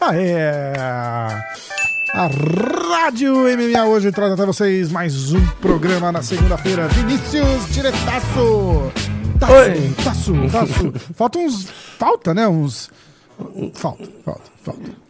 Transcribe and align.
Aê! 0.00 0.72
A 2.14 2.26
Rádio 2.26 3.34
MMA 3.36 3.84
hoje 3.84 4.10
traz 4.10 4.32
até 4.32 4.44
vocês 4.44 4.90
mais 4.90 5.32
um 5.32 5.46
programa 5.60 6.10
na 6.10 6.22
segunda-feira. 6.22 6.88
Vinícius 6.88 7.68
Diretaço! 7.72 8.90
Taço, 9.38 9.52
Oi. 9.52 9.94
taço, 10.02 10.32
taço. 10.50 10.92
Falta 11.14 11.38
uns. 11.38 11.68
Falta, 11.96 12.34
né? 12.34 12.48
Uns. 12.48 12.90
Falta, 13.74 14.08
falta, 14.24 14.50
falta. 14.64 15.05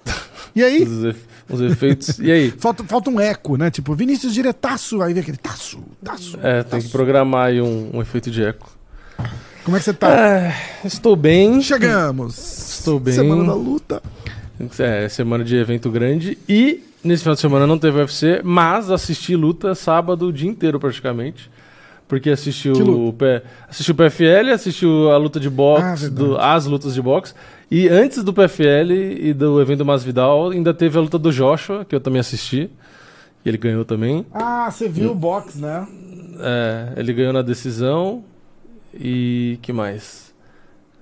E 0.55 0.62
aí? 0.62 0.83
Os, 0.83 1.05
efe- 1.05 1.20
os 1.51 1.60
efeitos. 1.60 2.19
E 2.19 2.30
aí? 2.33 2.51
Falta, 2.59 2.83
falta 2.84 3.10
um 3.10 3.20
eco, 3.20 3.56
né? 3.56 3.70
Tipo, 3.70 3.95
Vinícius 3.95 4.33
Diretaço. 4.33 5.03
Aí 5.03 5.12
vem 5.12 5.22
aquele 5.22 5.36
taço, 5.36 5.78
taço. 6.03 6.39
É, 6.42 6.62
tem 6.62 6.78
que 6.81 6.84
taço. 6.86 6.91
programar 6.91 7.48
aí 7.48 7.61
um, 7.61 7.91
um 7.94 8.00
efeito 8.00 8.31
de 8.31 8.42
eco. 8.42 8.70
Como 9.64 9.77
é 9.77 9.81
que 9.81 9.84
você 9.84 9.92
tá? 9.92 10.11
É, 10.11 10.55
estou 10.84 11.14
bem. 11.16 11.61
Chegamos. 11.61 12.77
Estou 12.78 12.98
bem. 13.00 13.14
Semana 13.14 13.44
da 13.44 13.55
luta. 13.55 14.03
É, 14.78 15.08
semana 15.08 15.44
de 15.44 15.56
evento 15.56 15.91
grande. 15.91 16.38
E 16.48 16.83
nesse 17.05 17.22
final 17.22 17.34
de 17.34 17.41
semana 17.41 17.66
não 17.66 17.78
teve 17.78 17.98
UFC, 17.98 18.41
mas 18.42 18.91
assisti 18.91 19.36
luta 19.36 19.75
sábado 19.75 20.28
o 20.28 20.33
dia 20.33 20.48
inteiro 20.48 20.78
praticamente. 20.81 21.50
Porque 22.09 22.31
assisti 22.31 22.71
Que 22.71 22.83
o? 22.83 23.12
P- 23.12 23.43
assisti 23.69 23.91
o 23.91 23.95
PFL, 23.95 24.51
assisti 24.53 24.87
o- 24.87 25.11
a 25.11 25.17
luta 25.17 25.41
de 25.41 25.49
Ah, 25.49 25.51
boxe, 25.51 26.03
verdade. 26.09 26.15
do- 26.15 26.37
as 26.39 26.65
lutas 26.67 26.95
de 26.95 27.03
boxe. 27.03 27.35
E 27.69 27.89
antes 27.89 28.23
do 28.23 28.33
PFL 28.33 28.93
e 28.95 29.33
do 29.35 29.61
evento 29.61 29.85
Masvidal, 29.85 30.51
ainda 30.51 30.73
teve 30.73 30.97
a 30.97 31.01
luta 31.01 31.19
do 31.19 31.33
Joshua, 31.33 31.84
que 31.84 31.95
eu 31.95 32.01
também 32.01 32.21
assisti. 32.21 32.71
E 33.45 33.49
ele 33.49 33.59
ganhou 33.59 33.84
também. 33.84 34.25
Ah, 34.33 34.71
você 34.71 34.89
viu 34.89 35.11
o 35.11 35.15
box, 35.17 35.59
né? 35.59 35.87
É, 36.39 36.93
ele 36.97 37.12
ganhou 37.12 37.33
na 37.33 37.43
decisão. 37.43 38.23
E 38.95 39.59
que 39.62 39.73
mais? 39.73 40.33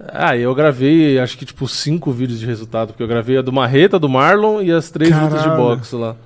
Ah, 0.09 0.37
e 0.37 0.43
eu 0.43 0.55
gravei 0.55 1.19
acho 1.19 1.39
que 1.39 1.45
tipo 1.45 1.69
cinco 1.69 2.11
vídeos 2.13 2.41
de 2.41 2.47
resultado, 2.47 2.89
porque 2.89 3.03
eu 3.03 3.07
gravei 3.09 3.39
a 3.39 3.43
do 3.43 3.53
Marreta, 3.53 3.99
do 3.99 4.09
Marlon 4.09 4.61
e 4.63 4.73
as 4.73 4.91
três 4.91 5.11
lutas 5.15 5.39
de 5.43 5.49
Caralho. 5.49 5.57
boxe 5.77 5.95
lá. 5.95 6.17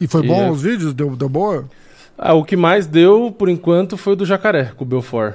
E 0.00 0.06
foi 0.06 0.24
E 0.24 0.26
bom 0.28 0.40
é- 0.46 0.50
os 0.50 0.62
vídeos? 0.62 0.94
Deu, 0.94 1.14
deu 1.14 1.28
boa? 1.28 1.64
Ah, 2.18 2.34
o 2.34 2.44
que 2.44 2.56
mais 2.56 2.86
deu 2.86 3.32
por 3.36 3.48
enquanto 3.48 3.96
foi 3.96 4.14
o 4.14 4.16
do 4.16 4.26
Jacaré, 4.26 4.72
com 4.76 4.84
o 4.84 4.86
Belfort. 4.86 5.34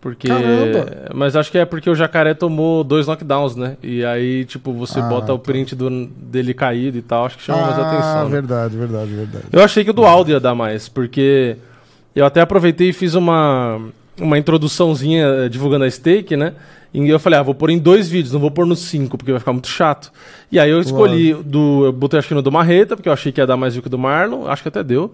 Porque. 0.00 0.28
Caramba! 0.28 1.08
Mas 1.14 1.34
acho 1.36 1.50
que 1.50 1.58
é 1.58 1.64
porque 1.64 1.88
o 1.90 1.94
Jacaré 1.94 2.32
tomou 2.34 2.84
dois 2.84 3.06
knockdowns, 3.06 3.56
né? 3.56 3.76
E 3.82 4.04
aí, 4.04 4.44
tipo, 4.44 4.72
você 4.72 5.00
Ah, 5.00 5.02
bota 5.02 5.32
o 5.34 5.38
tá. 5.38 5.44
print 5.44 5.74
do- 5.74 6.06
dele 6.06 6.54
caído 6.54 6.96
e 6.98 7.02
tal, 7.02 7.26
acho 7.26 7.36
que 7.36 7.42
chama 7.42 7.62
mais 7.62 7.78
ah, 7.78 7.82
atenção. 7.88 8.24
né? 8.24 8.30
verdade, 8.30 8.76
verdade, 8.76 9.10
verdade. 9.14 9.44
Eu 9.52 9.62
achei 9.62 9.82
que 9.84 9.90
o 9.90 9.92
do 9.92 10.04
Aldo 10.04 10.30
ia 10.30 10.38
dar 10.38 10.54
mais, 10.54 10.88
porque 10.88 11.56
eu 12.14 12.24
até 12.24 12.40
aproveitei 12.40 12.90
e 12.90 12.92
fiz 12.92 13.14
uma, 13.14 13.80
uma 14.20 14.38
introduçãozinha 14.38 15.26
eh, 15.26 15.48
divulgando 15.48 15.84
a 15.84 15.90
stake, 15.90 16.36
né? 16.36 16.52
E 16.94 17.06
eu 17.08 17.18
falei, 17.18 17.38
ah, 17.38 17.42
vou 17.42 17.54
pôr 17.54 17.68
em 17.70 17.78
dois 17.78 18.08
vídeos, 18.08 18.32
não 18.32 18.40
vou 18.40 18.50
pôr 18.52 18.64
nos 18.66 18.78
cinco, 18.78 19.18
porque 19.18 19.30
vai 19.32 19.38
ficar 19.40 19.52
muito 19.52 19.68
chato. 19.68 20.10
E 20.50 20.58
aí 20.60 20.70
eu 20.70 20.80
escolhi 20.80 21.34
do. 21.34 21.84
Eu 21.86 21.92
botei 21.92 22.18
acho 22.18 22.28
que 22.28 22.34
no 22.34 22.40
do 22.40 22.50
Marreta, 22.52 22.96
porque 22.96 23.08
eu 23.08 23.12
achei 23.12 23.30
que 23.30 23.40
ia 23.40 23.46
dar 23.46 23.56
mais 23.58 23.74
view 23.74 23.82
que 23.82 23.88
o 23.88 23.90
do 23.90 23.98
Marlon, 23.98 24.46
acho 24.46 24.62
que 24.62 24.68
até 24.68 24.82
deu. 24.82 25.12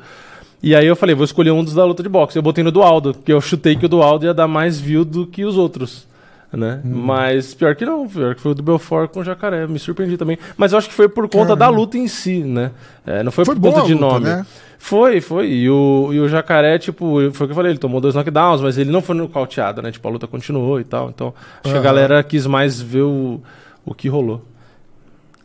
E 0.64 0.74
aí 0.74 0.86
eu 0.86 0.96
falei, 0.96 1.14
vou 1.14 1.26
escolher 1.26 1.50
um 1.50 1.62
dos 1.62 1.74
da 1.74 1.84
luta 1.84 2.02
de 2.02 2.08
boxe. 2.08 2.38
Eu 2.38 2.42
botei 2.42 2.64
no 2.64 2.72
do 2.72 2.82
Aldo, 2.82 3.12
porque 3.12 3.30
eu 3.30 3.38
chutei 3.38 3.76
que 3.76 3.84
o 3.84 3.88
do 3.88 4.00
Aldo 4.02 4.24
ia 4.24 4.32
dar 4.32 4.48
mais 4.48 4.80
view 4.80 5.04
do 5.04 5.26
que 5.26 5.44
os 5.44 5.58
outros. 5.58 6.06
Né? 6.50 6.80
Hum. 6.82 7.02
Mas 7.04 7.52
pior 7.52 7.76
que 7.76 7.84
não, 7.84 8.08
pior 8.08 8.34
que 8.34 8.40
foi 8.40 8.52
o 8.52 8.54
do 8.54 8.62
Belfort 8.62 9.10
com 9.10 9.20
o 9.20 9.24
Jacaré, 9.24 9.66
me 9.66 9.78
surpreendi 9.78 10.16
também. 10.16 10.38
Mas 10.56 10.72
eu 10.72 10.78
acho 10.78 10.88
que 10.88 10.94
foi 10.94 11.06
por 11.06 11.28
conta 11.28 11.54
da 11.54 11.68
luta 11.68 11.98
em 11.98 12.08
si, 12.08 12.38
né? 12.38 12.70
É, 13.04 13.22
não 13.22 13.30
foi, 13.30 13.44
Foi 13.44 13.54
por 13.56 13.60
conta 13.60 13.82
de 13.86 13.92
luta, 13.92 14.06
nome. 14.06 14.24
né? 14.24 14.46
Foi, 14.78 15.20
foi. 15.20 15.50
E 15.50 15.68
o, 15.68 16.08
e 16.14 16.20
o 16.20 16.28
Jacaré, 16.28 16.78
tipo, 16.78 17.16
foi 17.32 17.44
o 17.44 17.48
que 17.48 17.52
eu 17.52 17.54
falei, 17.54 17.72
ele 17.72 17.78
tomou 17.78 18.00
dois 18.00 18.14
knockdowns, 18.14 18.62
mas 18.62 18.78
ele 18.78 18.90
não 18.90 19.02
foi 19.02 19.14
nocauteado, 19.14 19.82
né? 19.82 19.92
Tipo, 19.92 20.08
a 20.08 20.12
luta 20.12 20.26
continuou 20.26 20.80
e 20.80 20.84
tal. 20.84 21.10
Então, 21.10 21.34
acho 21.62 21.74
que 21.74 21.78
a 21.78 21.82
galera 21.82 22.22
quis 22.22 22.46
mais 22.46 22.80
ver 22.80 23.02
o, 23.02 23.42
o 23.84 23.92
que 23.92 24.08
rolou. 24.08 24.40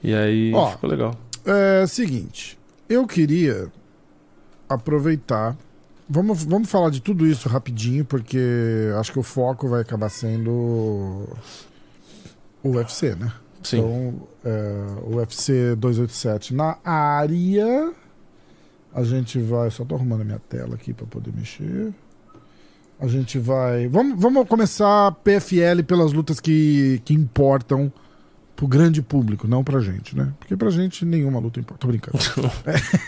E 0.01 0.13
aí 0.13 0.53
Ó. 0.53 0.67
ficou 0.67 0.89
legal. 0.89 1.13
É 1.45 1.85
seguinte, 1.87 2.57
eu 2.87 3.05
queria 3.05 3.67
aproveitar. 4.69 5.57
Vamos, 6.07 6.43
vamos 6.43 6.69
falar 6.69 6.89
de 6.89 7.01
tudo 7.01 7.25
isso 7.27 7.49
rapidinho, 7.49 8.05
porque 8.05 8.39
acho 8.99 9.11
que 9.11 9.19
o 9.19 9.23
foco 9.23 9.67
vai 9.67 9.81
acabar 9.81 10.09
sendo 10.09 11.27
o 12.63 12.69
UFC, 12.69 13.15
né? 13.15 13.31
Sim. 13.63 13.79
Então, 13.79 14.27
é, 14.45 14.85
o 15.03 15.15
UFC 15.17 15.75
287 15.75 16.53
na 16.53 16.77
área. 16.83 17.93
A 18.93 19.03
gente 19.03 19.39
vai. 19.39 19.69
Só 19.69 19.85
tô 19.85 19.95
arrumando 19.95 20.21
a 20.21 20.25
minha 20.25 20.41
tela 20.49 20.75
aqui 20.75 20.93
para 20.93 21.05
poder 21.05 21.31
mexer. 21.35 21.93
A 22.99 23.07
gente 23.07 23.37
vai. 23.37 23.87
Vamos, 23.87 24.19
vamos 24.19 24.47
começar 24.47 25.11
PFL 25.23 25.83
pelas 25.85 26.11
lutas 26.11 26.39
que, 26.39 27.01
que 27.05 27.13
importam 27.13 27.91
pro 28.59 28.67
grande 28.67 29.01
público, 29.01 29.47
não 29.47 29.63
pra 29.63 29.79
gente, 29.79 30.17
né? 30.17 30.33
Porque 30.37 30.57
pra 30.57 30.69
gente 30.69 31.05
nenhuma 31.05 31.39
luta 31.39 31.61
importa. 31.61 31.79
Tô 31.79 31.87
brincando. 31.87 32.17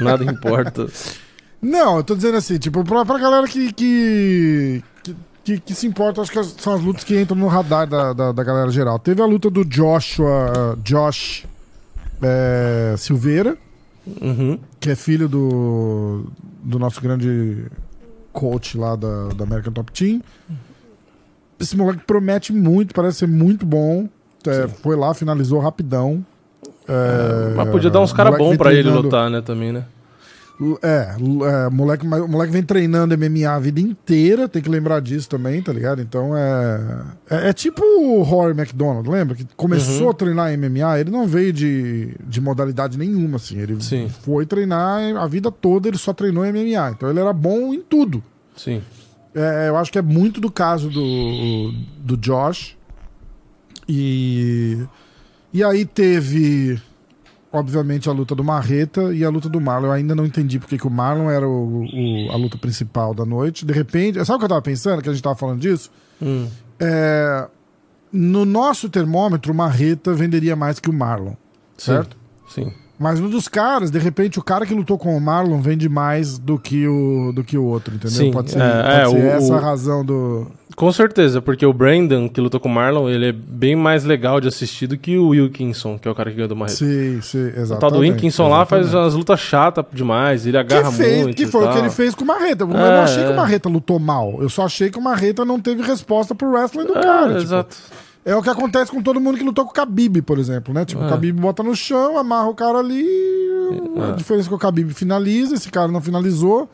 Nada 0.00 0.22
importa. 0.24 0.86
Não, 1.62 1.96
eu 1.96 2.04
tô 2.04 2.14
dizendo 2.14 2.36
assim, 2.36 2.58
tipo, 2.58 2.84
pra, 2.84 3.04
pra 3.06 3.18
galera 3.18 3.46
que, 3.48 3.72
que, 3.72 4.84
que, 5.02 5.16
que- 5.44 5.60
que 5.60 5.74
se 5.74 5.86
importa, 5.86 6.20
acho 6.20 6.30
que 6.30 6.42
são 6.44 6.74
as 6.74 6.82
lutas 6.82 7.04
que 7.04 7.18
entram 7.18 7.36
no 7.38 7.46
radar 7.48 7.86
da, 7.86 8.12
da, 8.12 8.32
da 8.32 8.44
galera 8.44 8.70
geral. 8.70 8.98
Teve 8.98 9.22
a 9.22 9.26
luta 9.26 9.48
do 9.50 9.64
Joshua, 9.64 10.78
Josh 10.84 11.46
é, 12.22 12.94
Silveira, 12.98 13.56
Uhum. 14.06 14.58
que 14.80 14.90
é 14.90 14.94
filho 14.94 15.26
do, 15.28 16.26
do 16.62 16.78
nosso 16.78 17.00
grande 17.00 17.66
coach 18.32 18.76
lá 18.78 18.94
da, 18.94 19.28
da 19.28 19.44
American 19.44 19.72
Top 19.72 19.90
Team. 19.92 20.22
Esse 21.58 21.76
moleque 21.76 22.04
promete 22.06 22.52
muito, 22.52 22.94
parece 22.94 23.18
ser 23.18 23.26
muito 23.28 23.66
bom. 23.66 24.08
É, 24.50 24.68
foi 24.68 24.96
lá, 24.96 25.12
finalizou 25.14 25.58
rapidão. 25.60 26.24
É, 26.88 27.54
Mas 27.54 27.68
podia 27.68 27.90
dar 27.90 28.00
uns 28.00 28.12
caras 28.12 28.36
bons 28.38 28.56
pra 28.56 28.72
ele 28.72 28.82
treinando- 28.82 29.02
lutar, 29.04 29.30
né, 29.30 29.40
também, 29.42 29.72
né? 29.72 29.84
É, 30.82 31.14
é 31.66 31.70
moleque, 31.70 32.04
moleque 32.04 32.52
vem 32.52 32.64
treinando 32.64 33.14
MMA 33.16 33.48
a 33.48 33.60
vida 33.60 33.78
inteira, 33.78 34.48
tem 34.48 34.60
que 34.60 34.68
lembrar 34.68 35.00
disso 35.00 35.28
também, 35.28 35.62
tá 35.62 35.72
ligado? 35.72 36.02
Então 36.02 36.36
é. 36.36 36.80
É, 37.30 37.48
é 37.50 37.52
tipo 37.52 37.80
o 37.80 38.22
Rory 38.22 38.58
McDonald, 38.58 39.08
lembra? 39.08 39.36
Que 39.36 39.46
começou 39.56 40.06
Uhum. 40.06 40.10
a 40.10 40.14
treinar 40.14 40.52
MMA, 40.52 40.98
ele 40.98 41.10
não 41.12 41.28
veio 41.28 41.52
de, 41.52 42.12
de 42.26 42.40
modalidade 42.40 42.98
nenhuma, 42.98 43.36
assim. 43.36 43.56
Ele 43.56 43.80
Sim. 43.80 44.08
foi 44.08 44.46
treinar 44.46 45.14
a 45.16 45.26
vida 45.28 45.48
toda, 45.52 45.86
ele 45.86 45.96
só 45.98 46.12
treinou 46.12 46.44
MMA. 46.44 46.90
Então 46.90 47.08
ele 47.08 47.20
era 47.20 47.32
bom 47.32 47.72
em 47.72 47.80
tudo. 47.80 48.20
Sim. 48.56 48.82
É, 49.32 49.68
eu 49.68 49.76
acho 49.76 49.92
que 49.92 49.98
é 49.98 50.02
muito 50.02 50.40
do 50.40 50.50
caso 50.50 50.90
do, 50.90 51.72
do 52.00 52.16
Josh. 52.16 52.76
E, 53.88 54.86
e 55.52 55.64
aí 55.64 55.84
teve, 55.84 56.80
obviamente, 57.52 58.08
a 58.08 58.12
luta 58.12 58.34
do 58.34 58.44
Marreta 58.44 59.14
e 59.14 59.24
a 59.24 59.30
luta 59.30 59.48
do 59.48 59.60
Marlon. 59.60 59.86
Eu 59.88 59.92
ainda 59.92 60.14
não 60.14 60.26
entendi 60.26 60.58
porque 60.58 60.76
que 60.76 60.86
o 60.86 60.90
Marlon 60.90 61.30
era 61.30 61.48
o, 61.48 61.84
o- 61.84 62.30
a 62.30 62.36
luta 62.36 62.58
principal 62.58 63.14
da 63.14 63.24
noite. 63.24 63.64
De 63.64 63.72
repente, 63.72 64.22
sabe 64.24 64.36
o 64.36 64.38
que 64.40 64.44
eu 64.44 64.48
tava 64.50 64.62
pensando? 64.62 65.02
Que 65.02 65.08
a 65.08 65.12
gente 65.12 65.22
tava 65.22 65.36
falando 65.36 65.60
disso? 65.60 65.90
Hum. 66.20 66.48
É, 66.78 67.48
no 68.12 68.44
nosso 68.44 68.88
termômetro, 68.88 69.52
o 69.52 69.56
Marreta 69.56 70.12
venderia 70.14 70.54
mais 70.54 70.78
que 70.78 70.90
o 70.90 70.92
Marlon, 70.92 71.30
Sim. 71.76 71.92
certo? 71.92 72.16
Sim. 72.48 72.72
Mas 72.98 73.20
no 73.20 73.28
dos 73.28 73.46
caras, 73.46 73.90
de 73.92 73.98
repente, 73.98 74.38
o 74.38 74.42
cara 74.42 74.66
que 74.66 74.74
lutou 74.74 74.98
com 74.98 75.16
o 75.16 75.20
Marlon 75.20 75.60
vende 75.60 75.88
mais 75.88 76.36
do 76.36 76.58
que 76.58 76.86
o, 76.88 77.30
do 77.32 77.44
que 77.44 77.56
o 77.56 77.64
outro, 77.64 77.94
entendeu? 77.94 78.10
Sim, 78.16 78.32
pode 78.32 78.50
ser, 78.50 78.58
é, 78.60 78.82
pode 78.82 78.88
é, 78.90 79.06
ser 79.06 79.16
o- 79.16 79.26
essa 79.28 79.52
o- 79.52 79.56
a 79.56 79.60
razão 79.60 80.04
do. 80.04 80.46
Com 80.74 80.92
certeza, 80.92 81.40
porque 81.42 81.64
o 81.66 81.72
Brandon, 81.72 82.28
que 82.28 82.40
lutou 82.40 82.60
com 82.60 82.68
o 82.68 82.72
Marlon, 82.72 83.08
ele 83.08 83.28
é 83.28 83.32
bem 83.32 83.74
mais 83.74 84.04
legal 84.04 84.40
de 84.40 84.46
assistir 84.48 84.86
do 84.86 84.96
que 84.96 85.16
o 85.18 85.28
Wilkinson, 85.28 85.98
que 85.98 86.06
é 86.06 86.10
o 86.10 86.14
cara 86.14 86.30
que 86.30 86.36
ganhou 86.36 86.48
do 86.48 86.54
Marreta. 86.54 86.76
Sim, 86.78 87.20
sim, 87.20 87.38
O 87.38 87.46
exatamente. 87.48 87.80
tal 87.80 87.90
do 87.90 87.98
Wilkinson 87.98 88.48
lá 88.48 88.64
faz 88.64 88.92
umas 88.94 89.14
lutas 89.14 89.40
chatas 89.40 89.84
demais, 89.92 90.46
ele 90.46 90.52
que, 90.64 90.74
agarra 90.74 90.92
fez, 90.92 91.22
muito. 91.22 91.36
que 91.36 91.46
foi 91.46 91.64
o 91.66 91.72
que 91.72 91.78
ele 91.78 91.90
fez 91.90 92.14
com 92.14 92.22
o 92.22 92.26
Marreta. 92.26 92.62
Eu 92.64 92.70
É, 92.70 92.72
não 92.96 93.02
achei 93.02 93.22
que 93.24 93.30
é. 93.30 93.32
o 93.32 93.36
Marreta 93.36 93.68
lutou 93.68 93.98
mal. 93.98 94.38
Eu 94.40 94.48
só 94.48 94.66
achei 94.66 94.88
que 94.90 94.98
o 94.98 95.02
Marreta 95.02 95.44
não 95.44 95.58
teve 95.60 95.82
resposta 95.82 96.32
pro 96.34 96.48
wrestling 96.50 96.84
do 96.86 96.96
É, 96.96 97.02
cara. 97.02 97.28
tipo, 97.28 97.42
exato. 97.42 97.76
É 98.24 98.34
o 98.36 98.42
que 98.42 98.50
acontece 98.50 98.90
com 98.90 99.02
todo 99.02 99.20
mundo 99.20 99.38
que 99.38 99.44
lutou 99.44 99.64
com 99.64 99.70
o 99.70 99.74
Khabib, 99.74 100.20
por 100.22 100.38
exemplo, 100.38 100.74
né? 100.74 100.84
Tipo, 100.84 101.02
É. 101.02 101.06
o 101.06 101.10
Khabib 101.10 101.40
bota 101.40 101.62
no 101.62 101.74
chão, 101.74 102.18
amarra 102.18 102.48
o 102.48 102.54
cara 102.54 102.78
ali. 102.78 103.06
A 104.00 104.08
É. 104.08 104.12
diferença 104.12 104.48
é 104.48 104.50
que 104.50 104.54
o 104.54 104.58
Khabib 104.58 104.92
finaliza, 104.92 105.54
esse 105.54 105.70
cara 105.70 105.88
não 105.88 106.00
finalizou. 106.00 106.68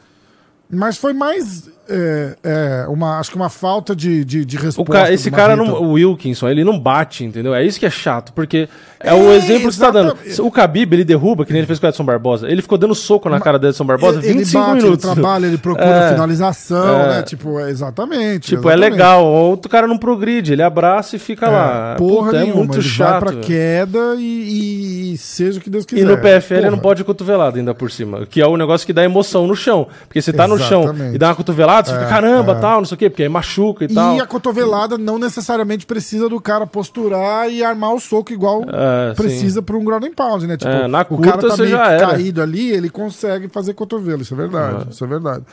Mas 0.70 0.96
foi 0.96 1.12
mais 1.12 1.69
é, 1.88 2.36
é, 2.42 2.86
uma, 2.88 3.19
acho 3.19 3.31
que 3.31 3.36
uma 3.36 3.48
falta 3.50 3.94
de, 3.94 4.25
de, 4.25 4.44
de 4.44 4.56
resposta. 4.56 4.92
ca- 4.92 5.12
esse 5.12 5.31
cara, 5.31 5.54
não, 5.56 5.66
o 5.82 5.92
Wilkinson, 5.92 6.48
ele 6.48 6.64
não 6.64 6.78
bate, 6.78 7.25
entendeu? 7.25 7.54
É 7.54 7.64
isso 7.64 7.78
que 7.78 7.86
é 7.86 7.90
chato, 7.90 8.32
porque 8.32 8.69
é, 9.00 9.12
o 9.12 9.31
exemplo 9.32 9.69
que 9.69 9.75
você 9.75 9.81
tá 9.81 9.90
dando. 9.90 10.08
exatamente. 10.25 10.40
O 10.42 10.48
Khabib, 10.48 10.92
ele 10.94 11.04
derruba, 11.04 11.44
que 11.44 11.52
nem 11.52 11.60
ele 11.60 11.66
fez 11.66 11.78
com 11.78 11.86
o 11.86 11.88
Edson 11.90 12.04
Barbosa. 12.04 12.48
Ele 12.50 12.62
ficou 12.62 12.78
dando 12.78 12.94
soco 12.94 13.28
na 13.28 13.40
cara 13.40 13.58
do 13.58 13.69
Edson 13.69 13.84
Barbosa 13.84 14.19
ele, 14.19 14.28
ele 14.28 14.38
25 14.40 14.64
bate, 14.64 14.76
minutos. 14.82 15.04
ele 15.04 15.14
trabalha, 15.14 15.46
ele 15.46 15.58
procura 15.58 15.84
É. 16.04 16.12
finalização, 16.12 17.00
É. 17.00 17.08
né? 17.08 17.22
Tipo, 17.22 17.58
é, 17.60 17.70
exatamente. 17.70 18.48
Tipo, 18.48 18.69
é 18.70 18.75
exatamente. 18.75 18.90
legal. 18.92 19.25
O 19.25 19.50
outro 19.50 19.70
cara 19.70 19.86
não 19.86 19.98
progride, 19.98 20.52
ele 20.52 20.62
abraça 20.62 21.16
e 21.16 21.19
fica 21.19 21.48
lá. 21.48 21.92
É, 21.94 21.96
porra 21.96 22.26
Puta, 22.26 22.36
é 22.36 22.40
nenhuma, 22.40 22.56
muito 22.64 22.76
ele 22.78 22.82
chato. 22.88 23.25
vai 23.25 23.32
pra 23.34 23.40
queda 23.42 24.14
e, 24.19 25.12
e- 25.12 25.19
seja 25.19 25.58
o 25.58 25.62
que 25.62 25.70
Deus 25.70 25.84
quiser. 25.84 26.02
E 26.02 26.04
no 26.04 26.16
PFL 26.19 26.54
Porra. 26.56 26.70
não 26.70 26.78
pode 26.78 27.04
cotovelada 27.04 27.58
ainda 27.58 27.75
por 27.75 27.90
cima. 27.90 28.26
Que 28.26 28.40
é 28.40 28.46
o 28.46 28.56
negócio 28.56 28.86
que 28.86 28.92
dá 28.92 29.04
emoção 29.04 29.46
no 29.46 29.54
chão. 29.54 29.86
Porque 30.08 30.20
você 30.20 30.32
tá 30.32 30.46
no 30.48 30.58
chão 30.58 30.82
Exatamente. 30.84 31.14
e 31.14 31.19
dá 31.19 31.28
uma 31.28 31.34
cotovelada, 31.34 31.74
você 31.82 31.93
É, 31.93 31.99
fica 31.99 32.09
caramba, 32.09 32.53
é. 32.53 32.61
tal, 32.61 32.79
não 32.79 32.85
sei 32.85 32.94
o 32.94 32.99
quê, 32.99 33.11
porque 33.11 33.23
aí 33.23 33.29
machuca 33.29 33.85
e, 33.85 33.88
tal. 33.88 34.17
E 34.17 34.21
a 34.21 34.26
cotovelada 34.26 34.97
não 34.99 35.19
necessariamente 35.19 35.87
precisa 35.87 36.29
do 36.29 36.41
cara 36.41 36.67
posturar 36.67 37.50
e 37.50 37.65
armar 37.65 37.94
o 37.94 38.00
soco 38.00 38.32
igual 38.32 38.62
É, 38.69 39.15
precisa 39.15 39.62
para 39.62 39.76
um 39.76 39.85
ground 39.85 40.05
and 40.05 40.12
pound, 40.15 40.47
né? 40.47 40.56
Tipo, 40.56 40.71
É, 40.71 40.87
na 40.87 41.00
o 41.03 41.05
curta 41.06 41.31
cara 41.32 41.49
tá 41.49 41.56
meio 41.56 41.71
já 41.71 41.91
era. 41.91 42.06
caído 42.09 42.41
ali, 42.43 42.71
ele 42.71 42.91
consegue 42.91 43.49
fazer 43.49 43.75
cotovelo, 43.75 44.23
isso 44.23 44.35
é 44.35 44.37
verdade, 44.37 44.87
isso 44.91 45.05
é 45.05 45.06
verdade. 45.06 45.44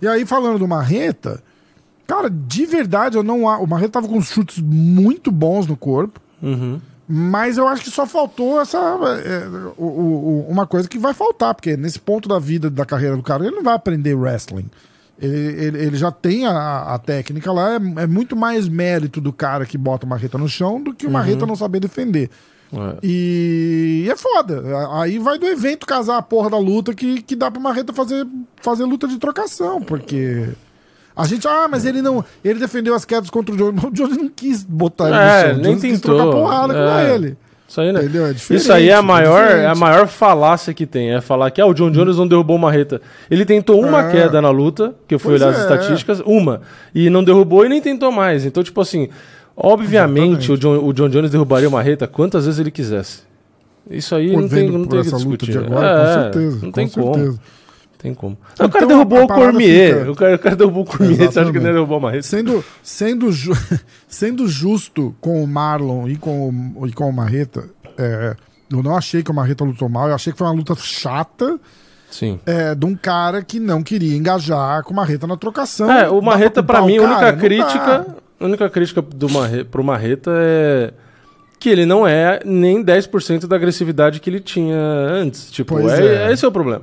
E 0.00 0.06
aí, 0.08 0.24
falando 0.26 0.58
do 0.58 0.68
Marreta, 0.68 1.42
cara, 2.06 2.28
de 2.30 2.66
verdade, 2.66 3.16
eu 3.16 3.22
não... 3.22 3.44
O 3.44 3.66
Marreta 3.66 3.92
tava 3.92 4.08
com 4.08 4.20
chutes 4.20 4.58
muito 4.62 5.30
bons 5.32 5.66
no 5.66 5.76
corpo, 5.76 6.20
Uhum. 6.42 6.78
mas 7.08 7.56
eu 7.56 7.66
acho 7.66 7.82
que 7.82 7.90
só 7.90 8.04
faltou 8.06 8.60
essa... 8.60 8.76
é, 8.78 9.48
o- 9.78 9.84
o- 9.84 10.46
o- 10.46 10.46
uma 10.50 10.66
coisa 10.66 10.86
que 10.88 10.98
vai 10.98 11.14
faltar, 11.14 11.54
porque 11.54 11.76
nesse 11.76 11.98
ponto 11.98 12.28
da 12.28 12.38
vida, 12.38 12.68
da 12.68 12.84
carreira 12.84 13.16
do 13.16 13.22
cara, 13.22 13.44
ele 13.46 13.56
não 13.56 13.62
vai 13.62 13.74
aprender 13.74 14.14
wrestling. 14.14 14.68
Ele, 15.20 15.64
ele, 15.64 15.78
ele 15.86 15.96
já 15.96 16.10
tem 16.12 16.46
a, 16.46 16.94
a 16.94 16.98
técnica 16.98 17.50
lá, 17.50 17.72
é, 17.74 18.02
é 18.02 18.06
muito 18.06 18.36
mais 18.36 18.68
mérito 18.68 19.20
do 19.20 19.32
cara 19.32 19.64
que 19.64 19.78
bota 19.78 20.04
o 20.04 20.08
Marreta 20.08 20.36
no 20.36 20.48
chão 20.48 20.80
do 20.82 20.92
que 20.92 21.06
o 21.06 21.10
Marreta 21.10 21.46
não 21.46 21.56
saber 21.56 21.80
defender. 21.80 22.28
É. 22.72 22.96
E, 23.02 24.02
e 24.06 24.10
é 24.10 24.16
foda. 24.16 24.62
Aí 25.00 25.18
vai 25.18 25.38
do 25.38 25.46
evento 25.46 25.86
casar 25.86 26.18
a 26.18 26.22
porra 26.22 26.50
da 26.50 26.58
luta 26.58 26.92
que, 26.92 27.22
que 27.22 27.34
dá 27.36 27.50
pro 27.50 27.60
Marreta 27.60 27.92
fazer, 27.92 28.26
fazer 28.60 28.84
luta 28.84 29.06
de 29.08 29.18
trocação, 29.18 29.80
porque. 29.80 30.48
A 31.14 31.24
gente, 31.26 31.48
ah, 31.48 31.66
mas 31.70 31.86
ele 31.86 32.02
não. 32.02 32.22
Ele 32.44 32.58
defendeu 32.60 32.94
as 32.94 33.06
quedas 33.06 33.30
contra 33.30 33.54
o 33.54 33.56
Johnny. 33.56 33.78
O 33.86 33.90
Johnny 33.90 34.18
não 34.18 34.28
quis 34.28 34.62
botar 34.62 35.06
ele 35.08 35.16
É, 35.16 35.20
no 35.20 35.40
chão. 35.40 35.48
O 35.60 35.62
nem 35.62 35.76
Johnny 35.76 35.80
quis 35.92 36.00
tentou. 36.02 36.14
trocar 36.16 36.30
porrada 36.36 36.74
com 36.74 36.78
É. 36.98 37.14
ele. 37.14 37.38
Isso 37.68 37.80
aí, 37.80 37.92
né? 37.92 38.00
Entendeu? 38.00 38.26
É 38.26 38.30
Isso 38.30 38.72
aí 38.72 38.88
é 38.88 38.94
a 38.94 38.98
é 38.98 39.02
maior, 39.02 39.42
é 39.44 39.66
a 39.66 39.74
maior 39.74 40.06
falácia 40.06 40.72
que 40.72 40.86
tem. 40.86 41.12
É 41.12 41.20
falar 41.20 41.50
que 41.50 41.60
ah, 41.60 41.66
o 41.66 41.74
John 41.74 41.90
Jones 41.90 42.16
não 42.16 42.26
derrubou 42.28 42.56
o 42.56 42.58
Marreta. 42.58 43.00
Ele 43.30 43.44
tentou 43.44 43.84
uma 43.84 44.08
É. 44.08 44.12
queda 44.12 44.40
na 44.40 44.50
luta, 44.50 44.94
que 45.08 45.14
eu 45.14 45.18
fui 45.18 45.34
olhar 45.34 45.48
as 45.48 45.58
é. 45.58 45.62
estatísticas, 45.62 46.20
uma. 46.24 46.60
E 46.94 47.10
não 47.10 47.24
derrubou 47.24 47.64
e 47.66 47.68
nem 47.68 47.80
tentou 47.80 48.12
mais. 48.12 48.44
Então, 48.46 48.62
tipo 48.62 48.80
assim, 48.80 49.08
obviamente 49.56 50.52
o 50.52 50.56
John, 50.56 50.78
o 50.84 50.92
John 50.92 51.08
Jones 51.08 51.30
derrubaria 51.30 51.68
o 51.68 51.72
Marreta 51.72 52.06
quantas 52.06 52.44
vezes 52.44 52.60
ele 52.60 52.70
quisesse. 52.70 53.22
Isso 53.90 54.14
aí 54.14 54.32
Pô, 54.32 54.40
não 54.40 54.48
tem, 54.48 54.70
não 54.70 54.84
tem 54.84 55.02
que 55.02 55.10
discutir. 55.12 55.52
de 55.52 55.58
agora, 55.58 55.86
É, 55.86 55.96
com 56.04 56.22
certeza. 56.22 56.54
Não 56.56 56.60
com 56.60 56.72
tem 56.72 56.88
como. 56.88 57.38
Tem 58.06 58.14
como. 58.14 58.38
Ah, 58.56 58.66
o 58.66 58.68
cara 58.68 58.84
Então, 58.84 58.88
derrubou 58.98 59.24
o 59.24 59.26
Cormier. 59.26 59.98
fica- 59.98 60.10
O, 60.12 60.14
cara, 60.14 60.34
o 60.36 60.38
cara 60.38 60.54
derrubou 60.56 60.82
o 60.84 60.86
Cormier. 60.86 61.16
Você 61.16 61.22
acha 61.24 61.30
que 61.32 61.38
Exatamente. 61.40 61.64
não 61.64 61.72
derrubou 61.72 61.98
o 61.98 62.00
Marreta? 62.00 62.22
Sendo, 62.22 62.64
sendo, 62.80 63.32
ju- 63.32 63.52
sendo 64.06 64.46
justo 64.46 65.12
com 65.20 65.42
o 65.42 65.46
Marlon 65.48 66.06
e 66.06 66.16
com 66.16 66.50
o, 66.76 66.86
e 66.86 66.92
com 66.92 67.08
o 67.08 67.12
Marreta, 67.12 67.64
é, 67.98 68.36
eu 68.70 68.80
não 68.80 68.96
achei 68.96 69.24
que 69.24 69.30
o 69.32 69.34
Marreta 69.34 69.64
lutou 69.64 69.88
mal, 69.88 70.08
eu 70.08 70.14
achei 70.14 70.32
que 70.32 70.38
foi 70.38 70.46
uma 70.46 70.52
luta 70.54 70.76
chata 70.76 71.58
Sim. 72.08 72.38
é, 72.46 72.76
de 72.76 72.86
um 72.86 72.94
cara 72.94 73.42
que 73.42 73.58
não 73.58 73.82
queria 73.82 74.16
engajar 74.16 74.84
com 74.84 74.92
o 74.92 74.96
Marreta 74.96 75.26
na 75.26 75.36
trocação. 75.36 75.90
É, 75.90 76.08
o 76.08 76.22
Marreta, 76.22 76.60
o 76.60 76.86
mim, 76.86 76.98
a 76.98 77.02
única 77.02 77.18
cara? 77.18 77.32
Não 77.32 77.38
crítica. 77.40 78.06
A 78.38 78.44
única 78.44 78.70
crítica 78.70 79.02
do 79.02 79.28
Marre, 79.28 79.64
pro 79.64 79.82
Marreta 79.82 80.30
é 80.32 80.92
que 81.58 81.70
ele 81.70 81.86
não 81.86 82.06
é 82.06 82.38
nem 82.44 82.84
10% 82.84 83.46
da 83.48 83.56
agressividade 83.56 84.20
que 84.20 84.30
ele 84.30 84.38
tinha 84.40 84.76
antes. 84.78 85.50
Tipo, 85.50 85.80
é, 85.90 86.28
é. 86.28 86.32
esse 86.32 86.44
é 86.44 86.48
o 86.48 86.52
problema. 86.52 86.82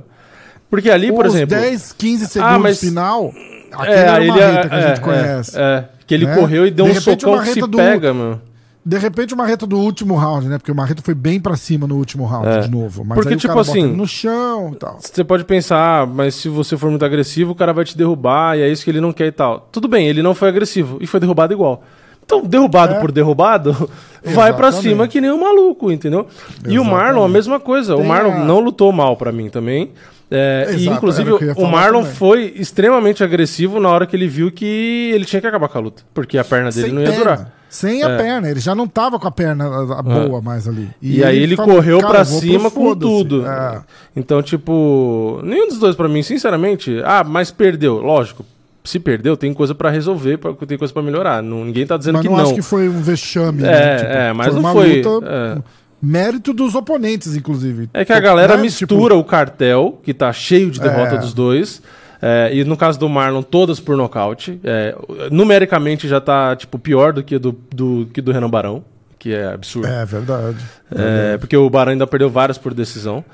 Porque 0.74 0.90
ali, 0.90 1.12
por 1.12 1.26
Os 1.26 1.34
exemplo. 1.34 1.56
10, 1.56 1.92
15 1.92 2.26
segundos 2.26 2.58
mas- 2.62 2.80
final, 2.80 3.32
aquele 3.72 3.94
é, 3.96 3.98
era 4.00 4.12
o 4.12 4.22
ele 4.22 4.30
Marreta 4.32 4.68
que 4.68 4.74
a 4.74 4.78
é, 4.78 4.88
gente 4.88 4.98
é, 4.98 5.00
conhece. 5.00 5.58
É, 5.58 5.84
que 6.06 6.14
ele 6.14 6.26
né? 6.26 6.34
correu 6.34 6.66
e 6.66 6.70
deu 6.70 6.84
De 6.86 6.90
um 6.90 6.94
repente, 6.94 7.24
o 7.24 7.28
socão 7.30 7.44
que 7.44 7.52
se 7.52 7.60
do- 7.60 7.76
pega, 7.78 8.12
mano. 8.12 8.42
De 8.86 8.98
repente, 8.98 9.32
o 9.32 9.36
Marreta 9.36 9.66
do 9.66 9.78
último 9.78 10.14
round, 10.14 10.46
né? 10.46 10.58
Porque 10.58 10.70
o 10.70 10.74
Marreta 10.74 11.00
foi 11.02 11.14
bem 11.14 11.40
pra 11.40 11.56
cima 11.56 11.86
no 11.86 11.96
último 11.96 12.26
round 12.26 12.46
É. 12.46 12.58
de 12.60 12.70
novo. 12.70 13.02
Mas 13.02 13.16
Porque, 13.16 13.32
o 13.32 13.36
tipo 13.38 13.58
assim, 13.58 13.82
no 13.86 14.06
chão 14.06 14.72
e 14.74 14.76
tal. 14.76 14.98
Você 15.00 15.24
pode 15.24 15.42
pensar, 15.44 16.02
ah, 16.02 16.06
mas 16.06 16.34
se 16.34 16.50
você 16.50 16.76
for 16.76 16.90
muito 16.90 17.02
agressivo, 17.02 17.52
o 17.52 17.54
cara 17.54 17.72
vai 17.72 17.86
te 17.86 17.96
derrubar 17.96 18.58
e 18.58 18.60
é 18.62 18.68
isso 18.68 18.84
que 18.84 18.90
ele 18.90 19.00
não 19.00 19.10
quer 19.10 19.28
e 19.28 19.32
tal. 19.32 19.68
Tudo 19.72 19.88
bem, 19.88 20.06
ele 20.06 20.22
não 20.22 20.34
foi 20.34 20.50
agressivo 20.50 20.98
e 21.00 21.06
foi 21.06 21.18
derrubado 21.18 21.54
igual. 21.54 21.82
Então, 22.26 22.42
derrubado 22.44 22.94
É. 22.96 23.00
por 23.00 23.10
derrubado, 23.10 23.72
vai 24.22 24.52
pra 24.52 24.68
Exatamente. 24.68 24.82
cima 24.82 25.08
que 25.08 25.18
nem 25.18 25.30
um 25.32 25.40
maluco, 25.40 25.90
entendeu? 25.90 26.26
E 26.66 26.78
o 26.78 26.82
Exatamente. 26.82 26.90
Marlon, 26.90 27.24
a 27.24 27.28
mesma 27.28 27.58
coisa. 27.58 27.94
o 27.94 27.98
Tem 28.00 28.06
Marlon 28.06 28.32
a- 28.32 28.38
não 28.44 28.60
lutou 28.60 28.92
mal 28.92 29.16
pra 29.16 29.32
mim 29.32 29.48
também. 29.48 29.92
É, 30.34 30.66
e, 30.70 30.74
Exato, 30.74 30.96
inclusive, 30.96 31.30
era 31.42 31.54
o 31.54 31.62
o 31.64 31.70
Marlon 31.70 32.00
também. 32.02 32.14
foi 32.16 32.52
extremamente 32.56 33.22
agressivo 33.22 33.78
na 33.80 33.88
hora 33.88 34.06
que 34.06 34.16
ele 34.16 34.26
viu 34.28 34.50
que 34.50 35.10
ele 35.14 35.24
tinha 35.24 35.40
que 35.40 35.46
acabar 35.46 35.68
com 35.68 35.78
a 35.78 35.80
luta. 35.80 36.02
Porque 36.12 36.36
a 36.38 36.44
perna 36.44 36.70
dele 36.70 36.86
Sem 36.86 36.92
não 36.94 37.02
ia 37.02 37.08
perna. 37.08 37.22
durar. 37.24 37.52
Sem 37.68 38.02
a 38.04 38.08
É. 38.10 38.16
perna, 38.16 38.48
ele 38.50 38.60
já 38.60 38.72
não 38.74 38.86
tava 38.86 39.18
com 39.18 39.26
a 39.26 39.30
perna 39.32 39.64
a- 39.66 39.98
a 39.98 40.02
boa 40.02 40.40
mais 40.40 40.68
ali. 40.68 40.88
E, 41.02 41.24
aí 41.24 41.38
ele 41.38 41.56
falou, 41.56 41.74
correu 41.76 41.98
"Cara, 41.98 42.10
pra 42.12 42.20
eu 42.20 42.24
vou 42.26 42.40
pro 42.40 42.48
cima 42.48 42.70
com 42.70 42.84
foda-se." 42.84 43.12
tudo. 43.12 43.46
É. 43.46 43.80
Então, 44.14 44.40
tipo, 44.42 45.40
nenhum 45.42 45.66
dos 45.68 45.78
dois 45.78 45.96
pra 45.96 46.08
mim, 46.08 46.22
sinceramente. 46.22 47.00
Ah, 47.04 47.24
mas 47.24 47.50
perdeu. 47.50 47.98
Lógico, 48.00 48.44
se 48.84 49.00
perdeu, 49.00 49.36
tem 49.36 49.52
coisa 49.52 49.74
pra 49.74 49.90
resolver, 49.90 50.36
pra- 50.36 50.52
tem 50.66 50.78
coisa 50.78 50.94
pra 50.94 51.02
melhorar. 51.02 51.42
Não, 51.42 51.64
ninguém 51.64 51.84
tá 51.84 51.96
dizendo 51.96 52.14
Mas 52.14 52.22
que 52.22 52.28
não, 52.28 52.36
não. 52.36 52.44
acho 52.44 52.54
que 52.54 52.62
foi 52.62 52.88
um 52.88 53.00
vexame. 53.00 53.62
É, 53.62 53.66
né? 53.66 53.96
Tipo, 53.96 54.10
é, 54.12 54.32
mas 54.32 54.52
não 54.54 54.60
uma 54.60 54.72
foi. 54.72 55.02
luta- 55.02 55.26
é. 55.26 55.58
Mérito 56.04 56.52
dos 56.52 56.74
oponentes, 56.74 57.34
inclusive. 57.34 57.88
É 57.94 58.04
que 58.04 58.12
a 58.12 58.20
galera 58.20 58.56
Né? 58.56 58.62
mistura 58.62 59.14
o 59.14 59.24
cartel, 59.24 59.98
que 60.02 60.12
tá 60.14 60.32
cheio 60.32 60.70
de 60.70 60.78
derrota 60.80 61.14
É. 61.14 61.18
dos 61.18 61.32
dois. 61.34 61.80
é, 62.22 62.50
e 62.54 62.64
no 62.64 62.76
caso 62.76 62.98
do 62.98 63.08
Marlon, 63.08 63.42
todas 63.42 63.78
por 63.80 63.96
nocaute. 63.96 64.58
É, 64.64 64.94
numericamente 65.30 66.08
já 66.08 66.20
tá, 66.20 66.56
tipo, 66.56 66.78
pior 66.78 67.12
do 67.12 67.22
que 67.22 67.38
do, 67.38 67.54
do, 67.74 68.08
que 68.12 68.22
do 68.22 68.32
Renan 68.32 68.48
Barão, 68.48 68.82
que 69.18 69.32
é 69.34 69.46
absurdo. 69.52 69.88
É 69.88 70.04
verdade. 70.06 70.56
É, 70.94 71.36
porque 71.38 71.56
o 71.56 71.68
Barão 71.68 71.92
ainda 71.92 72.06
perdeu 72.06 72.30
várias 72.30 72.56
por 72.56 72.72
decisão. 72.72 73.24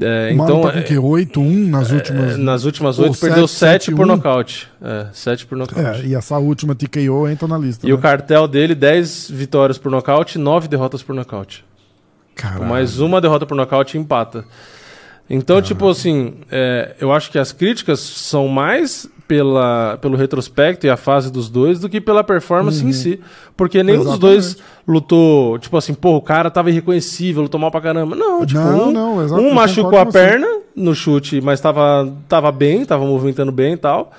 É, 0.00 0.28
O 0.30 0.32
então, 0.34 0.60
tá 0.62 0.70
com 0.72 0.78
é, 0.78 0.80
o 0.80 0.84
quê? 0.84 0.94
8-1 0.94 1.68
nas 1.68 1.90
últimas. 1.90 2.34
é, 2.34 2.36
nas 2.36 2.64
últimas 2.64 2.98
ou 2.98 3.06
oito, 3.06 3.18
perdeu 3.18 3.48
sete, 3.48 3.84
sete 3.86 3.90
por 3.90 4.06
sete, 4.06 4.16
nocaute. 4.16 4.68
É, 4.80 5.06
sete 5.12 5.44
por 5.46 5.58
nocaute. 5.58 6.02
É, 6.02 6.06
e 6.06 6.14
essa 6.14 6.38
última 6.38 6.74
TKO 6.74 7.28
entra 7.28 7.48
na 7.48 7.58
lista. 7.58 7.84
E 7.86 7.90
né? 7.90 7.94
o 7.94 7.98
cartel 7.98 8.46
dele, 8.46 8.74
10 8.76 9.28
vitórias 9.30 9.76
por 9.76 9.90
nocaute, 9.90 10.38
9 10.38 10.68
derrotas 10.68 11.02
por 11.02 11.14
nocaute. 11.14 11.64
Caralho. 12.38 12.64
Mais 12.64 12.98
uma 13.00 13.20
derrota 13.20 13.44
por 13.44 13.54
nocaute 13.54 13.98
empata. 13.98 14.44
Então, 15.28 15.60
tipo 15.60 15.86
assim, 15.90 16.36
é, 16.50 16.94
eu 16.98 17.12
acho 17.12 17.30
que 17.30 17.38
as 17.38 17.52
críticas 17.52 18.00
são 18.00 18.48
mais 18.48 19.06
pela, 19.28 19.98
pelo 20.00 20.16
retrospecto 20.16 20.86
e 20.86 20.90
a 20.90 20.96
fase 20.96 21.30
dos 21.30 21.50
dois 21.50 21.78
do 21.78 21.86
que 21.86 22.00
pela 22.00 22.24
performance 22.24 22.82
em 22.82 22.92
si. 22.94 23.20
Porque 23.54 23.82
nenhum 23.82 23.98
dos 23.98 24.06
Uhum. 24.06 24.12
Exatamente. 24.14 24.40
dois 24.40 24.56
lutou, 24.86 25.58
tipo 25.58 25.76
assim, 25.76 25.92
pô, 25.92 26.16
o 26.16 26.22
cara 26.22 26.50
tava 26.50 26.70
irreconhecível, 26.70 27.42
lutou 27.42 27.60
mal 27.60 27.70
pra 27.70 27.82
caramba. 27.82 28.16
Não, 28.16 28.46
tipo, 28.46 28.58
Não, 28.58 28.88
um, 28.88 28.90
não, 28.90 29.16
um 29.38 29.52
machucou 29.52 29.98
a 29.98 30.06
perna 30.06 30.46
no 30.74 30.94
chute, 30.94 31.42
mas 31.42 31.60
tava, 31.60 32.10
tava 32.26 32.50
bem, 32.50 32.86
tava 32.86 33.04
movimentando 33.04 33.52
bem 33.52 33.74
e 33.74 33.76
tal. 33.76 34.10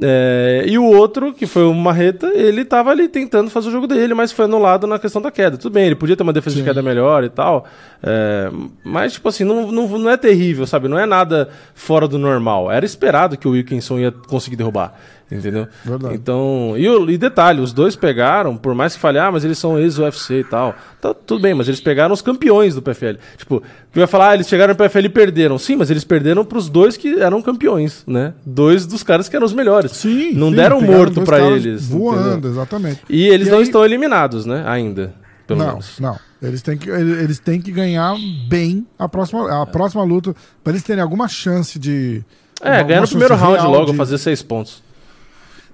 É, 0.00 0.64
e 0.66 0.78
o 0.78 0.84
outro, 0.84 1.32
que 1.32 1.44
foi 1.44 1.64
o 1.64 1.74
Marreta, 1.74 2.28
ele 2.28 2.64
tava 2.64 2.90
ali 2.90 3.08
tentando 3.08 3.50
fazer 3.50 3.68
o 3.68 3.72
jogo 3.72 3.86
dele, 3.86 4.14
mas 4.14 4.30
foi 4.30 4.44
anulado 4.44 4.86
na 4.86 4.98
questão 4.98 5.20
da 5.20 5.30
queda. 5.30 5.56
Tudo 5.56 5.72
bem, 5.72 5.86
ele 5.86 5.96
podia 5.96 6.16
ter 6.16 6.22
uma 6.22 6.32
defesa 6.32 6.54
Sim. 6.54 6.62
de 6.62 6.68
queda 6.68 6.80
melhor 6.80 7.24
e 7.24 7.28
tal. 7.28 7.66
é, 8.02 8.50
mas, 8.84 9.14
tipo 9.14 9.28
assim, 9.28 9.42
não, 9.42 9.72
não, 9.72 9.88
não 9.98 10.10
é 10.10 10.16
terrível, 10.16 10.66
sabe? 10.66 10.86
Não 10.86 10.98
é 10.98 11.04
nada 11.04 11.48
fora 11.74 12.06
do 12.06 12.16
normal. 12.16 12.70
Era 12.70 12.86
esperado 12.86 13.36
que 13.36 13.48
o 13.48 13.52
Wilkinson 13.52 13.98
ia 13.98 14.12
conseguir 14.12 14.56
derrubar. 14.56 14.94
Entendeu? 15.30 15.68
Verdade. 15.84 16.14
Então, 16.14 16.72
e, 16.76 16.88
o- 16.88 17.10
e 17.10 17.18
detalhe, 17.18 17.60
os 17.60 17.70
dois 17.72 17.94
pegaram, 17.94 18.56
por 18.56 18.74
mais 18.74 18.94
que 18.94 19.00
falhar, 19.00 19.28
ah, 19.28 19.32
mas 19.32 19.44
eles 19.44 19.58
são 19.58 19.78
ex-UFC 19.78 20.40
e 20.40 20.44
tal. 20.44 20.74
Tá 21.00 21.12
tudo 21.12 21.42
bem, 21.42 21.52
mas 21.52 21.68
eles 21.68 21.80
pegaram 21.80 22.14
os 22.14 22.22
campeões 22.22 22.74
do 22.74 22.80
PFL. 22.80 23.18
Tipo, 23.36 23.60
que 23.92 23.98
vai 23.98 24.06
falar, 24.06 24.30
ah, 24.30 24.34
eles 24.34 24.48
chegaram 24.48 24.72
no 24.72 24.76
PFL 24.78 25.04
e 25.04 25.08
perderam. 25.10 25.58
Sim, 25.58 25.76
mas 25.76 25.90
eles 25.90 26.02
perderam 26.02 26.44
pros 26.46 26.68
dois 26.70 26.96
que 26.96 27.20
eram 27.20 27.42
campeões, 27.42 28.02
né? 28.06 28.32
Dois 28.44 28.86
dos 28.86 29.02
caras 29.02 29.28
que 29.28 29.36
eram 29.36 29.44
os 29.44 29.52
melhores. 29.52 29.92
Sim. 29.92 30.32
Não 30.32 30.48
sim, 30.48 30.56
deram 30.56 30.80
morto 30.80 31.20
caras 31.26 31.64
eles. 31.64 31.88
Voando, 31.88 32.30
entendeu? 32.32 32.50
exatamente. 32.52 33.00
E 33.10 33.26
eles 33.28 33.48
E 33.48 33.50
não 33.50 33.58
aí- 33.58 33.64
estão 33.64 33.84
eliminados, 33.84 34.46
né? 34.46 34.64
Ainda. 34.66 35.14
Pelo 35.46 35.60
não, 35.60 35.66
menos. 35.68 35.98
não. 36.00 36.18
Eles 36.42 36.62
têm, 36.62 36.76
que, 36.78 36.88
eles 36.88 37.38
têm 37.38 37.60
que 37.60 37.72
ganhar 37.72 38.14
bem 38.48 38.86
a 38.98 39.08
próxima, 39.08 39.62
a 39.62 39.66
próxima 39.66 40.04
luta, 40.04 40.34
pra 40.62 40.72
eles 40.72 40.82
terem 40.82 41.02
alguma 41.02 41.26
chance 41.28 41.78
de. 41.78 42.22
É, 42.60 42.82
ganhar 42.82 43.00
no 43.02 43.08
primeiro 43.08 43.34
round 43.36 43.62
logo, 43.64 43.92
de- 43.92 43.96
fazer 43.96 44.18
seis 44.18 44.42
pontos. 44.42 44.82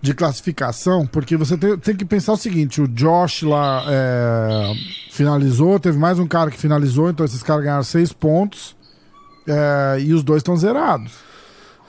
De 0.05 0.13
classificação, 0.13 1.07
porque 1.07 1.35
você 1.35 1.57
tem, 1.57 1.79
tem 1.79 1.97
que 1.97 2.05
pensar 2.05 2.35
o 2.35 2.37
seguinte: 2.37 2.83
o 2.83 2.87
Josh 2.87 3.43
lá 3.43 3.83
é, 3.89 4.73
finalizou, 5.11 5.81
teve 5.81 5.97
mais 5.99 6.19
um 6.19 6.27
cara 6.27 6.51
que 6.51 6.59
finalizou, 6.59 7.09
então 7.09 7.25
esses 7.25 7.43
caras 7.43 7.65
ganharam 7.65 7.83
seis 7.83 8.13
pontos 8.13 8.77
é, 9.49 9.97
e 10.01 10.13
os 10.13 10.23
dois 10.23 10.41
estão 10.41 10.57
zerados. 10.57 11.13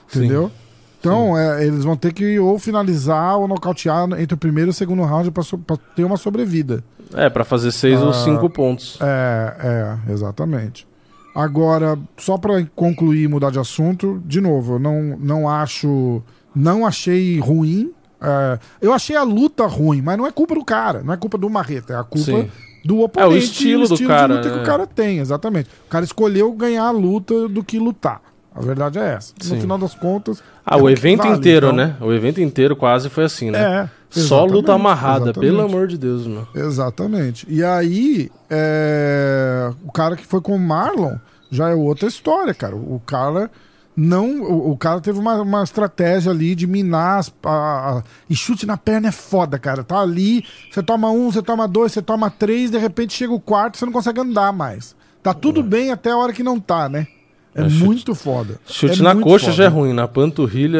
Entendeu? 0.08 0.48
Sim. 0.48 0.54
Então, 0.98 1.36
é, 1.38 1.64
eles 1.66 1.84
vão 1.84 1.94
ter 1.96 2.12
que 2.12 2.38
ou 2.38 2.58
finalizar 2.58 3.36
ou 3.38 3.46
nocautear 3.46 4.08
entre 4.18 4.34
o 4.34 4.38
primeiro 4.38 4.70
e 4.70 4.72
o 4.72 4.74
segundo 4.74 5.02
round 5.02 5.30
pra, 5.30 5.42
so- 5.42 5.60
ter 5.94 6.04
uma 6.04 6.16
sobrevida. 6.16 6.82
É, 7.14 7.28
pra 7.28 7.44
fazer 7.44 7.70
seis 7.70 8.00
ou 8.00 8.10
Ah, 8.10 8.14
cinco 8.14 8.48
pontos. 8.50 8.98
É, 9.00 9.98
é, 10.08 10.12
exatamente. 10.12 10.86
Agora, 11.34 11.98
só 12.16 12.38
pra 12.38 12.64
concluir 12.74 13.24
e 13.24 13.28
mudar 13.28 13.50
de 13.50 13.58
assunto, 13.58 14.20
de 14.24 14.40
novo, 14.40 14.74
eu 14.76 14.78
não, 14.78 15.16
não 15.20 15.48
acho. 15.48 16.22
Não 16.54 16.86
achei 16.86 17.38
ruim. 17.38 17.92
É, 18.20 18.58
eu 18.80 18.92
achei 18.92 19.16
a 19.16 19.22
luta 19.22 19.66
ruim, 19.66 20.00
mas 20.02 20.16
não 20.16 20.26
é 20.26 20.30
culpa 20.30 20.54
do 20.54 20.64
cara, 20.64 21.02
não 21.02 21.12
é 21.12 21.16
culpa 21.16 21.36
do 21.36 21.48
Marreta, 21.50 21.92
é 21.92 21.96
a 21.96 22.04
culpa 22.04 22.32
Sim. 22.32 22.48
do 22.84 23.00
oponente. 23.00 23.32
É, 23.32 23.34
o 23.34 23.38
estilo 23.38 23.84
e 23.84 23.88
do 23.88 24.06
cara, 24.06 24.26
de 24.28 24.34
luta 24.34 24.50
que 24.50 24.56
né? 24.56 24.62
o 24.62 24.66
cara 24.66 24.86
tem, 24.86 25.18
exatamente. 25.18 25.68
O 25.86 25.90
cara 25.90 26.04
escolheu 26.04 26.52
ganhar 26.52 26.84
a 26.84 26.90
luta 26.90 27.48
do 27.48 27.62
que 27.62 27.78
lutar. 27.78 28.20
A 28.54 28.60
verdade 28.60 28.98
é 28.98 29.14
essa. 29.14 29.34
No 29.38 29.44
Sim. 29.44 29.60
final 29.60 29.76
das 29.76 29.94
contas. 29.94 30.42
Ah, 30.64 30.78
é 30.78 30.82
o 30.82 30.86
que 30.86 30.92
evento 30.92 31.22
vale, 31.24 31.36
inteiro, 31.36 31.66
então- 31.66 31.76
né? 31.76 31.96
O 32.00 32.10
evento 32.10 32.40
inteiro 32.40 32.74
quase 32.74 33.10
foi 33.10 33.24
assim, 33.24 33.50
né? 33.50 33.90
É. 33.92 33.96
Só 34.08 34.46
luta 34.46 34.72
amarrada, 34.72 35.26
exatamente. 35.26 35.50
pelo 35.50 35.62
amor 35.62 35.86
de 35.86 35.98
Deus, 35.98 36.26
meu. 36.26 36.46
Exatamente. 36.54 37.46
E 37.50 37.62
aí, 37.62 38.30
é, 38.48 39.70
o 39.84 39.92
cara 39.92 40.16
que 40.16 40.24
foi 40.24 40.40
com 40.40 40.54
o 40.54 40.58
Marlon 40.58 41.16
já 41.50 41.68
é 41.68 41.74
outra 41.74 42.08
história, 42.08 42.54
cara. 42.54 42.74
O 42.74 43.00
cara 43.04 43.50
não. 43.96 44.42
O, 44.42 44.72
o 44.72 44.76
cara 44.76 45.00
teve 45.00 45.18
uma, 45.18 45.40
uma 45.40 45.62
estratégia 45.62 46.30
ali 46.30 46.54
de 46.54 46.66
minar 46.66 47.18
as, 47.18 47.32
a- 47.44 47.98
a- 47.98 48.02
e 48.28 48.34
chute 48.36 48.66
na 48.66 48.76
perna 48.76 49.08
é 49.08 49.12
foda, 49.12 49.58
cara. 49.58 49.82
Tá 49.82 50.00
ali, 50.00 50.44
você 50.70 50.82
toma 50.82 51.10
um, 51.10 51.30
você 51.32 51.42
toma 51.42 51.66
dois, 51.66 51.92
você 51.92 52.02
toma 52.02 52.30
três, 52.30 52.70
de 52.70 52.78
repente 52.78 53.12
chega 53.14 53.32
o 53.32 53.40
quarto, 53.40 53.78
você 53.78 53.86
não 53.86 53.92
consegue 53.92 54.20
andar 54.20 54.52
mais. 54.52 54.94
Tá 55.22 55.32
tudo 55.34 55.62
bem 55.62 55.90
até 55.90 56.10
a 56.12 56.16
hora 56.16 56.32
que 56.32 56.42
não 56.42 56.60
tá, 56.60 56.88
né? 56.88 57.06
É, 57.54 57.62
É, 57.62 57.68
chute- 57.70 57.84
muito 57.84 58.14
foda. 58.14 58.60
Chute 58.66 59.00
É 59.00 59.02
na 59.02 59.16
coxa 59.16 59.46
foda. 59.46 59.56
já 59.56 59.64
é 59.64 59.68
ruim, 59.68 59.92
na 59.94 60.06
panturrilha 60.06 60.78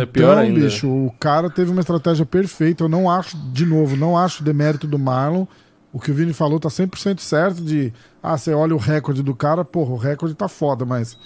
é 0.00 0.04
pior 0.06 0.32
Então, 0.32 0.38
ainda. 0.38 0.60
bicho, 0.60 0.86
o 0.86 1.12
cara 1.18 1.48
teve 1.48 1.70
uma 1.70 1.80
estratégia 1.80 2.26
perfeita. 2.26 2.84
Eu 2.84 2.88
não 2.88 3.10
acho, 3.10 3.36
de 3.50 3.64
novo, 3.64 3.96
não 3.96 4.16
acho 4.16 4.44
demérito 4.44 4.86
do 4.86 4.98
Marlon. 4.98 5.46
O 5.90 5.98
que 5.98 6.10
o 6.10 6.14
Vini 6.14 6.34
falou 6.34 6.60
tá 6.60 6.68
100% 6.68 7.20
certo 7.20 7.62
de, 7.62 7.92
ah, 8.22 8.36
você 8.36 8.52
olha 8.52 8.74
o 8.74 8.78
recorde 8.78 9.22
do 9.22 9.34
cara, 9.34 9.64
porra, 9.64 9.92
o 9.92 9.96
recorde 9.96 10.34
tá 10.34 10.46
foda, 10.46 10.84
mas 10.84 11.16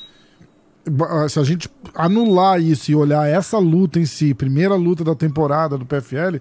se 1.28 1.38
a 1.38 1.44
gente 1.44 1.68
anular 1.94 2.60
isso 2.60 2.90
e 2.90 2.94
olhar 2.94 3.28
essa 3.28 3.58
luta 3.58 3.98
em 3.98 4.04
si, 4.06 4.34
primeira 4.34 4.74
luta 4.74 5.04
da 5.04 5.14
temporada 5.14 5.78
do 5.78 5.84
PFL, 5.86 6.36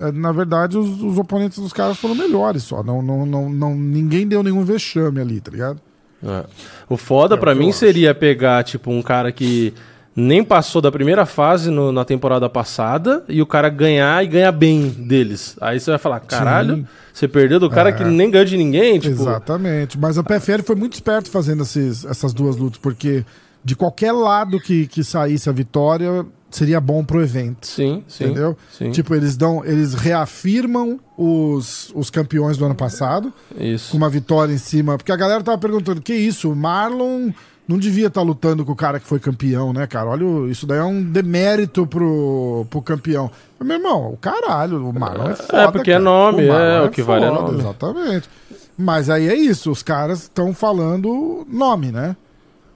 eh, 0.00 0.12
na 0.12 0.32
verdade 0.32 0.76
os, 0.76 1.02
os 1.02 1.16
oponentes 1.18 1.58
dos 1.58 1.72
caras 1.72 1.96
foram 1.96 2.14
melhores 2.14 2.62
só. 2.62 2.82
Não, 2.82 3.00
não, 3.00 3.24
não, 3.24 3.48
não, 3.48 3.74
ninguém 3.74 4.26
deu 4.26 4.42
nenhum 4.42 4.64
vexame 4.64 5.20
ali, 5.20 5.40
tá 5.40 5.50
ligado? 5.50 5.80
É. 6.22 6.44
O 6.88 6.96
foda 6.96 7.34
É 7.34 7.38
eu 7.38 7.54
mim 7.54 7.72
seria 7.72 8.14
pegar, 8.14 8.64
tipo, 8.64 8.90
um 8.90 9.00
cara 9.02 9.30
que 9.32 9.72
nem 10.14 10.42
passou 10.42 10.80
da 10.80 10.90
primeira 10.90 11.26
fase 11.26 11.70
no- 11.70 11.92
na 11.92 12.02
temporada 12.04 12.48
passada 12.48 13.22
e 13.28 13.42
o 13.42 13.46
cara 13.46 13.68
ganhar 13.68 14.24
e 14.24 14.26
ganhar 14.26 14.50
bem 14.52 14.88
deles. 14.88 15.56
Aí 15.60 15.78
você 15.78 15.90
vai 15.90 15.98
falar, 15.98 16.20
caralho, 16.20 16.76
Sim. 16.76 16.86
você 17.12 17.28
perdeu 17.28 17.60
do 17.60 17.68
cara 17.68 17.90
É. 17.90 17.92
que 17.92 18.02
nem 18.04 18.30
ganhou 18.30 18.46
de 18.46 18.56
ninguém, 18.56 18.98
tipo. 18.98 19.14
Exatamente. 19.14 19.98
Mas 19.98 20.16
a 20.16 20.22
PFL 20.22 20.62
foi 20.64 20.74
muito 20.74 20.94
esperto 20.94 21.30
fazendo 21.30 21.62
esses- 21.62 22.04
essas 22.06 22.32
duas 22.32 22.56
lutas, 22.56 22.78
porque 22.78 23.24
de 23.66 23.74
qualquer 23.74 24.12
lado 24.12 24.60
que, 24.60 24.86
que 24.86 25.02
saísse 25.02 25.48
a 25.48 25.52
vitória, 25.52 26.24
seria 26.48 26.80
bom 26.80 27.04
pro 27.04 27.20
evento. 27.20 27.66
Sim, 27.66 28.04
sim. 28.06 28.24
Entendeu? 28.26 28.56
Sim. 28.70 28.92
Tipo, 28.92 29.12
eles 29.12 29.36
dão, 29.36 29.64
eles 29.64 29.92
reafirmam 29.92 31.00
os, 31.18 31.90
os 31.92 32.08
campeões 32.08 32.56
do 32.56 32.64
ano 32.64 32.76
passado, 32.76 33.32
com 33.52 33.64
Isso. 33.64 33.96
uma 33.96 34.08
vitória 34.08 34.52
em 34.52 34.58
cima. 34.58 34.96
Porque 34.96 35.10
a 35.10 35.16
galera 35.16 35.42
tava 35.42 35.58
perguntando: 35.58 36.00
que 36.00 36.14
isso? 36.14 36.52
O 36.52 36.54
Marlon 36.54 37.30
não 37.66 37.76
devia 37.76 38.06
estar 38.06 38.22
lutando 38.22 38.64
com 38.64 38.70
o 38.70 38.76
cara 38.76 39.00
que 39.00 39.06
foi 39.08 39.18
campeão, 39.18 39.72
né, 39.72 39.84
cara? 39.88 40.10
Olha, 40.10 40.24
o- 40.24 40.48
isso 40.48 40.64
daí 40.64 40.78
é 40.78 40.84
um 40.84 41.02
demérito 41.02 41.84
pro, 41.88 42.64
pro 42.70 42.80
campeão. 42.80 43.28
Mas, 43.58 43.66
meu 43.66 43.78
irmão, 43.78 44.12
o 44.12 44.16
caralho, 44.16 44.88
o 44.88 44.92
Marlon 44.96 45.30
é 45.30 45.34
foda. 45.34 45.72
porque 45.72 45.90
é 45.90 45.94
cara. 45.94 46.04
nome, 46.04 46.46
Marlon 46.46 46.64
é, 46.64 46.82
o 46.82 46.90
que 46.90 47.02
vale 47.02 47.24
é 47.24 47.30
nome. 47.30 47.58
Exatamente. 47.58 48.30
Mas 48.78 49.10
aí 49.10 49.28
é 49.28 49.34
isso, 49.34 49.72
os 49.72 49.82
caras 49.82 50.22
estão 50.22 50.54
falando 50.54 51.44
nome, 51.50 51.90
né? 51.90 52.14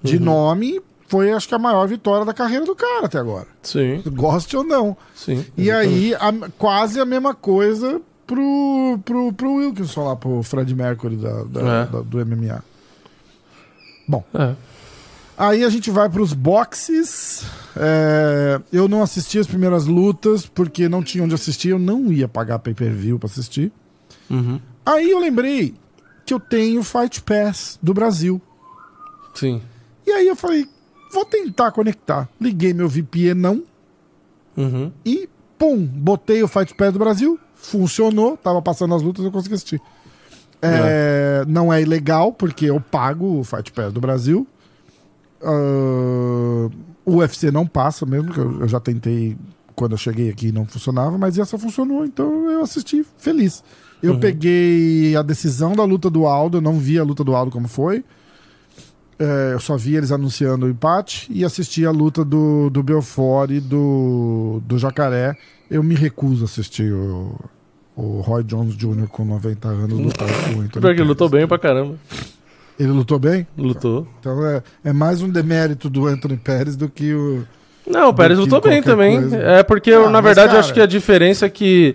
De 0.03 0.17
Uhum. 0.17 0.25
nome, 0.25 0.81
foi 1.09 1.33
acho 1.33 1.47
que 1.49 1.55
a 1.55 1.59
maior 1.59 1.87
vitória 1.89 2.25
da 2.25 2.33
carreira 2.33 2.65
do 2.65 2.75
cara 2.75 3.07
até 3.07 3.19
agora. 3.19 3.47
Sim, 3.63 4.03
Goste 4.07 4.57
ou 4.57 4.65
não. 4.65 4.97
sim. 5.15 5.45
E 5.57 5.69
exatamente. 5.69 5.95
aí, 5.95 6.15
a- 6.15 6.51
quase 6.57 6.99
a 7.01 7.05
mesma 7.05 7.35
coisa 7.35 8.01
pro, 8.27 8.99
pro, 9.05 9.33
pro 9.33 9.55
Wilkinson 9.55 10.05
lá, 10.05 10.17
pro 10.17 10.43
Fred 10.43 10.75
Mercury 10.75 11.17
da, 11.17 11.43
da- 11.45 11.61
É. 11.61 11.87
da- 11.87 12.01
do 12.03 12.19
MMA. 12.21 12.63
É. 14.35 14.55
Aí 15.39 15.65
a 15.65 15.69
gente 15.71 15.91
vai 15.91 16.09
pros 16.09 16.33
boxes. 16.33 17.45
É, 17.77 18.61
eu 18.73 18.89
não 18.89 19.03
assisti 19.03 19.39
as 19.39 19.47
primeiras 19.47 19.87
lutas 19.87 20.45
porque 20.47 20.89
não 20.89 21.03
tinha 21.03 21.25
onde 21.25 21.35
assistir. 21.35 21.69
Eu 21.71 21.79
não 21.79 22.13
ia 22.13 22.29
pagar 22.29 22.59
pay-per-view 22.59 23.19
pra 23.19 23.27
assistir. 23.29 23.73
Uhum. 24.29 24.61
Aí 24.85 25.11
eu 25.11 25.19
lembrei 25.19 25.75
que 26.27 26.35
eu 26.35 26.41
tenho 26.41 26.83
Fight 26.83 27.23
Pass 27.23 27.79
do 27.83 27.95
Brasil. 27.95 28.41
Sim. 29.35 29.63
E 30.11 30.13
aí 30.13 30.27
eu 30.27 30.35
falei, 30.35 30.67
vou 31.13 31.25
tentar 31.25 31.71
conectar. 31.71 32.29
Liguei 32.41 32.75
meu 32.75 32.89
VPN 32.89 33.35
não 33.41 33.63
Uhum. 34.57 34.91
e 35.07 35.29
pum, 35.57 35.87
botei 35.87 36.43
o 36.43 36.49
Fight 36.49 36.75
Pass 36.75 36.93
do 36.93 36.99
Brasil. 36.99 37.39
Funcionou, 37.55 38.37
tava 38.37 38.61
passando 38.61 38.95
as 38.95 39.03
lutas, 39.03 39.25
eu 39.25 39.31
consegui 39.31 39.55
assistir. 39.55 39.81
É, 40.61 41.45
Não 41.47 41.73
é 41.73 41.81
ilegal, 41.81 42.33
porque 42.33 42.67
eu 42.67 42.81
pago 42.81 43.39
o 43.39 43.45
Fight 43.45 43.71
Pass 43.73 43.93
do 43.93 44.01
Brasil. 44.01 44.47
Ah, 45.43 46.69
o 47.05 47.17
UFC 47.17 47.51
não 47.51 47.67
passa 47.67 48.05
mesmo, 48.05 48.33
que 48.33 48.39
eu, 48.39 48.61
eu 48.63 48.69
já 48.69 48.81
tentei 48.81 49.37
quando 49.75 49.93
eu 49.93 49.99
cheguei 49.99 50.29
aqui 50.29 50.49
e 50.49 50.53
não 50.53 50.67
funcionava, 50.67 51.17
mas 51.17 51.39
essa 51.39 51.57
funcionou, 51.57 52.05
então 52.05 52.51
eu 52.51 52.61
assisti 52.63 53.07
feliz. 53.17 53.63
Eu 54.03 54.19
peguei 54.19 55.15
a 55.17 55.23
decisão 55.23 55.73
da 55.73 55.85
luta 55.85 56.09
do 56.11 56.27
Aldo, 56.27 56.59
eu 56.59 56.63
não 56.63 56.79
vi 56.79 56.99
a 56.99 57.05
luta 57.05 57.23
do 57.23 57.35
Aldo 57.37 57.51
como 57.51 57.69
foi. 57.69 58.05
É, 59.21 59.53
eu 59.53 59.61
só 59.61 59.77
vi 59.77 59.97
eles 59.97 60.11
anunciando 60.11 60.65
o 60.65 60.69
empate 60.71 61.27
e 61.31 61.45
assisti 61.45 61.85
a 61.85 61.91
luta 61.91 62.25
do, 62.25 62.71
do 62.71 62.83
Belfort 62.83 63.51
e 63.51 63.61
do, 63.61 64.63
do 64.65 64.79
Jacaré. 64.79 65.37
Eu 65.71 65.83
me 65.83 65.95
recuso 65.95 66.45
a 66.45 66.47
assistir 66.47 66.91
o, 66.91 67.35
o 67.95 68.21
Roy 68.23 68.43
Jones 68.43 68.75
Jr. 68.75 69.07
com 69.09 69.25
90 69.27 69.69
anos 69.69 69.99
lutar 69.99 70.27
com 70.27 70.33
o 70.33 70.61
Anthony 70.63 70.69
Porque 70.71 70.87
ele 70.89 71.03
lutou 71.03 71.29
bem 71.29 71.47
pra 71.47 71.59
caramba. 71.59 71.97
Ele 72.79 72.89
lutou 72.93 73.19
bem? 73.19 73.47
Lutou. 73.59 74.09
Então 74.21 74.43
é, 74.47 74.63
é 74.85 74.93
mais 74.93 75.21
um 75.21 75.29
demérito 75.29 75.91
do 75.91 76.07
Anthony 76.07 76.39
Pérez 76.39 76.75
do 76.77 76.89
que 76.89 77.13
o. 77.13 77.45
Não, 77.87 78.09
o 78.09 78.15
Pérez 78.15 78.39
lutou 78.39 78.59
bem 78.63 78.83
também. 78.83 79.21
coisa. 79.21 79.37
É 79.37 79.63
porque, 79.63 79.91
Ah, 79.91 79.95
eu, 79.97 80.11
na 80.11 80.23
verdade, 80.23 80.49
cara- 80.49 80.61
acho 80.61 80.73
que 80.73 80.81
a 80.81 80.87
diferença 80.87 81.45
é 81.45 81.51
que 81.51 81.95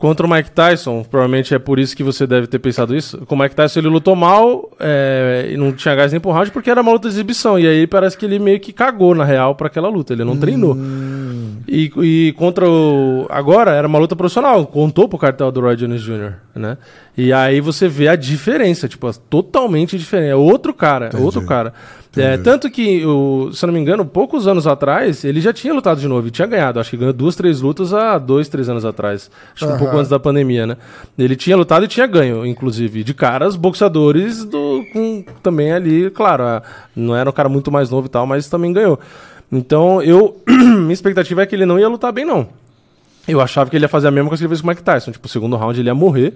contra 0.00 0.26
o 0.26 0.30
Mike 0.30 0.50
Tyson, 0.50 1.04
provavelmente 1.04 1.54
é 1.54 1.58
por 1.58 1.78
isso 1.78 1.94
que 1.94 2.02
você 2.02 2.26
deve 2.26 2.46
ter 2.46 2.58
pensado 2.58 2.96
isso. 2.96 3.18
Com 3.26 3.34
o 3.34 3.38
Mike 3.38 3.54
Tyson 3.54 3.80
ele 3.80 3.88
lutou 3.88 4.16
mal 4.16 4.70
é, 4.80 5.50
e 5.52 5.56
não 5.56 5.72
tinha 5.72 5.94
gás 5.94 6.10
nem 6.10 6.20
pro 6.20 6.30
round 6.30 6.50
porque 6.50 6.70
era 6.70 6.80
uma 6.80 6.90
luta 6.90 7.08
de 7.08 7.14
exibição. 7.14 7.58
E 7.58 7.66
aí 7.66 7.86
parece 7.86 8.16
que 8.16 8.24
ele 8.24 8.38
meio 8.38 8.58
que 8.58 8.72
cagou, 8.72 9.14
na 9.14 9.24
real, 9.24 9.54
pra 9.54 9.66
aquela 9.66 9.88
luta. 9.88 10.12
Ele 10.14 10.24
não 10.24 10.36
treinou. 10.38 10.74
Hum, 10.74 11.58
E, 11.68 11.92
e 11.98 12.32
contra 12.32 12.68
o. 12.68 13.26
Agora 13.28 13.72
era 13.72 13.86
uma 13.86 13.98
luta 13.98 14.16
profissional, 14.16 14.66
contou 14.66 15.08
pro 15.08 15.18
cartel 15.18 15.52
do 15.52 15.60
Roy 15.60 15.76
Jones 15.76 16.02
Jr., 16.02 16.32
né? 16.54 16.78
E 17.16 17.32
aí 17.32 17.60
você 17.60 17.86
vê 17.86 18.08
a 18.08 18.16
diferença, 18.16 18.88
tipo, 18.88 19.06
é 19.08 19.12
totalmente 19.28 19.98
diferente. 19.98 20.30
É 20.30 20.36
outro 20.36 20.72
cara, 20.72 21.06
é 21.06 21.08
Entendi. 21.08 21.22
outro 21.24 21.44
cara. 21.44 21.74
É, 22.16 22.36
tanto 22.36 22.68
que, 22.68 23.06
o, 23.06 23.52
se 23.52 23.64
eu 23.64 23.68
não 23.68 23.74
me 23.74 23.78
engano, 23.80 24.04
poucos 24.04 24.48
anos 24.48 24.66
atrás, 24.66 25.24
ele 25.24 25.40
já 25.40 25.52
tinha 25.52 25.72
lutado 25.72 26.00
de 26.00 26.08
novo 26.08 26.26
e 26.26 26.30
tinha 26.32 26.46
ganhado. 26.46 26.80
Acho 26.80 26.90
que 26.90 26.96
ganhou 26.96 27.12
duas, 27.12 27.36
três 27.36 27.60
lutas 27.60 27.94
há 27.94 28.18
dois, 28.18 28.48
três 28.48 28.68
anos 28.68 28.84
atrás. 28.84 29.30
Acho 29.54 29.66
que 29.66 29.72
um 29.72 29.78
pouco 29.78 29.96
antes 29.96 30.10
da 30.10 30.18
pandemia, 30.18 30.66
né? 30.66 30.76
Ele 31.16 31.36
tinha 31.36 31.56
lutado 31.56 31.84
e 31.84 31.88
tinha 31.88 32.06
ganho, 32.08 32.44
inclusive, 32.44 33.04
de 33.04 33.14
caras 33.14 33.54
boxeadores 33.54 34.44
do, 34.44 34.84
com, 34.92 35.24
também 35.40 35.70
ali, 35.72 36.10
claro, 36.10 36.42
a- 36.42 36.62
não 36.96 37.14
era 37.14 37.30
um 37.30 37.32
cara 37.32 37.48
muito 37.48 37.70
mais 37.70 37.90
novo 37.90 38.06
e 38.06 38.10
tal, 38.10 38.26
mas 38.26 38.48
também 38.48 38.72
ganhou. 38.72 38.98
Então, 39.52 40.02
eu. 40.02 40.36
minha 40.48 40.92
expectativa 40.92 41.42
é 41.42 41.46
que 41.46 41.54
ele 41.54 41.64
não 41.66 41.78
ia 41.78 41.88
lutar 41.88 42.12
bem, 42.12 42.24
não. 42.24 42.48
Eu 43.28 43.40
achava 43.40 43.70
que 43.70 43.76
ele 43.76 43.84
ia 43.84 43.88
fazer 43.88 44.08
a 44.08 44.10
mesma 44.10 44.28
coisa 44.28 44.40
que 44.40 44.44
ele 44.46 44.48
fez 44.48 44.60
com 44.60 44.66
o 44.66 44.70
Mike 44.70 44.82
Tyson. 44.82 45.12
Tipo, 45.12 45.26
o 45.26 45.30
segundo 45.30 45.54
round 45.56 45.78
ele 45.78 45.88
ia 45.88 45.94
morrer. 45.94 46.34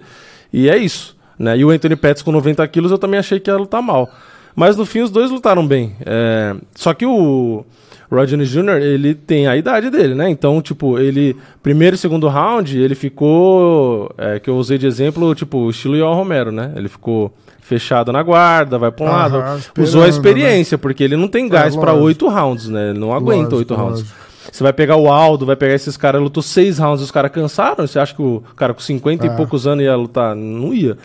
E 0.53 0.69
é 0.69 0.77
isso. 0.77 1.17
Né? 1.37 1.59
E 1.59 1.65
o 1.65 1.71
Anthony 1.71 1.97
Pettis 1.97 2.23
com 2.23 2.31
90 2.31 2.67
quilos 2.69 2.93
eu 2.93 2.99
também 2.99 3.19
achei 3.19 3.41
que 3.41 3.51
ia 3.51 3.57
lutar 3.57 3.83
mal. 3.83 4.09
Mas 4.57 4.77
no 4.77 4.87
fim 4.87 5.01
os 5.01 5.11
dois 5.11 5.31
lutaram 5.31 5.67
bem. 5.67 5.95
É, 6.07 6.55
Só 6.75 6.95
que 6.95 7.05
o 7.05 7.65
Rodney 8.11 8.47
Jr., 8.47 8.77
ele 8.81 9.15
tem 9.15 9.47
a 9.49 9.57
idade 9.57 9.91
dele, 9.91 10.15
né? 10.15 10.29
Então, 10.31 10.63
tipo, 10.63 10.99
ele... 10.99 11.37
Primeiro 11.63 11.97
e 11.97 11.99
segundo 11.99 12.29
round, 12.29 12.79
ele 12.79 12.95
ficou... 12.95 14.11
É, 14.17 14.39
que 14.39 14.49
eu 14.49 14.57
usei 14.57 14.79
de 14.79 14.87
exemplo, 14.87 15.35
tipo, 15.35 15.69
estilo 15.71 15.97
Yoel 15.97 16.15
Romero, 16.15 16.53
né? 16.53 16.73
Ele 16.77 16.89
ficou 16.89 17.33
fechado 17.61 18.13
na 18.13 18.23
guarda, 18.23 18.79
vai 18.79 18.93
pra 18.93 19.05
um 19.07 19.09
Aham, 19.09 19.17
lado. 19.39 19.63
Usou 19.79 20.03
a 20.05 20.09
experiência, 20.09 20.77
porque 20.79 21.03
ele 21.03 21.17
não 21.17 21.27
tem 21.27 21.49
gás 21.49 21.75
pra 21.75 21.91
lógico. 21.93 22.07
oito 22.07 22.29
rounds, 22.29 22.69
né? 22.69 22.91
Ele 22.91 22.99
não 22.99 23.13
aguenta 23.13 23.57
oito 23.57 23.75
rounds. 23.75 24.05
Você 24.53 24.63
vai 24.63 24.73
pegar 24.75 24.97
o 24.97 25.11
Aldo, 25.11 25.47
vai 25.47 25.57
pegar 25.57 25.75
esses 25.75 25.97
caras, 25.97 26.21
lutou 26.23 26.43
seis 26.43 26.79
rounds 26.79 27.03
os 27.03 27.11
caras 27.11 27.33
cansaram. 27.33 27.87
Você 27.87 27.99
acha 27.99 28.15
que 28.15 28.21
o 28.23 28.43
cara 28.55 28.75
com 28.75 28.81
50 28.81 29.27
É. 29.27 29.31
e 29.33 29.37
poucos 29.37 29.67
anos 29.67 29.83
ia 29.83 29.97
lutar? 29.97 30.37
Não 30.37 30.73
ia. 30.75 30.97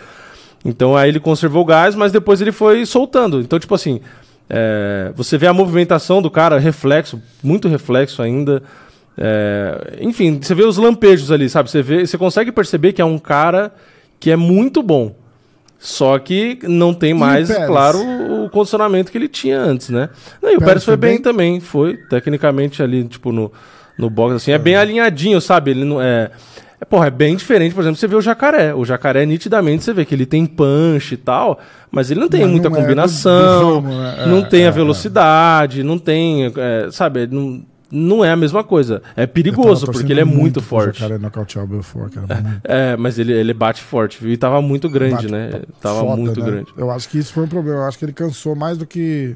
Então 0.63 0.96
aí 0.96 1.10
ele 1.10 1.20
conservou 1.20 1.63
o 1.63 1.66
gás, 1.66 1.96
mas 1.96 2.12
depois 2.12 2.42
ele 2.42 2.51
foi 2.51 2.86
soltando. 2.86 3.39
Então, 3.39 3.60
tipo 3.60 3.74
assim, 3.74 4.01
é, 4.50 5.12
você 5.16 5.38
vê 5.38 5.48
a 5.48 5.54
movimentação 5.54 6.22
do 6.22 6.30
cara, 6.32 6.58
reflexo, 6.58 7.22
muito 7.44 7.68
reflexo 7.68 8.22
ainda. 8.22 8.63
É, 9.18 9.98
enfim, 10.01 10.39
você 10.42 10.56
vê 10.56 10.63
os 10.63 10.78
lampejos 10.78 11.32
ali, 11.32 11.50
sabe? 11.50 11.70
Você, 11.70 11.82
vê, 11.82 12.06
você 12.06 12.18
consegue 12.18 12.51
perceber 12.51 12.94
que 12.94 13.01
é 13.01 13.06
um 13.06 13.20
cara 13.20 13.74
que 14.20 14.32
é 14.32 14.36
muito 14.36 14.82
bom. 14.82 15.16
Só 15.78 16.20
que 16.20 16.60
não 16.63 16.94
tem 16.94 17.13
mais, 17.13 17.50
claro, 17.66 18.00
o, 18.00 18.50
condicionamento 18.50 19.10
que 19.10 19.18
ele 19.18 19.30
tinha 19.30 19.58
antes, 19.62 19.89
né? 19.89 20.10
Não, 20.42 20.50
e 20.50 20.56
o 20.56 20.60
Pérez 20.60 20.66
Pérez 20.66 20.84
foi 20.84 20.98
bem, 20.98 21.13
bem? 21.13 21.22
também, 21.22 21.60
foi 21.62 21.96
tecnicamente 21.96 22.84
ali, 22.84 23.06
tipo, 23.06 23.32
no, 23.32 23.50
no 23.98 24.10
box, 24.10 24.36
assim, 24.36 24.51
é 24.51 24.58
bem 24.58 24.75
alinhadinho, 24.75 25.39
sabe? 25.39 25.72
Ele 25.72 25.86
não 25.86 26.01
é. 26.01 26.32
É, 26.81 26.86
porra, 26.86 27.07
é 27.07 27.09
bem 27.12 27.36
diferente, 27.36 27.75
por 27.75 27.81
exemplo, 27.81 27.98
você 27.98 28.07
vê 28.07 28.15
o 28.15 28.21
jacaré. 28.21 28.74
O 28.74 28.86
jacaré, 28.86 29.25
nitidamente, 29.25 29.83
você 29.83 29.93
vê 29.93 30.05
que 30.05 30.15
ele 30.15 30.25
tem 30.25 30.45
punch 30.45 31.13
e 31.13 31.17
tal, 31.17 31.59
mas 31.91 32.09
ele 32.09 32.19
não 32.19 32.29
tem 32.29 32.41
Mas 32.41 32.51
muita 32.51 32.69
não 32.69 32.75
é 32.77 32.79
do- 32.79 32.83
combinação, 32.83 33.81
do 33.81 33.88
né? 33.89 34.25
não 34.27 34.38
É, 34.39 34.45
tem 34.45 34.62
é, 34.62 34.65
a 34.65 34.69
é. 34.69 34.71
velocidade, 34.71 35.83
não 35.83 36.00
tem, 36.00 36.45
é, 36.45 36.88
sabe, 36.91 37.27
não, 37.27 37.62
não 37.91 38.24
é 38.24 38.31
a 38.31 38.36
mesma 38.38 38.63
coisa. 38.63 39.01
É 39.15 39.27
perigoso, 39.27 39.88
porque 39.88 40.13
ele 40.13 40.21
é 40.21 40.25
muito 40.25 40.62
pro 40.62 40.69
forte. 40.69 41.00
Jacaré 41.01 41.17
nocautear 41.19 41.65
o 41.65 41.67
Belfort, 41.67 42.13
cara. 42.13 42.27
Muito 42.41 42.62
É, 42.63 42.95
mas 42.95 43.19
ele, 43.19 43.33
ele 43.33 43.53
bate 43.53 43.81
forte, 43.81 44.17
viu? 44.21 44.31
E 44.31 44.38
tava 44.38 44.62
muito 44.62 44.88
grande, 44.88 45.27
bate- 45.27 45.31
né? 45.31 45.50
Tava 45.81 46.00
foda, 46.01 46.15
muito 46.15 46.39
né? 46.39 46.45
grande. 46.45 46.67
Eu 46.77 46.89
acho 46.91 47.09
que 47.09 47.17
isso 47.17 47.33
foi 47.33 47.43
um 47.43 47.48
problema. 47.48 47.79
Eu 47.79 47.86
acho 47.88 47.98
que 48.00 48.05
ele 48.05 48.13
cansou 48.13 48.55
mais 48.55 48.77
do 48.77 48.86
que. 48.86 49.36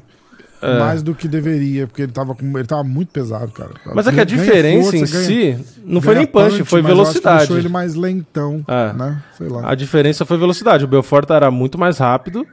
É. 0.62 0.78
Mais 0.78 1.02
do 1.02 1.14
que 1.14 1.28
deveria, 1.28 1.86
porque 1.86 2.02
ele 2.02 2.12
tava, 2.12 2.34
com, 2.34 2.58
ele 2.58 2.66
tava 2.66 2.82
muito 2.82 3.10
pesado, 3.12 3.52
cara. 3.52 3.70
Mas 3.94 4.06
é 4.06 4.12
que 4.12 4.20
a 4.20 4.24
diferença 4.24 4.96
em 4.96 5.00
força, 5.00 5.12
ganha- 5.14 5.26
si 5.26 5.64
não 5.84 6.00
foi 6.00 6.14
nem 6.14 6.26
punch, 6.26 6.64
foi 6.64 6.80
acho 6.80 6.88
que 6.88 6.94
velocidade. 6.94 7.38
deixou 7.40 7.58
ele 7.58 7.68
mais 7.68 7.94
lentão, 7.94 8.64
É. 8.66 8.92
né? 8.94 9.22
Sei 9.36 9.46
lá. 9.48 9.70
A 9.70 9.74
diferença 9.74 10.24
foi 10.24 10.38
velocidade. 10.38 10.84
O 10.84 10.88
Belfort 10.88 11.28
era 11.30 11.50
muito 11.50 11.76
mais 11.78 11.98
rápido. 11.98 12.46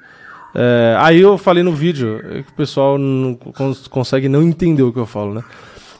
É, 0.54 0.98
aí 1.00 1.22
eu 1.22 1.38
falei 1.38 1.64
no 1.64 1.72
vídeo, 1.74 2.20
é 2.30 2.44
que 2.44 2.52
o 2.52 2.56
pessoal 2.56 2.98
não 2.98 3.34
cons- 3.36 3.88
consegue 3.88 4.28
não 4.28 4.42
entender 4.44 4.84
o 4.84 4.92
que 4.92 5.00
eu 5.00 5.06
falo, 5.06 5.34
né? 5.34 5.44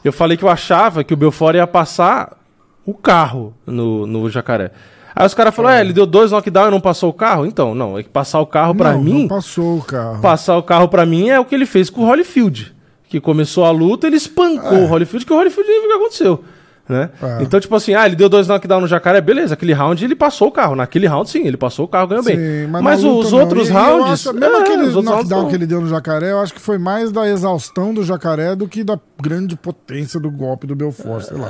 Eu 0.04 0.12
falei 0.12 0.36
que 0.36 0.44
eu 0.44 0.50
achava 0.50 1.02
que 1.02 1.14
o 1.14 1.16
Belfort 1.16 1.54
ia 1.54 1.66
passar 1.66 2.36
o 2.84 2.92
carro 2.92 3.54
no, 3.66 4.06
no 4.06 4.28
jacaré. 4.28 4.70
Aí 5.14 5.26
os 5.26 5.34
caras 5.34 5.54
falaram, 5.54 5.76
é, 5.76 5.80
ele 5.80 5.92
deu 5.92 6.06
dois 6.06 6.30
knockdown 6.30 6.68
e 6.68 6.70
não 6.70 6.80
passou 6.80 7.10
o 7.10 7.12
carro? 7.12 7.44
Então, 7.46 7.74
não, 7.74 7.98
é 7.98 8.02
que 8.02 8.08
passar 8.08 8.40
o 8.40 8.46
carro 8.46 8.74
pra 8.74 8.92
não, 8.92 9.02
mim. 9.02 9.22
não 9.22 9.28
passou 9.28 9.78
o 9.78 9.82
carro. 9.82 10.20
Passar 10.20 10.56
o 10.56 10.62
carro 10.62 10.88
pra 10.88 11.04
mim 11.04 11.28
é 11.28 11.38
o 11.38 11.44
que 11.44 11.54
ele 11.54 11.66
fez 11.66 11.90
com 11.90 12.02
o 12.02 12.06
Holyfield. 12.06 12.74
Que 13.08 13.20
começou 13.20 13.64
a 13.64 13.70
luta, 13.70 14.06
ele 14.06 14.16
espancou 14.16 14.78
o 14.78 14.86
Holyfield, 14.86 15.26
que 15.26 15.32
o 15.32 15.36
Holyfield 15.36 15.68
nem 15.68 15.80
viu 15.80 15.88
o 15.88 15.92
que 15.92 15.98
aconteceu. 15.98 16.44
Né? 16.88 17.10
É. 17.22 17.42
Então, 17.42 17.60
tipo 17.60 17.74
assim, 17.76 17.94
ah, 17.94 18.04
ele 18.04 18.16
deu 18.16 18.28
dois 18.28 18.48
knockdown 18.48 18.80
no 18.80 18.88
jacaré, 18.88 19.20
beleza, 19.20 19.54
aquele 19.54 19.72
round 19.72 20.04
ele 20.04 20.16
passou 20.16 20.48
o 20.48 20.50
carro. 20.50 20.74
Naquele 20.74 21.06
round, 21.06 21.30
sim, 21.30 21.46
ele 21.46 21.56
passou 21.56 21.84
o 21.84 21.88
carro, 21.88 22.08
ganhou 22.08 22.24
bem. 22.24 22.36
Sim, 22.36 22.66
mas 22.68 22.82
na 22.82 23.08
luta 23.08 23.26
os 23.26 23.32
não. 23.32 23.38
outros 23.40 23.68
E- 23.68 23.72
rounds. 23.72 24.12
acho- 24.26 24.32
mesmo 24.34 24.56
é, 24.56 24.60
aquele 24.60 24.90
knockdown 25.02 25.48
que 25.48 25.54
ele 25.54 25.64
deu 25.66 25.80
no 25.80 25.88
jacaré, 25.88 26.32
eu 26.32 26.40
acho 26.40 26.52
que 26.52 26.60
foi 26.60 26.78
mais 26.78 27.12
da 27.12 27.26
exaustão 27.28 27.94
do 27.94 28.02
jacaré 28.02 28.56
do 28.56 28.66
que 28.66 28.82
da 28.82 28.98
grande 29.22 29.54
potência 29.54 30.18
do 30.18 30.28
golpe 30.30 30.66
do 30.66 30.74
Belfort, 30.74 31.22
sei 31.22 31.36
lá. 31.36 31.46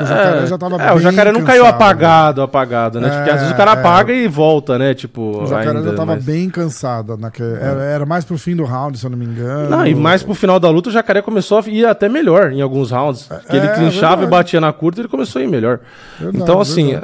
O 0.00 0.04
jacaré 0.04 0.46
já 0.46 0.58
tava 0.58 0.76
É, 0.82 0.90
o 0.90 0.94
bem 0.94 1.02
jacaré 1.04 1.30
não 1.32 1.42
caiu 1.44 1.62
cansado, 1.62 1.76
apagado, 1.82 2.42
apagado, 2.42 3.00
né? 3.00 3.08
Porque 3.08 3.30
às 3.30 3.36
vezes 3.38 3.52
o 3.52 3.56
cara 3.56 3.70
É, 3.70 3.74
apaga 3.74 4.12
e 4.12 4.26
volta, 4.26 4.76
né? 4.78 4.94
Tipo. 4.94 5.42
O 5.44 5.46
jacaré 5.46 5.78
ainda, 5.78 5.90
já 5.90 5.96
tava 5.96 6.14
mas- 6.16 6.24
bem 6.24 6.50
cansado. 6.50 7.16
Naquele, 7.16 7.54
era, 7.54 7.82
era 7.84 8.04
mais 8.06 8.24
pro 8.24 8.36
fim 8.36 8.56
do 8.56 8.64
round, 8.64 8.98
se 8.98 9.06
eu 9.06 9.10
não 9.10 9.16
me 9.16 9.26
engano. 9.26 9.70
Não, 9.70 9.86
e 9.86 9.94
mais 9.94 10.24
pro 10.24 10.34
final 10.34 10.58
da 10.58 10.68
luta 10.68 10.88
o 10.88 10.92
jacaré 10.92 11.22
começou 11.22 11.58
a 11.58 11.62
ir 11.68 11.86
até 11.86 12.08
melhor 12.08 12.50
em 12.52 12.60
alguns 12.60 12.90
rounds. 12.90 13.28
Que 13.48 13.56
ele 13.56 13.66
É, 13.66 13.74
clinchava 13.74 14.24
e 14.24 14.26
batia 14.26 14.60
na 14.60 14.71
curta 14.72 15.00
ele 15.00 15.08
começou 15.08 15.40
a 15.40 15.44
ir 15.44 15.48
melhor. 15.48 15.80
Verdade, 16.18 16.42
então, 16.42 16.60
assim, 16.60 16.98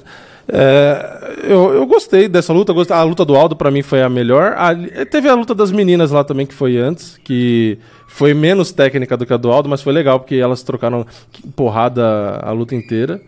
é, 0.51 1.37
eu, 1.45 1.75
eu 1.75 1.87
gostei 1.87 2.29
dessa 2.29 2.53
luta. 2.53 2.73
gostei- 2.73 2.97
A 2.97 3.03
luta 3.03 3.25
do 3.25 3.37
Aldo 3.37 3.55
pra 3.57 3.71
mim 3.71 3.83
foi 3.83 4.03
a 4.03 4.09
melhor. 4.09 4.55
A- 4.57 4.75
teve 5.11 5.29
a 5.29 5.35
luta 5.35 5.55
das 5.55 5.71
meninas 5.71 6.11
lá 6.11 6.25
também, 6.25 6.47
que 6.47 6.55
foi 6.55 6.77
antes, 6.79 7.19
que 7.23 7.79
foi 8.09 8.33
menos 8.35 8.73
técnica 8.73 9.17
do 9.17 9.27
que 9.27 9.33
a 9.33 9.37
do 9.37 9.51
Aldo, 9.51 9.69
mas 9.69 9.83
foi 9.83 9.93
legal, 9.93 10.19
porque 10.21 10.37
elas 10.37 10.63
trocaram 10.63 11.07
porrada 11.55 12.41
a 12.43 12.51
luta 12.53 12.75
inteira. 12.75 13.21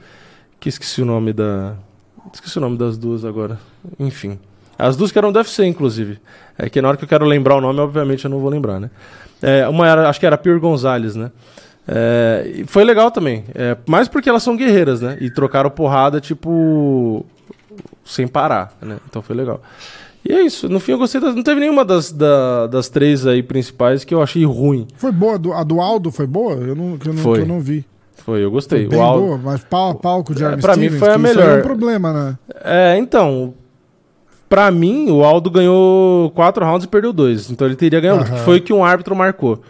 Que 0.59 0.69
esqueci 0.69 1.01
o 1.03 1.05
nome 1.05 1.33
da. 1.33 1.75
Esqueci 2.33 2.59
o 2.59 2.61
nome 2.61 2.77
das 2.77 2.97
duas 2.99 3.25
agora. 3.25 3.59
Enfim. 3.99 4.39
As 4.79 4.97
duas 4.97 5.11
que 5.13 5.19
eram 5.19 5.33
do 5.33 5.39
UFC, 5.39 5.65
inclusive. 5.67 6.19
É 6.59 6.69
que 6.69 6.81
na 6.81 6.89
hora 6.89 6.97
que 6.97 7.05
eu 7.05 7.09
quero 7.09 7.25
lembrar 7.25 7.57
o 7.57 7.61
nome, 7.61 7.81
obviamente 7.81 8.25
eu 8.25 8.31
não 8.31 8.39
vou 8.39 8.51
lembrar, 8.51 8.79
né? 8.81 8.91
É, 9.43 9.67
uma 9.69 9.87
era, 9.89 10.09
acho 10.09 10.21
que 10.21 10.27
era 10.27 10.37
Pure 10.39 10.59
Gonzalez, 10.59 11.17
né? 11.17 11.31
É, 11.89 12.63
foi 12.67 12.85
legal 12.85 13.11
também. 13.11 13.45
É, 13.55 13.77
mais 13.87 14.09
porque 14.09 14.29
elas 14.29 14.43
são 14.43 14.57
guerreiras, 14.57 15.01
né? 15.01 15.17
E 15.21 15.31
trocaram 15.31 15.71
porrada, 15.71 16.21
tipo. 16.21 17.25
sem 18.05 18.27
parar, 18.29 18.73
né? 18.81 18.97
Então 19.09 19.23
foi 19.23 19.35
legal. 19.35 19.61
E 20.29 20.33
é 20.33 20.43
isso. 20.43 20.69
No 20.69 20.79
fim 20.79 20.93
eu 20.93 20.99
gostei 20.99 21.21
das. 21.21 21.35
Não 21.35 21.43
teve 21.43 21.61
nenhuma 21.61 21.85
das, 21.85 22.13
da- 22.13 22.67
das 22.67 22.89
três 22.89 23.27
aí 23.27 23.43
principais 23.43 24.05
que 24.05 24.15
eu 24.15 24.23
achei 24.23 24.45
ruim. 24.45 24.87
Foi 24.97 25.11
boa, 25.11 25.35
a 25.59 25.65
do 25.65 25.81
Aldo 25.81 26.11
foi 26.13 26.27
boa? 26.27 26.53
Eu 26.55 26.77
não, 26.77 26.99
que 26.99 27.09
eu 27.09 27.15
não, 27.15 27.23
Foi. 27.23 27.41
eu 27.41 27.47
não 27.47 27.59
vi. 27.61 27.85
Foi, 28.19 28.45
eu 28.45 28.51
gostei. 28.51 28.87
Bem 28.87 28.99
o 28.99 29.03
Aldo, 29.03 29.27
boa, 29.27 29.39
mas 29.39 29.65
pau 29.65 29.91
a 29.91 29.95
pau 29.95 30.23
com 30.23 30.35
o 30.35 30.37
Jeremy 30.37 30.59
É, 30.59 30.61
pra 30.61 30.77
mim 30.77 30.83
Stevens, 30.83 30.99
foi 31.01 31.09
a 31.09 31.13
aí 31.13 31.19
melhor. 31.19 31.57
é 31.59 31.61
um 31.61 31.63
problema, 31.63 32.13
né? 32.13 32.39
É, 32.63 32.97
então. 32.99 33.55
Pra 34.49 34.71
mim, 34.71 35.11
o 35.11 35.25
Aldo 35.25 35.49
ganhou 35.51 36.31
quatro 36.33 36.65
rounds 36.65 36.85
e 36.85 36.89
perdeu 36.89 37.13
dois. 37.13 37.51
Então 37.51 37.67
ele 37.67 37.77
teria 37.77 38.01
ganhado, 38.01 38.25
que 38.25 38.39
foi 38.41 38.59
o 38.59 38.63
que 38.63 38.73
um 38.73 38.85
árbitro 38.85 39.15
marcou. 39.17 39.63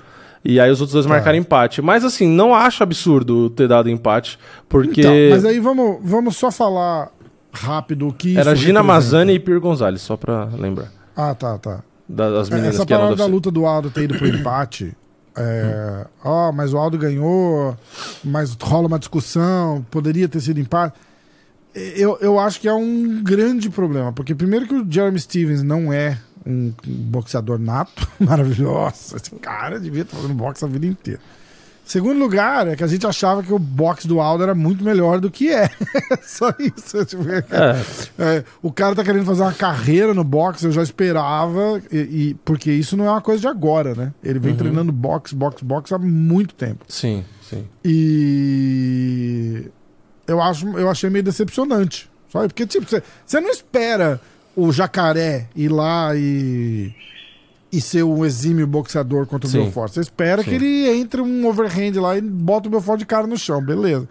E 0.45 0.59
aí 0.59 0.71
os 0.71 0.81
outros 0.81 0.95
dois 0.95 1.05
Tá. 1.07 1.11
marcaram 1.11 1.37
empate. 1.39 1.83
Mas 1.83 2.05
assim, 2.05 2.27
não 2.27 2.55
acho 2.55 2.83
absurdo 2.83 3.51
ter 3.51 3.69
dado 3.69 3.91
empate, 3.91 4.39
porque 4.69 5.01
Então, 5.01 5.13
mas 5.31 5.45
aí 5.45 5.61
vamos, 5.61 5.99
vamos 6.03 6.37
só 6.37 6.51
falar 6.51 7.11
rápido 7.53 8.09
o 8.09 8.13
que 8.13 8.39
era 8.39 8.55
Gina 8.55 8.81
representa. 8.81 8.83
Mazzani 8.85 9.33
e 9.35 9.39
Pierre 9.39 9.61
Gonzalez, 9.61 10.01
só 10.03 10.17
pra 10.17 10.47
lembrar. 10.47 10.91
Ah, 11.17 11.35
tá, 11.35 11.59
tá. 11.59 11.81
Da- 12.09 12.31
Das 12.31 12.49
meninas 12.49 12.75
Essa 12.77 12.87
que 12.87 12.93
palavra 12.95 13.17
da 13.17 13.27
luta 13.27 13.51
do 13.51 13.67
Aldo 13.67 13.91
ter 13.91 14.05
ido 14.05 14.17
pro 14.17 14.27
empate. 14.29 14.97
É, 15.37 16.07
ó, 16.25 16.51
mas 16.53 16.73
o 16.75 16.79
Aldo 16.79 16.99
ganhou, 16.99 17.77
mas 18.25 18.57
rola 18.61 18.89
uma 18.89 18.99
discussão, 18.99 19.85
poderia 19.91 20.29
ter 20.29 20.41
sido 20.41 20.59
empate. 20.59 20.95
Eu, 21.75 22.19
eu 22.21 22.39
acho 22.39 22.61
que 22.61 22.67
é 22.67 22.73
um 22.75 23.23
grande 23.23 23.71
problema, 23.71 24.13
porque 24.13 24.35
primeiro 24.35 24.67
que 24.67 24.75
o 24.75 24.85
Jeremy 24.91 25.21
Stevens 25.21 25.63
não 25.63 25.93
é 25.93 26.19
um 26.51 26.75
boxeador 26.85 27.59
nato, 27.59 28.07
maravilhoso. 28.21 29.17
Esse 29.17 29.31
cara 29.37 29.79
devia 29.81 30.03
estar 30.03 30.17
fazendo 30.17 30.35
boxe 30.35 30.65
a 30.65 30.69
vida 30.69 30.87
inteira. 30.87 31.21
Segundo 31.83 32.21
lugar, 32.21 32.69
é 32.69 32.77
que 32.77 32.85
a 32.85 32.87
gente 32.87 33.05
achava 33.05 33.43
que 33.43 33.53
o 33.53 33.59
boxe 33.59 34.07
do 34.07 34.21
Aldo 34.21 34.45
era 34.45 34.55
muito 34.55 34.85
melhor 34.85 35.19
do 35.19 35.29
que 35.29 35.51
é. 35.51 35.69
Só 36.23 36.55
isso. 36.59 37.05
Tipo, 37.05 37.25
É, 37.29 37.43
é, 38.17 38.45
o 38.63 38.71
cara 38.71 38.95
tá 38.95 39.03
querendo 39.03 39.25
fazer 39.25 39.43
uma 39.43 39.53
carreira 39.53 40.15
no 40.15 40.23
boxe, 40.23 40.65
eu 40.67 40.71
já 40.71 40.85
esperava, 40.85 41.83
e, 41.91 41.97
e- 41.99 42.35
porque 42.45 42.71
isso 42.71 42.97
não 42.97 43.07
é 43.07 43.11
uma 43.11 43.21
coisa 43.21 43.41
de 43.41 43.49
agora, 43.49 43.93
né? 43.97 44.13
Ele 44.23 44.39
Uhum. 44.39 44.45
vem 44.45 44.55
treinando 44.57 44.93
boxe, 44.93 45.35
boxe, 45.35 45.65
boxe 45.65 45.93
há 45.93 45.99
muito 45.99 46.55
tempo. 46.55 46.85
sim, 46.87 47.25
sim. 47.43 47.67
E 47.85 49.65
eu, 50.27 50.41
acho, 50.41 50.69
eu 50.79 50.89
achei 50.89 51.11
meio 51.11 51.25
decepcionante. 51.25 52.09
Sabe? 52.33 52.47
Porque, 52.49 52.65
tipo, 52.67 52.87
você 52.87 53.41
não 53.41 53.51
espera 53.51 54.21
o 54.57 54.73
jacaré 54.73 55.49
ir 55.55 55.69
lá 55.69 56.15
e, 56.15 56.95
e 57.73 57.81
ser 57.81 58.03
um 58.03 58.25
exímio 58.25 58.67
boxeador 58.67 59.27
contra 59.27 59.47
o 59.47 59.51
Sim. 59.51 59.63
Belfort. 59.63 59.93
Você 59.93 60.01
espera 60.01 60.43
Sim. 60.43 60.49
que 60.49 60.55
ele 60.57 60.89
entre 60.89 61.21
um 61.21 61.47
overhand 61.47 62.01
lá 62.01 62.17
e 62.17 62.21
bota 62.21 62.69
o 62.69 62.71
Belfort 62.71 62.99
de 62.99 63.07
cara 63.07 63.27
no 63.27 63.37
chão, 63.37 63.65
beleza. 63.65 64.09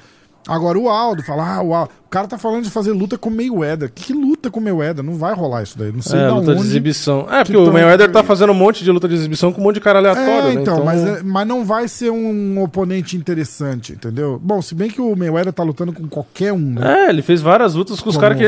Agora 0.48 0.80
o 0.80 0.90
Aldo 0.90 1.24
fala, 1.24 1.56
ah, 1.56 1.62
o, 1.62 1.74
Aldo, 1.74 1.92
o 2.10 2.12
cara 2.12 2.28
tá 2.28 2.40
falando 2.40 2.64
de 2.64 2.72
fazer 2.72 2.92
luta 2.92 3.20
com 3.20 3.30
o 3.30 3.32
Mayweather. 3.32 3.92
Que 3.94 4.14
luta 4.14 4.50
com 4.50 4.60
o 4.60 4.64
Mayweather? 4.64 5.04
Não 5.04 5.14
vai 5.14 5.32
rolar 5.36 5.62
isso 5.62 5.78
daí. 5.78 5.92
Não 5.92 6.02
sei 6.02 6.20
É, 6.20 6.24
da 6.26 6.34
luta 6.34 6.54
de 6.56 6.60
onde. 6.60 6.68
exibição. 6.70 7.28
É, 7.30 7.44
porque 7.44 7.52
que 7.52 7.58
o 7.58 7.72
Mayweather 7.72 8.12
tá 8.12 8.24
fazendo 8.24 8.50
um 8.52 8.56
monte 8.56 8.84
de 8.84 8.92
luta 8.92 9.08
de 9.08 9.14
exibição 9.14 9.54
com 9.54 9.62
um 9.62 9.64
monte 9.66 9.76
de 9.76 9.82
cara 9.82 10.00
aleatório, 10.00 10.32
É, 10.50 10.56
né? 10.56 10.62
então, 10.62 10.84
Mas, 10.84 11.06
é- 11.06 11.22
mas 11.24 11.48
não 11.48 11.64
vai 11.64 11.88
ser 11.88 12.10
um 12.10 12.64
oponente 12.64 13.16
interessante, 13.16 13.94
entendeu? 13.94 14.40
Bom, 14.42 14.60
se 14.60 14.74
bem 14.74 14.90
que 14.90 15.00
o 15.00 15.16
Mayweather 15.16 15.54
tá 15.54 15.62
lutando 15.62 15.94
com 15.94 16.08
qualquer 16.08 16.52
um, 16.52 16.58
né? 16.74 17.06
É, 17.06 17.10
ele 17.12 17.22
fez 17.22 17.42
várias 17.44 17.76
lutas 17.76 18.00
com 18.02 18.10
os 18.10 18.18
caras 18.18 18.40
que. 18.40 18.46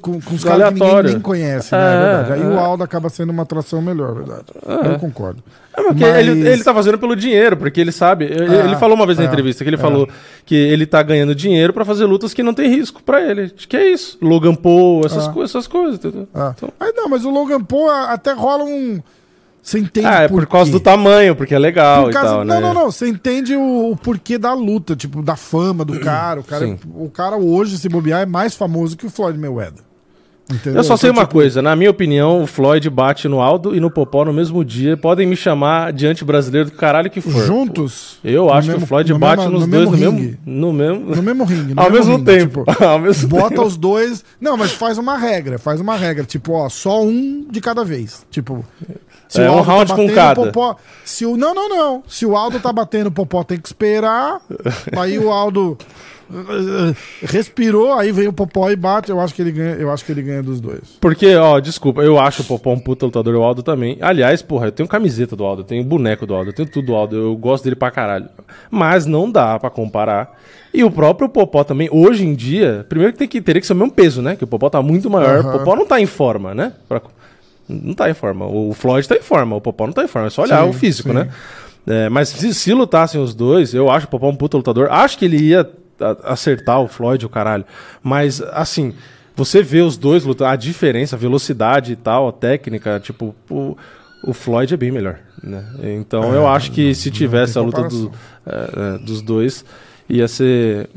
Com, 0.00 0.20
com 0.20 0.34
os 0.36 0.44
caras 0.44 0.68
que 0.72 0.74
ninguém 0.80 1.02
nem 1.02 1.18
conhece, 1.20 1.74
né? 1.74 1.80
É, 1.80 1.84
É 1.94 1.98
verdade. 2.22 2.32
Aí 2.34 2.42
é. 2.42 2.46
o 2.46 2.60
Aldo 2.60 2.84
acaba 2.84 3.08
sendo 3.08 3.30
uma 3.30 3.42
atração 3.42 3.82
melhor, 3.82 4.14
verdade. 4.14 4.44
Eu 4.64 5.00
concordo. 5.00 5.42
É, 5.76 5.82
porque 5.82 6.04
Mas- 6.04 6.16
ele, 6.26 6.48
ele 6.48 6.64
tá 6.64 6.74
fazendo 6.74 6.98
pelo 6.98 7.14
dinheiro, 7.16 7.56
porque 7.56 7.80
ele 7.80 7.92
sabe. 7.92 8.24
Ele, 8.26 8.54
É, 8.56 8.64
ele 8.66 8.76
falou 8.76 8.94
uma 8.96 9.06
vez 9.06 9.18
na 9.18 9.24
é, 9.24 9.26
entrevista 9.26 9.64
que 9.64 9.70
ele 9.70 9.76
é. 9.76 9.78
falou 9.80 10.08
que 10.44 10.54
ele 10.54 10.84
tá 10.86 11.02
ganhando 11.02 11.34
dinheiro 11.34 11.72
pra 11.72 11.84
fazer 11.84 12.04
lutas 12.06 12.32
que 12.34 12.42
não 12.42 12.52
tem 12.54 12.68
risco 12.68 12.99
pra 13.02 13.20
ele. 13.22 13.52
Acho 13.56 13.68
que 13.68 13.76
é 13.76 13.90
isso. 13.92 14.18
Logan 14.20 14.54
Paul, 14.54 15.02
essas, 15.04 15.26
É. 15.28 15.32
co 15.32 15.42
essas 15.42 15.66
coisas, 15.66 15.96
entendeu? 15.96 16.28
Ah. 16.34 16.52
Então- 16.56 16.72
Aí 16.78 16.92
não, 16.94 17.08
mas 17.08 17.24
o 17.24 17.30
Logan 17.30 17.60
Paul 17.62 17.90
até 17.90 18.32
rola 18.32 18.64
um. 18.64 19.00
Você 19.62 19.78
entende 19.78 20.06
Ah, 20.06 20.22
é 20.22 20.28
por 20.28 20.46
causa 20.46 20.70
quê? 20.70 20.78
do 20.78 20.80
tamanho, 20.80 21.36
porque 21.36 21.54
é 21.54 21.58
legal 21.58 22.04
Por 22.04 22.10
e 22.10 22.14
causa- 22.14 22.28
tal, 22.30 22.44
né? 22.44 22.54
Não, 22.54 22.60
não, 22.62 22.74
não. 22.74 22.90
Você 22.90 23.06
entende 23.08 23.54
o, 23.54 23.90
o 23.92 23.96
porquê 23.96 24.38
da 24.38 24.54
luta, 24.54 24.96
tipo, 24.96 25.22
da 25.22 25.36
fama 25.36 25.84
do 25.84 26.00
cara. 26.00 26.40
O 26.40 26.44
cara, 26.44 26.66
Sim. 26.66 26.78
o 26.94 27.10
cara 27.10 27.36
hoje, 27.36 27.76
se 27.76 27.86
bobear, 27.88 28.22
é 28.22 28.26
mais 28.26 28.54
famoso 28.54 28.96
que 28.96 29.04
o 29.06 29.10
Floyd 29.10 29.38
Mayweather. 29.38 29.84
Entendeu? 30.50 30.80
Eu 30.80 30.84
só 30.84 30.96
sei 30.96 31.10
Então, 31.10 31.20
uma 31.20 31.26
tipo, 31.26 31.34
coisa, 31.34 31.62
na 31.62 31.76
minha 31.76 31.90
opinião, 31.90 32.42
o 32.42 32.46
Floyd 32.46 32.88
bate 32.90 33.28
no 33.28 33.40
Aldo 33.40 33.74
e 33.74 33.80
no 33.80 33.90
Popó 33.90 34.24
no 34.24 34.32
mesmo 34.32 34.64
dia. 34.64 34.96
Podem 34.96 35.26
me 35.26 35.36
chamar 35.36 35.92
de 35.92 36.06
anti-brasileiro 36.06 36.70
do 36.70 36.76
caralho 36.76 37.08
que 37.10 37.20
for. 37.20 37.44
Juntos? 37.46 38.18
Eu 38.24 38.52
acho 38.52 38.66
que 38.68 38.72
mesmo- 38.72 38.84
o 38.84 38.88
Floyd 38.88 39.12
no 39.12 39.18
bate 39.18 39.42
mesmo- 39.42 39.52
nos 39.52 39.66
no 39.66 39.72
dois 39.72 39.90
mesmo 39.90 40.12
no 40.12 40.18
mesmo, 40.18 40.38
no 40.46 40.72
mesmo. 40.72 41.16
No 41.16 41.22
mesmo 41.22 41.44
ringue. 41.44 41.72
Ao 41.78 41.90
mesmo 41.90 42.16
ringue, 42.16 42.24
tempo. 42.24 42.64
tipo, 42.68 42.82
Ao 42.84 42.98
mesmo 42.98 43.28
bota 43.28 43.48
tempo. 43.50 43.62
os 43.64 43.76
dois. 43.76 44.24
Não, 44.40 44.56
mas 44.56 44.72
faz 44.72 44.98
uma 44.98 45.16
regra. 45.16 45.58
Faz 45.58 45.80
uma 45.80 45.96
regra. 45.96 46.24
Tipo, 46.24 46.52
ó, 46.54 46.68
só 46.68 47.02
um 47.02 47.46
de 47.50 47.60
cada 47.60 47.84
vez. 47.84 48.26
Tipo. 48.30 48.64
Se 49.28 49.40
É, 49.40 49.48
o 49.48 49.52
um 49.52 49.56
tá 49.58 49.62
round 49.62 49.90
com 49.92 49.96
batendo, 49.98 50.14
cada. 50.16 50.34
Popó, 50.46 50.76
se 51.04 51.24
o, 51.24 51.36
não, 51.36 51.54
não, 51.54 51.68
não. 51.68 52.02
Se 52.08 52.26
o 52.26 52.36
Aldo 52.36 52.58
tá 52.58 52.72
batendo, 52.72 53.06
o 53.06 53.12
Popó 53.12 53.44
tem 53.44 53.58
que 53.60 53.68
esperar. 53.68 54.40
Aí 54.98 55.16
o 55.20 55.30
Aldo 55.30 55.78
respirou, 57.22 57.92
aí 57.94 58.12
vem 58.12 58.28
o 58.28 58.32
Popó 58.32 58.70
e 58.70 58.76
bate. 58.76 59.10
Eu 59.10 59.20
acho 59.20 59.34
que 59.34 59.42
ele 59.42 59.52
ganha, 59.52 59.74
eu 59.74 59.90
acho 59.90 60.04
que 60.04 60.12
ele 60.12 60.22
ganha 60.22 60.42
dos 60.42 60.60
dois. 60.60 60.80
Porque, 61.00 61.34
ó, 61.36 61.58
desculpa, 61.60 62.02
eu 62.02 62.18
acho 62.18 62.42
o 62.42 62.44
Popó 62.44 62.72
um 62.72 62.78
puta 62.78 63.06
lutador, 63.06 63.34
o 63.34 63.42
Aldo 63.42 63.62
também. 63.62 63.98
Aliás, 64.00 64.42
porra, 64.42 64.66
eu 64.66 64.72
tenho 64.72 64.88
camiseta 64.88 65.34
do 65.36 65.44
Aldo, 65.44 65.62
eu 65.62 65.66
tenho 65.66 65.82
boneco 65.84 66.26
do 66.26 66.34
Aldo, 66.34 66.50
eu 66.50 66.54
tenho 66.54 66.68
tudo 66.68 66.86
do 66.86 66.94
Aldo, 66.94 67.16
eu 67.16 67.36
gosto 67.36 67.64
dele 67.64 67.76
pra 67.76 67.90
caralho. 67.90 68.28
Mas 68.70 69.06
não 69.06 69.30
dá 69.30 69.58
pra 69.58 69.70
comparar. 69.70 70.38
E 70.72 70.84
o 70.84 70.90
próprio 70.90 71.28
Popó 71.28 71.64
também, 71.64 71.88
hoje 71.90 72.24
em 72.24 72.34
dia, 72.34 72.86
primeiro 72.88 73.12
que 73.12 73.18
tem 73.18 73.28
que 73.28 73.40
teria 73.40 73.60
que 73.60 73.66
ser 73.66 73.72
o 73.72 73.76
mesmo 73.76 73.92
peso, 73.92 74.22
né? 74.22 74.36
Que 74.36 74.44
o 74.44 74.46
Popó 74.46 74.70
tá 74.70 74.80
muito 74.80 75.10
maior. 75.10 75.40
Aham. 75.40 75.48
O 75.48 75.58
Popó 75.58 75.76
não 75.76 75.86
tá 75.86 76.00
em 76.00 76.06
forma, 76.06 76.54
né? 76.54 76.72
Pra- 76.88 77.02
Não 77.68 77.92
tá 77.94 78.08
em 78.10 78.14
forma. 78.14 78.46
O 78.46 78.72
Floyd 78.72 79.06
tá 79.08 79.16
em 79.16 79.22
forma, 79.22 79.56
o 79.56 79.60
Popó 79.60 79.86
não 79.86 79.92
tá 79.92 80.02
em 80.04 80.08
forma. 80.08 80.28
É 80.28 80.30
só 80.30 80.42
olhar 80.42 80.62
Sim, 80.64 80.70
o 80.70 80.72
físico, 80.72 81.08
sim. 81.08 81.14
né? 81.14 81.28
É, 81.86 82.08
mas 82.08 82.28
se, 82.28 82.52
se 82.54 82.72
lutassem 82.74 83.20
os 83.20 83.34
dois, 83.34 83.72
eu 83.74 83.90
acho 83.90 84.06
o 84.06 84.08
Popó 84.08 84.28
um 84.28 84.36
puta 84.36 84.56
lutador. 84.56 84.88
Acho 84.90 85.18
que 85.18 85.24
ele 85.24 85.38
ia 85.38 85.68
acertar 86.24 86.80
o 86.80 86.88
Floyd, 86.88 87.24
o 87.24 87.28
caralho. 87.28 87.64
Mas, 88.02 88.40
assim, 88.52 88.92
você 89.36 89.62
vê 89.62 89.80
os 89.80 89.96
dois 89.96 90.24
lutando, 90.24 90.50
a 90.50 90.56
diferença, 90.56 91.16
a 91.16 91.18
velocidade 91.18 91.92
e 91.92 91.96
tal, 91.96 92.28
a 92.28 92.32
técnica, 92.32 93.00
tipo, 93.00 93.34
o, 93.50 93.76
o 94.24 94.32
Floyd 94.32 94.72
é 94.74 94.76
bem 94.76 94.90
melhor, 94.90 95.18
né? 95.42 95.64
Então 95.82 96.34
eu 96.34 96.46
acho 96.48 96.70
que 96.72 96.94
se 96.94 97.10
tivesse 97.10 97.58
a 97.58 97.62
luta 97.62 97.82
do- 97.88 98.12
é, 98.46 98.94
é, 98.96 98.98
dos 98.98 99.22
dois, 99.22 99.64
ia 100.08 100.26
ser. 100.28 100.88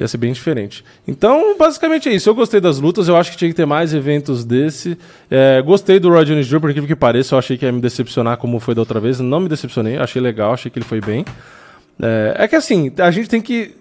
Ia 0.00 0.08
ser 0.08 0.16
bem 0.16 0.32
diferente. 0.32 0.82
Então, 1.06 1.54
basicamente 1.58 2.08
é 2.08 2.14
isso. 2.14 2.26
Eu 2.26 2.34
gostei 2.34 2.62
das 2.62 2.78
lutas, 2.80 3.08
eu 3.08 3.16
acho 3.16 3.30
que 3.30 3.36
tinha 3.36 3.50
que 3.50 3.54
ter 3.54 3.66
mais 3.66 3.92
eventos 3.92 4.42
desse. 4.42 4.96
É, 5.30 5.60
gostei 5.60 6.00
do 6.00 6.08
Roy 6.08 6.24
Jones 6.24 6.46
Jr., 6.46 6.60
por 6.60 6.70
incrível 6.70 6.88
que 6.88 6.96
pareça, 6.96 7.34
eu 7.34 7.38
achei 7.38 7.58
que 7.58 7.66
ia 7.66 7.70
me 7.72 7.78
decepcionar 7.78 8.38
como 8.38 8.58
foi 8.58 8.74
da 8.74 8.80
outra 8.80 8.98
vez. 8.98 9.20
Não 9.20 9.38
me 9.38 9.50
decepcionei, 9.50 9.98
achei 9.98 10.22
legal, 10.22 10.54
achei 10.54 10.70
que 10.70 10.78
ele 10.78 10.86
foi 10.86 10.98
bem. 11.02 11.26
É, 12.00 12.36
é 12.38 12.48
que 12.48 12.56
assim, 12.56 12.90
a 12.98 13.10
gente 13.10 13.28
tem 13.28 13.42
que 13.42 13.76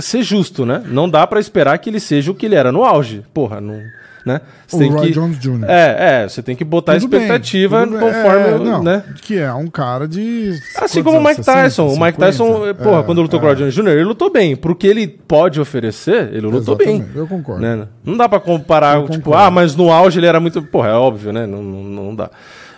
ser 0.00 0.22
justo, 0.22 0.64
né? 0.66 0.82
Não 0.86 1.08
dá 1.08 1.26
pra 1.26 1.40
esperar 1.40 1.78
que 1.78 1.90
ele 1.90 2.00
seja 2.00 2.30
o 2.30 2.34
que 2.34 2.46
ele 2.46 2.54
era 2.54 2.70
no 2.72 2.84
auge. 2.84 3.22
Porra, 3.34 3.60
não. 3.60 3.80
Né? 4.24 4.40
Você 4.66 4.74
O 4.74 4.78
tem 4.80 4.90
Roy 4.90 5.06
que, 5.06 5.12
Jones 5.12 5.38
Jr. 5.38 5.64
É, 5.68 6.22
é, 6.24 6.28
você 6.28 6.42
tem 6.42 6.56
que 6.56 6.64
botar 6.64 6.94
Tudo 6.94 7.06
bem, 7.06 7.20
expectativa 7.20 7.86
bem. 7.86 7.96
conforme. 8.00 8.48
É, 8.48 8.58
não, 8.58 8.82
né? 8.82 9.04
Que 9.22 9.38
é 9.38 9.52
um 9.54 9.68
cara 9.68 10.08
de. 10.08 10.50
Assim 10.76 11.00
como 11.00 11.18
o? 11.18 11.22
Mike 11.22 11.36
60, 11.44 11.62
Tyson. 11.62 11.86
O 11.86 11.90
Mike 11.90 12.16
50? 12.18 12.26
Tyson, 12.26 12.74
porra, 12.82 12.98
É, 12.98 13.02
quando 13.04 13.22
lutou 13.22 13.38
com 13.38 13.46
o 13.46 13.48
é. 13.48 13.52
Roy 13.52 13.60
Jones 13.70 13.74
Jr., 13.74 13.88
ele 13.92 14.02
lutou 14.04 14.28
bem. 14.28 14.56
Pro 14.56 14.74
que 14.74 14.88
ele 14.88 15.06
pode 15.06 15.60
oferecer, 15.60 16.30
ele 16.32 16.40
lutou 16.48 16.74
bem. 16.74 16.96
Exatamente, 16.96 17.16
Eu 17.16 17.28
concordo. 17.28 17.62
Né? 17.62 17.86
Não 18.04 18.16
dá 18.16 18.28
pra 18.28 18.40
comparar, 18.40 18.96
Eu 18.96 19.02
tipo, 19.08 19.26
concordo. 19.26 19.38
ah, 19.44 19.48
mas 19.48 19.76
no 19.76 19.92
auge 19.92 20.18
ele 20.18 20.26
era 20.26 20.40
muito. 20.40 20.60
Porra, 20.60 20.88
é 20.88 20.94
óbvio, 20.94 21.32
né? 21.32 21.46
Não, 21.46 21.62
não, 21.62 21.82
não 21.84 22.14
dá. 22.16 22.28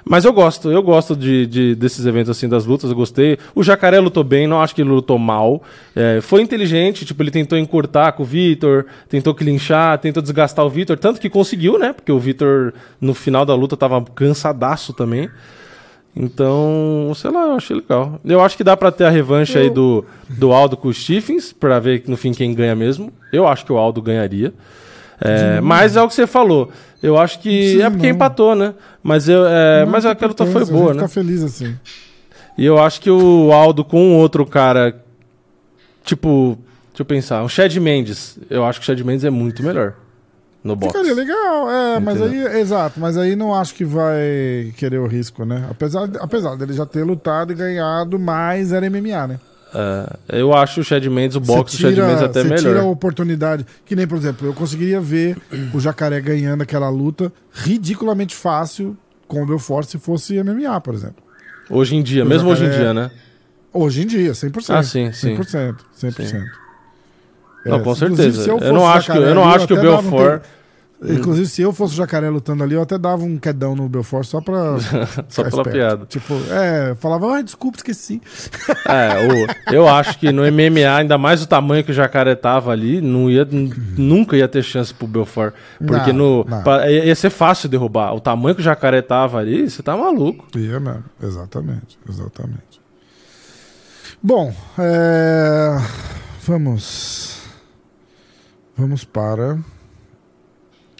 Mas 0.08 0.24
eu 0.24 0.32
gosto, 0.32 0.70
eu 0.70 0.82
gosto 0.82 1.14
de, 1.14 1.46
de- 1.46 1.74
desses 1.74 2.06
eventos 2.06 2.30
assim, 2.30 2.48
das 2.48 2.64
lutas, 2.64 2.88
eu 2.90 2.96
gostei. 2.96 3.38
O 3.54 3.62
Jacaré 3.62 4.00
lutou 4.00 4.24
bem, 4.24 4.46
não 4.46 4.60
acho 4.62 4.74
que 4.74 4.80
ele 4.80 4.88
lutou 4.90 5.18
mal. 5.18 5.62
É, 5.94 6.20
foi 6.22 6.40
inteligente, 6.40 7.04
tipo, 7.04 7.22
ele 7.22 7.30
tentou 7.30 7.58
encurtar 7.58 8.12
com 8.12 8.22
o 8.22 8.26
Vitor, 8.26 8.86
tentou 9.08 9.34
clinchar, 9.34 9.98
tentou 9.98 10.22
desgastar 10.22 10.64
o 10.64 10.70
Vitor, 10.70 10.96
tanto 10.98 11.20
que 11.20 11.28
conseguiu, 11.28 11.78
né? 11.78 11.92
Porque 11.92 12.10
o 12.10 12.18
Vitor, 12.18 12.72
no 13.00 13.12
final 13.12 13.44
da 13.44 13.54
luta, 13.54 13.76
tava 13.76 14.02
cansadaço 14.14 14.92
também. 14.94 15.28
Então, 16.16 17.12
sei 17.14 17.30
lá, 17.30 17.42
eu 17.48 17.52
achei 17.52 17.76
legal. 17.76 18.20
Eu 18.24 18.40
acho 18.40 18.56
que 18.56 18.64
dá 18.64 18.76
pra 18.76 18.90
ter 18.90 19.04
a 19.04 19.10
revanche 19.10 19.56
aí 19.58 19.70
do, 19.70 20.04
do 20.28 20.52
Aldo 20.52 20.76
com 20.76 20.88
o 20.88 20.92
Stephens, 20.94 21.52
pra 21.52 21.78
ver 21.78 22.02
no 22.08 22.16
fim 22.16 22.32
quem 22.32 22.52
ganha 22.54 22.74
mesmo. 22.74 23.12
Eu 23.32 23.46
acho 23.46 23.64
que 23.64 23.72
o 23.72 23.76
Aldo 23.78 24.02
ganharia. 24.02 24.52
É, 25.20 25.60
mas 25.60 25.96
é 25.96 26.02
o 26.02 26.08
que 26.08 26.14
você 26.14 26.26
falou. 26.26 26.70
Eu 27.02 27.18
acho 27.18 27.40
que. 27.40 27.48
precisa 27.48 27.84
É 27.84 27.90
porque 27.90 28.06
não. 28.06 28.14
empatou, 28.14 28.54
né? 28.54 28.74
Mas, 29.02 29.28
eu, 29.28 29.46
é, 29.46 29.84
Não 29.84 29.92
mas 29.92 30.04
aquela 30.04 30.28
luta 30.28 30.46
foi 30.46 30.64
boa, 30.64 30.94
né? 30.94 31.02
Tá 31.02 31.08
feliz 31.08 31.42
assim. 31.42 31.76
E 32.56 32.64
eu 32.64 32.78
acho 32.78 33.00
que 33.00 33.10
o 33.10 33.52
Aldo 33.52 33.84
com 33.84 34.16
outro 34.16 34.44
cara. 34.44 35.04
Tipo, 36.04 36.58
deixa 36.88 37.02
eu 37.02 37.04
pensar. 37.04 37.42
Um 37.42 37.48
Chad 37.48 37.74
Mendes. 37.76 38.38
Eu 38.50 38.64
acho 38.64 38.80
que 38.80 38.84
o 38.84 38.86
Chad 38.86 39.00
Mendes 39.00 39.24
é 39.24 39.30
muito 39.30 39.62
melhor. 39.62 39.94
No 40.62 40.74
boxe. 40.74 40.96
Ficaria 40.96 41.14
legal, 41.14 41.70
é, 41.70 42.00
mas 42.00 42.20
aí, 42.20 42.40
Entendeu? 42.40 42.58
exato, 42.58 42.98
mas 42.98 43.16
aí 43.16 43.36
não 43.36 43.54
acho 43.54 43.74
que 43.74 43.84
vai 43.84 44.72
querer 44.76 44.98
o 44.98 45.06
risco, 45.06 45.44
né? 45.44 45.64
Apesar, 45.70 46.10
apesar 46.18 46.56
dele 46.56 46.72
já 46.72 46.84
ter 46.84 47.04
lutado 47.04 47.52
e 47.52 47.54
ganhado, 47.54 48.18
mas 48.18 48.72
era 48.72 48.90
MMA, 48.90 49.26
né? 49.28 49.40
É, 49.74 50.40
eu 50.40 50.54
acho 50.54 50.80
o 50.80 50.84
Chad 50.84 51.04
Mendes, 51.06 51.36
o 51.36 51.40
boxe 51.40 51.76
do 51.76 51.80
Chad 51.82 51.96
Mendes 51.96 52.22
até 52.22 52.42
melhor. 52.42 52.58
tira 52.58 52.80
a 52.80 52.84
oportunidade. 52.84 53.66
Que 53.84 53.94
nem, 53.94 54.06
por 54.06 54.16
exemplo, 54.16 54.46
eu 54.46 54.54
conseguiria 54.54 55.00
ver 55.00 55.36
o 55.74 55.80
Jacaré 55.80 56.20
ganhando 56.20 56.62
aquela 56.62 56.88
luta 56.88 57.32
ridiculamente 57.52 58.34
fácil 58.34 58.96
com 59.26 59.42
o 59.42 59.46
Belfort 59.46 59.86
se 59.86 59.98
fosse 59.98 60.42
MMA, 60.42 60.80
por 60.80 60.94
exemplo. 60.94 61.22
Hoje 61.68 61.96
em 61.96 62.02
dia, 62.02 62.24
O 62.24 62.26
mesmo 62.26 62.48
hoje 62.48 62.62
em 62.62 62.66
Jacaré- 62.66 62.82
dia, 62.84 62.94
né? 62.94 63.10
Hoje 63.72 64.02
em 64.02 64.06
dia, 64.06 64.32
100%. 64.32 64.74
Ah, 64.74 64.82
sim, 64.82 65.12
sim. 65.12 65.36
100%. 65.36 65.76
100%. 66.00 66.42
Não, 67.66 67.80
com 67.82 67.92
inclusive, 67.92 68.16
certeza. 68.16 68.50
Eu, 68.50 68.58
fosse 68.58 68.72
não 68.72 68.88
acho 68.88 69.06
que, 69.06 69.12
Jacaré 69.12 69.30
eu 69.30 69.34
não 69.34 69.44
acho 69.48 69.66
que 69.66 69.72
o 69.74 69.76
um 69.78 69.80
Belfort. 69.82 70.42
tempo- 70.42 70.57
Inclusive, 71.00 71.46
se 71.46 71.62
eu 71.62 71.72
fosse 71.72 71.94
o 71.94 71.96
Jacaré 71.96 72.28
lutando 72.28 72.64
ali, 72.64 72.74
eu 72.74 72.82
até 72.82 72.98
dava 72.98 73.22
um 73.22 73.38
quedão 73.38 73.76
no 73.76 73.88
Belfort 73.88 74.24
só 74.26 74.40
pra. 74.40 74.76
Só 75.30 75.44
pela 75.44 75.62
esperto. 75.62 75.70
piada. 75.70 76.06
Tipo, 76.06 76.34
é, 76.50 76.94
falava, 76.96 77.34
ai, 77.34 77.44
desculpa, 77.44 77.76
esqueci. 77.78 78.20
É, 78.84 79.28
o- 79.70 79.74
eu 79.74 79.88
acho 79.88 80.18
que 80.18 80.32
no 80.32 80.42
MMA, 80.42 80.96
ainda 80.96 81.16
mais 81.16 81.40
o 81.40 81.46
tamanho 81.46 81.84
que 81.84 81.92
o 81.92 81.94
Jacaré 81.94 82.34
tava 82.34 82.72
ali, 82.72 83.00
não 83.00 83.30
ia, 83.30 83.46
nunca 83.96 84.36
ia 84.36 84.48
ter 84.48 84.62
chance 84.64 84.92
pro 84.92 85.06
Belfort. 85.06 85.54
Porque 85.78 86.12
Não, 86.12 86.42
no, 86.42 86.50
não. 86.50 86.62
pa- 86.64 86.88
ia 86.90 87.04
ia 87.04 87.14
ser 87.14 87.30
fácil 87.30 87.68
derrubar. 87.68 88.12
O 88.14 88.20
tamanho 88.20 88.56
que 88.56 88.60
o 88.60 88.64
Jacaré 88.64 89.00
tava 89.00 89.38
ali, 89.38 89.70
você 89.70 89.80
tá 89.82 89.96
maluco. 89.96 90.46
Ia 90.58 90.80
mesmo, 90.80 91.04
exatamente, 91.22 91.96
exatamente. 92.08 92.80
Bom, 94.20 94.52
é, 94.78 95.76
vamos. 96.44 97.38
Vamos 98.76 99.04
para 99.04 99.58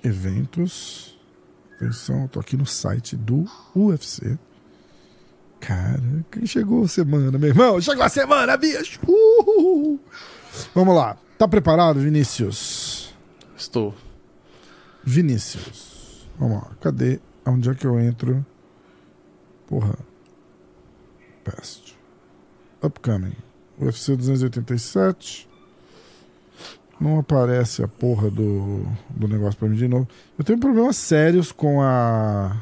eventos. 0.09 1.19
Atenção, 1.77 2.23
eu 2.23 2.29
tô 2.29 2.41
aqui 2.41 2.57
no 2.57 2.67
site 2.67 3.17
do 3.17 3.45
UFC. 3.75 4.39
Cara, 5.61 6.25
quem 6.31 6.47
chegou 6.47 6.85
a 6.85 6.89
semana, 6.89 7.39
meu 7.39 7.49
irmão? 7.51 7.81
Chegou 7.81 8.03
a 8.03 8.09
semana, 8.09 8.57
bicho! 8.57 9.01
Uhul. 9.07 10.01
Vamos 10.75 10.95
lá. 10.95 11.17
Tá 11.37 11.47
preparado, 11.47 12.01
Vinícius? 12.01 13.15
Estou. 13.57 13.95
Vinícius. 15.05 16.29
Vamos 16.39 16.63
lá. 16.63 16.71
Cadê? 16.81 17.21
Onde 17.47 17.71
é 17.71 17.75
que 17.75 17.87
eu 17.87 17.99
entro? 17.99 18.45
Porra. 19.67 19.97
Pest. 21.45 21.97
Upcoming. 22.83 23.37
UFC 23.81 24.17
287. 24.17 25.49
Não 27.01 27.19
aparece 27.21 27.83
a 27.83 27.89
porra 27.89 28.31
do, 28.31 28.85
do 29.11 29.29
negócio 29.29 29.59
pra 29.59 29.69
mim 29.69 29.77
de 29.77 29.87
novo. 29.87 30.09
Eu 30.37 30.45
tenho 30.45 30.59
problemas 30.59 30.97
sérios 30.97 31.53
com 31.53 31.81
a. 31.81 32.57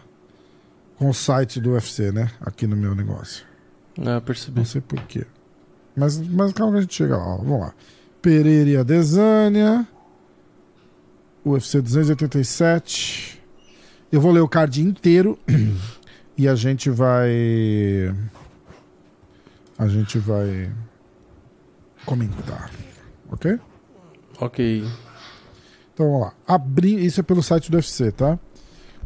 com 0.99 1.09
o 1.09 1.15
site 1.15 1.59
do 1.61 1.71
UFC, 1.71 2.13
né? 2.13 2.31
Aqui 2.41 2.67
no 2.67 2.77
meu 2.77 2.95
negócio. 2.95 3.47
É, 3.99 4.21
percebi. 4.21 4.59
Não 4.59 4.67
sei 4.67 4.83
porquê. 4.83 5.27
Mas, 5.97 6.19
mas 6.19 6.53
calma 6.53 6.73
que 6.73 6.79
a 6.79 6.81
gente 6.83 6.95
chega 6.95 7.17
lá. 7.17 7.35
ó. 7.35 7.37
Vamos 7.39 7.61
lá. 7.61 7.75
Pereira 8.21 8.69
e 8.69 8.77
Adesanya. 8.77 9.89
UFC 11.45 11.81
287. 11.81 13.43
Eu 14.13 14.21
vou 14.21 14.33
ler 14.33 14.41
o 14.41 14.49
card 14.49 14.83
inteiro 14.83 15.39
e 16.37 16.47
a 16.47 16.55
gente 16.55 16.91
vai. 16.91 17.31
A 19.79 19.89
gente 19.89 20.19
vai 20.19 20.71
comentar. 22.05 22.71
Ok? 23.31 23.59
Ok. 24.41 24.85
Então 25.95 26.07
vamos 26.07 26.21
lá. 26.21 26.33
Abri... 26.47 27.05
Isso 27.05 27.21
é 27.21 27.23
pelo 27.23 27.43
site 27.43 27.71
do 27.71 27.77
UFC, 27.77 28.13
tá? 28.13 28.39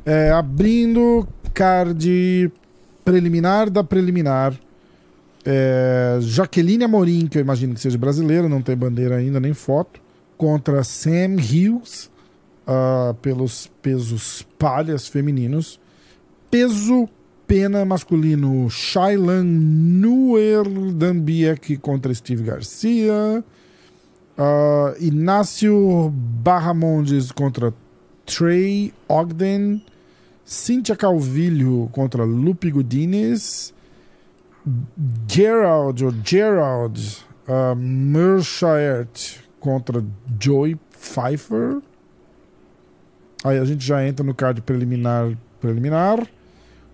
É, 0.05 0.31
abrindo 0.31 1.27
card 1.53 2.51
preliminar 3.05 3.71
da 3.71 3.85
preliminar. 3.85 4.55
É, 5.45 6.19
Jaqueline 6.21 6.85
Amorim, 6.85 7.27
que 7.27 7.39
eu 7.39 7.43
imagino 7.43 7.75
que 7.75 7.81
seja 7.81 7.97
brasileira, 7.97 8.49
não 8.49 8.61
tem 8.61 8.77
bandeira 8.77 9.17
ainda 9.17 9.41
nem 9.41 9.55
foto, 9.55 10.01
contra 10.37 10.85
Sam 10.85 11.37
Hughes 11.37 12.11
ah, 12.67 13.15
pelos 13.21 13.71
pesos 13.83 14.47
palhas 14.59 15.09
femininos. 15.09 15.81
Peso 16.51 17.09
pena 17.47 17.85
masculino 17.85 18.71
Shailan 18.71 19.45
Nuerdanbiek 19.45 21.77
contra 21.79 22.15
Steve 22.15 22.45
Garcia. 22.45 23.45
Ah, 24.43 24.95
Inácio 24.99 26.11
Barramondes 26.11 27.31
contra 27.31 27.75
Trey 28.25 28.95
Ogden, 29.07 29.85
Cynthia 30.47 30.97
Calvillo 30.97 31.91
contra 31.93 32.25
Lupe 32.25 32.71
Godinez, 32.71 33.75
Gerald, 35.29 36.03
ou 36.03 36.15
Gerald 36.25 37.23
uh, 37.47 37.77
contra 39.61 40.03
Joey 40.41 40.81
Pfeiffer. 40.91 41.83
Aí 43.45 43.59
a 43.59 43.65
gente 43.67 43.85
já 43.85 44.07
entra 44.07 44.25
no 44.25 44.35
card 44.35 44.63
preliminar. 44.63 45.37
preliminar. 45.61 46.27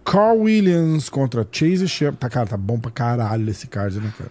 Carl 0.05 0.39
Williams 0.39 1.09
contra 1.09 1.47
Chase 1.49 1.87
Sherman. 1.87 2.19
Tá, 2.19 2.29
cara, 2.29 2.49
tá 2.49 2.57
bom 2.57 2.77
pra 2.77 2.91
caralho 2.91 3.49
esse 3.49 3.69
card, 3.69 4.01
né, 4.01 4.13
cara? 4.19 4.31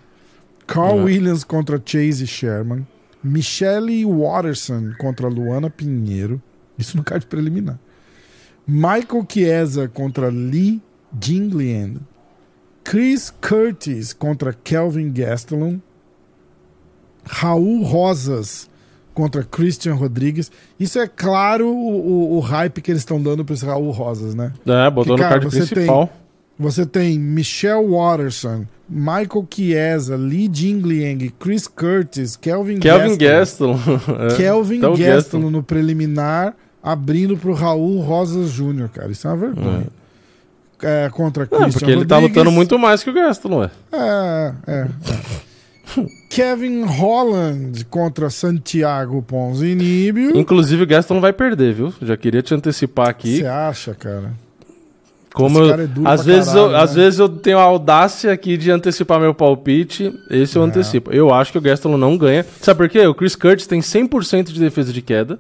Carl 0.68 1.00
É. 1.00 1.04
Williams 1.04 1.46
contra 1.46 1.82
Chase 1.84 2.28
Sherman. 2.28 2.86
Michelle 3.26 4.06
Watterson 4.06 4.94
contra 5.00 5.28
Luana 5.28 5.70
Pinheiro. 5.70 6.42
Isso 6.78 6.96
no 6.98 7.04
card 7.04 7.26
preliminar. 7.26 7.80
Michael 8.68 9.26
Chiesa 9.28 9.88
contra 9.88 10.30
Lee 10.30 10.82
Jinglian. 11.22 11.96
Chris 12.84 13.32
Curtis 13.42 14.14
contra 14.14 14.54
Kelvin 14.54 15.12
Gastelum. 15.12 15.80
Raul 17.26 17.84
Rosas 17.84 18.70
contra 19.14 19.44
Christian 19.44 19.96
Rodrigues. 19.96 20.52
Isso 20.80 21.00
é 21.00 21.08
claro 21.08 21.68
o, 21.68 22.34
o- 22.34 22.38
o 22.38 22.40
hype 22.40 22.82
que 22.82 22.92
eles 22.92 23.02
estão 23.02 23.22
dando 23.22 23.44
para 23.44 23.56
esse 23.56 23.66
Raul 23.66 23.90
Rosas, 23.92 24.36
né? 24.36 24.54
É, 24.66 24.90
botou 24.92 25.16
Que, 25.16 25.24
no 25.24 25.28
cara, 25.30 25.40
card 25.40 25.46
você 25.46 25.74
principal. 25.74 26.14
Você 26.60 26.86
tem 26.86 27.18
Michelle 27.20 27.88
Watterson, 27.88 28.66
Michael 28.88 29.48
Chiesa, 29.50 30.16
Lee 30.16 30.48
Jingliang, 30.52 31.32
Chris 31.40 31.68
Curtis, 31.68 32.36
Kelvin, 32.36 32.80
Kelvin 32.80 33.18
Gastelum. 33.18 33.80
É. 34.32 34.36
Kelvin 34.36 34.80
Gastelum 34.80 35.50
no 35.50 35.64
preliminar, 35.64 36.56
abrindo 36.82 37.36
pro 37.36 37.54
Raul 37.54 38.00
Rosas 38.02 38.52
Jr., 38.52 38.90
cara. 38.90 39.12
Isso 39.12 39.28
é 39.28 39.32
uma 39.32 39.38
vergonha. 39.38 39.88
É, 40.84 41.10
contra 41.10 41.48
Não, 41.50 41.62
Christian 41.62 41.80
porque 41.80 41.92
ele 41.92 42.06
tá 42.06 42.20
lutando 42.20 42.52
muito 42.52 42.78
mais 42.78 43.04
que 43.04 43.10
o 43.10 43.14
Gastelum, 43.14 43.60
ué. 43.60 43.72
É, 43.92 44.54
é. 44.68 44.74
é. 44.82 44.88
Kevin 46.30 46.84
Holland 46.84 47.86
contra 47.86 48.30
Santiago 48.30 49.22
Ponzinibbio. 49.22 50.38
Inclusive 50.38 50.84
o 50.84 50.88
Gastelum 50.88 51.22
vai 51.22 51.32
perder, 51.32 51.74
viu? 51.74 51.94
Já 52.02 52.18
queria 52.18 52.42
te 52.42 52.54
antecipar 52.54 53.08
aqui. 53.08 53.38
Você 53.38 53.46
acha, 53.46 53.96
cara? 53.96 54.34
Como 55.36 55.60
eu, 55.60 55.70
é 55.74 55.88
às, 56.06 56.26
vezes 56.26 56.46
caralho, 56.48 56.66
eu, 56.68 56.72
né? 56.72 56.78
às 56.84 56.96
vezes 56.96 57.20
eu 57.20 57.28
tenho 57.30 57.60
a 57.60 57.64
audácia 57.64 58.32
aqui 58.32 58.56
de 58.58 58.72
antecipar 58.72 59.20
meu 59.20 59.34
palpite. 59.34 60.14
Esse 60.30 60.58
eu 60.58 60.64
É. 60.64 60.66
antecipo. 60.66 61.12
Eu 61.12 61.34
acho 61.34 61.52
que 61.52 61.58
o 61.58 61.62
Gastelum 61.62 61.98
não 61.98 62.18
ganha. 62.18 62.46
Sabe 62.62 62.78
por 62.78 62.90
quê? 62.90 63.06
O 63.06 63.14
Chris 63.14 63.36
Curtis 63.36 63.68
tem 63.68 63.82
100% 63.82 64.52
de 64.54 64.60
defesa 64.60 64.94
de 64.94 65.02
queda. 65.02 65.38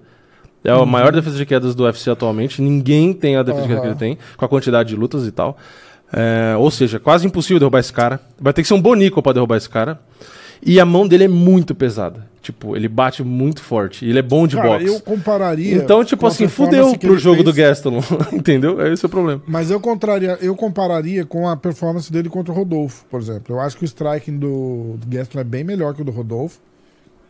É 0.63 0.71
a 0.71 0.86
maior 0.86 1.12
defesa 1.13 1.38
de 1.38 1.45
quedas 1.45 1.73
do 1.75 1.84
UFC 1.84 2.10
atualmente. 2.10 2.62
Ninguém 2.62 3.13
tem 3.13 3.36
a 3.38 3.43
defesa 3.43 3.62
de 3.63 3.67
queda 3.69 3.81
que 3.81 3.86
Uhum. 3.88 3.91
ele 3.93 3.99
tem, 3.99 4.17
com 4.36 4.45
a 4.45 4.49
quantidade 4.49 4.89
de 4.89 4.95
lutas 4.95 5.25
e 5.27 5.31
tal. 5.31 5.58
É, 6.12 6.55
ou 6.58 6.69
seja, 6.71 6.99
quase 6.99 7.25
impossível 7.25 7.60
derrubar 7.60 7.79
esse 7.79 7.93
cara. 7.93 8.19
Vai 8.39 8.51
ter 8.51 8.62
que 8.63 8.67
ser 8.67 8.73
um 8.73 8.81
bonico 8.81 9.21
pra 9.21 9.31
derrubar 9.34 9.58
esse 9.58 9.69
cara. 9.69 9.99
E 10.62 10.79
a 10.79 10.86
mão 10.86 11.08
dele 11.08 11.25
é 11.25 11.27
muito 11.27 11.75
pesada. 11.75 12.25
Tipo, 12.45 12.75
ele 12.75 12.88
bate 12.88 13.23
muito 13.23 13.63
forte. 13.63 14.05
E 14.05 14.10
ele 14.12 14.19
é 14.19 14.21
bom 14.21 14.45
de 14.45 14.55
Cara, 14.55 14.69
boxe. 14.69 14.86
eu 14.86 14.99
compararia. 14.99 15.75
Então, 15.75 16.05
tipo 16.05 16.27
assim, 16.27 16.47
fudeu 16.47 16.95
pro 16.95 17.17
jogo 17.17 17.41
do 17.41 17.51
fez. 17.51 17.69
Gastelum. 17.69 18.01
Entendeu? 18.31 18.79
É 18.79 18.93
esse 18.93 19.03
o 19.03 19.10
problema. 19.10 19.41
Mas 19.47 19.71
eu, 19.71 19.79
contraria, 19.79 20.38
eu 20.39 20.55
compararia 20.55 21.25
com 21.25 21.49
a 21.49 21.58
performance 21.58 22.12
dele 22.12 22.29
contra 22.29 22.53
o 22.53 22.55
Rodolfo, 22.55 23.03
por 23.10 23.19
exemplo. 23.19 23.55
Eu 23.55 23.60
acho 23.60 23.75
que 23.75 23.84
o 23.84 23.86
striking 23.86 24.38
do, 24.38 24.95
do 24.99 25.08
Gaston 25.08 25.39
é 25.39 25.43
bem 25.43 25.63
melhor 25.63 25.95
que 25.95 26.03
o 26.03 26.05
do 26.05 26.12
Rodolfo. 26.12 26.60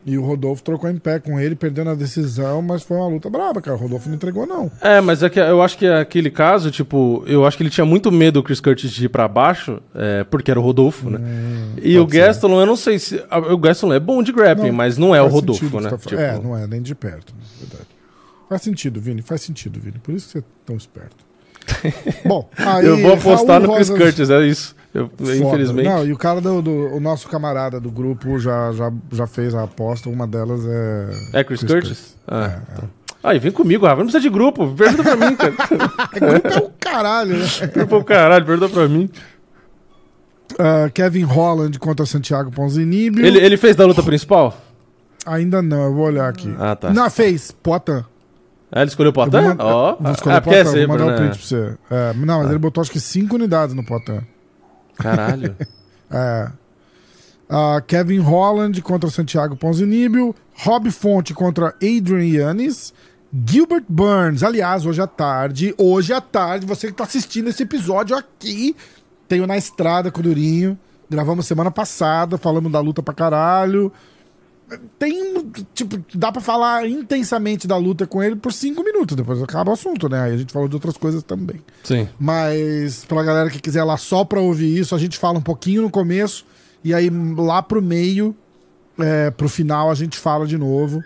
E 0.07 0.19
o 0.19 0.23
Rodolfo 0.23 0.61
trocou 0.61 0.87
em 0.87 0.97
pé 0.97 1.19
com 1.19 1.39
ele, 1.39 1.55
perdendo 1.55 1.89
a 1.89 1.95
decisão, 1.95 2.61
mas 2.61 2.83
foi 2.83 2.95
uma 2.95 3.07
luta 3.07 3.27
braba, 3.27 3.59
cara. 3.59 3.75
O 3.75 3.79
Rodolfo 3.79 4.07
não 4.07 4.15
entregou, 4.15 4.45
não. 4.45 4.71
É, 4.79 5.01
mas 5.01 5.23
é 5.23 5.29
que 5.31 5.39
eu 5.39 5.63
acho 5.63 5.75
que 5.79 5.87
aquele 5.87 6.29
caso, 6.29 6.69
tipo, 6.69 7.23
eu 7.25 7.43
acho 7.43 7.57
que 7.57 7.63
ele 7.63 7.71
tinha 7.71 7.85
muito 7.85 8.11
medo 8.11 8.33
do 8.39 8.43
Chris 8.43 8.59
Curtis 8.61 8.91
de 8.91 9.05
ir 9.05 9.09
pra 9.09 9.27
baixo, 9.27 9.81
é, 9.95 10.23
porque 10.25 10.51
era 10.51 10.59
o 10.59 10.63
Rodolfo, 10.63 11.09
né? 11.09 11.17
e 11.81 11.97
o 11.97 12.01
Hum, 12.01 12.03
pode 12.05 12.11
ser. 12.15 12.19
Gastelum, 12.19 12.59
eu 12.59 12.65
não 12.67 12.75
sei 12.75 12.99
se. 12.99 13.19
O 13.51 13.57
Gastelum 13.57 13.93
é 13.93 13.99
bom 13.99 14.21
de 14.21 14.31
grappling, 14.31 14.67
Não, 14.69 14.75
mas 14.75 14.95
não 14.95 15.15
é 15.15 15.21
o 15.23 15.27
Rodolfo, 15.27 15.61
sentido 15.61 15.77
o 15.79 15.81
né? 15.81 15.89
tá 15.89 15.97
Tipo. 15.97 16.21
É, 16.21 16.39
não 16.39 16.55
é 16.55 16.67
nem 16.67 16.83
de 16.83 16.93
perto, 16.93 17.33
né? 17.33 17.41
verdade. 17.61 17.87
Faz 18.47 18.61
sentido, 18.61 19.01
Vini, 19.01 19.23
faz 19.23 19.41
sentido, 19.41 19.79
Vini. 19.79 19.97
Por 20.03 20.13
isso 20.13 20.27
que 20.27 20.33
você 20.33 20.37
é 20.39 20.43
tão 20.67 20.77
esperto. 20.77 21.25
Bom, 22.23 22.47
aí, 22.57 22.85
eu 22.85 22.97
vou 23.01 23.13
apostar 23.13 23.59
Raul 23.59 23.67
no 23.69 23.73
Chris 23.73 23.89
Curtis, 23.89 24.29
é 24.29 24.45
isso. 24.45 24.75
Eu- 24.95 25.11
infelizmente. 25.19 25.85
Não, 25.89 26.05
e 26.05 26.13
o 26.13 26.17
cara 26.17 26.39
do, 26.39 26.61
do- 26.61 26.95
o 26.95 26.99
nosso 27.01 27.27
camarada 27.27 27.81
do 27.81 27.91
grupo 27.91 28.39
já, 28.39 28.71
já, 28.71 28.89
já 29.11 29.27
fez 29.27 29.53
a 29.53 29.63
aposta. 29.63 30.09
Uma 30.09 30.25
delas 30.25 30.61
é. 30.65 31.39
É 31.39 31.43
Chris, 31.43 31.61
Curtis? 31.63 32.15
Ah, 32.25 32.45
É, 32.45 32.61
então. 32.73 32.89
Aí, 33.21 33.37
vem 33.39 33.51
comigo, 33.51 33.85
Rafa. 33.85 33.97
Não 33.97 34.05
precisa 34.05 34.21
de 34.21 34.29
grupo. 34.29 34.73
Pergunta 34.73 35.03
pra 35.03 35.15
mim, 35.17 35.35
cara. 35.35 35.53
É 36.15 36.19
grupo 36.19 36.47
é 36.47 36.57
o 36.59 36.71
caralho, 36.79 37.37
né? 37.37 37.45
Pô, 37.89 38.03
caralho, 38.03 38.45
pergunta 38.45 38.71
pra 38.73 38.87
mim. 38.87 39.09
Ah, 40.57 40.89
Kevin 40.93 41.23
Holland 41.23 41.77
contra 41.79 42.05
Santiago 42.05 42.51
Ponzinibbio. 42.51 43.25
Ele, 43.25 43.39
ele 43.39 43.57
fez 43.57 43.75
da 43.75 43.85
luta 43.85 44.01
principal? 44.01 44.55
Ainda 45.25 45.61
não, 45.61 45.85
eu 45.85 45.93
vou 45.93 46.05
olhar 46.05 46.29
aqui. 46.29 46.53
Ah, 46.57 46.75
tá. 46.75 46.93
Não, 46.93 47.09
fez. 47.09 47.51
Potan. 47.51 48.05
Ah, 48.71 48.81
ele 48.81 48.89
escolheu 48.89 49.09
o 49.09 49.13
Potan? 49.13 49.55
Ó, 49.59 49.97
escolher 50.11 50.35
ah, 50.35 50.39
o 50.39 50.41
porque 50.41 50.55
é 50.55 50.63
Potan, 50.63 50.63
vou 50.63 50.73
sempre, 50.73 50.87
mandar 50.87 51.05
o 51.05 51.09
né? 51.09 51.15
print 51.17 51.37
pra 51.37 51.47
você. 51.47 51.77
É, 51.91 52.13
não, 52.13 52.39
mas 52.39 52.49
ele 52.49 52.59
botou 52.59 52.81
acho 52.81 52.91
que 52.91 52.99
5 52.99 53.35
unidades 53.35 53.75
no 53.75 53.83
Potan. 53.85 54.21
Caralho. 54.95 55.55
É. 56.07 56.51
Ah, 57.49 57.81
Kevin 57.85 58.19
Holland 58.19 58.79
contra 58.83 59.09
Santiago 59.09 59.55
Ponzinibbio. 59.55 60.35
Rob 60.53 60.91
Fonte 60.91 61.33
contra 61.33 61.75
Adrian 61.81 62.23
Yannis. 62.23 62.93
Gilbert 63.45 63.83
Burns, 63.89 64.43
aliás, 64.43 64.85
hoje 64.85 65.01
à 65.01 65.07
tarde, 65.07 65.75
hoje 65.77 66.13
à 66.13 66.21
tarde, 66.21 66.65
você 66.65 66.87
que 66.87 66.93
tá 66.93 67.03
assistindo 67.03 67.49
esse 67.49 67.63
episódio 67.63 68.15
aqui, 68.15 68.73
tenho 69.27 69.45
na 69.45 69.57
estrada 69.57 70.09
com 70.09 70.21
o 70.21 70.23
Durinho. 70.23 70.79
Gravamos 71.09 71.45
semana 71.45 71.69
passada, 71.69 72.37
falamos 72.37 72.71
da 72.71 72.79
luta 72.79 73.03
pra 73.03 73.13
caralho. 73.13 73.91
Tem, 74.97 75.51
tipo, 75.75 76.03
dá 76.15 76.31
pra 76.31 76.41
falar 76.41 76.89
intensamente 76.89 77.67
da 77.67 77.77
luta 77.77 78.07
com 78.07 78.23
ele 78.23 78.35
por 78.35 78.51
cinco 78.51 78.83
minutos, 78.83 79.15
depois 79.15 79.41
acaba 79.41 79.69
o 79.69 79.73
assunto, 79.73 80.09
né? 80.09 80.21
Aí 80.21 80.33
a 80.33 80.37
gente 80.37 80.51
falou 80.51 80.67
de 80.67 80.73
outras 80.73 80.97
coisas 80.97 81.21
também. 81.21 81.61
Sim. 81.83 82.09
Mas 82.19 83.05
pra 83.05 83.23
galera 83.23 83.49
que 83.49 83.59
quiser 83.59 83.83
lá 83.83 83.95
só 83.95 84.25
pra 84.25 84.39
ouvir 84.39 84.77
isso, 84.77 84.95
a 84.95 84.97
gente 84.97 85.19
fala 85.19 85.37
um 85.37 85.41
pouquinho 85.41 85.83
no 85.83 85.89
começo 85.91 86.45
e 86.83 86.93
aí 86.93 87.11
lá 87.37 87.61
pro 87.61 87.81
meio, 87.81 88.35
é, 88.99 89.29
pro 89.29 89.47
final, 89.47 89.91
a 89.91 89.95
gente 89.95 90.17
fala 90.17 90.47
de 90.47 90.57
novo. 90.57 91.03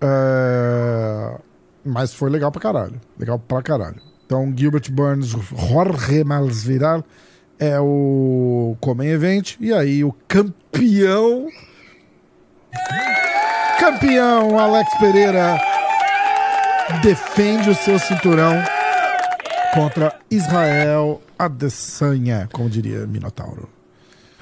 É, 0.00 1.38
mas 1.84 2.14
foi 2.14 2.30
legal 2.30 2.52
pra 2.52 2.60
caralho. 2.60 3.00
Legal 3.18 3.38
pra 3.38 3.62
caralho. 3.62 4.00
Então, 4.24 4.52
Gilbert 4.56 4.90
Burns, 4.92 5.28
Jorge 5.28 6.22
Masvidal 6.22 7.04
é 7.58 7.80
o 7.80 8.76
Comem 8.80 9.08
Event. 9.08 9.56
E 9.60 9.72
aí, 9.72 10.04
o 10.04 10.14
campeão. 10.28 11.48
Campeão 13.78 14.58
Alex 14.58 14.88
Pereira 14.98 15.58
defende 17.02 17.70
o 17.70 17.74
seu 17.74 17.98
cinturão 17.98 18.62
contra 19.74 20.14
Israel 20.30 21.20
Adesanya, 21.38 22.48
como 22.52 22.68
diria 22.68 23.06
Minotauro. 23.06 23.68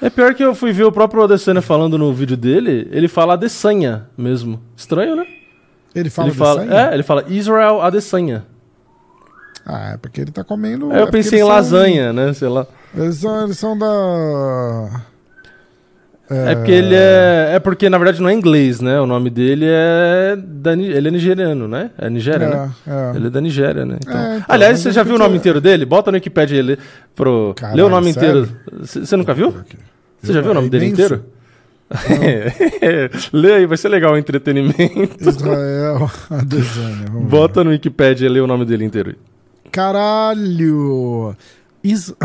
É 0.01 0.09
pior 0.09 0.33
que 0.33 0.43
eu 0.43 0.55
fui 0.55 0.71
ver 0.71 0.83
o 0.85 0.91
próprio 0.91 1.23
Adesanya 1.23 1.61
falando 1.61 1.97
no 1.97 2.13
vídeo 2.13 2.35
dele, 2.37 2.87
ele 2.91 3.07
fala 3.07 3.33
Adesanya 3.33 4.07
mesmo. 4.17 4.61
Estranho, 4.75 5.15
né? 5.15 5.25
Ele 5.95 6.09
fala 6.09 6.27
ele 6.29 6.37
fala, 6.37 6.63
é, 6.81 6.93
ele 6.93 7.03
fala 7.03 7.25
Israel 7.27 7.81
Adesanya. 7.81 8.45
Ah, 9.65 9.91
é 9.93 9.97
porque 9.97 10.21
ele 10.21 10.31
tá 10.31 10.43
comendo. 10.43 10.91
É 10.91 10.97
eu 10.97 11.05
porque 11.05 11.17
pensei 11.17 11.39
em 11.39 11.41
eles 11.41 11.47
são- 11.47 11.55
lasanha, 11.55 12.13
né? 12.13 12.33
Sei 12.33 12.47
lá. 12.47 12.65
Eles 12.95 13.17
são, 13.17 13.43
eles 13.43 13.59
são 13.59 13.77
da. 13.77 15.01
É 16.29 16.55
porque 16.55 16.71
ele 16.71 16.93
é. 16.95 17.51
É 17.55 17.59
porque, 17.59 17.89
na 17.89 17.97
verdade, 17.97 18.21
não 18.21 18.29
é 18.29 18.33
inglês, 18.33 18.79
né? 18.81 18.99
O 19.01 19.05
nome 19.07 19.29
dele 19.29 19.65
é. 19.67 20.35
Da, 20.37 20.73
ele 20.73 21.07
é 21.07 21.11
nigeriano, 21.11 21.67
né? 21.67 21.89
É 21.97 22.09
Nigéria, 22.09 22.47
né? 22.49 22.71
É, 22.85 22.91
é. 22.91 23.15
Ele 23.15 23.27
é 23.27 23.29
da 23.29 23.41
Nigéria, 23.41 23.85
né? 23.85 23.97
Então- 24.01 24.15
É, 24.19 24.35
então, 24.37 24.45
Aliás, 24.47 24.79
você 24.79 24.89
eu 24.89 24.93
já 24.93 25.03
viu 25.03 25.15
o 25.15 25.17
nome 25.19 25.37
inteiro 25.37 25.59
dele? 25.59 25.85
Bota 25.85 26.11
no 26.11 26.15
Wikipedia 26.15 26.57
ele 26.59 26.77
pro. 27.15 27.53
Caralho, 27.55 27.77
Lê 27.77 27.83
o 27.83 27.89
nome 27.89 28.13
sério? 28.13 28.43
inteiro. 28.43 28.85
Você 29.05 29.17
nunca 29.17 29.33
viu? 29.33 29.53
Você 30.21 30.33
já 30.33 30.41
viu 30.41 30.51
o 30.51 30.53
nome 30.53 30.67
É 30.67 30.69
dele 30.69 30.85
imenso. 30.85 31.01
inteiro? 31.03 31.23
Lê 33.33 33.53
aí, 33.53 33.65
vai 33.65 33.77
ser 33.77 33.89
legal 33.89 34.13
o 34.13 34.17
entretenimento. 34.17 35.27
Israel 35.27 36.11
Adesanya. 36.29 37.09
Bota 37.09 37.63
no 37.63 37.71
Wikipedia 37.71 38.27
e 38.27 38.29
lê 38.29 38.39
o 38.39 38.45
nome 38.45 38.65
dele 38.65 38.85
inteiro. 38.85 39.15
Caralho! 39.71 41.35
Is... 41.83 42.13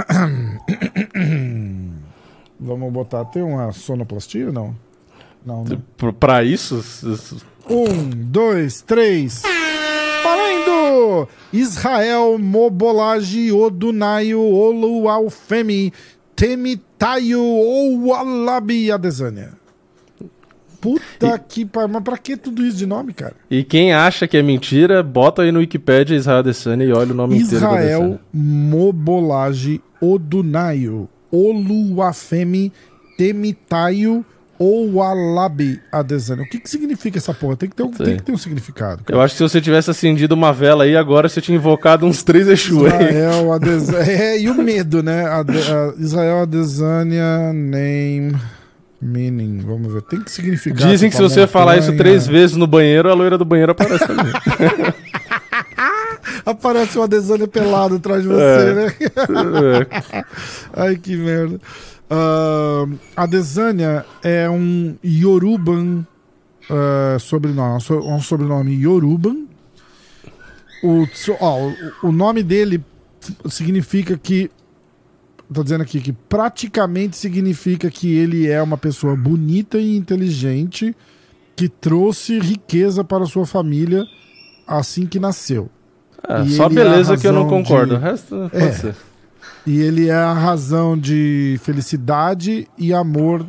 Vamos 2.65 2.91
botar. 2.91 3.27
Tem 3.27 3.43
uma 3.43 3.71
sonoplastia 3.73 4.47
ou 4.47 4.53
não? 4.53 4.75
Não, 5.45 5.65
né? 5.65 5.79
Pra 6.19 6.43
isso, 6.43 6.83
Um, 7.69 8.09
dois, 8.11 8.81
três. 8.81 9.43
Valendo! 10.23 11.29
Israel 11.53 12.39
Mobolagi 12.39 13.53
Odunayo 13.53 14.41
Olualfemi 14.41 15.93
Temitayo 16.35 17.43
Oualabi 17.43 18.91
Adesanya. 18.91 19.53
Puta 20.81 21.39
que 21.39 21.65
pariu. 21.67 21.89
Mas 21.89 22.03
pra 22.03 22.17
que 22.17 22.37
tudo 22.37 22.65
isso 22.65 22.79
de 22.79 22.87
nome, 22.87 23.13
cara? 23.13 23.35
E 23.51 23.63
quem 23.63 23.93
acha 23.93 24.27
que 24.27 24.37
é 24.37 24.43
mentira, 24.43 25.03
bota 25.03 25.43
aí 25.43 25.53
no 25.53 25.59
Wikipedia 25.59 26.17
Israel 26.17 26.39
Adesanya 26.39 26.85
e 26.85 26.93
olha 26.93 27.13
o 27.13 27.15
nome 27.17 27.37
inteiro 27.37 27.51
do 27.51 27.57
Israel. 27.57 28.21
Mobolage 28.33 29.81
Odunayo 30.01 31.09
Oluwafemi 31.35 32.73
Temitayo 33.19 34.25
Owalabi 34.57 35.81
Adesanya. 35.91 36.43
O 36.43 36.49
que, 36.49 36.61
que 36.61 36.71
significa 36.71 37.19
essa 37.19 37.35
porra? 37.35 37.57
Tem 37.57 37.69
que 37.69 37.75
ter 37.75 37.83
um, 37.83 37.91
tem 37.91 38.17
que 38.17 38.23
ter 38.23 38.33
um 38.33 38.39
significado. 38.39 39.03
cara. 39.03 39.19
Eu 39.19 39.21
acho 39.21 39.35
que 39.35 39.39
se 39.39 39.43
você 39.43 39.61
tivesse 39.61 39.91
acendido 39.91 40.33
uma 40.35 40.53
vela 40.53 40.85
aí 40.85 40.97
agora, 40.97 41.29
você 41.29 41.41
tinha 41.41 41.57
invocado 41.57 42.07
uns 42.07 42.23
três 42.23 42.47
Exu 42.47 42.87
aí. 42.87 42.93
Israel 42.93 43.53
Adesanya. 43.53 44.13
É, 44.13 44.41
e 44.41 44.49
o 44.49 44.55
medo, 44.55 45.03
né? 45.03 45.27
Ade- 45.27 45.59
Israel 45.99 46.43
Adesanya 46.43 47.53
name 47.53 48.37
meaning. 49.03 49.59
Vamos 49.67 49.93
ver. 49.93 50.03
Tem 50.03 50.21
que 50.21 50.31
significar. 50.31 50.89
Dizem 50.89 51.11
que 51.11 51.17
se 51.17 51.23
você 51.23 51.47
falar 51.47 51.77
isso 51.77 51.95
três 51.97 52.27
vezes 52.27 52.57
no 52.57 52.67
banheiro, 52.67 53.11
a 53.11 53.15
loira 53.15 53.37
do 53.37 53.45
banheiro 53.45 53.73
aparece 53.73 54.07
também. 54.07 54.33
Aparece 56.47 56.99
uma 56.99 57.05
Adesanya 57.05 57.47
pelado 57.49 57.97
atrás 57.97 58.23
de 58.23 58.29
você, 58.29 58.41
É. 58.41 58.75
né? 58.75 59.87
Ai, 60.75 60.97
que 60.97 61.17
merda. 61.17 61.61
Ah, 62.11 62.85
a 63.17 63.27
Desânia 63.27 64.05
é 64.23 64.49
um 64.49 64.97
Yoruban 65.05 66.07
ah, 66.71 67.17
sobrenome, 67.19 67.81
so- 67.81 68.01
um 68.01 68.21
sobrenome 68.21 68.73
Yoruban. 68.75 69.45
O, 70.83 71.03
o, 71.03 72.09
o 72.09 72.13
nome 72.13 72.43
dele 72.43 72.83
significa 73.49 74.19
que. 74.19 74.51
Tô 75.53 75.63
dizendo 75.63 75.83
aqui 75.83 76.01
que 76.01 76.13
praticamente 76.13 77.17
significa 77.17 77.91
que 77.91 78.13
ele 78.13 78.49
é 78.49 78.61
uma 78.63 78.79
pessoa 78.79 79.15
bonita 79.15 79.79
e 79.79 79.95
inteligente 79.97 80.97
que 81.55 81.69
trouxe 81.69 82.39
riqueza 82.41 83.05
para 83.05 83.27
sua 83.27 83.47
família 83.47 84.05
assim 84.67 85.07
que 85.07 85.19
nasceu. 85.21 85.69
E 86.47 86.51
só 86.51 86.67
ele 86.67 86.81
é 86.81 86.85
beleza 86.85 87.17
que 87.17 87.27
eu 87.27 87.33
não 87.33 87.49
concordo. 87.49 87.95
de- 87.95 88.01
O 88.01 88.03
resto 88.03 88.49
pode 88.51 88.65
É. 88.65 88.73
ser. 88.73 88.95
E 89.67 89.81
ele 89.81 90.09
é 90.09 90.15
a 90.15 90.33
razão 90.33 90.97
de 90.97 91.59
felicidade 91.63 92.69
e 92.79 92.93
amor 92.93 93.47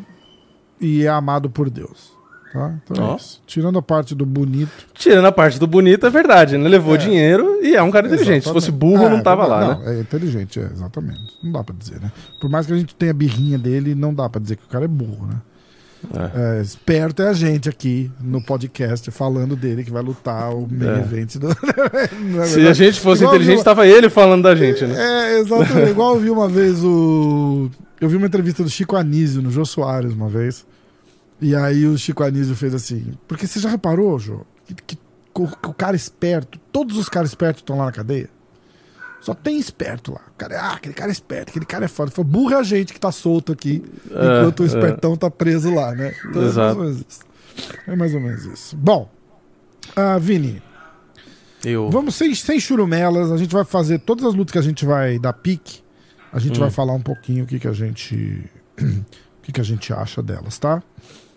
e 0.80 1.04
é 1.06 1.10
amado 1.10 1.49
por 1.49 1.69
Deus. 1.69 2.13
Tá? 2.54 2.73
Então 2.84 3.04
é 3.04 3.08
Ó. 3.12 3.15
isso. 3.17 3.41
Tirando 3.45 3.78
a 3.78 3.82
parte 3.82 4.15
do 4.15 4.25
bonito. 4.25 4.88
Tirando 4.93 5.25
a 5.25 5.32
parte 5.32 5.60
do 5.60 5.67
bonito, 5.67 6.06
é 6.06 6.10
verdade, 6.10 6.58
né? 6.58 6.69
Levou 6.69 6.95
É. 6.95 6.97
dinheiro 6.97 7.60
e 7.62 7.75
é 7.75 7.84
um 7.84 7.91
cara 7.91 8.08
inteligente. 8.08 8.45
Se 8.45 8.54
fosse 8.54 8.71
burro, 8.71 9.06
É, 9.06 9.10
não 9.10 9.21
tava 9.21 9.45
lá, 9.45 9.75
não, 9.75 9.80
né? 9.84 9.97
É 9.97 9.99
inteligente, 9.99 10.60
é, 10.60 10.63
exatamente. 10.63 11.19
Não 11.43 11.51
dá 11.51 11.63
pra 11.65 11.75
dizer, 11.78 11.99
né? 11.99 12.10
Por 12.39 12.49
mais 12.49 12.65
que 12.65 12.71
a 12.71 12.78
gente 12.78 12.95
tenha 12.95 13.13
birrinha 13.13 13.58
dele, 13.58 13.93
não 13.93 14.13
dá 14.13 14.30
pra 14.30 14.39
dizer 14.41 14.56
que 14.56 14.63
o 14.65 14.69
cara 14.69 14.86
é 14.86 14.88
burro, 14.88 15.28
né? 15.28 15.36
É, 16.13 16.61
esperto 16.61 17.21
é 17.21 17.29
a 17.29 17.33
gente 17.33 17.67
aqui 17.69 18.11
no 18.21 18.41
podcast 18.43 19.09
falando 19.11 19.55
dele 19.55 19.83
que 19.83 19.91
vai 19.91 20.01
lutar 20.03 20.53
o 20.53 20.67
main 20.69 20.87
É. 20.87 20.99
event 20.99 21.37
do. 21.37 21.47
É 22.41 22.45
Se 22.45 22.67
a 22.67 22.73
gente 22.73 22.99
fosse 22.99 23.21
Igual 23.23 23.35
inteligente, 23.35 23.57
eu- 23.59 23.63
tava 23.63 23.87
ele 23.87 24.09
falando 24.09 24.43
da 24.43 24.55
gente, 24.55 24.85
né? 24.85 24.95
É, 25.35 25.39
exatamente. 25.39 25.89
Igual 25.91 26.15
eu 26.15 26.21
vi 26.21 26.29
uma 26.29 26.47
vez 26.47 26.83
o. 26.83 27.69
Eu 27.99 28.09
vi 28.09 28.17
uma 28.17 28.27
entrevista 28.27 28.63
do 28.63 28.69
Chico 28.69 28.95
Anísio 28.95 29.41
no 29.41 29.49
Jô 29.51 29.65
Soares 29.65 30.11
uma 30.13 30.27
vez. 30.29 30.65
E 31.41 31.55
aí 31.55 31.85
o 31.85 31.97
Chico 31.97 32.23
Anísio 32.23 32.55
fez 32.55 32.73
assim. 32.73 33.13
Porque 33.27 33.47
você 33.47 33.59
já 33.59 33.69
reparou, 33.69 34.17
Jô, 34.19 34.41
que, 34.67 34.73
que 34.75 34.97
o, 35.33 35.47
que 35.47 35.69
o 35.69 35.73
cara 35.73 35.95
esperto, 35.95 36.57
todos 36.71 36.97
os 36.97 37.09
caras 37.09 37.29
espertos 37.29 37.61
estão 37.61 37.77
lá 37.77 37.85
na 37.85 37.91
cadeia? 37.91 38.29
Só 39.25 39.33
tem 39.33 39.57
esperto 39.57 40.13
lá. 40.13 40.21
Cara, 40.38 40.53
é, 40.53 40.57
ah, 40.59 40.73
aquele 40.73 40.93
cara 40.93 41.09
é 41.09 41.11
esperto, 41.11 41.49
aquele 41.49 41.65
cara 41.65 41.85
é 41.85 41.88
foda. 41.88 42.11
Foi 42.11 42.23
burro 42.23 42.53
é 42.53 42.57
a 42.59 42.61
gente 42.63 42.93
que 42.93 42.99
tá 42.99 43.11
solto 43.11 43.51
aqui, 43.51 43.83
É, 44.11 44.41
enquanto 44.41 44.59
o 44.59 44.63
é. 44.63 44.67
espertão 44.67 45.17
tá 45.17 45.31
preso 45.31 45.73
lá, 45.73 45.95
né? 45.95 46.13
Então 46.29 46.31
é 46.31 46.45
mais 46.45 46.47
Exato. 46.51 46.77
ou 46.77 46.83
menos 46.85 46.97
isso. 46.99 47.19
É 47.88 47.95
mais 47.95 48.13
ou 48.13 48.21
menos 48.21 48.45
isso. 48.45 48.77
Bom, 48.77 49.09
ah, 49.95 50.19
Vini, 50.19 50.61
Eu. 51.63 51.89
Vamos 51.89 52.13
sem, 52.13 52.35
sem 52.35 52.59
churumelas, 52.59 53.31
a 53.31 53.38
gente 53.38 53.51
vai 53.51 53.65
fazer 53.65 53.97
todas 53.97 54.23
as 54.25 54.35
lutas 54.35 54.51
que 54.51 54.59
a 54.59 54.61
gente 54.61 54.85
vai 54.85 55.17
dar 55.17 55.33
pique. 55.33 55.79
A 56.31 56.38
gente 56.38 56.57
Hum. 56.57 56.59
vai 56.59 56.69
falar 56.69 56.93
um 56.93 57.01
pouquinho 57.01 57.45
o 57.45 57.47
que, 57.47 57.57
que 57.57 57.67
a 57.67 57.73
gente. 57.73 58.15
o 58.79 59.41
que, 59.41 59.51
que 59.53 59.59
a 59.61 59.63
gente 59.63 59.91
acha 59.91 60.21
delas, 60.21 60.59
tá? 60.59 60.83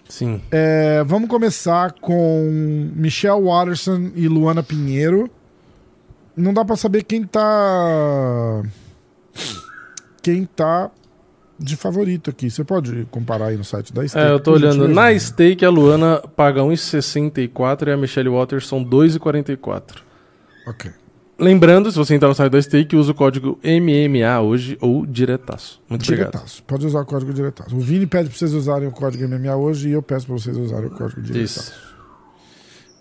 Sim. 0.06 0.42
É, 0.50 1.02
vamos 1.04 1.30
começar 1.30 1.92
com 1.92 2.90
Michelle 2.94 3.42
Watterson 3.42 4.10
e 4.14 4.28
Luana 4.28 4.62
Pinheiro. 4.62 5.30
Não 6.38 6.54
dá 6.54 6.64
pra 6.64 6.76
saber 6.76 7.02
quem 7.02 7.24
tá. 7.24 8.62
Quem 10.22 10.44
tá 10.44 10.90
de 11.58 11.76
favorito 11.76 12.30
aqui. 12.30 12.48
Você 12.50 12.62
pode 12.62 13.06
comparar 13.10 13.46
aí 13.46 13.56
no 13.56 13.64
site 13.64 13.92
da 13.92 14.06
Stake? 14.06 14.26
É, 14.26 14.30
eu 14.30 14.40
tô 14.40 14.52
olhando. 14.52 14.86
Na 14.86 15.18
stake, 15.18 15.64
a 15.64 15.70
Luana 15.70 16.22
paga 16.36 16.62
1,64 16.62 17.88
e 17.88 17.90
a 17.90 17.96
Michelle 17.96 18.28
Watterson 18.28 18.84
2,44. 18.84 20.02
Ok. 20.68 20.92
Lembrando, 21.40 21.90
se 21.90 21.96
você 21.96 22.14
entrar 22.14 22.28
no 22.28 22.34
site 22.34 22.52
da 22.52 22.60
stake, 22.60 22.96
usa 22.96 23.12
o 23.12 23.14
código 23.14 23.58
MMA 23.62 24.40
hoje 24.40 24.76
ou 24.80 25.06
diretaço. 25.06 25.80
Muito 25.88 26.02
obrigado. 26.02 26.32
Diretaço. 26.32 26.62
Pode 26.64 26.86
usar 26.86 27.00
o 27.00 27.06
código 27.06 27.32
diretaço. 27.32 27.76
O 27.76 27.80
Vini 27.80 28.06
pede 28.06 28.28
pra 28.28 28.38
vocês 28.38 28.52
usarem 28.52 28.88
o 28.88 28.92
código 28.92 29.26
MMA 29.28 29.54
hoje 29.56 29.88
e 29.88 29.92
eu 29.92 30.02
peço 30.02 30.26
pra 30.26 30.36
vocês 30.36 30.56
usarem 30.56 30.86
o 30.86 30.90
código 30.90 31.20
diretaço. 31.22 31.60
Isso. 31.60 31.88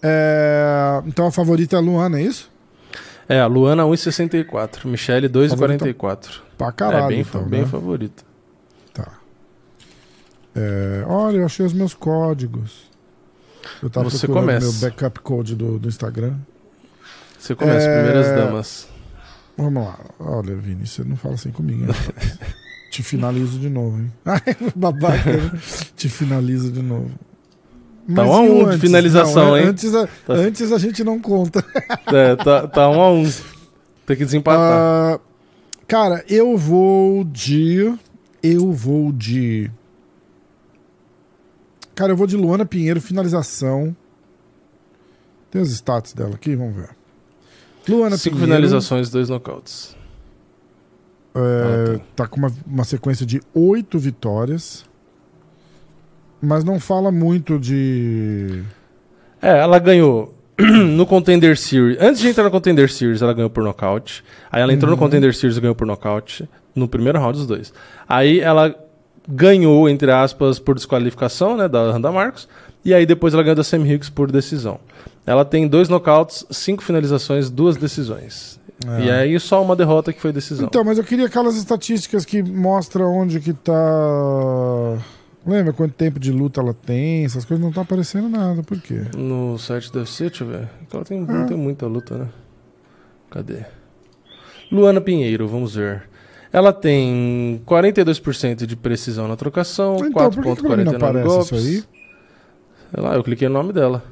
É, 0.04 1.02
então 1.08 1.26
a 1.26 1.32
favorita 1.32 1.76
é 1.76 1.80
a 1.80 1.82
Luana, 1.82 2.19
é 2.19 2.23
isso? 2.23 2.52
É, 3.30 3.40
a 3.40 3.48
Luana 3.48 3.84
1,64. 3.84 4.86
Michelle 4.86 5.28
2,44. 5.28 6.42
Pra 6.58 6.72
caralho, 6.72 7.06
é 7.06 7.08
bem, 7.10 7.20
então, 7.22 7.44
bem 7.44 7.62
né? 7.62 7.68
favorita. 7.68 8.24
Tá. 8.94 9.12
É, 10.56 11.04
olha, 11.06 11.38
eu 11.38 11.46
achei 11.46 11.66
os 11.66 11.74
meus 11.74 11.94
códigos. 11.94 12.88
Eu 13.84 13.90
tava 13.90 14.10
Você 14.10 14.28
começa. 14.28 14.66
meu 14.66 14.74
backup 14.74 15.20
code 15.20 15.56
do, 15.56 15.78
do 15.78 15.88
Instagram. 15.88 16.36
Você 17.38 17.54
começa, 17.54 17.86
É, 17.86 17.96
primeiras 18.04 18.28
damas. 18.36 18.88
Vamos 19.58 19.84
lá. 19.84 20.00
Olha, 20.20 20.56
Vini, 20.56 20.88
você 20.88 21.04
não 21.04 21.16
fala 21.18 21.36
assim 21.36 21.52
comigo, 21.52 21.84
hein? 21.84 21.90
Te 22.90 23.04
finalizo 23.04 23.60
de 23.60 23.70
novo, 23.70 24.00
hein? 24.00 24.12
Ai, 24.26 24.42
babaca? 24.76 25.52
Te 25.96 26.08
finalizo 26.10 26.72
de 26.72 26.82
novo. 26.82 27.12
Tá 28.08 28.13
Mas 28.24 28.28
um 28.30 28.34
a 28.34 28.39
um 28.41 28.58
de 28.60 28.63
antes? 28.70 28.80
finalização, 28.82 29.46
Não, 29.48 29.58
hein? 29.58 29.65
Antes 29.67 29.93
a, 29.93 30.08
Tá- 30.08 30.34
antes 30.34 30.72
a 30.72 30.78
gente 30.78 31.04
não 31.04 31.20
conta. 31.20 31.63
É, 32.08 32.36
tá, 32.38 32.67
tá 32.67 32.89
um 32.89 33.02
a 33.02 33.12
um. 33.12 33.24
Tem 34.06 34.15
que 34.15 34.24
desempatar. 34.24 35.15
Ah, 35.15 35.20
cara, 35.88 36.24
eu 36.30 36.56
vou 36.58 37.24
de. 37.26 37.93
Eu 38.41 38.72
vou 38.72 39.12
de. 39.12 39.70
Cara, 41.96 42.13
eu 42.13 42.15
vou 42.17 42.28
de 42.28 42.38
Luana 42.38 42.65
Pinheiro, 42.65 43.02
finalização. 43.02 43.93
Tem 45.52 45.62
os 45.62 45.72
status 45.72 46.13
dela 46.13 46.36
aqui, 46.36 46.56
vamos 46.56 46.76
ver. 46.76 46.89
Luana 47.89 48.17
Cinco 48.17 48.36
Pinheiro. 48.38 48.54
finalizações, 48.56 49.10
dois 49.10 49.28
nocautes. 49.30 49.96
é, 51.36 51.39
Ah, 51.39 51.98
tá. 52.00 52.04
tá 52.24 52.28
com 52.28 52.38
uma, 52.38 52.54
uma 52.65 52.84
sequência 52.86 53.26
de 53.26 53.41
oito 53.54 53.98
vitórias. 54.00 54.86
Mas 56.41 56.63
não 56.63 56.80
fala 56.80 57.12
muito 57.12 57.58
de. 57.60 58.62
É, 59.41 59.60
ela 59.60 59.80
ganhou 59.80 60.34
no 60.60 61.06
Contender 61.06 61.58
Series. 61.58 61.97
Antes 62.00 62.21
de 62.21 62.28
entrar 62.28 62.43
no 62.43 62.52
Contender 62.52 62.91
Series, 62.91 63.21
ela 63.21 63.34
ganhou 63.34 63.50
por 63.50 63.63
nocaute. 63.63 64.23
Aí 64.52 64.62
ela 64.62 64.73
entrou 64.73 64.91
Uhum. 64.91 64.97
no 64.97 65.02
Contender 65.02 65.34
Series 65.36 65.58
e 65.58 65.62
ganhou 65.62 65.76
por 65.76 65.88
nocaute. 65.88 66.47
No 66.76 66.88
primeiro 66.88 67.19
round, 67.19 67.39
os 67.39 67.47
dois. 67.47 67.73
Aí 68.08 68.39
ela 68.39 68.76
ganhou, 69.28 69.89
entre 69.89 70.12
aspas, 70.12 70.60
por 70.60 70.76
desqualificação, 70.76 71.58
né, 71.58 71.67
da 71.67 71.91
Randa 71.91 72.12
Marcos. 72.12 72.47
E 72.86 72.93
aí 72.93 73.06
depois 73.06 73.34
ela 73.34 73.43
ganhou 73.43 73.56
da 73.56 73.63
Sam 73.63 73.80
Hughes 73.82 74.10
por 74.10 74.32
decisão. 74.32 74.80
Ela 75.26 75.43
tem 75.43 75.67
dois 75.67 75.89
nocautes, 75.89 76.45
cinco 76.52 76.82
finalizações, 76.84 77.50
duas 77.50 77.76
decisões. 77.76 78.58
É. 78.88 79.06
E 79.06 79.12
aí 79.12 79.39
só 79.39 79.62
uma 79.62 79.76
derrota 79.76 80.13
que 80.13 80.21
foi 80.21 80.32
decisão. 80.32 80.67
Então, 80.67 80.84
mas 80.84 80.97
eu 81.00 81.04
queria 81.04 81.26
aquelas 81.26 81.58
estatísticas 81.58 82.23
que 82.23 82.41
mostram 82.43 83.12
onde 83.13 83.39
que 83.39 83.52
tá. 83.52 83.73
Lembra 85.47 85.71
quanto 85.71 85.93
tempo 85.93 86.19
de 86.19 86.31
luta 86.31 86.60
ela 86.60 86.73
tem? 86.73 87.23
Essas 87.23 87.45
coisas 87.45 87.63
não 87.65 87.71
tá 87.71 87.81
aparecendo 87.81 88.27
nada. 88.27 88.62
Por 88.63 88.79
quê? 88.81 89.03
No 89.15 89.57
site 89.57 89.91
deve 89.93 90.10
ser, 90.12 90.29
deixa 90.29 90.43
eu 90.43 90.49
ver. 90.49 90.69
Ela 90.93 91.05
tem, 91.05 91.25
tem 91.47 91.57
muita 91.57 91.86
luta, 91.88 92.17
né? 92.17 92.27
Cadê? 93.31 93.60
Luana 94.71 94.99
Pinheiro, 94.99 95.47
vamos 95.47 95.75
ver. 95.75 96.03
Ela 96.51 96.73
tem 96.73 97.62
42% 97.65 98.65
de 98.65 98.75
precisão 98.75 99.27
na 99.27 99.36
trocação, 99.38 99.95
Então, 99.97 100.29
por 100.31 100.43
que, 100.43 100.55
que 100.55 100.67
pra 100.67 100.77
mim 100.77 100.83
não 100.83 100.93
4.49 100.93 100.95
aparece 100.95 101.27
golpes. 101.27 101.45
isso 101.45 101.55
aí? 101.55 101.83
Sei 102.93 103.03
lá, 103.03 103.15
eu 103.15 103.23
cliquei 103.23 103.47
no 103.47 103.53
nome 103.53 103.71
dela. 103.73 104.03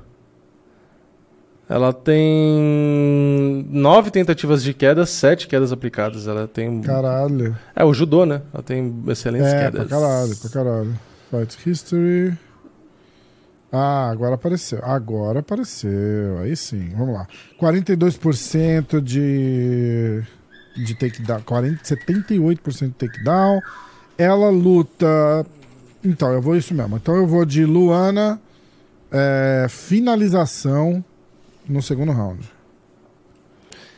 Ela 1.67 1.91
tem 1.91 3.65
nove 3.69 4.11
tentativas 4.11 4.63
de 4.63 4.73
queda, 4.73 5.05
sete 5.05 5.47
quedas 5.47 5.71
aplicadas. 5.71 6.27
Ela 6.27 6.47
tem. 6.47 6.81
Caralho. 6.81 7.57
É 7.75 7.83
o 7.83 7.93
judô, 7.93 8.25
né? 8.25 8.41
Ela 8.53 8.61
tem 8.61 8.93
excelentes 9.07 9.47
É, 9.47 9.65
quedas. 9.65 9.87
pra 9.87 9.97
caralho, 9.99 10.35
pra 10.37 10.49
caralho. 10.49 10.99
Fight 11.29 11.69
History. 11.69 12.37
Ah, 13.71 14.09
agora 14.09 14.35
apareceu. 14.35 14.79
Agora 14.83 15.39
apareceu. 15.39 16.39
Aí 16.39 16.55
sim, 16.55 16.89
vamos 16.95 17.13
lá. 17.13 17.27
42% 17.59 19.01
de. 19.01 20.23
de 20.77 20.95
takedown. 20.95 21.41
40, 21.41 21.83
78% 21.83 22.87
de 22.87 22.93
takedown. 22.93 23.61
Ela 24.17 24.49
luta. 24.49 25.45
Então, 26.03 26.31
eu 26.31 26.41
vou 26.41 26.55
isso 26.55 26.73
mesmo. 26.73 26.95
Então 26.97 27.15
eu 27.15 27.27
vou 27.27 27.45
de 27.45 27.65
Luana 27.65 28.39
É, 29.11 29.67
finalização 29.69 31.03
no 31.67 31.81
segundo 31.81 32.11
round. 32.11 32.49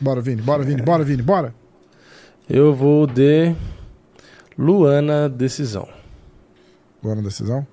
Bora, 0.00 0.20
Vini, 0.20 0.40
bora, 0.42 0.62
Vini, 0.62 0.82
bora, 0.82 1.04
Vini, 1.04 1.22
bora. 1.22 1.54
Eu 2.48 2.74
vou 2.74 3.06
de 3.06 3.54
Luana 4.56 5.28
decisão. 5.28 5.97
Luana 7.02 7.22
decisão. 7.22 7.66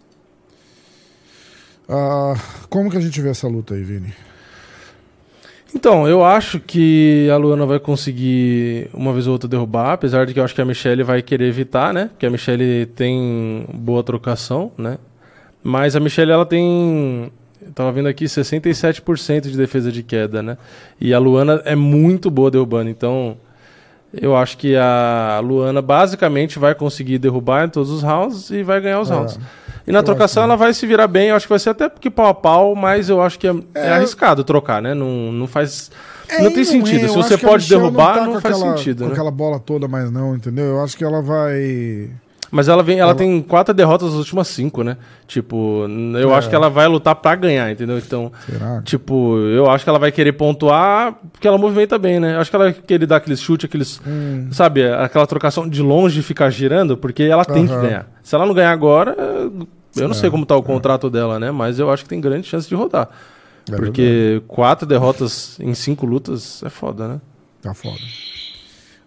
Ah, 1.87 2.35
como 2.69 2.89
que 2.89 2.97
a 2.97 3.01
gente 3.01 3.19
vê 3.21 3.29
essa 3.29 3.47
luta 3.47 3.75
aí, 3.75 3.83
Vini? 3.83 4.13
Então, 5.73 6.07
eu 6.07 6.23
acho 6.23 6.59
que 6.59 7.29
a 7.29 7.35
Luana 7.35 7.65
vai 7.65 7.79
conseguir 7.79 8.89
uma 8.93 9.11
vez 9.11 9.27
ou 9.27 9.33
outra 9.33 9.49
derrubar, 9.49 9.91
apesar 9.91 10.25
de 10.25 10.33
que 10.33 10.39
eu 10.39 10.43
acho 10.43 10.55
que 10.55 10.61
a 10.61 10.65
Michelle 10.65 11.03
vai 11.03 11.21
querer 11.21 11.47
evitar, 11.47 11.93
né? 11.93 12.05
Porque 12.05 12.25
a 12.25 12.29
Michelle 12.29 12.85
tem 12.95 13.67
boa 13.73 14.01
trocação, 14.01 14.71
né? 14.77 14.97
Mas 15.61 15.95
a 15.95 15.99
Michelle, 15.99 16.31
ela 16.31 16.45
tem. 16.45 17.31
Eu 17.61 17.71
tava 17.73 17.91
vendo 17.91 18.07
aqui 18.07 18.25
67% 18.25 19.41
de 19.41 19.57
defesa 19.57 19.91
de 19.91 20.01
queda, 20.01 20.41
né? 20.41 20.57
E 21.01 21.13
a 21.13 21.19
Luana 21.19 21.61
é 21.65 21.75
muito 21.75 22.31
boa 22.31 22.49
derrubando, 22.49 22.89
então. 22.89 23.37
Eu 24.21 24.35
acho 24.35 24.57
que 24.57 24.75
a 24.75 25.41
Luana 25.43 25.81
basicamente 25.81 26.57
vai 26.59 26.73
conseguir 26.75 27.17
derrubar 27.17 27.65
em 27.65 27.69
todos 27.69 27.89
os 27.91 28.01
rounds 28.03 28.49
e 28.49 28.63
vai 28.63 28.79
ganhar 28.81 28.99
os 29.01 29.09
É. 29.09 29.13
rounds. 29.13 29.39
E 29.87 29.91
na 29.91 30.01
trocação 30.01 30.43
ela 30.43 30.55
vai 30.55 30.73
se 30.73 30.85
virar 30.87 31.07
bem, 31.07 31.29
eu 31.29 31.35
acho 31.35 31.45
que 31.45 31.51
vai 31.51 31.59
ser 31.59 31.69
até 31.69 31.87
porque 31.87 32.09
pau 32.09 32.25
a 32.27 32.33
pau, 32.33 32.73
mas 32.75 33.07
eu 33.09 33.21
acho 33.21 33.37
que 33.37 33.47
é, 33.47 33.51
é 33.75 33.87
É. 33.87 33.89
arriscado 33.93 34.43
trocar, 34.43 34.81
né? 34.81 34.93
Não, 34.93 35.31
não 35.31 35.45
faz. 35.47 35.91
É, 36.27 36.41
não 36.41 36.51
tem 36.51 36.63
sentido. 36.63 37.05
é. 37.05 37.07
Se 37.07 37.15
Eu 37.15 37.21
você 37.21 37.37
pode 37.37 37.69
derrubar, 37.69 38.15
tá 38.15 38.25
não, 38.25 38.41
faz 38.41 38.55
aquela- 38.55 38.75
sentido, 38.77 38.99
Com 39.03 39.05
né? 39.05 39.11
aquela 39.11 39.29
bola 39.29 39.59
toda, 39.59 39.87
mas 39.87 40.09
não, 40.09 40.35
entendeu? 40.35 40.65
Eu 40.65 40.83
acho 40.83 40.97
que 40.97 41.03
ela 41.03 41.21
vai. 41.21 42.09
Mas 42.51 42.67
ela 42.67 42.83
vem, 42.83 42.99
ela, 42.99 43.11
Ela- 43.11 43.17
tem 43.17 43.41
quatro 43.41 43.73
derrotas 43.73 44.09
nas 44.09 44.17
últimas 44.19 44.47
cinco, 44.47 44.83
né? 44.83 44.97
Tipo, 45.27 45.85
eu 46.19 46.31
É. 46.31 46.35
acho 46.37 46.47
que 46.49 46.55
ela 46.55 46.69
vai 46.69 46.87
lutar 46.87 47.15
pra 47.15 47.35
ganhar, 47.35 47.71
entendeu? 47.71 47.97
Então, 47.97 48.31
Será? 48.45 48.81
tipo, 48.83 49.37
eu 49.39 49.69
acho 49.69 49.83
que 49.83 49.89
ela 49.89 49.97
vai 49.99 50.11
querer 50.11 50.33
pontuar 50.33 51.13
porque 51.33 51.47
ela 51.47 51.57
movimenta 51.57 51.97
bem, 51.97 52.19
né? 52.19 52.35
Eu 52.35 52.39
acho 52.39 52.49
que 52.49 52.55
ela 52.55 52.65
vai 52.65 52.73
querer 52.73 53.05
dar 53.05 53.17
aqueles 53.17 53.39
chutes, 53.41 53.65
aqueles. 53.65 53.99
Hum, 54.05 54.49
Sabe, 54.51 54.87
aquela 54.89 55.25
trocação 55.27 55.67
de 55.67 55.81
longe 55.81 56.21
ficar 56.21 56.49
girando, 56.49 56.95
porque 56.95 57.23
ela 57.23 57.43
tem 57.43 57.67
que 57.67 57.75
ganhar. 57.75 58.07
Se 58.23 58.35
ela 58.35 58.45
não 58.45 58.53
ganhar 58.53 58.71
agora, 58.71 59.15
eu 59.17 60.03
não 60.07 60.11
É, 60.11 60.13
sei 60.13 60.29
como 60.29 60.45
tá 60.45 60.55
o 60.55 60.63
contrato 60.63 61.09
dela, 61.09 61.39
né? 61.39 61.51
Mas 61.51 61.79
eu 61.79 61.89
acho 61.91 62.03
que 62.03 62.09
tem 62.09 62.21
grande 62.21 62.47
chance 62.47 62.67
de 62.69 62.75
rodar. 62.75 63.09
é 63.71 63.75
porque 63.75 64.41
quatro 64.47 64.85
derrotas 64.87 65.57
em 65.59 65.73
cinco 65.73 66.05
lutas 66.05 66.61
é 66.63 66.69
foda, 66.69 67.07
né? 67.07 67.21
Tá 67.61 67.73
foda. 67.73 67.97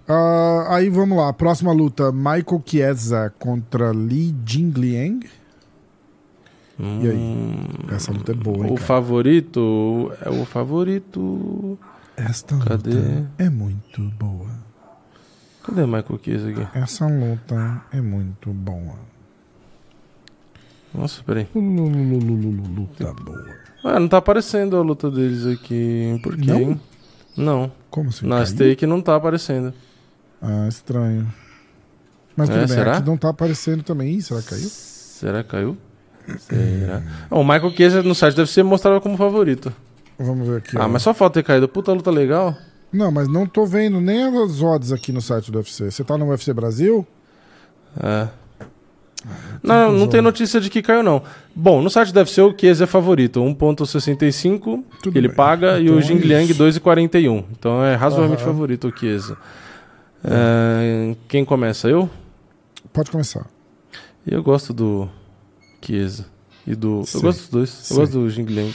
Ah, 0.09 0.77
aí 0.77 0.89
vamos 0.89 1.19
lá. 1.19 1.33
Próxima 1.33 1.73
luta: 1.73 2.11
Michael 2.11 2.63
Chiesa 2.65 3.33
contra 3.39 3.93
Li 3.93 4.35
Jingliang. 4.45 5.29
E 6.81 7.09
aí? 7.09 7.95
Essa 7.95 8.13
luta 8.13 8.33
é 8.33 8.35
boa, 8.35 8.67
hein? 8.67 8.73
O 8.73 8.75
cara? 8.77 8.87
favorito 8.87 10.13
é 10.25 10.31
o 10.31 10.45
favorito. 10.45 11.79
Esta 12.17 12.57
Cadê? 12.59 12.91
luta 12.91 13.31
é 13.39 13.51
muito 13.51 14.01
boa. 14.19 14.49
Cadê 15.65 15.85
Michael 15.85 16.21
Chiesa 16.23 16.49
aqui? 16.51 16.67
Essa 16.79 17.07
luta 17.07 17.83
é 17.93 18.01
muito 18.01 18.51
boa. 18.51 18.95
Nossa, 20.95 21.23
peraí. 21.23 21.47
Luta 21.55 23.13
boa. 23.13 23.59
Ah, 23.85 24.01
não 24.01 24.09
tá 24.09 24.17
aparecendo 24.19 24.77
a 24.77 24.81
luta 24.83 25.11
deles 25.11 25.47
aqui. 25.47 26.19
Por 26.23 26.37
quê? 26.37 26.51
Não? 26.51 26.81
Não. 27.37 27.73
Como 27.91 28.09
assim? 28.09 28.27
Na 28.27 28.37
caiu? 28.37 28.47
stake 28.47 28.87
não 28.87 29.01
tá 29.03 29.15
aparecendo. 29.17 29.75
Ah, 30.41 30.67
estranho. 30.69 31.27
Mas 32.37 32.49
É, 32.49 32.53
tudo 32.53 32.67
bem, 32.69 32.77
será? 32.77 32.97
aqui 32.99 33.07
não 33.07 33.17
tá 33.17 33.31
aparecendo 33.31 33.83
também. 33.83 34.15
Ih, 34.15 34.23
será 34.23 34.41
que 34.43 34.49
caiu? 34.51 34.69
Será 34.69 35.43
que 35.43 35.51
caiu? 35.51 35.77
Será? 36.39 37.03
Ah, 37.31 37.37
o 37.39 37.43
Michael 37.43 37.71
Chiesa 37.77 38.03
no 38.03 38.15
site 38.15 38.37
deve 38.37 38.51
ser 38.51 38.63
mostrado 38.63 39.01
como 39.01 39.17
favorito. 39.17 39.73
Vamos 40.19 40.49
ver 40.49 40.59
aqui. 40.59 40.77
Ah, 40.77 40.85
ó. 40.85 40.89
mas 40.89 41.03
só 41.03 41.13
falta 41.15 41.35
ter 41.35 41.43
caído. 41.47 41.69
Puta 41.69 41.93
luta 41.93 42.11
legal. 42.11 42.57
Não, 42.93 43.11
mas 43.11 43.29
não 43.29 43.47
tô 43.47 43.67
vendo 43.67 44.01
nem 44.01 44.23
as 44.43 44.63
odds 44.63 44.93
aqui 44.93 45.13
no 45.13 45.21
site 45.21 45.51
do 45.51 45.59
UFC. 45.59 45.91
Você 45.91 46.05
tá 46.05 46.17
no 46.17 46.27
UFC 46.29 46.53
Brasil? 46.53 47.07
É. 48.03 48.29
Não, 49.63 49.93
não 49.93 50.07
tem 50.07 50.21
notícia 50.23 50.61
de 50.61 50.71
que 50.71 50.81
caiu, 50.81 51.03
não. 51.03 51.23
Bom, 51.55 51.83
no 51.83 51.91
site 51.91 52.15
deve 52.15 52.31
ser 52.31 52.43
o 52.43 52.55
Chiesa 52.57 52.85
é 52.85 52.87
favorito. 52.87 53.41
1.65 53.41 54.61
Tudo 55.03 55.13
que 55.13 55.19
ele 55.19 55.29
bem. 55.29 55.37
paga 55.37 55.79
e 55.79 55.85
Então 55.85 55.97
o 55.97 55.99
é 55.99 56.03
Jing 56.03 56.19
Liang 56.19 56.51
isso. 56.51 56.63
2,41. 56.63 57.45
Então 57.59 57.85
é 57.85 57.95
razoavelmente 57.97 58.43
favorito 58.43 58.89
o 58.89 58.97
Chiesa. 58.97 59.37
É, 60.25 61.17
quem 61.29 61.45
começa? 61.45 61.89
Eu? 61.89 62.11
Pode 62.93 63.11
começar. 63.11 63.47
Eu 64.27 64.43
gosto 64.43 64.73
do 64.73 65.09
Chiesa. 65.81 66.27
E 66.67 66.75
do. 66.75 67.03
Eu 67.15 67.21
gosto 67.21 67.41
dos 67.41 67.49
dois. 67.49 67.91
Eu 67.91 67.97
gosto 67.97 68.13
do 68.13 68.31
Jing 68.31 68.47
Liang. 68.47 68.75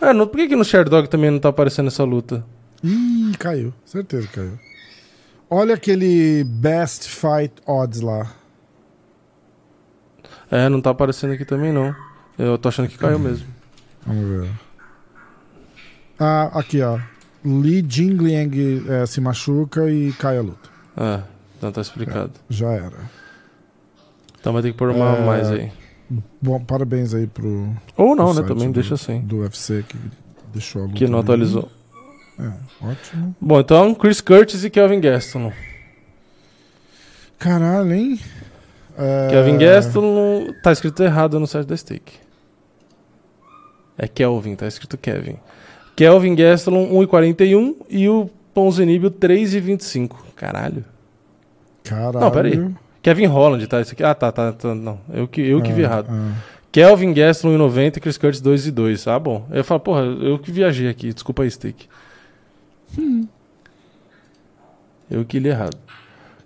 É, 0.00 0.12
não, 0.12 0.26
por 0.26 0.36
que, 0.36 0.48
que 0.48 0.56
no 0.56 0.64
Sherdog 0.64 1.08
também 1.08 1.30
não 1.30 1.38
tá 1.38 1.48
aparecendo 1.48 1.88
essa 1.88 2.04
luta? 2.04 2.44
Ih, 2.82 3.32
caiu. 3.38 3.72
Certeza 3.84 4.26
que 4.26 4.34
caiu. 4.34 4.58
Olha 5.50 5.74
aquele 5.74 6.44
Best 6.44 7.08
Fight 7.08 7.54
Odds 7.66 8.00
lá. 8.00 8.32
É, 10.50 10.68
não 10.68 10.80
tá 10.80 10.90
aparecendo 10.90 11.32
aqui 11.32 11.44
também 11.44 11.72
não. 11.72 11.94
Eu 12.38 12.58
tô 12.58 12.68
achando 12.68 12.88
que 12.88 12.98
caiu 12.98 13.18
mesmo. 13.18 13.46
Vamos 14.06 14.26
ver. 14.26 14.50
Ah, 16.18 16.50
aqui, 16.58 16.80
ó. 16.82 16.98
Li 17.44 17.84
Jingliang 17.86 18.84
eh, 18.88 19.06
se 19.06 19.20
machuca 19.20 19.90
e 19.90 20.12
cai 20.12 20.38
a 20.38 20.42
luta. 20.42 20.73
É, 20.96 21.20
então 21.58 21.72
tá 21.72 21.80
explicado. 21.80 22.32
Já 22.48 22.70
era. 22.72 22.98
Então 24.40 24.52
vai 24.52 24.62
ter 24.62 24.72
que 24.72 24.78
pôr 24.78 24.90
uma 24.90 25.16
É, 25.16 25.24
mais 25.26 25.50
aí. 25.50 25.72
Bom, 26.40 26.60
parabéns 26.62 27.14
aí 27.14 27.26
pro 27.26 27.74
Ou 27.96 28.14
não, 28.14 28.30
o 28.30 28.34
né? 28.34 28.42
Também 28.42 28.68
do- 28.70 28.74
deixa 28.74 28.94
assim. 28.94 29.20
do 29.20 29.38
UFC 29.38 29.84
que 29.88 29.96
deixou 30.52 30.84
a. 30.84 30.88
Que 30.88 31.06
não 31.06 31.18
ali. 31.18 31.24
atualizou. 31.24 31.68
É, 32.38 32.52
ótimo. 32.86 33.34
Bom, 33.40 33.60
então 33.60 33.94
Chris 33.94 34.20
Curtis 34.20 34.64
e 34.64 34.70
Kelvin 34.70 35.00
Gastelum. 35.00 35.52
Caralho, 37.38 37.92
hein? 37.92 38.20
É, 38.96 39.28
Kelvin 39.30 39.58
Gastelum 39.58 40.52
tá 40.62 40.72
escrito 40.72 41.02
errado 41.02 41.38
no 41.40 41.46
site 41.46 41.66
da 41.66 41.76
Stake. 41.76 42.12
É 43.98 44.06
Kelvin, 44.08 44.54
tá 44.56 44.66
escrito 44.66 44.96
Kevin. 44.98 45.36
Kelvin 45.96 46.34
Gastelum 46.34 46.92
1,41 47.06 47.76
e 47.88 48.08
o 48.08 48.28
Ponzinibbio 48.54 49.10
3,25. 49.10 50.14
Caralho. 50.36 50.84
Caralho. 51.82 52.20
Não, 52.20 52.30
peraí. 52.30 52.70
Kevin 53.02 53.26
Holland, 53.26 53.66
tá? 53.66 53.80
Isso 53.80 53.92
aqui. 53.92 54.02
Ah, 54.02 54.14
tá, 54.14 54.32
tá, 54.32 54.52
tá. 54.52 54.74
Não, 54.74 54.98
eu 55.12 55.28
que, 55.28 55.40
eu 55.42 55.60
que 55.60 55.72
vi 55.72 55.82
Ah, 55.82 55.84
errado. 55.88 56.06
ah. 56.10 56.32
Kelvin 56.72 57.12
Gastelum 57.12 57.56
1,90 57.58 57.98
e 57.98 58.00
Chris 58.00 58.16
Curtis 58.18 58.40
2,2. 58.40 59.06
Ah, 59.10 59.18
bom. 59.18 59.46
Eu 59.50 59.62
falo, 59.62 59.80
porra, 59.80 60.00
eu 60.02 60.38
que 60.38 60.50
viajei 60.50 60.88
aqui. 60.88 61.12
Desculpa 61.12 61.42
aí, 61.42 61.50
Stake. 61.50 61.86
Hum. 62.98 63.26
Eu 65.10 65.24
que 65.24 65.38
li 65.38 65.48
errado. 65.50 65.76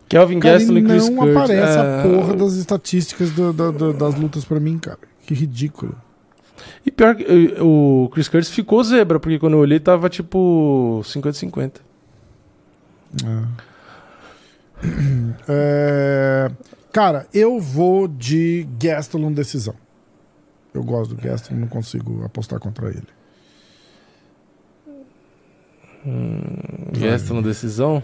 Kelvin 0.08 0.40
Cara, 0.40 0.56
e 0.56 0.58
Gastelum 0.58 0.78
e 0.78 0.84
Chris 0.84 1.08
não 1.08 1.16
Curtis. 1.16 1.36
aparece 1.36 1.78
é, 1.78 1.80
a 1.80 2.02
porra 2.02 2.34
das 2.34 2.54
estatísticas 2.54 3.30
do- 3.30 3.52
do- 3.52 3.72
do- 3.72 3.92
das 3.92 4.14
lutas 4.16 4.44
pra 4.44 4.58
mim, 4.58 4.78
cara. 4.78 4.98
Que 5.26 5.34
ridículo. 5.34 5.94
E 6.84 6.90
pior 6.90 7.14
que 7.14 7.24
o 7.60 8.08
Chris 8.12 8.28
Curtis 8.28 8.50
ficou 8.50 8.82
zebra, 8.82 9.20
porque 9.20 9.38
quando 9.38 9.52
eu 9.54 9.60
olhei 9.60 9.78
tava 9.78 10.08
tipo 10.08 11.00
50-50. 11.04 11.80
É. 13.24 13.68
É, 15.48 16.50
Cara, 16.92 17.26
eu 17.34 17.60
vou 17.60 18.08
de 18.08 18.66
Gastelum 18.78 19.32
decisão. 19.32 19.74
Eu 20.72 20.82
gosto 20.82 21.14
do 21.14 21.22
Gastelum, 21.22 21.60
não 21.60 21.68
consigo 21.68 22.24
apostar 22.24 22.58
contra 22.58 22.88
ele. 22.88 23.06
Gastelum 26.98 27.42
decisão. 27.42 28.02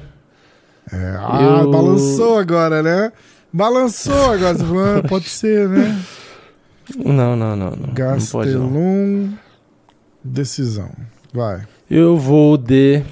É, 0.93 1.17
ah, 1.19 1.41
Eu- 1.63 1.71
balançou 1.71 2.39
agora, 2.39 2.83
né? 2.83 3.13
Balançou 3.53 4.33
agora. 4.33 4.57
Ah, 4.99 5.03
pode 5.09 5.29
ser, 5.29 5.69
né? 5.69 6.01
Não, 6.97 7.35
não, 7.35 7.57
não. 7.57 7.57
não. 7.57 7.71
Não 7.71 7.77
pode 7.77 7.87
não. 7.87 7.95
Gastelum 7.95 9.35
decisão. 10.23 10.91
Vai. 11.33 11.67
Eu 11.91 12.19
vou 12.19 12.59
de. 12.59 13.03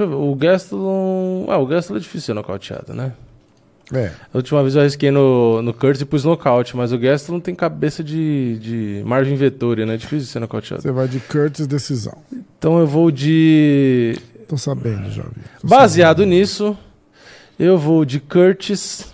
Deixa 0.00 0.04
eu 0.04 0.08
ver. 0.08 0.14
O 0.14 0.34
Gastelum. 0.34 1.46
Ah, 1.48 1.58
o 1.58 1.66
Gastelum 1.66 1.98
é 1.98 2.00
difícil 2.00 2.26
ser 2.26 2.34
nocauteado, 2.34 2.94
né? 2.94 3.12
É. 3.92 4.12
A 4.32 4.36
última 4.36 4.62
vez 4.62 4.76
eu 4.76 4.82
arrisquei 4.82 5.10
no, 5.10 5.60
no 5.62 5.74
Curtis 5.74 6.00
e 6.00 6.04
pus 6.04 6.24
nocaute, 6.24 6.76
mas 6.76 6.92
o 6.92 6.98
Gastelum 6.98 7.40
tem 7.40 7.54
cabeça 7.54 8.04
de, 8.04 8.56
de 8.60 9.02
Marvin 9.04 9.34
Vettori, 9.34 9.84
né? 9.84 9.94
É 9.94 9.96
difícil 9.96 10.28
ser 10.28 10.38
nocauteado. 10.38 10.82
Você 10.82 10.92
vai 10.92 11.08
de 11.08 11.18
Curtis 11.20 11.66
decisão. 11.66 12.16
Então 12.58 12.78
eu 12.78 12.86
vou 12.86 13.10
de. 13.10 14.16
Tô 14.48 14.56
sabendo, 14.56 15.10
já 15.10 15.22
vi. 15.22 15.42
Tô 15.60 15.66
Baseado 15.68 16.18
sabendo. 16.18 16.30
nisso, 16.30 16.78
eu 17.58 17.76
vou 17.76 18.04
de 18.04 18.20
Curtis 18.20 19.12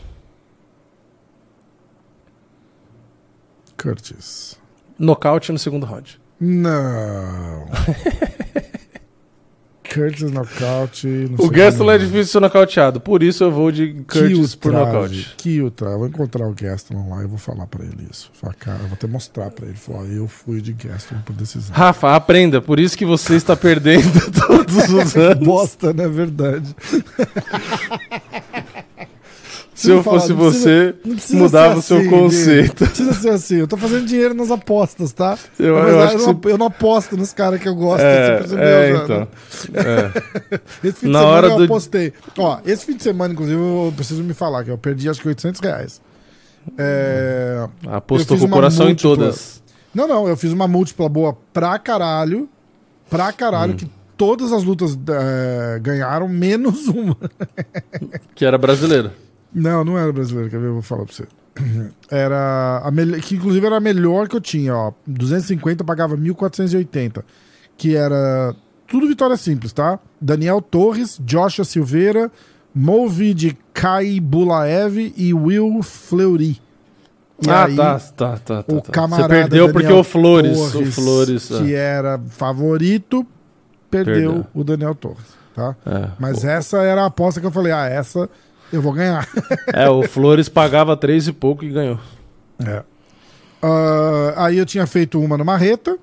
nocaute 4.98 5.52
no 5.52 5.58
segundo 5.58 5.86
round. 5.86 6.20
Não. 6.40 7.66
Curtis 9.92 10.30
nocaute. 10.30 11.06
no 11.06 11.44
O 11.44 11.50
Gaston 11.50 11.90
é 11.90 11.98
difícil 11.98 12.26
ser 12.26 12.40
nocauteado, 12.40 13.00
por 13.00 13.22
isso 13.22 13.44
eu 13.44 13.50
vou 13.50 13.70
de 13.70 13.94
Curtis 14.08 14.54
por 14.54 14.72
nocaute. 14.72 15.34
Que 15.36 15.60
ultraje. 15.60 15.96
Vou 15.98 16.06
encontrar 16.08 16.46
o 16.48 16.54
Gaston 16.54 17.08
lá 17.08 17.22
e 17.22 17.26
vou 17.26 17.38
falar 17.38 17.66
pra 17.66 17.84
ele 17.84 18.06
isso. 18.10 18.30
Falar, 18.34 18.54
cara, 18.54 18.78
eu 18.78 18.88
vou 18.88 18.94
até 18.94 19.06
mostrar 19.06 19.50
pra 19.50 19.66
ele. 19.66 19.76
Falar, 19.76 20.04
eu 20.06 20.26
fui 20.28 20.60
de 20.60 20.72
Gaston 20.72 21.16
por 21.24 21.34
decisão. 21.34 21.74
Rafa, 21.74 22.14
aprenda, 22.14 22.60
por 22.60 22.78
isso 22.80 22.96
que 22.96 23.04
você 23.04 23.34
está 23.36 23.56
perdendo 23.56 24.02
todos 24.46 24.76
os 24.92 25.14
anos. 25.16 25.46
Bosta, 25.46 25.92
né? 25.92 26.08
Verdade. 26.08 26.74
Se 29.76 29.90
eu 29.90 30.02
fosse 30.02 30.30
não 30.32 30.38
precisa- 30.38 30.64
você, 30.64 30.94
não 31.04 31.14
precisa 31.14 31.38
mudava 31.38 31.78
o 31.78 31.82
seu 31.82 31.98
assim, 31.98 32.08
conceito. 32.10 32.80
Não 32.80 32.88
precisa 32.88 33.12
ser 33.12 33.28
assim. 33.30 33.56
Eu 33.56 33.68
tô 33.68 33.76
fazendo 33.76 34.06
dinheiro 34.06 34.32
nas 34.34 34.50
apostas, 34.50 35.12
tá? 35.12 35.38
Eu- 35.58 35.76
eu 35.76 36.08
que 36.08 36.16
não, 36.16 36.40
eu 36.50 36.58
não 36.58 36.66
aposto 36.66 37.16
nos 37.16 37.32
caras 37.32 37.60
que 37.60 37.68
eu 37.68 37.74
gosto. 37.74 38.00
você 38.00 38.06
É, 38.06 38.36
percebeu 38.38 38.64
é, 38.66 38.92
já, 38.96 39.04
então. 39.04 39.20
né? 39.20 39.28
É. 40.82 40.88
Esse 40.88 41.00
fim 41.00 41.08
Na 41.08 41.18
de 41.18 41.24
semana 41.24 41.26
hora 41.26 41.46
eu 41.48 41.56
do- 41.58 41.64
apostei. 41.64 42.12
Ó, 42.38 42.58
esse 42.64 42.86
fim 42.86 42.96
de 42.96 43.02
semana, 43.02 43.32
inclusive, 43.34 43.60
eu 43.60 43.92
preciso 43.94 44.24
me 44.24 44.32
falar 44.34 44.64
que 44.64 44.70
eu 44.70 44.78
perdi 44.78 45.08
acho 45.10 45.20
que 45.20 45.28
800 45.28 45.60
reais. 45.60 46.00
É... 46.78 47.68
Apostou 47.86 48.36
Eu 48.36 48.40
com 48.40 48.46
o 48.46 48.50
coração 48.50 48.86
múltipla. 48.86 49.12
em 49.12 49.16
todas. 49.16 49.62
Não, 49.94 50.08
não, 50.08 50.26
eu 50.28 50.36
fiz 50.36 50.52
uma 50.52 50.66
múltipla 50.66 51.08
boa 51.08 51.36
pra 51.52 51.78
caralho. 51.78 52.48
Pra 53.08 53.32
caralho, 53.32 53.74
Hum. 53.74 53.76
que 53.76 53.90
todas 54.16 54.52
as 54.52 54.64
lutas 54.64 54.98
é, 55.08 55.78
ganharam, 55.80 56.28
menos 56.28 56.88
uma. 56.88 57.16
Que 58.34 58.44
era 58.44 58.58
brasileiro. 58.58 59.12
Não, 59.52 59.84
não 59.84 59.98
era 59.98 60.12
brasileiro, 60.12 60.50
quer 60.50 60.58
ver? 60.58 60.66
Eu 60.66 60.74
vou 60.74 60.82
falar 60.82 61.04
pra 61.04 61.14
você. 61.14 61.26
Era 62.10 62.82
a 62.84 62.90
melhor, 62.90 63.20
que 63.20 63.34
inclusive 63.34 63.66
era 63.66 63.78
a 63.78 63.80
melhor 63.80 64.28
que 64.28 64.36
eu 64.36 64.40
tinha, 64.40 64.74
ó. 64.74 64.92
250 65.06 65.82
eu 65.82 65.86
pagava 65.86 66.16
1480, 66.16 67.24
que 67.76 67.96
era 67.96 68.54
tudo 68.86 69.08
vitória 69.08 69.36
simples, 69.36 69.72
tá? 69.72 69.98
Daniel 70.20 70.60
Torres, 70.60 71.18
Joshua 71.24 71.64
Silveira, 71.64 72.30
Movid 72.74 73.56
Kai 73.72 74.20
Bulaev 74.20 75.14
e 75.16 75.32
Will 75.32 75.82
Fleury. 75.82 76.60
E 77.44 77.50
ah, 77.50 77.64
aí, 77.64 77.76
tá, 77.76 77.98
tá, 77.98 78.38
tá, 78.38 78.62
tá. 78.62 78.74
O 78.74 78.80
tá. 78.80 78.92
camarada 78.92 79.34
Você 79.34 79.40
perdeu 79.40 79.66
porque 79.66 79.82
Daniel 79.82 80.00
o 80.00 80.04
Flores, 80.04 80.56
Torres, 80.56 80.88
o 80.88 80.92
Flores. 80.92 81.48
que 81.48 81.74
era 81.74 82.18
favorito, 82.30 83.26
perdeu, 83.90 84.32
Perdeu. 84.32 84.46
o 84.54 84.64
Daniel 84.64 84.94
Torres, 84.94 85.26
tá? 85.54 85.76
é. 85.84 86.10
Mas 86.18 86.44
essa 86.44 86.78
era 86.78 87.02
a 87.02 87.06
aposta 87.06 87.40
que 87.40 87.46
eu 87.46 87.50
falei, 87.50 87.72
ah, 87.72 87.86
essa 87.86 88.28
eu 88.72 88.82
vou 88.82 88.92
ganhar. 88.92 89.28
É, 89.72 89.88
o 89.88 90.02
Flores 90.02 90.48
pagava 90.48 90.96
três 90.96 91.26
e 91.28 91.32
pouco 91.32 91.64
e 91.64 91.70
ganhou. 91.70 92.00
É. 92.58 92.82
Ah, 93.62 94.46
aí 94.46 94.58
eu 94.58 94.66
tinha 94.66 94.86
feito 94.86 95.20
uma 95.20 95.36
no 95.36 95.44
Marreta. 95.44 95.98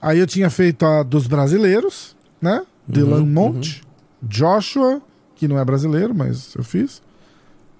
Aí 0.00 0.18
eu 0.18 0.26
tinha 0.26 0.50
feito 0.50 0.84
a 0.84 1.02
dos 1.02 1.26
brasileiros, 1.26 2.14
né? 2.40 2.64
Dylan 2.86 3.24
Monte, 3.24 3.82
Joshua, 4.22 5.00
que 5.34 5.48
não 5.48 5.58
é 5.58 5.64
brasileiro, 5.64 6.14
mas 6.14 6.54
eu 6.54 6.62
fiz. 6.62 7.02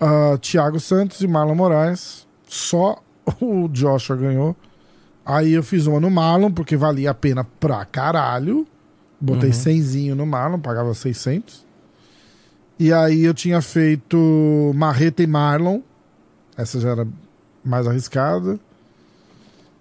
Ah, 0.01 0.39
Thiago 0.41 0.81
Santos 0.81 1.21
e 1.21 1.27
Marlon 1.27 1.55
Moraes. 1.55 2.27
Só 2.47 3.03
o 3.41 3.69
Joshua 3.69 4.17
ganhou. 4.17 4.57
Aí 5.25 5.53
eu 5.53 5.63
fiz 5.63 5.87
uma 5.87 6.01
no 6.01 6.11
Marlon, 6.11 6.51
porque 6.51 6.77
valia 6.77 7.11
a 7.11 7.15
pena 7.15 7.45
pra 7.59 7.85
caralho. 7.85 8.67
Botei 9.21 9.53
100 9.53 10.15
no 10.15 10.27
Marlon, 10.27 10.59
pagava 10.59 10.93
600. 10.93 11.65
E 12.79 12.93
aí 12.93 13.25
eu 13.25 13.35
tinha 13.35 13.61
feito 13.63 14.73
Marreta 14.75 15.23
e 15.23 15.27
Marlon. 15.27 15.81
Essa 16.57 16.81
já 16.81 16.91
era 16.91 17.07
mais 17.65 17.87
arriscada. 17.87 18.59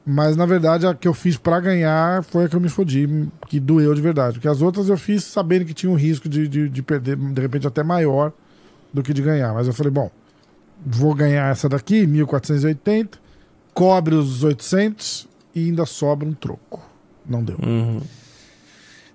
Mas 0.06 0.36
na 0.36 0.46
verdade 0.46 0.86
a 0.86 0.94
que 0.94 1.08
eu 1.08 1.14
fiz 1.14 1.38
pra 1.38 1.60
ganhar 1.60 2.24
foi 2.24 2.46
a 2.46 2.50
que 2.50 2.56
eu 2.56 2.60
me 2.60 2.68
fodi, 2.70 3.30
que 3.48 3.60
doeu 3.60 3.94
de 3.94 4.02
verdade. 4.02 4.34
Porque 4.34 4.48
as 4.48 4.62
outras 4.62 4.90
eu 4.90 4.98
fiz 4.98 5.24
sabendo 5.24 5.66
que 5.66 5.74
tinha 5.74 5.92
um 5.92 5.96
risco 5.96 6.28
de, 6.28 6.48
de, 6.48 6.70
de 6.70 6.84
perder, 6.84 7.16
de 7.16 7.42
repente 7.42 7.66
até 7.66 7.84
maior 7.84 8.34
do 8.94 9.02
que 9.02 9.14
de 9.14 9.22
ganhar. 9.22 9.54
Mas 9.54 9.66
eu 9.66 9.74
falei, 9.74 9.92
bom, 9.92 10.12
vou 10.86 11.16
ganhar 11.16 11.50
essa 11.50 11.70
daqui, 11.70 12.06
1480, 12.06 13.18
cobre 13.74 14.14
os 14.14 14.44
800 14.44 15.28
e 15.56 15.66
ainda 15.66 15.86
sobra 15.86 16.28
um 16.28 16.34
troco. 16.34 16.82
Não 17.26 17.42
deu. 17.42 17.58
Uhum. 17.64 18.02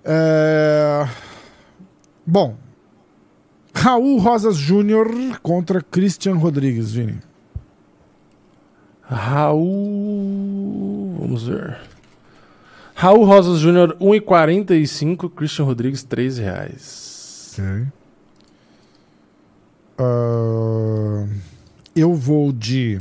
É... 0.03 1.07
Bom, 2.25 2.57
Raul 3.81 4.19
Rosas 4.19 4.57
Júnior 4.57 5.09
contra 5.41 5.81
Christian 5.81 6.35
Rodrigues, 6.35 6.91
Vini. 6.91 7.17
Raul. 9.03 10.35
Vamos 11.17 11.47
ver. 11.47 11.79
Raul 12.93 13.25
Rosas 13.25 13.59
Júnior, 13.59 13.95
1,45. 14.01 15.29
Christian 15.33 15.63
Rodrigues, 15.63 16.03
13 16.03 16.41
reais. 16.41 17.53
Ok. 17.53 17.87
Ah, 19.97 21.25
eu 21.95 22.13
vou 22.13 22.51
de. 22.51 22.99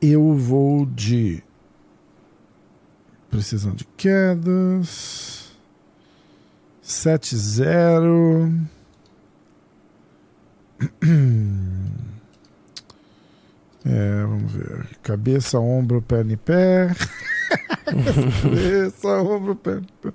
Eu 0.00 0.34
vou 0.34 0.84
de. 0.84 1.42
Precisão 3.30 3.72
de 3.72 3.86
quedas. 3.96 5.54
7-0. 6.84 8.68
É, 13.84 14.22
vamos 14.22 14.52
ver. 14.52 14.86
Cabeça, 15.02 15.58
ombro, 15.58 16.02
perna 16.02 16.34
e 16.34 16.36
pé. 16.36 16.94
Cabeça, 18.42 19.08
ombro, 19.22 19.56
perna 19.56 19.86
e 19.86 20.02
pé. 20.02 20.12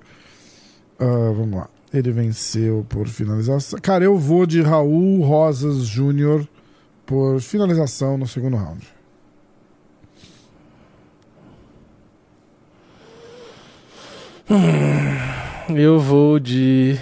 Ah, 0.99 1.31
vamos 1.35 1.55
lá. 1.59 1.69
Ele 1.93 2.11
venceu 2.11 2.85
por 2.87 3.07
finalização. 3.07 3.79
Cara, 3.81 4.03
eu 4.03 4.17
vou 4.17 4.45
de 4.45 4.61
Raul 4.61 5.21
Rosas 5.23 5.77
Júnior 5.85 6.47
por 7.05 7.41
finalização 7.41 8.17
no 8.17 8.27
segundo 8.27 8.57
round. 8.57 8.87
Eu 15.69 15.99
vou 15.99 16.39
de. 16.39 16.99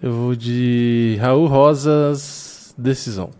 Eu 0.00 0.12
vou 0.12 0.36
de 0.36 1.18
Raul 1.20 1.46
Rosas, 1.46 2.72
decisão. 2.78 3.30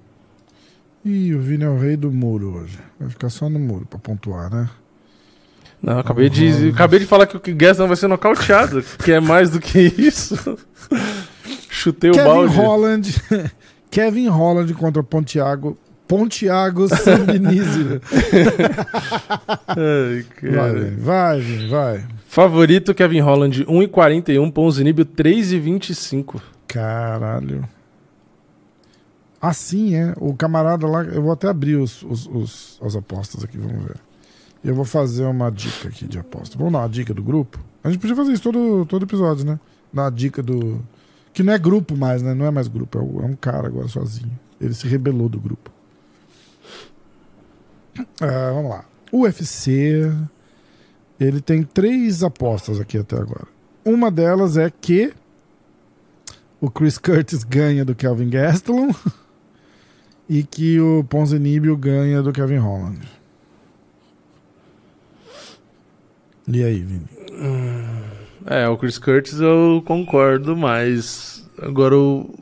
Ih, 1.04 1.34
o 1.34 1.40
Vini 1.40 1.62
é 1.62 1.68
o 1.68 1.78
rei 1.78 1.96
do 1.96 2.10
muro 2.10 2.56
hoje. 2.56 2.78
Vai 2.98 3.08
ficar 3.08 3.30
só 3.30 3.48
no 3.48 3.60
muro 3.60 3.86
pra 3.86 3.98
pontuar, 3.98 4.52
né? 4.52 4.68
Não, 5.80 6.00
acabei 6.00 6.28
de, 6.28 6.50
Rosas. 6.50 6.74
acabei 6.74 6.98
de 6.98 7.06
falar 7.06 7.26
que 7.26 7.36
o 7.36 7.56
Gaston 7.56 7.86
vai 7.86 7.96
ser 7.96 8.08
nocauteado, 8.08 8.82
que 9.04 9.12
é 9.12 9.20
mais 9.20 9.50
do 9.50 9.60
que 9.60 9.78
isso. 9.78 10.58
Chutei 11.70 12.10
o 12.10 12.14
Kevin 12.14 12.26
balde. 12.26 12.56
Holland. 12.56 13.22
Kevin 13.88 14.26
Holland 14.28 14.74
contra 14.74 15.02
Pontiago. 15.02 15.78
Pontiago 16.08 16.88
Sambinizzi. 16.88 18.00
Ai, 19.68 20.24
vai, 20.42 20.50
cara. 20.50 20.94
Vai, 20.98 21.40
Vini, 21.40 21.68
vai. 21.68 22.04
Favorito 22.30 22.94
Kevin 22.94 23.20
Holland, 23.20 23.64
1,41. 23.64 24.52
Ponzinibio, 24.52 25.06
3,25. 25.06 26.40
Caralho. 26.66 27.66
Assim 29.40 29.94
é. 29.94 30.12
O 30.18 30.34
camarada 30.34 30.86
lá. 30.86 31.02
Eu 31.04 31.22
vou 31.22 31.32
até 31.32 31.48
abrir 31.48 31.76
os, 31.76 32.02
os, 32.02 32.26
os- 32.26 32.78
as 32.82 32.94
apostas 32.94 33.42
aqui, 33.42 33.56
vamos 33.56 33.82
ver. 33.82 33.96
Eu 34.62 34.74
vou 34.74 34.84
fazer 34.84 35.24
uma 35.24 35.50
dica 35.50 35.88
aqui 35.88 36.06
de 36.06 36.18
aposta. 36.18 36.58
Vamos 36.58 36.72
dar 36.74 36.80
uma 36.80 36.88
dica 36.88 37.14
do 37.14 37.22
grupo? 37.22 37.58
A 37.82 37.88
gente 37.90 38.00
podia 38.00 38.14
fazer 38.16 38.32
isso 38.32 38.42
todo, 38.42 38.84
todo 38.84 39.04
episódio, 39.04 39.46
né? 39.46 39.58
Dar 39.92 40.02
uma 40.04 40.10
dica 40.10 40.42
do. 40.42 40.84
Que 41.32 41.42
não 41.42 41.52
é 41.54 41.58
grupo 41.58 41.96
mais, 41.96 42.20
né? 42.22 42.34
Não 42.34 42.44
é 42.44 42.50
mais 42.50 42.68
grupo. 42.68 42.98
É, 42.98 43.00
é 43.00 43.26
um 43.26 43.36
cara 43.36 43.68
agora 43.68 43.88
sozinho. 43.88 44.38
Ele 44.60 44.74
se 44.74 44.86
rebelou 44.86 45.28
do 45.30 45.40
grupo. 45.40 45.70
Ah, 48.20 48.50
vamos 48.52 48.70
lá. 48.70 48.84
UFC. 49.12 50.12
Ele 51.20 51.40
tem 51.40 51.62
três 51.62 52.22
apostas 52.22 52.80
aqui 52.80 52.98
até 52.98 53.16
agora. 53.16 53.48
Uma 53.84 54.10
delas 54.10 54.56
é 54.56 54.70
que 54.70 55.12
o 56.60 56.70
Chris 56.70 56.98
Curtis 56.98 57.44
ganha 57.44 57.84
do 57.84 57.94
Kelvin 57.94 58.30
Gastelum 58.30 58.92
e 60.28 60.42
que 60.42 60.80
o 60.80 61.04
Ponzinibbio 61.04 61.76
ganha 61.76 62.22
do 62.22 62.32
Kevin 62.32 62.58
Holland. 62.58 63.00
E 66.46 66.64
aí, 66.64 66.80
Vini? 66.80 67.06
É, 68.46 68.68
o 68.68 68.76
Chris 68.76 68.98
Curtis 68.98 69.40
eu 69.40 69.82
concordo, 69.84 70.56
mas 70.56 71.46
agora 71.60 71.96
o 71.96 72.34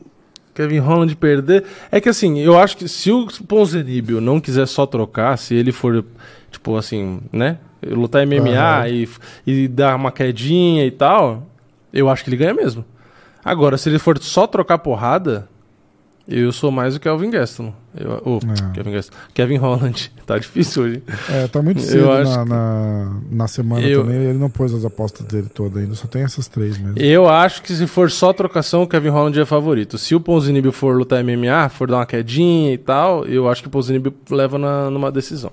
Kevin 0.53 0.79
Holland 0.79 1.15
perder. 1.15 1.65
É 1.91 1.99
que 1.99 2.09
assim, 2.09 2.39
eu 2.39 2.57
acho 2.57 2.77
que 2.77 2.87
se 2.87 3.11
o 3.11 3.27
Ponzinibbio 3.47 4.21
não 4.21 4.39
quiser 4.39 4.65
só 4.65 4.85
trocar, 4.85 5.37
se 5.37 5.53
ele 5.53 5.71
for, 5.71 6.05
tipo 6.49 6.77
assim, 6.77 7.19
né? 7.31 7.59
Lutar 7.85 8.25
MMA 8.25 8.49
Aham. 8.57 8.87
e, 8.87 9.07
e 9.45 9.67
dar 9.67 9.95
uma 9.95 10.11
quedinha 10.11 10.85
e 10.85 10.91
tal, 10.91 11.43
eu 11.93 12.09
acho 12.09 12.23
que 12.23 12.29
ele 12.29 12.37
ganha 12.37 12.53
mesmo. 12.53 12.83
Agora, 13.43 13.77
se 13.77 13.87
ele 13.89 13.99
for 13.99 14.17
só 14.19 14.45
trocar 14.47 14.77
porrada, 14.79 15.47
Eu 16.29 16.51
sou 16.51 16.69
mais 16.71 16.93
o 16.93 16.99
Kelvin 16.99 17.29
Gaston. 17.29 17.73
Eu, 17.97 18.21
oh, 18.25 18.39
É. 18.51 18.73
Kevin 18.73 18.91
Gaston. 18.91 19.15
Kevin 19.33 19.55
Holland. 19.57 20.11
Tá 20.27 20.37
difícil 20.37 20.83
hoje. 20.83 21.03
É, 21.29 21.47
tá 21.47 21.61
muito 21.61 21.79
cedo 21.79 22.05
na, 22.05 22.43
que- 22.43 22.49
na, 22.49 23.13
na 23.31 23.47
semana 23.47 23.87
Eu- 23.87 24.01
também. 24.03 24.17
Ele 24.23 24.37
não 24.37 24.49
pôs 24.49 24.73
as 24.73 24.83
apostas 24.83 25.25
dele 25.25 25.47
todas 25.47 25.77
ainda, 25.81 25.95
só 25.95 26.05
tem 26.05 26.23
essas 26.23 26.45
três 26.49 26.77
mesmo. 26.77 26.99
Eu 26.99 27.29
acho 27.29 27.61
que 27.61 27.73
se 27.73 27.87
for 27.87 28.11
só 28.11 28.33
trocação, 28.33 28.83
o 28.83 28.87
Kevin 28.87 29.07
Holland 29.07 29.39
é 29.39 29.45
favorito. 29.45 29.97
Se 29.97 30.13
o 30.15 30.19
Ponzinibbio 30.19 30.73
for 30.73 30.97
lutar 30.97 31.23
MMA, 31.23 31.69
for 31.69 31.87
dar 31.87 31.99
uma 31.99 32.05
quedinha 32.05 32.73
e 32.73 32.77
tal, 32.77 33.25
eu 33.25 33.47
acho 33.47 33.61
que 33.61 33.69
o 33.69 33.71
Ponzinibbio 33.71 34.13
leva 34.29 34.57
na, 34.57 34.89
numa 34.89 35.09
decisão. 35.09 35.51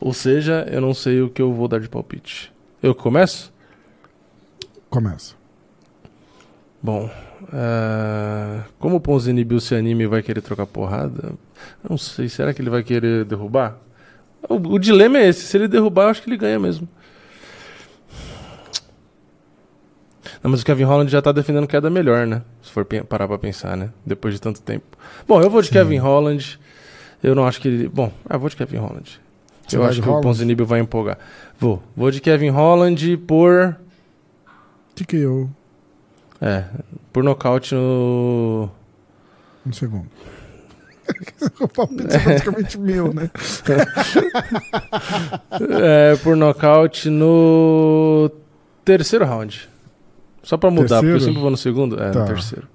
Ou 0.00 0.12
seja, 0.12 0.66
eu 0.70 0.80
não 0.80 0.94
sei 0.94 1.20
o 1.20 1.28
que 1.28 1.42
eu 1.42 1.52
vou 1.52 1.66
dar 1.68 1.80
de 1.80 1.88
palpite. 1.88 2.52
Eu 2.82 2.94
começo? 2.94 3.52
Começa. 4.88 5.34
Bom, 6.80 7.10
é, 7.52 8.62
como 8.78 8.96
o 8.96 9.00
Ponzinibbio 9.00 9.60
se 9.60 9.74
anime 9.74 10.04
e 10.04 10.06
vai 10.06 10.22
querer 10.22 10.40
trocar 10.40 10.66
porrada, 10.66 11.32
não 11.88 11.98
sei, 11.98 12.28
será 12.28 12.54
que 12.54 12.62
ele 12.62 12.70
vai 12.70 12.84
querer 12.84 13.24
derrubar? 13.24 13.76
O, 14.48 14.54
o 14.54 14.78
dilema 14.78 15.18
é 15.18 15.28
esse, 15.28 15.42
se 15.42 15.56
ele 15.56 15.66
derrubar, 15.66 16.04
eu 16.04 16.08
acho 16.10 16.22
que 16.22 16.28
ele 16.28 16.36
ganha 16.36 16.58
mesmo. 16.58 16.88
Não, 20.42 20.52
mas 20.52 20.62
o 20.62 20.64
Kevin 20.64 20.84
Holland 20.84 21.10
já 21.10 21.20
tá 21.20 21.32
defendendo 21.32 21.66
queda 21.66 21.90
melhor, 21.90 22.26
né? 22.26 22.42
Se 22.62 22.70
for 22.70 22.84
parar 22.84 23.26
pra 23.26 23.38
pensar, 23.38 23.76
né? 23.76 23.90
Depois 24.06 24.34
de 24.34 24.40
tanto 24.40 24.62
tempo. 24.62 24.96
Bom, 25.26 25.42
eu 25.42 25.50
vou 25.50 25.60
de 25.60 25.66
Sim. 25.66 25.74
Kevin 25.74 25.98
Holland. 25.98 26.60
Eu 27.20 27.34
não 27.34 27.44
acho 27.44 27.60
que 27.60 27.66
ele. 27.66 27.88
Bom, 27.88 28.12
eu 28.30 28.38
vou 28.38 28.48
de 28.48 28.54
Kevin 28.54 28.76
Holland. 28.76 29.20
Você 29.68 29.76
eu 29.76 29.84
acho 29.84 30.00
que 30.00 30.06
o 30.08 30.10
Holland? 30.10 30.26
Ponzinibbio 30.26 30.66
vai 30.66 30.80
empolgar. 30.80 31.18
Vou. 31.58 31.82
Vou 31.96 32.10
de 32.10 32.20
Kevin 32.20 32.50
Holland 32.50 33.16
por. 33.18 33.76
Eu? 35.12 35.48
É, 36.40 36.64
por 37.12 37.22
nocaute 37.22 37.74
no. 37.74 38.68
Um 39.66 39.72
segundo. 39.72 40.06
o 41.60 41.68
palpite 41.68 42.14
é 42.14 42.18
praticamente 42.18 42.78
meu, 42.78 43.12
né? 43.14 43.30
É, 45.82 46.16
por 46.16 46.36
nocaute 46.36 47.08
no 47.10 48.30
terceiro 48.84 49.24
round. 49.24 49.68
Só 50.42 50.56
pra 50.56 50.70
mudar, 50.70 50.96
porque 50.96 51.06
eu 51.06 51.10
Terceiro? 51.12 51.20
sempre 51.24 51.40
vou 51.40 51.50
no 51.50 51.56
segundo. 51.56 52.00
É, 52.00 52.10
Tá. 52.10 52.20
no 52.20 52.26
terceiro. 52.26 52.66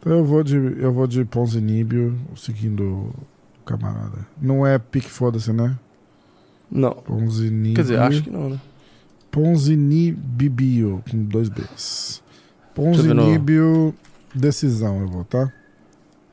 Então 0.00 0.12
eu 0.12 0.24
vou 0.24 0.42
de, 0.42 0.56
eu 0.56 0.92
vou 0.92 1.06
de 1.06 1.24
Ponzinibbio, 1.24 2.14
seguindo 2.36 2.82
o 2.84 3.14
camarada. 3.64 4.26
Não 4.40 4.66
é 4.66 4.78
pique 4.78 5.08
foda-se, 5.08 5.52
né? 5.52 5.74
Não. 6.74 6.90
Ponzinibbio. 6.92 7.74
Quer 7.74 7.82
dizer, 7.82 7.98
acho 8.00 8.22
que 8.22 8.30
não, 8.30 8.50
né? 8.50 8.60
Ponzinibibio, 9.30 11.02
com 11.10 11.24
dois 11.24 11.48
Bs. 11.48 12.22
no- 12.22 12.74
Ponzinibio, 12.74 13.94
decisão 14.34 15.00
eu 15.00 15.08
vou, 15.08 15.24
tá? 15.24 15.50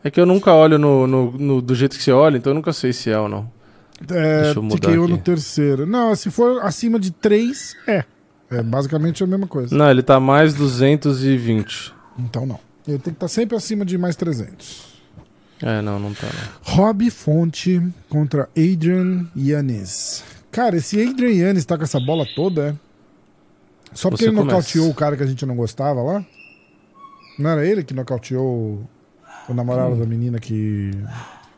É 0.03 0.09
que 0.09 0.19
eu 0.19 0.25
nunca 0.25 0.51
olho 0.53 0.77
no, 0.79 1.05
no- 1.05 1.31
no- 1.31 1.61
do 1.61 1.75
jeito 1.75 1.95
que 1.97 2.03
você 2.03 2.11
olha, 2.11 2.37
então 2.37 2.51
eu 2.51 2.55
nunca 2.55 2.73
sei 2.73 2.91
se 2.91 3.09
é 3.09 3.19
ou 3.19 3.29
não. 3.29 3.49
É, 4.09 4.41
Deixa 4.43 4.59
eu 4.59 4.63
mudar 4.63 4.89
TKO 4.89 5.07
no 5.07 5.15
aqui. 5.15 5.23
terceiro. 5.23 5.85
Não, 5.85 6.15
se 6.15 6.31
for 6.31 6.61
acima 6.63 6.99
de 6.99 7.11
três, 7.11 7.75
é. 7.87 8.03
É 8.49 8.61
basicamente 8.63 9.23
a 9.23 9.27
mesma 9.27 9.45
coisa. 9.47 9.75
Não, 9.75 9.89
ele 9.89 10.01
tá 10.01 10.19
mais 10.19 10.53
220. 10.55 11.93
Então 12.19 12.45
não. 12.45 12.59
Ele 12.87 12.97
tem 12.97 13.13
que 13.13 13.17
estar 13.17 13.27
sempre 13.27 13.55
acima 13.55 13.85
de 13.85 13.97
mais 13.97 14.15
300. 14.15 14.90
É, 15.61 15.81
não, 15.81 15.99
não 15.99 16.13
tá. 16.13 16.27
Não. 16.27 16.75
Rob 16.75 17.09
Fonte 17.11 17.81
contra 18.09 18.49
Adrian 18.57 19.25
Yannis. 19.37 20.23
Cara, 20.51 20.75
esse 20.77 21.01
Adrian 21.01 21.29
Yannis 21.31 21.65
tá 21.65 21.77
com 21.77 21.83
essa 21.83 21.99
bola 21.99 22.25
toda, 22.35 22.69
é? 22.69 22.75
Só 23.93 24.09
porque 24.09 24.23
Você 24.23 24.29
ele 24.29 24.37
começa. 24.37 24.55
nocauteou 24.57 24.89
o 24.89 24.93
cara 24.93 25.15
que 25.17 25.23
a 25.23 25.27
gente 25.27 25.45
não 25.45 25.55
gostava 25.55 26.01
lá? 26.01 26.25
Não 27.37 27.49
era 27.49 27.65
ele 27.65 27.83
que 27.83 27.93
nocauteou 27.93 28.87
o, 29.47 29.53
namorado 29.53 29.95
da 29.95 30.05
menina 30.05 30.39
que, 30.39 30.91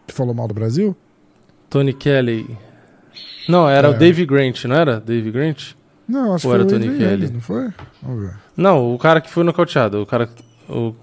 que 0.08 0.14
falou 0.14 0.34
mal 0.34 0.48
do 0.48 0.54
Brasil? 0.54 0.96
Tony 1.70 1.94
Kelly. 1.94 2.58
Não, 3.48 3.70
era 3.70 3.88
É. 3.88 3.92
o 3.92 3.98
Dave 3.98 4.26
Grant, 4.26 4.66
não 4.66 4.76
era? 4.76 5.00
Dave 5.00 5.32
Grant? 5.32 5.74
Não, 6.08 6.34
acho 6.34 6.48
Ou 6.48 6.54
que 6.54 6.60
era 6.60 6.70
foi 6.70 6.78
o 6.78 6.80
Tony 6.82 6.92
Kelly? 6.98 7.04
Yannis, 7.12 7.32
não 7.32 7.42
foi? 7.42 7.70
Vamos 8.02 8.22
ver. 8.24 8.36
Não, 8.58 8.94
o 8.94 8.98
cara 8.98 9.22
que 9.22 9.30
foi 9.30 9.44
nocauteado. 9.44 10.02
O 10.02 10.06
cara. 10.06 10.30
O 10.70 10.94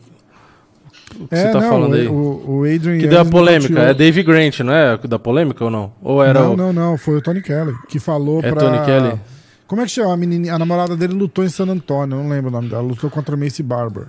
que 1.26 1.34
É, 1.34 1.46
você 1.46 1.52
tá 1.52 1.60
não, 1.60 1.68
falando 1.68 1.94
aí? 1.94 2.06
o, 2.08 2.44
o 2.46 2.64
Adrian 2.64 2.98
Que 2.98 3.06
deu 3.06 3.20
a 3.20 3.24
polêmica. 3.24 3.80
É 3.80 3.94
Dave 3.94 4.22
Grant, 4.22 4.60
não 4.60 4.72
é? 4.72 4.96
Da 4.98 5.18
polêmica 5.18 5.64
ou 5.64 5.70
não? 5.70 5.92
Ou 6.02 6.22
era 6.22 6.40
não, 6.40 6.54
o. 6.54 6.56
não, 6.56 6.72
não, 6.72 6.98
foi 6.98 7.16
o 7.18 7.22
Tony 7.22 7.40
Kelly 7.42 7.74
que 7.88 7.98
falou 7.98 8.40
É 8.42 8.50
pra... 8.50 8.60
Tony 8.60 8.84
Kelly? 8.84 9.20
Como 9.66 9.80
é 9.82 9.84
que 9.84 9.90
chama? 9.92 10.12
A, 10.12 10.16
menininha, 10.16 10.54
a 10.54 10.58
namorada 10.58 10.96
dele 10.96 11.14
lutou 11.14 11.44
em 11.44 11.48
San 11.48 11.66
Antônio, 11.68 12.16
eu 12.18 12.22
não 12.22 12.28
lembro 12.30 12.48
o 12.48 12.52
nome 12.52 12.68
dela. 12.68 12.82
Lutou 12.82 13.08
contra 13.08 13.36
Macy 13.36 13.62
Barber. 13.62 14.06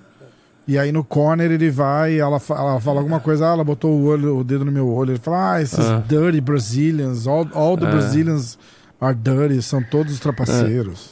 E 0.67 0.77
aí 0.77 0.91
no 0.91 1.03
corner 1.03 1.51
ele 1.51 1.69
vai, 1.69 2.19
ela, 2.19 2.39
ela 2.49 2.79
fala 2.79 2.99
alguma 2.99 3.19
coisa, 3.19 3.47
ah, 3.49 3.53
ela 3.53 3.63
botou 3.63 3.91
o, 3.91 4.05
olho, 4.05 4.37
o 4.37 4.43
dedo 4.43 4.63
no 4.65 4.71
meu 4.71 4.87
olho. 4.87 5.11
Ele 5.11 5.19
fala, 5.19 5.53
ah, 5.55 5.61
esses 5.61 5.79
Ah. 5.79 6.01
dirty 6.07 6.39
Brazilians, 6.41 7.27
all, 7.27 7.47
all 7.53 7.77
the 7.77 7.85
É. 7.85 7.91
Brazilians 7.91 8.57
are 8.99 9.15
dirty, 9.15 9.61
são 9.61 9.83
todos 9.83 10.19
trapaceiros. 10.19 11.09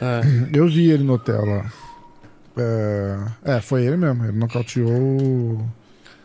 É. 0.00 0.20
Eu 0.52 0.66
vi 0.66 0.90
ele 0.90 1.04
no 1.04 1.14
hotel 1.14 1.44
lá. 1.44 1.66
É, 2.56 3.18
é, 3.56 3.60
foi 3.60 3.84
ele 3.84 3.96
mesmo. 3.96 4.24
Ele 4.24 4.36
nocauteou 4.38 4.90
o 4.90 5.68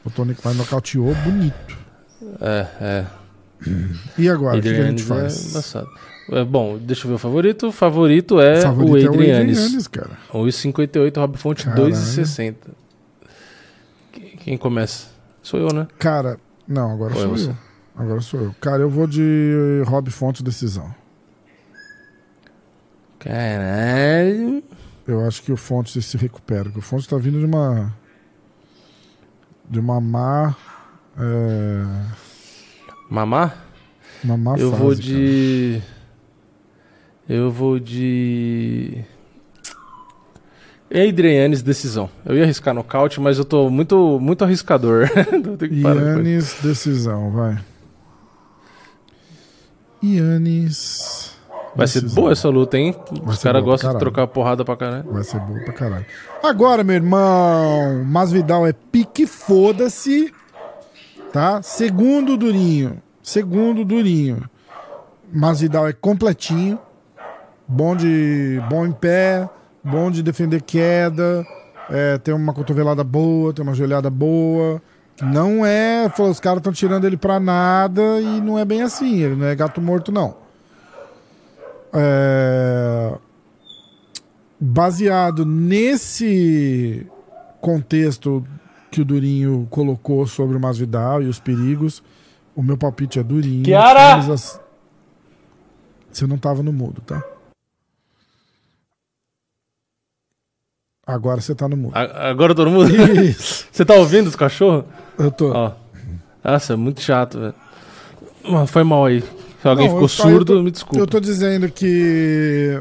o 0.05 0.09
Tony 0.11 0.35
Klein, 0.35 0.55
nocauteou 0.55 1.13
bonito. 1.15 1.77
É, 2.39 2.67
é. 2.81 3.05
E 4.17 4.29
agora, 4.29 4.59
o 4.59 4.61
que, 4.61 4.71
que 4.73 4.79
a 4.79 4.85
gente 4.85 5.01
é 5.01 5.05
faz? 5.05 5.49
embaçado. 5.51 5.89
É, 6.31 6.43
bom, 6.43 6.77
deixa 6.77 7.05
eu 7.05 7.09
ver 7.09 7.15
o 7.15 7.19
favorito. 7.19 7.67
O 7.67 7.71
favorito 7.71 8.39
é 8.39 8.61
favorito 8.61 8.93
o 8.93 8.97
é 8.97 9.07
Adrian 9.07 9.37
Yannis. 9.39 9.59
Yannis, 9.59 9.87
cara. 9.87 10.11
1,58, 10.31 11.17
Rob 11.17 11.37
Fonte 11.37 11.65
Caralho. 11.65 11.85
2,60. 11.87 12.55
Quem- 14.39 14.57
começa? 14.57 15.07
Sou 15.41 15.59
eu, 15.59 15.73
né? 15.73 15.87
Cara, 15.97 16.37
não, 16.67 16.91
agora 16.91 17.13
Ou 17.15 17.19
é 17.19 17.23
sou 17.23 17.31
você? 17.37 17.49
eu. 17.49 17.57
Agora 17.95 18.21
sou 18.21 18.39
eu. 18.41 18.55
Cara, 18.61 18.81
eu 18.81 18.89
vou 18.89 19.07
de 19.07 19.81
Rob 19.85 20.09
Fonte 20.11 20.43
decisão. 20.43 20.93
Caralho. 23.19 24.63
Eu 25.07 25.25
acho 25.25 25.43
que 25.43 25.51
o 25.51 25.57
Fonte 25.57 26.01
se 26.01 26.17
recupera. 26.17 26.63
Porque 26.65 26.79
o 26.79 26.81
Fonte 26.81 27.07
tá 27.07 27.17
vindo 27.17 27.39
de 27.39 27.45
uma. 27.45 27.93
De 29.69 29.79
uma 29.79 30.01
má. 30.01 30.55
É, 31.17 31.83
Mamá? 33.09 33.53
uma 34.23 34.35
má 34.35 34.57
eu 34.57 34.71
fase, 34.71 34.81
vou 34.81 34.91
cara. 34.91 35.01
de. 35.01 35.81
Eu 37.29 37.51
vou 37.51 37.79
de. 37.79 39.03
Adrian 40.89 41.33
Yannis, 41.33 41.61
decisão. 41.61 42.09
Eu 42.25 42.35
ia 42.35 42.43
arriscar 42.43 42.73
nocaute, 42.73 43.19
mas 43.19 43.37
eu 43.37 43.45
tô 43.45 43.69
muito, 43.69 44.19
muito 44.19 44.43
arriscador. 44.43 45.09
Então. 45.33 45.57
Yannis, 45.67 46.57
decisão, 46.61 47.31
vai. 47.31 47.59
Yannis. 50.03 51.24
Vai 51.75 51.87
ser 51.87 52.01
boa 52.09 52.31
essa 52.31 52.47
luta, 52.47 52.77
hein? 52.77 52.95
Vai 53.23 53.35
Os 53.35 53.43
caras 53.43 53.63
gostam 53.63 53.93
de 53.93 53.99
trocar 53.99 54.27
porrada 54.27 54.63
pra 54.63 54.77
caralho. 54.77 55.11
Vai 55.11 55.23
ser 55.23 55.39
boa 55.39 55.59
pra 55.65 55.73
caralho. 55.73 56.05
Agora, 56.41 56.83
meu 56.83 56.95
irmão, 56.95 58.03
Masvidal 58.05 58.65
é 58.65 58.71
pique 58.71 59.27
foda-se, 59.27 60.33
tá? 61.33 61.61
Segundo 61.61 62.37
Durinho, 62.37 63.01
segundo 63.21 63.83
Durinho. 63.83 64.49
Masvidal 65.33 65.87
é 65.87 65.93
completinho, 65.93 66.79
bom 67.67 67.95
de 67.95 68.61
bom 68.69 68.85
em 68.85 68.91
pé, 68.91 69.49
bom 69.83 70.09
de 70.09 70.23
defender 70.23 70.61
queda, 70.61 71.45
é, 71.89 72.17
tem 72.17 72.33
uma 72.33 72.53
cotovelada 72.53 73.03
boa, 73.03 73.51
tem 73.51 73.63
uma 73.63 73.73
joelhada 73.73 74.09
boa. 74.09 74.81
Não 75.21 75.65
é, 75.65 76.11
os 76.19 76.39
caras 76.39 76.57
estão 76.59 76.73
tirando 76.73 77.05
ele 77.05 77.17
pra 77.17 77.39
nada 77.39 78.01
e 78.21 78.41
não 78.41 78.59
é 78.59 78.65
bem 78.65 78.81
assim, 78.81 79.21
ele 79.21 79.35
não 79.35 79.45
é 79.45 79.55
gato 79.55 79.81
morto 79.81 80.11
não. 80.11 80.44
É, 81.95 83.17
baseado 84.59 85.45
nesse 85.45 87.05
contexto 87.61 88.45
que 88.91 89.01
o 89.01 89.05
Durinho 89.05 89.67
colocou 89.69 90.25
sobre 90.27 90.55
o 90.55 90.59
Masvidal 90.59 91.21
e 91.21 91.27
os 91.27 91.39
perigos, 91.39 92.03
o 92.55 92.61
meu 92.63 92.77
palpite 92.77 93.19
é 93.19 93.23
Durinho. 93.23 93.63
Kiara! 93.63 94.15
As- 94.15 94.59
Você 96.11 96.25
não 96.27 96.37
tava 96.37 96.61
no 96.63 96.71
mudo, 96.73 97.01
tá? 97.01 97.23
Agora 101.07 101.39
você 101.39 101.53
tá 101.53 101.67
no 101.67 101.77
mudo. 101.77 101.95
Agora 101.95 102.55
todo 102.55 102.71
mundo. 102.71 102.89
Isso. 103.21 103.67
Você 103.71 103.85
tá 103.85 103.93
ouvindo 103.93 104.25
os 104.27 104.35
cachorros? 104.35 104.85
Eu 105.19 105.29
tô. 105.31 105.51
Ó. 105.53 105.71
Nossa, 106.43 106.73
é 106.73 106.75
muito 106.75 106.99
chato, 107.01 107.39
velho. 107.39 107.53
Foi 108.67 108.83
mal 108.83 109.05
aí. 109.05 109.23
Se 109.65 109.69
alguém 109.69 109.87
Não, 109.87 109.95
ficou 109.95 110.07
surdo, 110.07 110.45
tô- 110.57 110.61
me 110.61 110.69
desculpa. 110.69 110.99
Eu 110.99 111.07
tô 111.07 111.19
dizendo 111.19 111.67
que. 111.71 112.79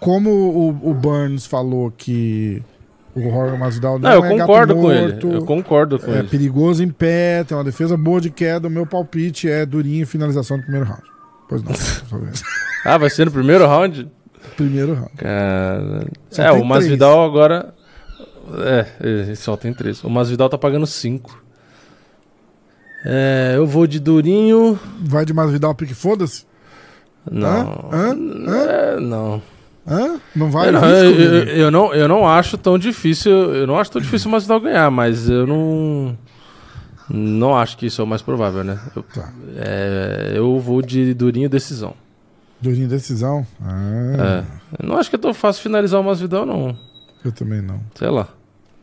Como 0.00 0.30
o, 0.30 0.90
o 0.90 0.92
Burns 0.92 1.46
falou 1.46 1.92
que 1.96 2.60
o 3.14 3.20
Jorge 3.22 3.56
Masvidal 3.56 3.96
não, 3.96 4.10
Não, 4.10 4.16
eu 4.16 4.24
é 4.24 4.28
concordo 4.40 4.74
gato 4.74 4.82
com 4.84 4.92
morto, 4.92 5.26
ele. 5.28 5.36
Eu 5.36 5.44
concordo 5.44 5.98
com 6.00 6.12
é 6.12 6.18
ele. 6.18 6.28
perigoso 6.28 6.82
em 6.82 6.88
pé, 6.88 7.44
tem 7.44 7.56
uma 7.56 7.62
defesa 7.62 7.96
boa 7.96 8.20
de 8.20 8.30
queda. 8.30 8.66
O 8.66 8.70
meu 8.70 8.84
palpite 8.84 9.48
é 9.48 9.64
durinho 9.64 10.02
em 10.02 10.04
finalização 10.04 10.56
do 10.56 10.64
primeiro 10.64 10.86
round. 10.86 11.02
Pois 11.48 11.62
não. 11.62 11.72
Ah, 12.84 12.98
vai 12.98 13.08
ser 13.08 13.24
no 13.26 13.30
primeiro 13.30 13.64
round? 13.64 14.08
primeiro 14.56 14.94
round. 14.94 15.12
Cara. 15.16 16.06
Só 16.30 16.42
É, 16.42 16.50
o 16.50 16.64
Masvidal 16.64 17.24
agora. 17.24 17.72
É, 18.58 19.34
só 19.36 19.56
tem 19.56 19.72
três. 19.72 20.02
O 20.02 20.10
Masvidal 20.10 20.48
tá 20.48 20.58
pagando 20.58 20.86
cinco. 20.86 21.45
É, 23.04 23.54
eu 23.56 23.66
vou 23.66 23.86
de 23.86 24.00
Durinho. 24.00 24.78
Vai 25.00 25.24
de 25.24 25.32
Masvidal, 25.32 25.74
pique 25.74 25.94
foda-se? 25.94 26.44
Não. 27.30 27.88
Hã? 27.92 28.14
Hã? 28.14 28.56
É, 28.96 29.00
não. 29.00 29.42
Hã? 29.86 30.18
Não 30.34 30.50
vai? 30.50 30.68
Eu 30.68 30.72
não, 30.72 30.80
risco, 30.80 30.94
eu, 31.20 31.34
eu- 31.34 31.44
eu 31.56 31.70
não, 31.70 31.94
eu 31.94 32.08
não 32.08 32.28
acho 32.28 32.56
tão 32.58 32.78
difícil. 32.78 33.30
Eu 33.32 33.66
não 33.66 33.78
acho 33.78 33.90
tão 33.90 34.00
difícil 34.00 34.28
o 34.28 34.32
Masvidal 34.32 34.60
ganhar, 34.60 34.90
mas 34.90 35.28
eu 35.28 35.46
não. 35.46 36.18
Não 37.08 37.56
acho 37.56 37.76
que 37.78 37.86
isso 37.86 38.00
é 38.00 38.04
o 38.04 38.06
mais 38.06 38.20
provável, 38.20 38.64
né? 38.64 38.80
Eu, 38.96 39.02
Tá. 39.04 39.32
é, 39.56 40.32
eu 40.34 40.58
vou 40.58 40.82
de 40.82 41.14
Durinho 41.14 41.48
decisão. 41.48 41.94
Durinho 42.60 42.88
decisão? 42.88 43.46
Ah, 43.62 44.42
É. 44.42 44.82
Eu 44.82 44.88
não 44.88 44.96
acho 44.98 45.08
que 45.08 45.14
é 45.14 45.18
tão 45.18 45.32
fácil 45.32 45.62
finalizar 45.62 46.00
o 46.00 46.04
Masvidal, 46.04 46.44
não. 46.44 46.76
eu 47.24 47.30
também 47.30 47.62
não. 47.62 47.80
Sei 47.94 48.08
lá. 48.10 48.26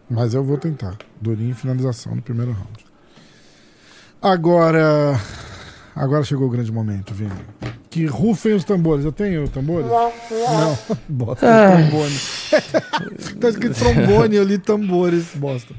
Mas 0.09 0.33
eu 0.33 0.43
vou 0.43 0.57
tentar. 0.57 0.95
Durinho 1.19 1.53
finalização 1.55 2.15
no 2.15 2.21
primeiro 2.21 2.51
round. 2.53 2.85
Agora. 4.23 5.19
Agora 5.93 6.23
chegou 6.23 6.47
o 6.47 6.49
grande 6.49 6.71
momento, 6.71 7.13
Vini. 7.13 7.29
Que 7.89 8.05
rufem 8.05 8.53
os 8.53 8.63
tambores. 8.63 9.03
Eu 9.03 9.11
tenho 9.11 9.49
tambores? 9.49 9.85
Não. 9.85 10.77
Bosta. 11.09 11.45
Trombone. 11.45 12.19
tá 13.41 13.49
escrito 13.49 13.75
trombone, 13.77 14.37
eu 14.37 14.45
li 14.45 14.57
tambores. 14.57 15.35
Bosta. 15.35 15.75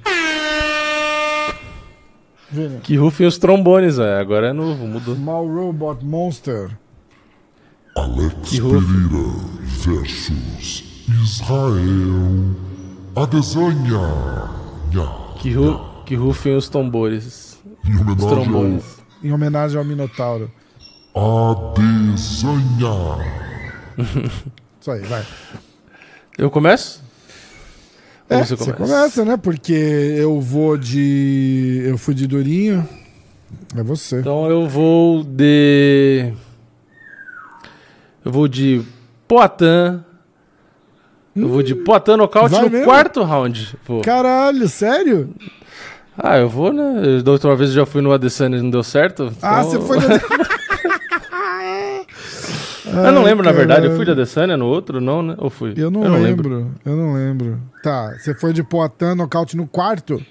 Vini. 2.50 2.80
Que 2.82 2.96
rufem 2.96 3.26
os 3.26 3.38
trombones, 3.38 3.98
é. 3.98 4.20
Agora 4.20 4.50
é 4.50 4.52
novo, 4.52 4.86
mudou. 4.86 5.16
Small 5.16 5.48
Robot 5.48 6.04
Monster. 6.04 6.76
Alex. 7.96 8.50
Pereira 8.50 8.84
versus 9.84 10.84
Israel 11.08 12.54
Adesanya. 13.16 14.50
Que, 15.40 15.50
ru, 15.50 15.80
que 16.04 16.14
rufem 16.14 16.54
os 16.56 16.68
tambores. 16.68 17.43
Em 17.86 17.94
Os 17.94 18.00
homenagem 18.00 18.28
trombones. 18.28 18.84
Em 19.22 19.32
homenagem 19.32 19.78
ao 19.78 19.84
Minotauro. 19.84 20.50
ao 21.14 21.72
Adesanya. 21.72 23.24
Isso 24.80 24.90
aí, 24.90 25.00
vai. 25.02 25.24
Eu 26.36 26.50
começo? 26.50 27.02
Ou 28.30 28.36
É, 28.38 28.44
você 28.44 28.56
você 28.56 28.72
começa? 28.72 28.94
começa, 28.94 29.24
né? 29.24 29.36
Porque 29.36 29.72
eu 29.72 30.40
vou 30.40 30.76
de. 30.76 31.82
Eu 31.86 31.96
fui 31.98 32.14
de 32.14 32.26
Durinho. 32.26 32.86
É 33.76 33.82
você. 33.82 34.20
Então 34.20 34.48
eu 34.50 34.66
vou 34.68 35.22
de. 35.22 36.32
Eu 38.24 38.32
vou 38.32 38.48
de 38.48 38.82
Poatan. 39.28 40.04
Eu 41.36 41.48
vou 41.48 41.62
de 41.62 41.74
Poatan 41.74 42.16
nocaute 42.16 42.54
no 42.54 42.70
mesmo? 42.70 42.84
quarto 42.84 43.22
round. 43.22 43.76
Vou. 43.86 44.00
Caralho, 44.02 44.68
sério? 44.68 45.34
Ah, 46.16 46.38
eu 46.38 46.48
vou, 46.48 46.72
né? 46.72 47.20
Da 47.22 47.32
outra 47.32 47.54
vez 47.56 47.70
eu 47.70 47.76
já 47.76 47.86
fui 47.86 48.00
no 48.00 48.12
Adesanya 48.12 48.56
e 48.58 48.62
não 48.62 48.70
deu 48.70 48.82
certo. 48.82 49.32
Ah, 49.42 49.62
então- 49.64 49.70
você 49.70 49.80
foi. 49.80 49.98
de- 50.00 50.06
Eu 52.86 53.12
não 53.12 53.22
Ai, 53.22 53.24
lembro, 53.24 53.44
na 53.44 53.52
verdade. 53.52 53.86
Eu 53.86 53.96
fui 53.96 54.04
de. 54.04 54.10
Adesanya 54.12 54.56
no 54.56 54.66
outro, 54.66 55.00
não, 55.00 55.22
né? 55.22 55.34
Ou 55.38 55.50
fui? 55.50 55.74
Eu 55.76 55.90
não, 55.90 56.02
lembro. 56.22 56.70
Eu 56.84 56.96
não 56.96 57.14
lembro. 57.14 57.60
Tá, 57.82 58.14
você 58.18 58.34
foi 58.34 58.52
de 58.52 58.62
Poatan 58.62 59.14
nocaute 59.16 59.56
no 59.56 59.66
quarto? 59.66 60.22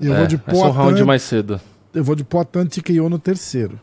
Eu 0.00 0.12
É, 0.14 0.16
vou 0.18 0.26
de 0.26 0.36
é 0.46 0.54
só 0.54 0.66
um 0.68 0.70
round 0.70 0.92
Poatan. 0.94 1.04
mais 1.04 1.22
cedo. 1.22 1.60
Eu 1.94 2.02
vou 2.02 2.14
de 2.16 2.24
Poatan 2.24 2.66
TKO 2.66 3.08
no 3.08 3.18
terceiro. 3.18 3.78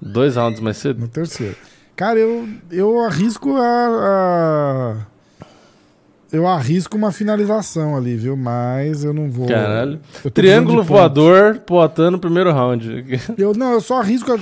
Dois 0.00 0.36
rounds 0.36 0.60
mais 0.60 0.76
cedo? 0.76 1.00
No 1.00 1.08
terceiro. 1.08 1.56
Cara, 1.96 2.18
eu, 2.18 2.46
eu 2.70 3.00
arrisco 3.00 3.56
a, 3.56 3.62
a- 3.62 4.96
Eu 6.32 6.46
arrisco 6.46 6.96
uma 6.96 7.12
finalização 7.12 7.96
ali, 7.96 8.16
viu? 8.16 8.36
Mas 8.36 9.04
eu 9.04 9.12
não 9.12 9.30
vou. 9.30 9.46
Caralho. 9.46 10.00
Triângulo 10.34 10.82
voador, 10.82 11.58
Poatan 11.60 12.10
no 12.10 12.18
primeiro 12.18 12.52
round. 12.52 13.04
Eu, 13.38 13.52
não, 13.54 13.72
eu 13.74 13.80
só 13.80 14.00
arrisco 14.00 14.32
a, 14.32 14.34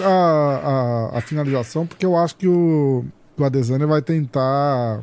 a, 1.13 1.19
a- 1.19 1.21
finalização 1.21 1.87
porque 1.87 2.07
eu 2.07 2.17
acho 2.17 2.37
que 2.37 2.49
o, 2.49 3.05
o 3.39 3.45
Adesanya 3.45 3.87
vai 3.87 4.01
tentar. 4.01 5.01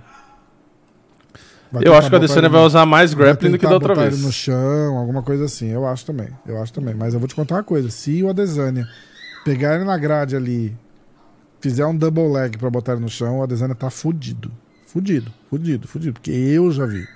vai 1.72 1.82
Eu 1.82 1.86
tentar 1.86 1.98
acho 2.00 2.10
que 2.10 2.16
o 2.16 2.18
Adesanya 2.18 2.50
vai 2.50 2.62
usar 2.64 2.86
mais 2.86 3.14
grappling 3.14 3.52
do 3.52 3.58
que 3.60 3.66
da 3.68 3.74
outra 3.74 3.90
botar 3.90 4.02
vez. 4.08 4.16
ele 4.16 4.26
no 4.26 4.32
chão, 4.32 4.98
alguma 4.98 5.22
coisa 5.22 5.46
assim. 5.46 5.68
Eu 5.70 5.86
acho 5.88 6.04
também. 6.06 6.30
Eu 6.48 6.62
acho 6.62 6.74
também. 6.74 6.96
Mas 6.96 7.14
eu 7.14 7.20
vou 7.20 7.28
te 7.30 7.36
contar 7.36 7.56
uma 7.56 7.64
coisa. 7.64 7.92
Se 7.92 8.24
o 8.24 8.30
Adesanya 8.30 8.88
pegar 9.46 9.76
ele 9.76 9.84
na 9.86 9.98
grade 10.00 10.36
ali, 10.36 10.76
fizer 11.60 11.86
um 11.86 11.96
double 11.96 12.28
leg 12.28 12.58
pra 12.58 12.70
botar 12.72 12.94
ele 12.94 13.02
no 13.02 13.10
chão, 13.10 13.38
o 13.40 13.44
Adesanya 13.44 13.76
tá 13.76 13.90
fudido. 13.92 14.52
Fudido, 14.88 15.32
fudido, 15.52 15.88
fudido. 15.88 16.14
Porque 16.14 16.32
eu 16.32 16.72
já 16.72 16.86
vi. 16.88 17.08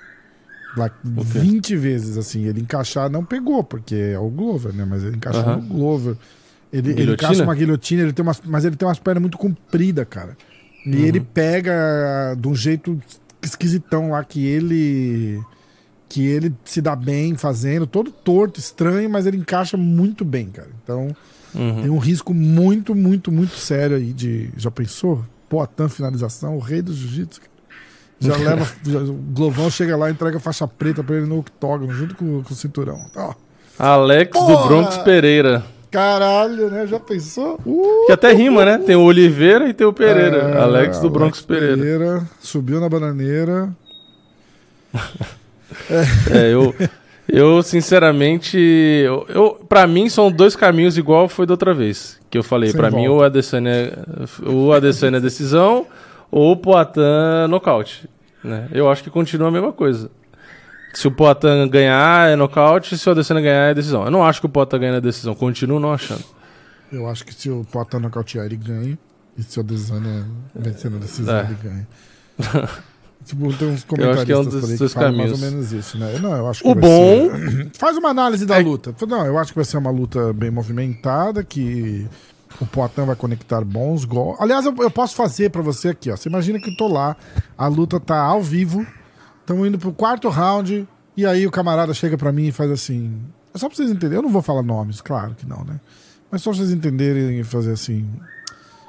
Lá, 0.76 0.90
O 1.16 1.24
quê? 1.24 1.38
20 1.40 1.74
vezes, 1.74 2.18
assim, 2.18 2.44
ele 2.44 2.60
encaixar, 2.60 3.10
não 3.10 3.24
pegou, 3.24 3.64
porque 3.64 3.94
é 3.94 4.18
o 4.18 4.28
Glover, 4.28 4.74
né? 4.74 4.84
Mas 4.84 5.02
ele 5.02 5.16
encaixar 5.16 5.44
Aham. 5.44 5.56
no 5.56 5.62
Glover. 5.62 6.16
Ele, 6.72 6.90
ele 6.90 7.12
encaixa 7.12 7.42
uma 7.42 7.54
guilhotina, 7.54 8.02
ele 8.02 8.12
tem 8.12 8.22
umas, 8.22 8.40
mas 8.44 8.64
ele 8.64 8.76
tem 8.76 8.86
umas 8.86 8.98
pernas 8.98 9.22
muito 9.22 9.38
compridas, 9.38 10.06
cara. 10.08 10.36
E 10.84 10.88
Uhum. 10.96 11.02
ele 11.02 11.20
pega 11.20 12.36
de 12.38 12.46
um 12.46 12.54
jeito 12.54 13.00
esquisitão 13.42 14.10
lá 14.10 14.22
que 14.22 14.44
ele 14.46 15.40
que 16.08 16.24
ele 16.24 16.54
se 16.64 16.80
dá 16.80 16.94
bem 16.94 17.36
fazendo, 17.36 17.84
todo 17.86 18.12
torto, 18.12 18.60
estranho, 18.60 19.10
mas 19.10 19.26
ele 19.26 19.36
encaixa 19.38 19.76
muito 19.76 20.24
bem, 20.24 20.48
cara. 20.50 20.68
Então, 20.84 21.08
Uhum. 21.54 21.82
tem 21.82 21.90
um 21.90 21.98
risco 21.98 22.32
muito, 22.34 22.94
muito, 22.94 23.32
muito 23.32 23.56
sério 23.56 23.96
aí 23.96 24.12
de. 24.12 24.50
Já 24.56 24.70
pensou? 24.70 25.24
Poatan 25.48 25.88
finalização, 25.88 26.56
o 26.56 26.60
rei 26.60 26.82
do 26.82 26.92
jiu-jitsu. 26.92 27.40
Já 28.18 28.36
leva. 28.36 28.66
já- 28.84 28.98
o 29.00 29.12
Glovão 29.12 29.70
chega 29.70 29.96
lá 29.96 30.08
e 30.08 30.12
entrega 30.12 30.38
a 30.38 30.40
faixa 30.40 30.66
preta 30.66 31.02
pra 31.04 31.16
ele 31.16 31.26
no 31.26 31.38
octógono, 31.40 31.92
junto 31.92 32.14
com, 32.14 32.42
com 32.42 32.52
o 32.52 32.56
cinturão. 32.56 32.98
Ó, 33.14 33.34
Alex 33.78 34.30
do 34.38 34.46
Porra! 34.46 34.66
Bronx 34.66 34.96
Pereira. 34.98 35.62
caralho, 35.90 36.70
né? 36.70 36.86
Já 36.86 36.98
pensou? 36.98 37.58
Uh! 37.66 38.06
Que 38.06 38.12
até 38.12 38.32
rima, 38.32 38.64
né? 38.64 38.78
Tem 38.78 38.96
o 38.96 39.02
Oliveira 39.04 39.68
e 39.68 39.74
tem 39.74 39.86
o 39.86 39.92
Pereira. 39.92 40.38
É, 40.38 40.60
Alex 40.60 40.98
do 41.00 41.10
Bronx 41.10 41.40
Pereira. 41.42 42.22
Subiu 42.40 42.80
na 42.80 42.88
bananeira. 42.88 43.68
É, 46.30 46.52
eu, 46.52 46.74
eu 47.28 47.62
sinceramente, 47.62 48.56
eu, 48.56 49.26
eu, 49.28 49.50
pra 49.68 49.86
mim 49.86 50.08
são 50.08 50.30
dois 50.30 50.54
caminhos 50.56 50.96
igual 50.96 51.28
foi 51.28 51.44
da 51.44 51.52
outra 51.54 51.74
vez. 51.74 52.18
Que 52.30 52.38
eu 52.38 52.42
falei, 52.42 52.72
pra 52.72 52.90
mim 52.90 53.08
volta. 53.08 53.12
o 53.12 53.22
Adesanya, 53.24 53.92
o 54.46 54.72
Adesanya 54.72 55.18
é 55.18 55.20
decisão 55.20 55.86
ou 56.38 56.52
o 56.52 56.56
Poatan 56.56 57.48
nocaute. 57.48 58.08
Né? 58.44 58.68
Eu 58.70 58.90
acho 58.90 59.02
que 59.02 59.08
continua 59.10 59.48
a 59.48 59.50
mesma 59.50 59.72
coisa. 59.72 60.10
Se 60.92 61.08
o 61.08 61.10
Poatan 61.10 61.66
ganhar 61.68 62.30
é 62.30 62.36
nocaute, 62.36 62.96
se 62.98 63.08
o 63.08 63.12
Adesanya 63.12 63.40
ganhar 63.40 63.70
é 63.70 63.74
decisão. 63.74 64.04
Eu 64.04 64.10
não 64.10 64.22
acho 64.24 64.40
que 64.40 64.46
o 64.46 64.48
Poatan 64.50 64.78
ganha 64.78 64.92
na 64.92 65.00
decisão, 65.00 65.34
continuo 65.34 65.80
não 65.80 65.92
achando. 65.92 66.22
Eu 66.92 67.08
acho 67.08 67.24
que 67.24 67.34
se 67.34 67.50
o 67.50 67.64
Poatan 67.70 68.00
nocautear, 68.00 68.44
ele 68.46 68.56
ganha. 68.56 68.98
E 69.36 69.42
se 69.42 69.58
o 69.58 69.62
Adesanya 69.62 70.26
vencer 70.54 70.90
na 70.90 70.98
decisão, 70.98 71.36
É. 71.36 71.44
ele 71.44 71.56
ganha. 71.62 71.88
tipo, 73.24 73.52
tem 73.54 73.68
uns 73.68 73.86
Eu 73.98 74.10
acho 74.12 74.24
que 74.26 74.32
é 74.32 74.38
um 74.38 74.44
dos 74.44 74.92
falam 74.92 75.12
mais 75.16 75.32
ou 75.32 75.38
caminhos. 75.38 75.40
menos 75.40 75.72
isso, 75.72 75.98
né? 75.98 76.18
Não, 76.20 76.34
eu 76.36 76.46
acho 76.48 76.62
que 76.62 76.68
O 76.68 76.74
bom- 76.74 77.30
ser- 77.30 77.70
Faz 77.78 77.96
uma 77.96 78.10
análise 78.10 78.46
da 78.46 78.58
É- 78.60 78.62
luta. 78.62 78.94
Não, 79.06 79.26
eu 79.26 79.38
acho 79.38 79.52
que 79.52 79.56
vai 79.58 79.64
ser 79.64 79.78
uma 79.78 79.90
luta 79.90 80.32
bem 80.32 80.50
movimentada, 80.50 81.42
que 81.42 82.06
o 82.60 82.66
Poatan 82.66 83.04
vai 83.04 83.16
conectar 83.16 83.64
bons 83.64 84.04
gols. 84.04 84.36
Aliás, 84.40 84.64
eu, 84.64 84.74
eu 84.78 84.90
posso 84.90 85.14
fazer 85.14 85.50
pra 85.50 85.62
você 85.62 85.88
aqui, 85.88 86.10
ó. 86.10 86.16
Você 86.16 86.28
imagina 86.28 86.58
que 86.58 86.70
eu 86.70 86.76
tô 86.76 86.88
lá, 86.88 87.16
a 87.56 87.66
luta 87.66 88.00
tá 88.00 88.18
ao 88.18 88.42
vivo, 88.42 88.86
estamos 89.40 89.66
indo 89.66 89.78
pro 89.78 89.92
quarto 89.92 90.28
round, 90.28 90.86
e 91.16 91.26
aí 91.26 91.46
o 91.46 91.50
camarada 91.50 91.94
chega 91.94 92.16
pra 92.16 92.32
mim 92.32 92.48
e 92.48 92.52
faz 92.52 92.70
assim. 92.70 93.20
É 93.54 93.58
só 93.58 93.68
pra 93.68 93.76
vocês 93.76 93.90
entenderem. 93.90 94.16
Eu 94.16 94.22
não 94.22 94.30
vou 94.30 94.42
falar 94.42 94.62
nomes, 94.62 95.00
claro 95.00 95.34
que 95.34 95.46
não, 95.46 95.64
né? 95.64 95.80
Mas 96.30 96.42
só 96.42 96.50
pra 96.50 96.58
vocês 96.58 96.72
entenderem 96.72 97.40
e 97.40 97.44
fazer 97.44 97.72
assim. 97.72 98.08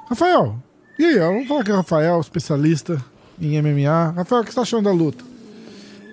Rafael, 0.08 0.58
e 0.98 1.04
aí? 1.04 1.18
Vamos 1.18 1.48
falar 1.48 1.64
que 1.64 1.70
é 1.70 1.74
o 1.74 1.76
Rafael, 1.76 2.20
especialista 2.20 3.02
em 3.40 3.60
MMA. 3.60 4.14
Rafael, 4.16 4.42
o 4.42 4.44
que 4.44 4.50
você 4.50 4.56
tá 4.56 4.62
achando 4.62 4.84
da 4.84 4.92
luta? 4.92 5.24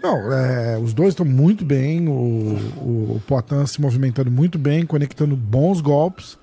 Não, 0.02 0.32
é, 0.32 0.78
os 0.78 0.94
dois 0.94 1.10
estão 1.10 1.26
muito 1.26 1.66
bem. 1.66 2.08
O, 2.08 2.12
o, 2.12 3.16
o 3.16 3.22
Poitin 3.26 3.66
se 3.66 3.82
movimentando 3.82 4.30
muito 4.30 4.60
bem, 4.60 4.86
conectando 4.86 5.36
bons 5.36 5.82
golpes. 5.82 6.38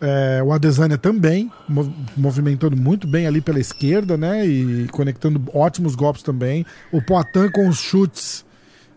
É, 0.00 0.42
o 0.42 0.52
Adesanya 0.52 0.98
também, 0.98 1.50
mo- 1.68 1.92
movimentando 2.16 2.76
muito 2.76 3.06
bem 3.06 3.26
ali 3.26 3.40
pela 3.40 3.58
esquerda, 3.58 4.16
né? 4.16 4.46
E 4.46 4.86
conectando 4.88 5.42
ótimos 5.54 5.94
golpes 5.94 6.22
também. 6.22 6.66
O 6.92 7.00
Poitin 7.00 7.48
com 7.50 7.66
os 7.68 7.78
chutes 7.78 8.44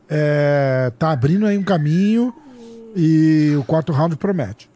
é, 0.09 0.91
tá 0.99 1.11
abrindo 1.11 1.45
aí 1.45 1.57
um 1.57 1.63
caminho. 1.63 2.33
E 2.95 3.55
o 3.57 3.63
quarto 3.63 3.91
round 3.93 4.15
promete. 4.17 4.69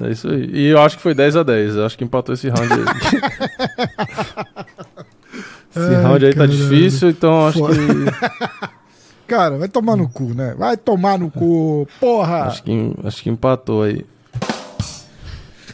É 0.00 0.10
isso 0.10 0.28
aí. 0.28 0.48
E 0.52 0.66
eu 0.68 0.80
acho 0.80 0.96
que 0.96 1.02
foi 1.02 1.14
10 1.14 1.36
a 1.36 1.42
10 1.42 1.76
Eu 1.76 1.86
acho 1.86 1.98
que 1.98 2.04
empatou 2.04 2.34
esse 2.34 2.48
round 2.48 2.72
aí. 2.72 2.80
esse 5.76 5.94
Ai, 5.94 6.02
round 6.02 6.24
aí 6.26 6.34
tá 6.34 6.46
difícil, 6.46 7.10
então 7.10 7.46
acho 7.48 7.58
Foda. 7.58 7.74
que. 7.74 8.83
Cara, 9.34 9.58
vai 9.58 9.68
tomar 9.68 9.96
no 9.96 10.08
cu, 10.08 10.32
né? 10.32 10.54
Vai 10.56 10.76
tomar 10.76 11.18
no 11.18 11.28
cu, 11.28 11.88
porra! 11.98 12.44
Acho 12.44 12.62
que, 12.62 12.94
acho 13.02 13.20
que 13.20 13.28
empatou 13.28 13.82
aí. 13.82 14.06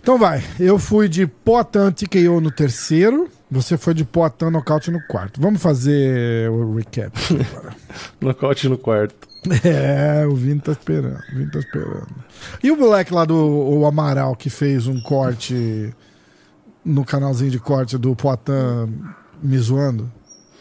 Então 0.01 0.19
vai, 0.19 0.43
eu 0.59 0.79
fui 0.79 1.11
de 1.11 1.27
Potan 1.27 1.93
TKO 1.93 2.41
no 2.41 2.51
terceiro, 2.51 3.29
Você 3.51 3.77
foi 3.77 3.93
de 3.93 4.03
Poitin 4.03 4.47
nocaute 4.47 4.91
no 4.91 4.99
quarto. 5.09 5.39
Vamos 5.43 5.61
fazer 5.61 6.49
o 6.51 6.75
recap 6.75 7.13
agora. 7.53 7.77
Nocaute 8.19 8.67
no 8.67 8.79
quarto. 8.79 9.29
É, 9.63 10.27
o 10.27 10.35
Vini 10.35 10.61
tá 10.61 10.73
esperando. 10.73 11.19
O 11.33 11.37
Vini 11.37 11.51
tá 11.51 11.59
esperando. 11.59 12.07
E 12.63 12.71
o 12.71 12.77
moleque 12.79 13.13
lá 13.13 13.27
do 13.27 13.37
o 13.37 13.85
Amaral 13.85 14.35
que 14.37 14.49
fez 14.49 14.87
um 14.87 15.01
corte 15.03 15.95
no 16.83 17.05
canalzinho 17.05 17.51
de 17.51 17.59
corte 17.59 17.99
do 17.99 18.17
Poitin 18.17 18.89
me 19.43 19.59
zoando? 19.59 20.11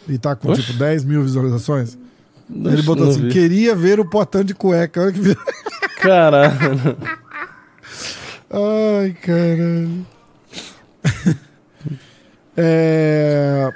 E 0.06 0.18
tá 0.18 0.36
com 0.36 0.52
tipo 0.52 0.74
10 0.74 1.04
mil 1.04 1.22
visualizações. 1.22 1.96
Ele 2.52 2.82
botou 2.82 3.08
assim: 3.10 3.22
vi. 3.22 3.30
queria 3.30 3.74
ver 3.74 4.00
o 4.00 4.04
Poitin 4.04 4.44
de 4.44 4.54
cueca. 4.54 5.02
Olha 5.02 5.12
que 5.12 5.36
Caralho. 6.00 6.96
Ai, 8.50 9.12
caralho. 9.22 10.06
É, 12.62 13.70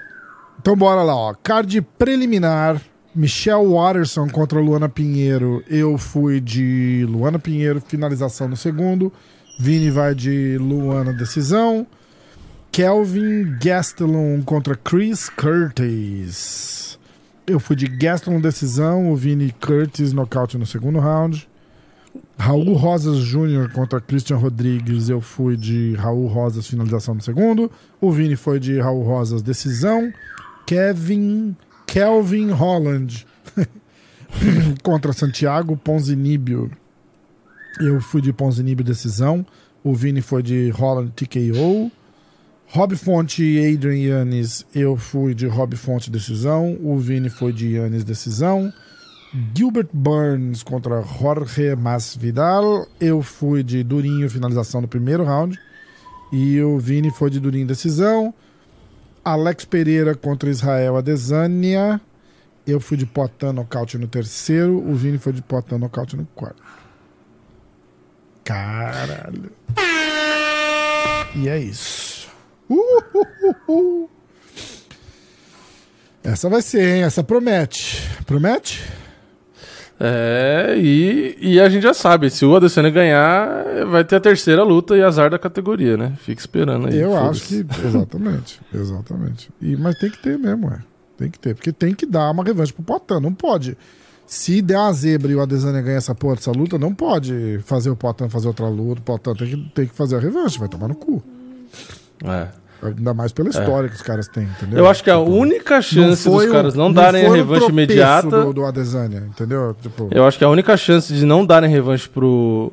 Então 0.60 0.76
bora 0.76 1.02
lá, 1.02 1.14
ó. 1.16 1.34
Card 1.42 1.80
preliminar. 1.98 2.80
Michelle 3.14 3.64
Watterson 3.66 4.28
contra 4.28 4.60
Luana 4.60 4.88
Pinheiro. 4.88 5.62
Eu 5.70 5.96
fui 5.96 6.40
de 6.40 7.06
Luana 7.08 7.38
Pinheiro, 7.38 7.80
finalização 7.80 8.48
no 8.48 8.56
segundo. 8.56 9.12
Vini 9.58 9.88
vai 9.88 10.14
de 10.14 10.58
Luana, 10.58 11.12
decisão. 11.12 11.86
Kelvin 12.72 13.56
Gastelum 13.62 14.42
contra 14.42 14.74
Chris 14.74 15.30
Curtis. 15.30 16.98
Eu 17.46 17.60
fui 17.60 17.76
de 17.76 17.86
Gastelum, 17.86 18.40
decisão. 18.40 19.10
O 19.12 19.16
Vini 19.16 19.52
Curtis, 19.60 20.12
nocaute 20.12 20.56
no 20.56 20.64
segundo 20.64 20.98
round. 20.98 21.46
Raul 22.38 22.72
Rosas 22.74 23.18
Jr. 23.18 23.70
contra 23.72 24.00
Christian 24.00 24.36
Rodrigues. 24.36 25.10
Eu 25.10 25.20
fui 25.20 25.56
de 25.56 25.94
Raul 25.94 26.26
Rosas, 26.26 26.66
finalização 26.66 27.14
no 27.14 27.20
segundo. 27.20 27.70
O 28.00 28.10
Vini 28.10 28.34
foi 28.34 28.58
de 28.58 28.80
Raul 28.80 29.02
Rosas, 29.02 29.42
decisão. 29.42 30.10
Kevin. 30.66 31.54
Kelvin 31.86 32.50
Holland 32.50 33.26
contra 34.82 35.12
Santiago 35.12 35.76
Ponzinibio. 35.76 36.70
Eu 37.78 38.00
fui 38.00 38.22
de 38.22 38.32
Ponzinibio, 38.32 38.84
decisão. 38.84 39.44
O 39.82 39.94
Vini 39.94 40.22
foi 40.22 40.42
de 40.42 40.70
Holland 40.70 41.12
TKO. 41.12 41.92
Rob 42.68 42.96
Fonte 42.96 43.42
e 43.42 43.74
Adrian 43.74 43.96
Yannis. 43.96 44.66
Eu 44.74 44.96
fui 44.96 45.34
de 45.34 45.46
Rob 45.46 45.76
Fonte, 45.76 46.10
decisão. 46.10 46.76
O 46.82 46.98
Vini 46.98 47.28
foi 47.28 47.52
de 47.52 47.74
Yannis, 47.74 48.04
decisão. 48.04 48.72
Gilbert 49.54 49.88
Burns 49.92 50.62
contra 50.62 51.02
Jorge 51.02 51.74
Masvidal. 51.76 52.86
Eu 53.00 53.22
fui 53.22 53.62
de 53.62 53.82
Durinho, 53.82 54.30
finalização 54.30 54.80
no 54.80 54.88
primeiro 54.88 55.24
round. 55.24 55.58
E 56.32 56.60
o 56.60 56.78
Vini 56.78 57.10
foi 57.10 57.30
de 57.30 57.40
Durinho, 57.40 57.66
decisão. 57.66 58.32
Alex 59.24 59.64
Pereira 59.64 60.14
contra 60.14 60.50
Israel 60.50 60.96
Adesanya. 60.96 62.00
Eu 62.66 62.80
fui 62.80 62.96
de 62.96 63.06
Potan 63.06 63.52
nocaute 63.52 63.98
no 63.98 64.06
terceiro. 64.06 64.78
O 64.78 64.94
Vini 64.94 65.18
foi 65.18 65.32
de 65.32 65.42
Potan 65.42 65.78
nocaute 65.78 66.16
no 66.16 66.26
quarto. 66.34 66.62
Caralho. 68.44 69.50
E 71.34 71.48
é 71.48 71.58
isso. 71.58 72.13
Essa 76.22 76.48
vai 76.48 76.62
ser, 76.62 76.96
hein? 76.96 77.02
Essa 77.02 77.22
promete. 77.22 78.02
Promete? 78.24 78.82
É, 80.00 80.74
e, 80.76 81.36
e 81.40 81.60
a 81.60 81.68
gente 81.68 81.82
já 81.82 81.94
sabe, 81.94 82.28
se 82.28 82.44
o 82.44 82.56
Adesanya 82.56 82.90
ganhar, 82.90 83.86
vai 83.86 84.04
ter 84.04 84.16
a 84.16 84.20
terceira 84.20 84.64
luta 84.64 84.96
e 84.96 85.02
azar 85.02 85.30
da 85.30 85.38
categoria, 85.38 85.96
né? 85.96 86.14
Fica 86.18 86.40
esperando 86.40 86.88
aí. 86.88 86.98
Eu 86.98 87.16
acho 87.16 87.46
que. 87.46 87.66
Exatamente. 87.84 88.60
exatamente. 88.74 89.50
E, 89.60 89.76
mas 89.76 89.96
tem 89.98 90.10
que 90.10 90.18
ter 90.18 90.38
mesmo, 90.38 90.68
é. 90.68 90.78
Tem 91.16 91.30
que 91.30 91.38
ter. 91.38 91.54
Porque 91.54 91.72
tem 91.72 91.94
que 91.94 92.06
dar 92.06 92.30
uma 92.30 92.42
revanche 92.42 92.72
pro 92.72 92.82
Potan. 92.82 93.20
Não 93.20 93.32
pode. 93.32 93.78
Se 94.26 94.60
der 94.60 94.78
uma 94.78 94.92
zebra 94.92 95.30
e 95.30 95.34
o 95.34 95.40
Adesanya 95.40 95.80
ganhar 95.80 95.98
essa 95.98 96.14
porra 96.14 96.36
dessa 96.36 96.50
luta, 96.50 96.78
não 96.78 96.94
pode 96.94 97.60
fazer 97.64 97.90
o 97.90 97.96
Potan 97.96 98.28
fazer 98.28 98.48
outra 98.48 98.66
luta. 98.68 99.00
O 99.00 99.04
Potan 99.04 99.34
tem 99.34 99.48
que, 99.48 99.70
tem 99.74 99.86
que 99.86 99.94
fazer 99.94 100.16
a 100.16 100.18
revanche. 100.18 100.58
Vai 100.58 100.68
tomar 100.68 100.88
no 100.88 100.94
cu. 100.94 101.22
É. 102.22 102.48
Ainda 102.86 103.14
mais 103.14 103.32
pela 103.32 103.48
história 103.48 103.88
que 103.88 103.94
os 103.94 104.02
caras 104.02 104.28
têm, 104.28 104.44
entendeu? 104.44 104.80
Eu 104.80 104.86
acho 104.86 105.02
que 105.02 105.10
a 105.10 105.16
Tipo, 105.16 105.30
única 105.30 105.80
chance 105.80 106.28
dos 106.28 106.46
caras 106.46 106.74
não, 106.74 106.92
darem 106.92 107.24
a 107.26 107.32
revanche 107.32 107.68
imediata. 107.70 108.28
Do, 108.44 108.52
do 108.52 108.64
Adesanya, 108.66 109.20
entendeu? 109.26 109.74
Tipo, 109.80 110.08
Eu 110.10 110.26
acho 110.26 110.36
que 110.36 110.44
a 110.44 110.48
única 110.50 110.76
chance 110.76 111.12
de 111.14 111.24
não 111.24 111.46
darem 111.46 111.70
revanche 111.70 112.06
pro, 112.06 112.70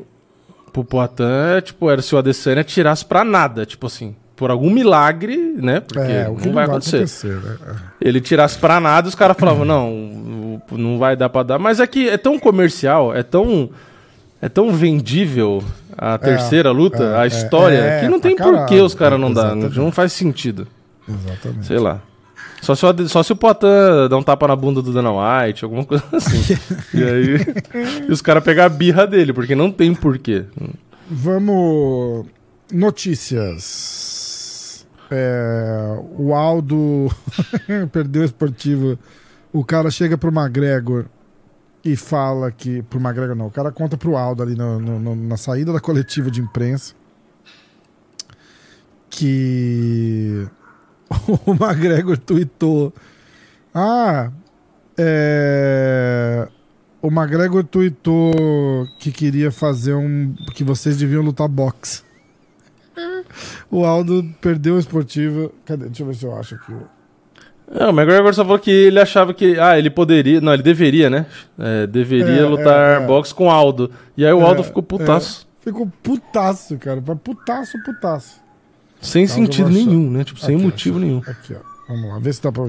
pro 0.74 0.84
Poitin 0.84 1.24
é, 1.58 1.62
tipo, 1.62 1.90
era 1.90 2.02
se 2.02 2.14
o 2.14 2.18
Adesanya 2.18 2.62
tirasse 2.64 3.06
pra 3.06 3.24
nada, 3.24 3.66
tipo 3.66 3.88
assim, 3.88 4.14
por 4.36 4.52
algum 4.52 4.70
milagre, 4.70 5.38
né? 5.56 5.80
Porque 5.80 6.00
é, 6.00 6.28
o 6.28 6.36
que 6.36 6.48
não 6.48 6.56
vai 6.56 6.66
acontecer. 6.66 7.06
né? 7.38 7.56
Ele 8.02 8.20
tirasse 8.20 8.58
pra 8.58 8.82
nada, 8.82 9.08
os 9.08 9.16
caras 9.16 9.38
falavam, 9.40 9.64
não, 9.64 10.62
não 10.72 11.00
vai 11.00 11.16
dar 11.16 11.30
pra 11.30 11.44
dar. 11.44 11.58
Mas 11.60 11.80
é 11.80 11.88
que 11.88 12.10
é 12.10 12.18
tão 12.18 12.38
comercial, 12.38 13.16
é 13.16 13.24
tão 13.24 13.70
é 14.42 14.50
tão 14.50 14.74
vendível 14.74 15.64
a 16.02 16.18
terceira 16.18 16.72
luta, 16.72 17.04
é, 17.04 17.18
a 17.20 17.28
história, 17.28 17.78
é, 17.78 18.00
que 18.00 18.10
não 18.10 18.20
pra 18.20 18.30
tem 18.30 18.36
por 18.36 18.44
que 18.44 18.52
caralho, 18.54 18.86
os 18.86 18.96
caras 18.96 19.20
não 19.20 19.32
dar, 19.32 19.56
não, 19.56 19.92
faz 19.92 20.12
sentido. 20.12 20.68
Exatamente. 21.08 21.68
Sei 21.68 21.78
lá. 21.78 22.02
Só 22.60 22.74
se, 22.74 22.84
o, 22.84 23.08
só 23.08 23.22
se 23.22 23.32
o 23.32 23.36
Poitin 23.36 23.68
dá 24.10 24.18
um 24.18 24.24
tapa 24.24 24.48
na 24.48 24.56
bunda 24.56 24.82
do 24.82 24.92
Dana 24.92 25.12
White, 25.12 25.64
alguma 25.64 25.86
coisa 25.86 26.04
assim. 26.12 26.58
e 26.92 27.04
aí 27.04 27.36
e 28.08 28.12
os 28.12 28.20
caras 28.20 28.44
pegar 28.44 28.66
a 28.66 28.70
birra 28.70 29.06
dele, 29.06 29.32
porque 29.32 29.54
não 29.54 29.72
tem 29.72 29.94
porquê. 29.94 30.46
Vamos. 31.08 32.26
Notícias. 32.74 34.88
É, 35.12 36.00
o 36.18 36.34
Aldo 36.34 37.12
perdeu 37.92 38.24
a 38.24 38.26
esportiva. 38.26 38.98
O 39.54 39.64
cara 39.64 39.92
chega 39.92 40.18
pro 40.18 40.32
McGregor 40.32 41.06
e 41.84 41.96
fala 41.96 42.52
que. 42.52 42.82
Pro 42.84 43.00
McGregor 43.00 43.36
não. 43.36 43.48
O 43.48 43.52
cara 43.52 43.72
conta 43.72 43.98
pro 43.98 44.16
Aldo 44.18 44.44
ali 44.44 44.56
no- 44.56 44.80
no- 44.80 45.00
no- 45.00 45.16
na 45.16 45.38
saída 45.38 45.74
da 45.74 45.80
coletiva 45.80 46.30
de 46.32 46.42
imprensa 46.42 46.94
que 49.10 50.48
o 51.46 51.52
McGregor 51.54 52.18
tweetou. 52.18 52.94
Ah, 53.74 54.32
é. 54.98 56.48
O 57.02 57.08
McGregor 57.08 57.64
tweetou 57.64 58.86
que 59.00 59.12
queria 59.12 59.52
fazer 59.52 59.94
um. 59.96 60.34
que 60.54 60.64
vocês 60.64 60.98
deviam 60.98 61.24
lutar 61.24 61.48
boxe. 61.48 62.04
O 63.72 63.86
Aldo 63.86 64.24
perdeu 64.42 64.76
a 64.76 64.80
esportiva. 64.80 65.50
Cadê? 65.66 65.86
Deixa 65.86 66.04
eu 66.04 66.08
ver 66.08 66.16
se 66.16 66.26
eu 66.26 66.36
acho 66.38 66.56
aqui. 66.56 66.74
É, 67.74 67.86
o 67.86 67.90
McGregor 67.90 68.34
só 68.34 68.44
falou 68.44 68.60
que 68.60 68.70
ele 68.70 69.00
achava 69.00 69.34
que. 69.34 69.58
Ah, 69.60 69.78
ele 69.80 69.90
poderia. 69.90 70.42
Não, 70.42 70.54
ele 70.54 70.64
deveria, 70.64 71.10
né? 71.10 71.26
É, 71.58 71.88
deveria 71.88 72.42
É, 72.42 72.46
lutar 72.46 73.00
é, 73.02 73.04
é. 73.04 73.08
boxe 73.08 73.34
com 73.34 73.50
Aldo. 73.50 73.90
E 74.18 74.26
aí 74.26 74.34
o 74.34 74.42
É, 74.42 74.44
Aldo 74.44 74.64
ficou 74.64 74.84
putaço. 74.84 75.48
Ficou 75.62 75.90
putaço, 76.04 76.78
cara. 76.78 77.02
Putaço, 77.02 77.82
putaço. 77.84 78.42
Sem 79.00 79.24
Então, 79.24 79.36
sentido 79.36 79.70
nenhum, 79.70 80.10
né? 80.12 80.24
Tipo, 80.24 80.40
sem 80.40 80.56
Aqui, 80.56 80.64
motivo 80.66 80.98
achei. 80.98 81.08
nenhum. 81.10 81.22
Aqui, 81.26 81.54
ó. 81.56 81.72
Vamos 81.88 82.10
lá, 82.10 82.20
vê 82.20 82.32
se 82.34 82.42
dá 82.42 82.52
pra 82.52 82.64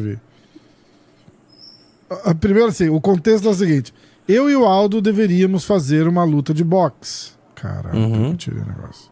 a- 2.24 2.34
Primeiro, 2.34 2.68
assim, 2.68 2.88
o 2.88 3.00
contexto 3.00 3.46
é 3.48 3.50
o 3.50 3.54
seguinte: 3.54 3.92
eu 4.28 4.48
e 4.50 4.56
o 4.56 4.64
Aldo 4.64 5.00
deveríamos 5.00 5.64
fazer 5.64 6.06
uma 6.06 6.24
luta 6.24 6.52
de 6.54 6.62
boxe. 6.64 7.32
Caralho, 7.54 7.98
Uhum. 7.98 8.30
eu 8.30 8.36
tirei 8.36 8.60
o 8.60 8.66
negócio. 8.66 9.10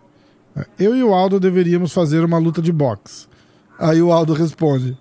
É, 0.56 0.64
Eu 0.78 0.96
e 0.96 1.02
o 1.02 1.14
Aldo 1.14 1.38
deveríamos 1.38 1.92
fazer 1.92 2.24
uma 2.24 2.38
luta 2.38 2.60
de 2.60 2.72
boxe. 2.72 3.26
Aí 3.78 4.02
o 4.02 4.12
Aldo 4.12 4.32
responde: 4.32 4.96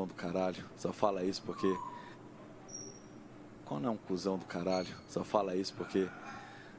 Cuzão 0.00 0.06
do 0.06 0.14
caralho, 0.14 0.64
só 0.76 0.92
fala 0.92 1.24
isso 1.24 1.42
porque. 1.42 1.76
Quando 3.64 3.86
é 3.86 3.90
um 3.90 3.96
cuzão 3.96 4.38
do 4.38 4.44
caralho, 4.46 4.88
só 5.08 5.22
fala 5.22 5.54
isso 5.54 5.74
porque 5.74 6.08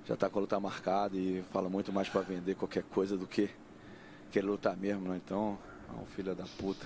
já 0.05 0.15
tá 0.15 0.29
com 0.29 0.39
a 0.39 0.41
luta 0.41 0.59
marcada 0.59 1.15
e 1.15 1.43
fala 1.51 1.69
muito 1.69 1.93
mais 1.93 2.09
pra 2.09 2.21
vender 2.21 2.55
qualquer 2.55 2.83
coisa 2.83 3.17
do 3.17 3.25
que 3.25 3.49
querer 4.29 4.45
lutar 4.45 4.75
mesmo, 4.75 5.07
né? 5.07 5.21
Então, 5.23 5.57
é 5.87 6.01
um 6.01 6.05
filho 6.05 6.35
da 6.35 6.43
puta. 6.57 6.85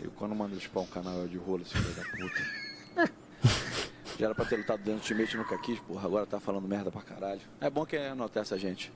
Eu 0.00 0.10
quando 0.12 0.34
mando 0.34 0.58
chupar 0.58 0.82
um 0.82 0.86
canal 0.86 1.24
é 1.24 1.26
de 1.26 1.36
rolo, 1.36 1.62
esse 1.62 1.76
filho 1.76 1.94
da 1.94 2.02
puta. 2.02 3.12
Já 4.18 4.26
era 4.26 4.34
pra 4.34 4.46
ter 4.46 4.56
lutado 4.56 4.78
dentro 4.78 5.00
do 5.00 5.02
Ultimate 5.02 5.36
nunca 5.36 5.58
quis, 5.58 5.78
porra, 5.80 6.06
agora 6.06 6.24
tá 6.24 6.40
falando 6.40 6.66
merda 6.66 6.90
pra 6.90 7.02
caralho. 7.02 7.42
É 7.60 7.68
bom 7.68 7.84
que 7.84 7.96
anotar 7.96 8.42
essa 8.42 8.56
gente. 8.56 8.90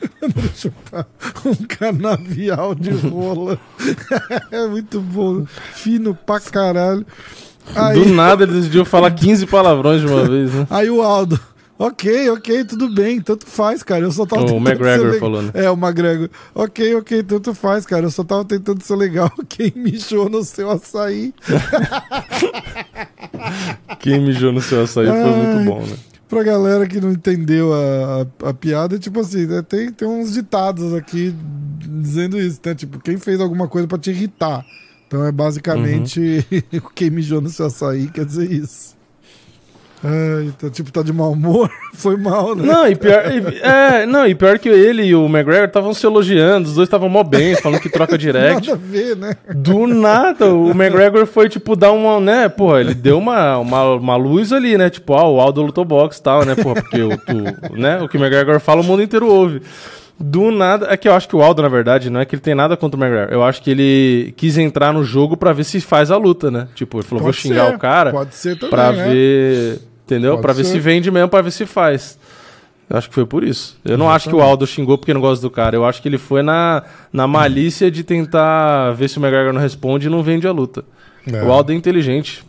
um 1.44 1.54
canavial 1.66 2.74
de 2.74 2.90
rola. 2.90 3.58
é 4.50 4.66
muito 4.66 5.00
bom. 5.00 5.44
Fino 5.74 6.14
pra 6.14 6.40
caralho. 6.40 7.06
Aí, 7.74 7.98
Do 7.98 8.12
nada 8.12 8.44
ele 8.44 8.52
decidiu 8.52 8.84
falar 8.84 9.10
15 9.10 9.46
palavrões 9.46 10.00
de 10.00 10.06
uma 10.06 10.24
vez, 10.24 10.52
né? 10.52 10.66
aí 10.70 10.88
o 10.88 11.02
Aldo. 11.02 11.38
Ok, 11.78 12.30
ok, 12.30 12.64
tudo 12.64 12.88
bem, 12.88 13.20
tanto 13.20 13.46
faz, 13.46 13.82
cara. 13.82 14.02
Eu 14.02 14.10
só 14.10 14.24
tava 14.24 14.42
O 14.42 14.46
tentando 14.46 14.66
McGregor 14.66 15.12
ser 15.12 15.20
falou, 15.20 15.42
né? 15.42 15.50
É, 15.52 15.70
o 15.70 15.74
McGregor. 15.74 16.30
Ok, 16.54 16.94
ok, 16.94 17.22
tanto 17.22 17.54
faz, 17.54 17.84
cara. 17.84 18.06
Eu 18.06 18.10
só 18.10 18.24
tava 18.24 18.46
tentando 18.46 18.82
ser 18.82 18.96
legal. 18.96 19.30
Quem 19.46 19.72
mijou 19.76 20.30
no 20.30 20.42
seu 20.42 20.70
açaí. 20.70 21.34
Quem 24.00 24.20
mijou 24.20 24.52
no 24.52 24.62
seu 24.62 24.84
açaí 24.84 25.06
foi 25.06 25.14
muito 25.14 25.70
bom, 25.70 25.82
né? 25.82 25.96
Pra 26.28 26.42
galera 26.42 26.86
que 26.86 27.00
não 27.00 27.12
entendeu 27.12 27.72
a, 27.72 28.26
a, 28.42 28.50
a 28.50 28.54
piada, 28.54 28.98
tipo 28.98 29.20
assim, 29.20 29.46
né, 29.46 29.62
tem, 29.62 29.92
tem 29.92 30.08
uns 30.08 30.32
ditados 30.32 30.92
aqui 30.94 31.34
dizendo 31.78 32.38
isso, 32.38 32.60
né? 32.64 32.74
Tipo, 32.74 32.98
quem 32.98 33.16
fez 33.16 33.40
alguma 33.40 33.68
coisa 33.68 33.86
pra 33.86 33.98
te 33.98 34.10
irritar. 34.10 34.64
Então 35.06 35.24
é 35.24 35.30
basicamente 35.30 36.44
quem 36.94 37.10
mijou 37.10 37.40
no 37.40 37.48
seu 37.48 37.66
açaí 37.66 38.08
quer 38.08 38.24
dizer 38.24 38.50
isso. 38.50 38.95
Ai, 40.04 40.44
então, 40.46 40.68
tipo, 40.70 40.92
tá 40.92 41.02
de 41.02 41.12
mau 41.12 41.32
humor, 41.32 41.70
foi 41.94 42.16
mal, 42.16 42.54
né? 42.54 42.64
Não, 42.64 42.86
e 42.86 42.94
pior, 42.94 43.24
e- 43.32 43.58
é, 43.60 44.04
não, 44.06 44.26
e 44.26 44.34
pior 44.34 44.58
que 44.58 44.68
ele 44.68 45.02
e 45.04 45.14
o 45.14 45.24
McGregor 45.26 45.64
estavam 45.66 45.94
se 45.94 46.04
elogiando, 46.06 46.68
os 46.68 46.74
dois 46.74 46.86
estavam 46.86 47.08
mó 47.08 47.22
bem, 47.24 47.56
falando 47.56 47.80
que 47.80 47.88
troca 47.88 48.16
direct. 48.18 48.68
Nada 48.70 48.72
a 48.72 48.86
ver, 48.90 49.16
né? 49.16 49.36
Do 49.54 49.86
nada, 49.86 50.52
o 50.52 50.70
McGregor 50.70 51.26
foi, 51.26 51.48
tipo, 51.48 51.74
dar 51.74 51.92
uma, 51.92 52.20
né, 52.20 52.48
porra, 52.48 52.80
ele 52.80 52.94
deu 52.94 53.18
uma, 53.18 53.58
uma, 53.58 53.94
uma 53.94 54.16
luz 54.16 54.52
ali, 54.52 54.76
né, 54.76 54.90
tipo, 54.90 55.14
ah, 55.14 55.26
o 55.28 55.40
Aldo 55.40 55.62
lutou 55.62 55.84
boxe 55.84 56.20
e 56.20 56.22
tal, 56.22 56.44
né, 56.44 56.54
porra, 56.54 56.82
porque 56.82 57.00
o, 57.02 57.16
tu, 57.16 57.74
né, 57.76 57.98
o 58.02 58.08
que 58.08 58.16
o 58.16 58.20
McGregor 58.20 58.60
fala, 58.60 58.82
o 58.82 58.84
mundo 58.84 59.02
inteiro 59.02 59.26
ouve. 59.26 59.62
Do 60.18 60.50
nada, 60.50 60.86
é 60.90 60.96
que 60.96 61.06
eu 61.06 61.12
acho 61.14 61.28
que 61.28 61.36
o 61.36 61.42
Aldo, 61.42 61.60
na 61.60 61.68
verdade, 61.68 62.08
não 62.08 62.18
é 62.20 62.24
que 62.24 62.34
ele 62.34 62.40
tem 62.40 62.54
nada 62.54 62.74
contra 62.74 62.98
o 62.98 63.02
McGregor, 63.02 63.32
eu 63.34 63.44
acho 63.44 63.60
que 63.62 63.70
ele 63.70 64.32
quis 64.36 64.56
entrar 64.56 64.90
no 64.92 65.04
jogo 65.04 65.36
pra 65.36 65.52
ver 65.52 65.64
se 65.64 65.78
faz 65.78 66.10
a 66.10 66.16
luta, 66.16 66.50
né, 66.50 66.68
tipo, 66.74 66.96
ele 66.96 67.04
falou, 67.06 67.22
vou 67.22 67.32
Pode 67.32 67.42
xingar 67.42 67.66
ser, 67.68 67.74
o 67.74 67.78
cara 67.78 68.10
Pode 68.12 68.34
ser 68.34 68.54
também, 68.56 68.70
pra 68.70 68.92
né? 68.92 69.08
ver, 69.08 69.80
entendeu, 70.06 70.30
Pode 70.32 70.42
pra 70.42 70.52
ver 70.54 70.64
ser. 70.64 70.72
se 70.72 70.78
vende 70.78 71.10
mesmo, 71.10 71.28
pra 71.28 71.42
ver 71.42 71.50
se 71.50 71.66
faz. 71.66 72.18
Eu 72.88 72.96
acho 72.96 73.08
que 73.08 73.14
foi 73.16 73.26
por 73.26 73.42
isso. 73.42 73.76
Eu 73.84 73.98
não 73.98 74.08
acho 74.08 74.28
que 74.30 74.34
o 74.36 74.40
Aldo 74.40 74.64
xingou 74.64 74.96
porque 74.96 75.12
não 75.12 75.20
gosta 75.20 75.42
do 75.42 75.50
cara. 75.50 75.74
Eu 75.74 75.84
acho 75.84 76.00
que 76.00 76.08
ele 76.08 76.18
foi 76.18 76.40
na, 76.40 76.84
na 77.12 77.26
malícia 77.26 77.90
de 77.90 78.04
tentar 78.04 78.92
ver 78.92 79.08
se 79.10 79.18
o 79.18 79.20
McGregor 79.20 79.52
não 79.52 79.60
responde 79.60 80.06
e 80.06 80.10
não 80.10 80.22
vende 80.22 80.46
a 80.46 80.52
luta. 80.52 80.84
É. 81.26 81.42
O 81.42 81.50
Aldo 81.50 81.72
é 81.72 81.74
inteligente. 81.74 82.44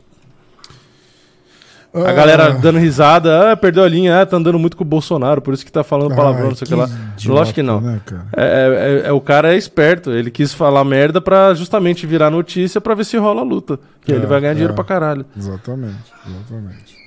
A 2.06 2.10
Ah, 2.10 2.14
galera 2.14 2.52
dando 2.54 2.78
risada, 2.80 3.52
ah, 3.52 3.58
perdeu 3.58 3.84
a 3.84 3.88
linha, 3.90 4.22
ah, 4.22 4.26
tá 4.26 4.38
andando 4.38 4.60
muito 4.60 4.76
com 4.78 4.84
o 4.84 4.88
Bolsonaro, 4.88 5.42
por 5.42 5.54
isso 5.54 5.66
que 5.66 5.72
tá 5.72 5.84
falando 5.84 6.16
palavrão, 6.16 6.44
ai, 6.44 6.50
não 6.50 6.56
sei 6.56 6.66
o 6.66 6.70
que 6.70 6.76
lá. 6.76 6.86
idiota, 7.14 7.40
Lógico 7.40 7.56
que 7.56 7.64
não. 7.64 7.82
né? 7.82 8.02
É, 8.36 8.42
é- 8.44 9.02
é- 9.06 9.08
é- 9.08 9.12
o 9.12 9.22
cara 9.22 9.54
é 9.54 9.58
esperto, 9.58 10.12
ele 10.12 10.30
quis 10.32 10.54
falar 10.54 10.84
merda 10.84 11.20
pra 11.22 11.54
justamente 11.54 12.06
virar 12.06 12.30
notícia 12.30 12.80
pra 12.82 12.94
ver 12.96 13.06
se 13.06 13.18
rola 13.18 13.42
a 13.42 13.44
luta. 13.44 13.80
Que 14.04 14.12
É, 14.12 14.16
ele 14.16 14.26
vai 14.26 14.40
ganhar 14.42 14.54
dinheiro 14.54 14.74
é. 14.74 14.76
pra 14.76 14.84
caralho. 14.84 15.26
Exatamente, 15.38 16.14
exatamente. 16.28 16.98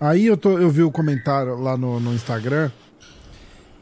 Aí 0.00 0.26
eu, 0.26 0.36
tô, 0.36 0.58
eu 0.58 0.70
vi 0.70 0.82
o 0.82 0.90
comentário 0.90 1.58
lá 1.60 1.76
no, 1.76 1.98
no 1.98 2.12
Instagram, 2.14 2.70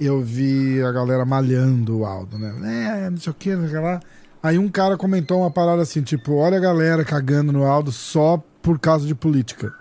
eu 0.01 0.21
vi 0.23 0.83
a 0.83 0.93
galera 0.93 1.25
malhando 1.25 1.99
o 2.01 2.05
Aldo, 2.07 2.39
né? 2.39 3.05
É, 3.07 3.11
não 3.11 3.17
sei 3.19 3.31
o 3.31 3.35
que, 3.35 3.51
não 3.55 3.69
sei 3.69 3.79
o 3.79 3.81
que 3.81 3.87
lá. 3.87 4.01
Aí 4.43 4.59
um 4.59 4.69
cara 4.69 4.97
comentou 4.97 5.41
uma 5.41 5.51
parada 5.51 5.83
assim, 5.83 6.03
tipo, 6.03 6.35
olha 6.37 6.57
a 6.57 6.61
galera 6.61 7.05
cagando 7.05 7.53
no 7.53 7.65
Aldo 7.65 7.91
só 7.91 8.43
por 8.63 8.79
causa 8.79 9.07
de 9.07 9.15
política. 9.15 9.73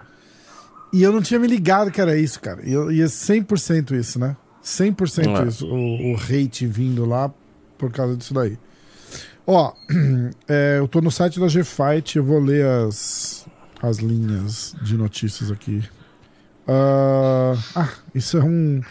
E 0.96 1.04
eu 1.04 1.12
não 1.12 1.22
tinha 1.22 1.40
me 1.40 1.48
ligado 1.48 1.92
que 1.92 2.00
era 2.00 2.18
isso, 2.18 2.40
cara. 2.40 2.62
E, 2.64 2.72
eu- 2.72 2.92
e 2.92 3.02
é 3.02 3.06
100% 3.08 3.94
isso, 3.96 4.18
né? 4.20 4.36
100% 4.64 5.42
É. 5.44 5.48
isso, 5.48 5.68
o, 5.68 6.14
o 6.14 6.16
hate 6.16 6.66
vindo 6.66 7.06
lá 7.06 7.32
por 7.78 7.92
causa 7.92 8.16
disso 8.16 8.34
daí. 8.34 8.58
Ó, 9.46 9.74
é, 10.48 10.78
eu 10.80 10.88
tô 10.88 11.02
no 11.02 11.12
site 11.12 11.40
da 11.40 11.48
G-Fight, 11.48 12.18
eu 12.18 12.24
vou 12.24 12.40
ler 12.40 12.66
as, 12.66 13.46
as 13.82 13.98
linhas 13.98 14.76
de 14.82 14.96
notícias 14.98 15.52
aqui. 15.52 15.84
Ah, 16.68 17.54
ah, 17.76 17.90
isso 18.14 18.38
é 18.38 18.44
um, 18.44 18.82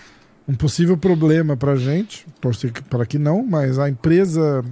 um 0.46 0.54
possível 0.54 0.96
problema 0.96 1.56
pra 1.56 1.74
gente. 1.76 2.26
Torcer 2.40 2.70
para 2.88 3.04
que 3.06 3.18
não, 3.18 3.42
mas 3.44 3.78
a 3.78 3.88
empresa, 3.88 4.62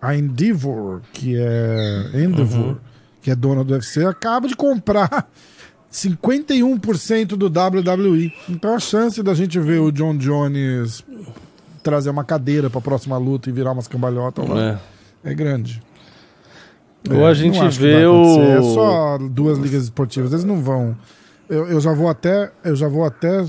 a 0.00 0.14
Endeavor, 0.14 1.00
que 1.12 1.36
é 1.36 2.10
Endeavor, 2.22 2.58
Uhum. 2.68 2.76
que 3.20 3.30
é 3.30 3.34
dona 3.34 3.64
do 3.64 3.72
UFC, 3.72 4.04
acaba 4.04 4.46
de 4.46 4.54
comprar 4.54 5.28
51% 5.96 7.28
do 7.36 7.46
WWE. 7.46 8.32
Então 8.48 8.74
a 8.74 8.78
chance 8.78 9.22
da 9.22 9.32
gente 9.34 9.58
ver 9.58 9.80
o 9.80 9.90
John 9.90 10.16
Jones 10.16 11.02
trazer 11.82 12.10
uma 12.10 12.24
cadeira 12.24 12.68
pra 12.68 12.80
próxima 12.80 13.16
luta 13.16 13.48
e 13.48 13.52
virar 13.52 13.72
umas 13.72 13.88
cambalhotas 13.88 14.44
É. 14.50 14.78
é 15.24 15.34
grande. 15.34 15.82
Ou 17.08 17.26
É, 17.26 17.30
a 17.30 17.34
gente 17.34 17.58
vê 17.78 18.04
o- 18.04 18.40
É 18.42 18.62
só 18.62 19.18
duas 19.18 19.58
ligas 19.58 19.84
esportivas, 19.84 20.32
eles 20.32 20.44
não 20.44 20.60
vão. 20.60 20.96
Eu, 21.48 21.66
eu 21.68 21.80
já 21.80 21.92
vou 21.92 22.08
até. 22.08 22.50
Eu 22.64 22.74
já 22.76 22.88
vou 22.88 23.04
até 23.04 23.44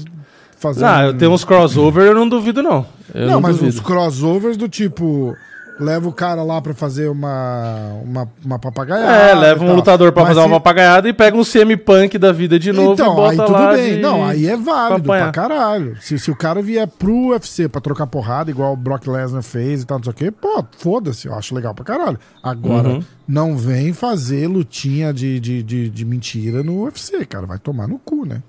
fazer. 0.58 0.86
Ah, 0.86 1.00
um- 1.00 1.04
eu 1.08 1.14
tenho 1.18 1.32
uns 1.32 1.44
crossover, 1.44 2.06
eu 2.06 2.14
não 2.14 2.30
duvido, 2.30 2.62
não. 2.62 2.86
Eu 3.14 3.26
não, 3.26 3.34
não, 3.34 3.42
mas 3.42 3.58
duvido. 3.58 3.76
os 3.76 3.80
crossovers 3.82 4.56
do 4.56 4.70
tipo. 4.70 5.36
Leva 5.80 6.10
o 6.10 6.12
cara 6.12 6.42
lá 6.44 6.60
pra 6.62 6.74
fazer 6.74 7.08
uma, 7.08 7.92
uma, 8.04 8.28
uma 8.44 8.58
papagaiada. 8.58 9.12
É, 9.30 9.36
leva 9.36 9.64
um 9.64 9.76
lutador 9.76 10.12
pra 10.12 10.24
Mas 10.24 10.30
fazer 10.30 10.42
se- 10.42 10.48
uma 10.48 10.60
papagaiada 10.60 11.08
e 11.08 11.14
pega 11.14 11.38
um 11.38 11.44
semi-punk 11.44 12.18
da 12.18 12.32
vida 12.32 12.58
de 12.58 12.72
novo 12.72 12.94
então, 12.94 13.14
e 13.14 13.16
bota 13.16 13.32
aí 13.32 13.38
tudo 13.38 13.52
lá 13.52 13.72
bem. 13.74 13.96
de- 13.96 14.02
Não, 14.02 14.26
aí 14.26 14.48
é 14.48 14.58
válido 14.58 15.04
pra 15.04 15.20
pra, 15.24 15.32
caralho. 15.32 15.96
Se, 16.02 16.18
se 16.18 16.32
o 16.32 16.36
cara 16.36 16.62
vier 16.62 16.88
pro 16.88 17.28
UFC 17.30 17.70
pra 17.70 17.80
trocar 17.80 18.08
porrada, 18.08 18.50
igual 18.50 18.74
o 18.74 18.76
Brock 18.78 19.06
Lesnar 19.08 19.44
fez 19.44 19.84
e 19.84 19.86
tal, 19.86 19.98
não 20.00 20.04
sei 20.04 20.12
o 20.12 20.16
quê, 20.16 20.32
pô, 20.32 20.66
foda-se, 20.78 21.28
eu 21.28 21.36
acho 21.36 21.54
legal 21.54 21.76
pra 21.76 21.86
caralho. 21.86 22.20
Agora, 22.42 22.90
Uhum. 22.90 23.04
não 23.28 23.56
vem 23.56 23.94
fazer 23.94 24.48
lutinha 24.48 25.14
de, 25.14 25.40
de, 25.40 25.62
de, 25.62 25.90
de 25.90 26.06
mentira 26.06 26.64
no 26.64 26.84
UFC, 26.86 27.24
cara. 27.26 27.46
Vai 27.46 27.60
tomar 27.60 27.88
no 27.88 28.00
cu, 28.00 28.26
né? 28.26 28.42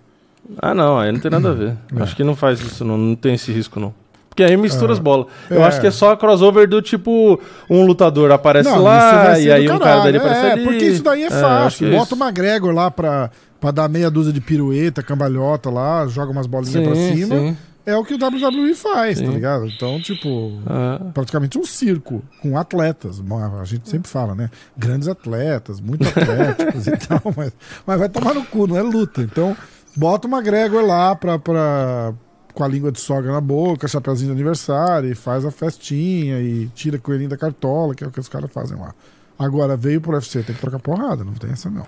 Ah, 0.62 0.72
não, 0.74 0.99
aí 0.99 1.12
não 1.12 1.20
tem 1.20 1.31
nada 1.31 1.51
a 1.51 1.53
ver. 1.53 1.76
É. 1.95 2.03
Acho 2.03 2.16
que 2.16 2.24
não 2.24 2.35
faz 2.35 2.59
isso, 2.61 2.83
não, 2.87 2.97
não 2.97 3.14
tem 3.14 3.35
esse 3.35 3.53
risco, 3.53 3.79
não. 3.79 3.93
Porque 4.39 4.53
aí 4.53 4.57
mistura 4.57 4.93
as 4.93 5.01
bolas. 5.01 5.26
Eu 5.51 5.61
é. 5.61 5.66
acho 5.66 5.80
que 5.80 5.89
é 5.89 5.91
só 5.91 6.14
crossover 6.14 6.68
do 6.68 6.80
tipo, 6.80 7.41
um 7.68 7.84
lutador 7.84 8.30
aparece 8.30 8.68
Não, 8.70 8.80
lá, 8.84 9.36
e 9.36 9.51
aí 9.51 9.66
do 9.66 9.74
um 9.74 9.78
cara 9.80 9.84
caralho. 9.91 10.05
dele 10.05 10.18
aparece 10.18 10.47
é, 10.47 10.53
ali. 10.53 10.62
porque 10.62 10.84
isso 10.84 11.03
daí 11.03 11.22
é 11.24 11.26
acho 11.26 11.41
fácil. 11.41 11.89
é 11.89 11.97
Bota 11.97 12.14
o 12.14 12.18
McGregor 12.18 12.72
lá 12.72 12.89
pra, 12.89 13.32
pra 13.61 13.72
dar 13.72 13.89
meia 13.89 14.09
dúzia 14.09 14.32
de 14.32 14.41
pirueta, 14.41 15.03
cambalhota 15.03 15.70
lá, 15.70 16.07
joga 16.07 16.30
umas 16.30 16.47
bolinhas 16.47 16.84
pra 16.84 16.95
Sim, 16.95 17.16
cima. 17.16 17.34
sim. 17.36 17.57
É 17.84 17.97
o 17.97 18.05
que 18.05 18.14
o 18.14 18.16
WWE 18.16 18.74
faz, 18.74 19.18
tá 19.18 19.26
Sim. 19.26 19.32
ligado? 19.32 19.66
Então, 19.66 20.01
tipo, 20.01 20.61
Ah, 20.64 21.01
praticamente 21.12 21.59
um 21.59 21.64
circo 21.64 22.22
com 22.41 22.57
atletas. 22.57 23.20
A 23.61 23.64
gente 23.64 23.89
sempre 23.89 24.09
fala, 24.09 24.36
né? 24.36 24.51
Grandes 24.76 25.09
atletas, 25.09 25.80
muito 25.80 26.07
atléticos 26.07 26.86
e 26.86 26.93
tal, 27.09 27.20
mas, 27.36 27.51
mas 27.84 27.99
vai 27.99 28.09
tomar 28.09 28.34
no 28.34 28.45
cu, 28.45 28.68
não 28.68 28.76
é 28.76 28.82
luta. 28.82 29.20
Então, 29.20 29.57
bota 29.97 30.28
o 30.28 30.30
McGregor 30.30 30.84
lá 30.84 31.16
pra, 31.16 31.39
pra, 31.41 32.12
com 32.59 32.65
a 32.65 32.69
língua 32.69 32.91
de 32.91 32.99
sogra 33.01 33.31
na 33.31 33.41
boca, 33.41 33.87
chapeuzinho 33.87 34.31
de 34.31 34.33
aniversário, 34.33 35.09
e 35.09 35.15
faz 35.15 35.45
a 35.45 35.51
festinha 35.53 36.41
e 36.41 36.67
tira 36.75 36.99
coelhinho 36.99 37.31
da 37.31 37.37
cartola, 37.37 37.95
que 37.95 38.03
é 38.03 38.07
o 38.09 38.11
que 38.11 38.19
os 38.19 38.27
caras 38.29 38.51
fazem 38.53 38.77
lá. 38.77 38.93
Agora, 39.39 39.77
veio 39.77 40.01
pro 40.01 40.13
UFC, 40.13 40.43
tem 40.43 40.57
que 40.57 40.61
trocar 40.61 40.81
porrada, 40.81 41.23
não 41.23 41.35
tem 41.35 41.53
essa 41.53 41.71
não. 41.71 41.87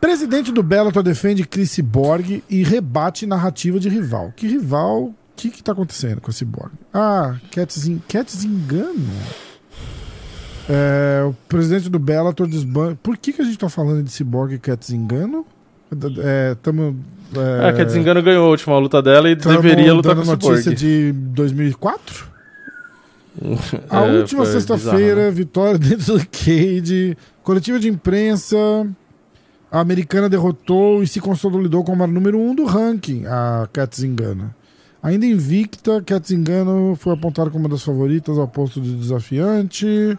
Presidente 0.00 0.50
do 0.50 0.62
Bellator 0.62 1.02
defende 1.02 1.46
Chris 1.46 1.78
Borg 1.80 2.42
e 2.48 2.62
rebate 2.64 3.26
narrativa 3.26 3.78
de 3.78 3.90
rival. 3.90 4.32
Que 4.34 4.46
rival? 4.48 5.02
O 5.08 5.14
que 5.36 5.50
que 5.50 5.62
tá 5.62 5.72
acontecendo 5.72 6.22
com 6.22 6.30
esse 6.30 6.46
Borg? 6.46 6.72
Ah, 6.94 7.36
Cats, 7.50 7.86
en- 7.86 8.00
Cats 8.08 8.44
engano. 8.44 9.10
É, 10.70 11.22
o 11.28 11.34
presidente 11.48 11.90
do 11.90 11.98
Bellator 11.98 12.46
desbanca. 12.48 12.98
Por 13.02 13.18
que, 13.18 13.34
que 13.34 13.42
a 13.42 13.44
gente 13.44 13.58
tá 13.58 13.68
falando 13.68 14.02
de 14.02 14.10
Cyborg 14.10 14.54
e 14.54 14.58
Cats 14.58 14.88
engano? 14.88 15.44
É, 16.24 16.56
é, 17.36 17.66
É, 17.66 17.68
a 17.68 17.72
Cat 17.72 17.90
Zingano 17.90 18.22
ganhou 18.22 18.46
a 18.46 18.50
última 18.50 18.78
luta 18.78 19.00
dela 19.02 19.28
e 19.30 19.36
tamo 19.36 19.60
deveria 19.60 19.92
lutar 19.92 20.14
com 20.14 20.22
o 20.22 20.24
notícia 20.24 20.56
Cyborg. 20.76 20.76
de 20.76 21.12
2004? 21.12 22.32
A 23.88 24.04
É, 24.04 24.18
última 24.18 24.44
sexta-feira, 24.44 25.24
né? 25.26 25.30
vitória 25.30 25.78
dentro 25.78 26.18
do 26.18 26.26
Cage, 26.26 27.16
coletiva 27.42 27.78
de 27.78 27.88
imprensa, 27.88 28.56
a 29.70 29.80
americana 29.80 30.28
derrotou 30.28 31.02
e 31.02 31.06
se 31.06 31.18
consolidou 31.20 31.82
como 31.82 32.02
a 32.04 32.06
número 32.06 32.38
um 32.38 32.54
do 32.54 32.64
ranking, 32.64 33.24
a 33.26 33.66
Kat 33.72 33.96
Zingano. 33.98 34.52
Ainda 35.02 35.24
invicta, 35.26 36.02
Kat 36.02 36.28
Zingano 36.28 36.94
foi 37.00 37.14
apontada 37.14 37.50
como 37.50 37.64
uma 37.64 37.70
das 37.70 37.82
favoritas 37.82 38.38
ao 38.38 38.46
posto 38.46 38.80
de 38.80 38.94
desafiante. 38.94 40.16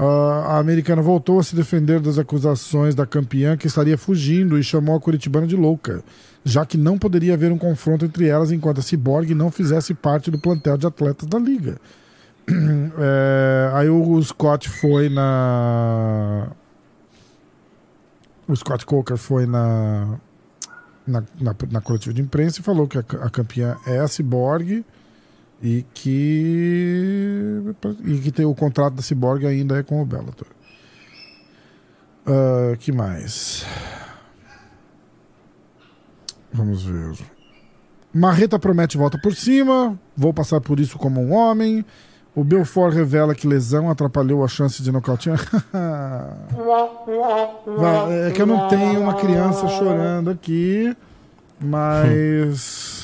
Ah, 0.00 0.54
a 0.54 0.58
americana 0.58 1.02
voltou 1.02 1.40
a 1.40 1.42
se 1.42 1.56
defender 1.56 1.98
das 1.98 2.18
acusações 2.18 2.94
da 2.94 3.04
campeã 3.04 3.56
que 3.56 3.66
estaria 3.66 3.98
fugindo 3.98 4.56
e 4.56 4.62
chamou 4.62 4.94
a 4.94 5.00
curitibana 5.00 5.44
de 5.44 5.56
louca, 5.56 6.04
já 6.44 6.64
que 6.64 6.78
não 6.78 6.96
poderia 6.96 7.34
haver 7.34 7.50
um 7.50 7.58
confronto 7.58 8.04
entre 8.04 8.28
elas 8.28 8.52
enquanto 8.52 8.78
a 8.78 8.82
Cyborg 8.82 9.34
não 9.34 9.50
fizesse 9.50 9.92
parte 9.94 10.30
do 10.30 10.38
plantel 10.38 10.78
de 10.78 10.86
atletas 10.86 11.26
da 11.28 11.38
liga. 11.38 11.76
É, 13.00 13.70
aí 13.74 13.88
o 13.90 14.22
Scott 14.22 14.68
foi 14.68 15.08
na. 15.10 16.48
O 18.48 18.56
Scott 18.56 18.86
Coker 18.86 19.16
foi 19.16 19.46
na, 19.46 20.18
na, 21.06 21.22
na, 21.38 21.54
na 21.70 21.80
coletiva 21.80 22.14
de 22.14 22.22
imprensa 22.22 22.60
e 22.60 22.64
falou 22.64 22.88
que 22.88 22.96
a, 22.96 23.04
a 23.20 23.30
campeã 23.30 23.76
é 23.86 23.98
a 23.98 24.08
Cyborg 24.08 24.84
e 25.62 25.84
que. 25.94 27.74
E 28.04 28.18
que 28.18 28.32
tem, 28.32 28.46
o 28.46 28.54
contrato 28.54 28.94
da 28.94 29.02
Cyborg 29.02 29.44
ainda 29.46 29.78
é 29.78 29.82
com 29.82 30.00
o 30.00 30.06
Bellator. 30.06 30.48
Ah, 32.26 32.76
que 32.78 32.92
mais? 32.92 33.64
Vamos 36.52 36.82
ver. 36.82 37.16
Marreta 38.12 38.58
promete 38.58 38.98
volta 38.98 39.18
por 39.18 39.34
cima. 39.34 39.98
Vou 40.16 40.32
passar 40.32 40.60
por 40.60 40.78
isso 40.78 40.98
como 40.98 41.20
um 41.20 41.32
homem. 41.32 41.84
O 42.34 42.44
Belfort 42.44 42.94
revela 42.94 43.34
que 43.34 43.48
lesão 43.48 43.90
atrapalhou 43.90 44.44
a 44.44 44.48
chance 44.48 44.82
de 44.82 44.92
nocautear. 44.92 45.40
É 48.28 48.30
que 48.30 48.42
eu 48.42 48.46
não 48.46 48.68
tenho 48.68 49.00
uma 49.00 49.14
criança 49.14 49.66
chorando 49.68 50.30
aqui. 50.30 50.96
Mas. 51.60 52.97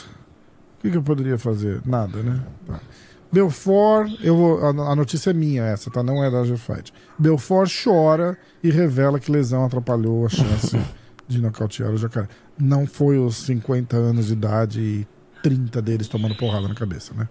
Que, 0.84 0.90
que 0.90 0.98
eu 0.98 1.02
poderia 1.02 1.38
fazer? 1.38 1.80
Nada, 1.86 2.22
né? 2.22 2.42
Tá. 2.66 2.78
Belfort, 3.32 4.12
eu 4.22 4.36
vou, 4.36 4.62
a, 4.62 4.68
a 4.68 4.94
notícia 4.94 5.30
é 5.30 5.32
minha 5.32 5.62
essa, 5.62 5.90
tá? 5.90 6.02
Não 6.02 6.22
é 6.22 6.30
da 6.30 6.44
G-Fight. 6.44 6.92
Belfort 7.18 7.72
chora 7.82 8.36
e 8.62 8.70
revela 8.70 9.18
que 9.18 9.32
lesão 9.32 9.64
atrapalhou 9.64 10.26
a 10.26 10.28
chance 10.28 10.78
de 11.26 11.40
nocautear 11.40 11.90
o 11.90 11.96
jacaré. 11.96 12.28
Não 12.58 12.86
foi 12.86 13.16
os 13.16 13.36
50 13.36 13.96
anos 13.96 14.26
de 14.26 14.34
idade 14.34 14.80
e 14.82 15.08
30 15.42 15.80
deles 15.80 16.06
tomando 16.06 16.36
porrada 16.36 16.68
na 16.68 16.74
cabeça, 16.74 17.14
né? 17.14 17.26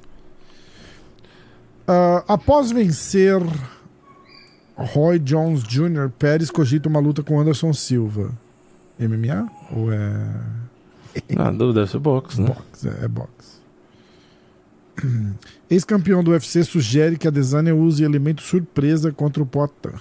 Ah, 1.88 2.24
após 2.28 2.72
vencer 2.72 3.39
Roy 4.76 5.20
Jones 5.20 5.62
Jr., 5.62 6.10
Pérez 6.18 6.49
cogita 6.49 6.89
uma 6.89 6.99
luta 6.99 7.22
com 7.22 7.39
Anderson 7.39 7.72
Silva. 7.72 8.32
MMA? 8.99 9.47
Ou 9.76 9.93
é. 9.93 10.62
Ah, 11.38 11.51
deve 11.51 11.88
ser 11.88 11.99
box, 11.99 12.39
né? 12.39 12.55
É, 12.86 13.05
é 13.05 13.07
box. 13.07 13.61
Ex-campeão 15.70 16.24
do 16.24 16.32
UFC 16.32 16.64
sugere 16.64 17.18
que 17.18 17.28
a 17.28 17.32
Desânia 17.32 17.76
use 17.76 18.03
elemento 18.03 18.41
surpresa 18.41 19.11
contra 19.11 19.41
o 19.41 19.45
Potan. 19.45 19.93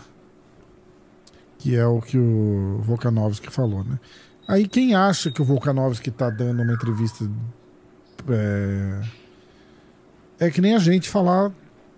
Que 1.58 1.76
é 1.76 1.86
o 1.86 2.00
que 2.00 2.18
o 2.18 2.80
Volkanovski 2.82 3.50
falou, 3.50 3.84
né? 3.84 3.98
Aí 4.48 4.66
quem 4.66 4.94
acha 4.94 5.30
que 5.30 5.40
o 5.40 5.44
Volkanovski 5.44 6.10
tá 6.10 6.28
dando 6.28 6.62
uma 6.62 6.72
entrevista 6.72 7.28
é, 8.28 9.00
é 10.40 10.50
que 10.50 10.60
nem 10.60 10.74
a 10.74 10.78
gente 10.78 11.08
falar 11.08 11.52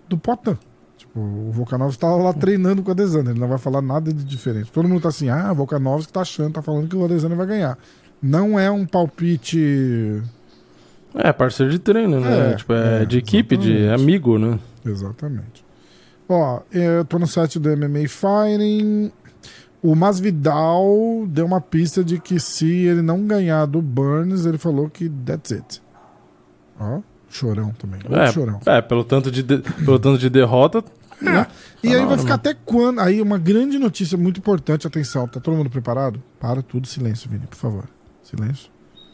do 0.07 0.17
Potan. 0.17 0.57
Tipo, 0.97 1.19
o 1.19 1.51
Volkanovski 1.51 1.99
tá 1.99 2.15
lá 2.15 2.33
treinando 2.33 2.83
com 2.83 2.91
a 2.91 2.93
Desânia, 2.93 3.31
ele 3.31 3.39
não 3.39 3.47
vai 3.47 3.57
falar 3.57 3.81
nada 3.81 4.13
de 4.13 4.23
diferente. 4.23 4.71
Todo 4.71 4.87
mundo 4.87 5.01
tá 5.01 5.09
assim, 5.09 5.29
ah, 5.29 5.51
o 5.51 5.55
Volkanovski 5.55 6.13
tá 6.13 6.21
achando, 6.21 6.53
tá 6.53 6.61
falando 6.61 6.87
que 6.87 6.95
o 6.95 7.03
Adesanya 7.03 7.35
vai 7.35 7.47
ganhar. 7.47 7.77
Não 8.21 8.59
é 8.59 8.69
um 8.71 8.85
palpite 8.85 10.21
É, 11.13 11.31
parceiro 11.31 11.71
de 11.71 11.79
treino, 11.79 12.19
né? 12.19 12.51
É, 12.51 12.55
tipo, 12.55 12.73
é, 12.73 13.03
é, 13.03 13.05
de 13.05 13.17
equipe, 13.17 13.55
de 13.55 13.71
exatamente. 13.71 14.01
amigo, 14.01 14.37
né? 14.39 14.59
Exatamente. 14.85 15.65
Ó, 16.27 16.61
eu 16.71 17.05
tô 17.05 17.19
no 17.19 17.27
site 17.27 17.59
do 17.59 17.69
MMA 17.69 18.07
Fighting. 18.07 19.11
O 19.81 19.93
Masvidal 19.95 21.25
deu 21.27 21.45
uma 21.45 21.61
pista 21.61 22.03
de 22.03 22.19
que 22.19 22.39
se 22.39 22.65
ele 22.67 23.01
não 23.03 23.25
ganhar 23.27 23.65
do 23.67 23.81
Burns, 23.81 24.45
ele 24.45 24.57
falou 24.57 24.89
que 24.89 25.07
that's 25.07 25.51
it. 25.51 25.81
Ó, 26.79 27.01
chorão 27.29 27.71
também. 27.77 27.99
Outro 28.09 28.33
chorão. 28.33 28.59
É, 28.65 28.77
é 28.77 28.81
pelo, 28.81 29.03
tanto 29.03 29.29
de 29.31 29.43
de- 29.43 29.59
pelo 29.59 29.99
tanto 29.99 30.17
de 30.17 30.29
derrota. 30.29 30.83
né? 31.21 31.45
E 31.83 31.89
Tá 31.89 31.93
aí 31.95 32.01
na 32.01 32.07
vai 32.07 32.17
ficar 32.17 32.29
mano. 32.29 32.33
até 32.33 32.53
quando? 32.65 32.99
Aí 32.99 33.21
uma 33.21 33.37
grande 33.37 33.77
notícia 33.77 34.17
muito 34.17 34.39
importante, 34.39 34.87
atenção, 34.87 35.27
tá 35.27 35.39
todo 35.39 35.55
mundo 35.55 35.69
preparado? 35.69 36.21
Para 36.39 36.61
tudo, 36.63 36.87
silêncio, 36.87 37.29
Vini, 37.29 37.45
por 37.47 37.55
favor. 37.55 37.85
Silêncio. 38.25 38.69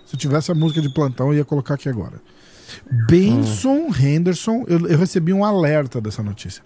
Se 0.05 0.17
tivesse 0.17 0.51
a 0.51 0.55
música 0.55 0.81
de 0.81 0.89
plantão, 0.93 1.27
eu 1.27 1.35
ia 1.35 1.45
colocar 1.45 1.75
aqui 1.75 1.87
agora. 1.87 2.21
Benson 3.07 3.89
Henderson, 3.93 4.65
eu, 4.67 4.87
eu 4.87 4.97
recebi 4.97 5.33
um 5.33 5.43
alerta 5.43 5.99
dessa 6.01 6.23
notícia. 6.23 6.63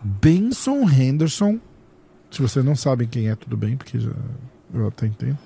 Benson 0.00 0.88
Henderson, 0.88 1.58
se 2.30 2.40
vocês 2.40 2.64
não 2.64 2.76
sabem 2.76 3.06
quem 3.08 3.28
é, 3.28 3.34
tudo 3.34 3.56
bem, 3.56 3.76
porque 3.76 3.98
já, 3.98 4.10
eu 4.72 4.88
até 4.88 5.06
entendo. 5.06 5.38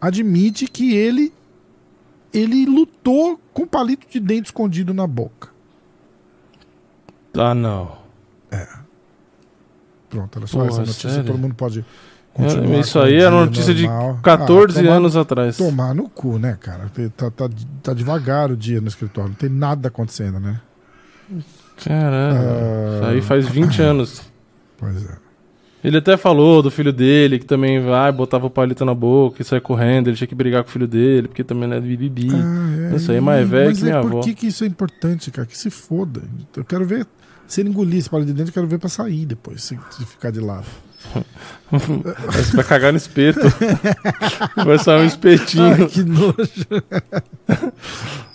Admite 0.00 0.66
que 0.66 0.94
ele 0.94 1.32
ele 2.32 2.64
lutou 2.64 3.38
com 3.52 3.66
palito 3.66 4.06
de 4.10 4.18
dente 4.18 4.46
escondido 4.46 4.94
na 4.94 5.06
boca. 5.06 5.50
Ah, 7.34 7.54
não. 7.54 8.00
Pronto, 10.08 10.38
era 10.38 10.46
só 10.46 10.58
Porra, 10.58 10.68
essa 10.68 10.80
notícia, 10.80 11.10
sério? 11.10 11.24
todo 11.24 11.38
mundo 11.38 11.54
pode 11.54 11.80
É, 11.80 11.84
continuar. 12.32 12.78
Isso 12.80 12.92
com 12.94 12.98
o 12.98 13.02
aí 13.02 13.14
era 13.16 13.34
uma 13.34 13.44
notícia 13.46 13.74
normal. 13.74 14.14
de 14.16 14.22
14 14.22 14.78
Ah, 14.78 14.82
tomar- 14.82 14.96
anos 14.96 15.16
atrás. 15.16 15.56
Tomar 15.56 15.94
no 15.94 16.08
cu, 16.08 16.38
né, 16.38 16.56
cara? 16.60 16.90
Tá, 17.16 17.30
tá, 17.30 17.50
tá 17.82 17.94
devagar 17.94 18.50
o 18.50 18.56
dia 18.56 18.80
no 18.80 18.88
escritório, 18.88 19.30
não 19.30 19.36
tem 19.36 19.50
nada 19.50 19.88
acontecendo, 19.88 20.38
né? 20.40 20.60
Caralho. 21.84 22.38
Ah. 22.38 22.94
Isso 22.96 23.04
aí 23.06 23.22
faz 23.22 23.48
20 23.48 23.80
anos. 23.82 24.22
Pois 24.78 25.04
é. 25.08 25.14
Ele 25.84 25.98
até 25.98 26.16
falou 26.16 26.60
do 26.60 26.68
filho 26.68 26.92
dele, 26.92 27.38
que 27.38 27.44
também 27.46 27.80
vai, 27.80 28.10
botava 28.10 28.46
o 28.46 28.50
palito 28.50 28.84
na 28.84 28.92
boca 28.94 29.40
e 29.40 29.44
saia 29.44 29.60
correndo, 29.60 30.08
ele 30.08 30.16
tinha 30.16 30.26
que 30.26 30.34
brigar 30.34 30.64
com 30.64 30.68
o 30.68 30.72
filho 30.72 30.88
dele, 30.88 31.28
porque 31.28 31.44
também 31.44 31.68
não 31.68 31.76
é 31.76 31.80
bibibi. 31.80 32.28
Ah, 32.32 32.96
Isso 32.96 33.12
aí 33.12 33.18
é 33.18 33.20
mais 33.20 33.48
velho 33.48 33.68
mas 33.68 33.78
que 33.78 33.84
minha 33.84 33.96
é, 33.96 34.00
por 34.00 34.10
avó. 34.12 34.20
que, 34.22 34.34
que 34.34 34.46
isso 34.48 34.64
é 34.64 34.66
importante, 34.66 35.30
cara? 35.30 35.46
Que 35.46 35.56
se 35.56 35.70
foda. 35.70 36.20
Eu 36.56 36.64
quero 36.64 36.84
ver. 36.84 37.06
Se 37.46 37.60
ele 37.60 37.68
engolir 37.70 37.98
esse 38.00 38.10
palito 38.10 38.32
de 38.32 38.36
dente, 38.36 38.48
eu 38.48 38.54
quero 38.54 38.66
ver 38.66 38.78
pra 38.80 38.88
sair 38.88 39.24
depois, 39.24 39.62
se, 39.62 39.78
se 39.90 40.04
ficar 40.04 40.32
de 40.32 40.40
lado. 40.40 40.66
Você 41.70 42.56
vai 42.56 42.64
cagar 42.64 42.92
no 42.92 42.98
espeto. 42.98 43.40
vai 44.64 44.78
sair 44.78 45.02
um 45.02 45.06
espetinho. 45.06 45.64
Ai, 45.64 45.86
que 45.86 46.04
nojo. 46.04 46.34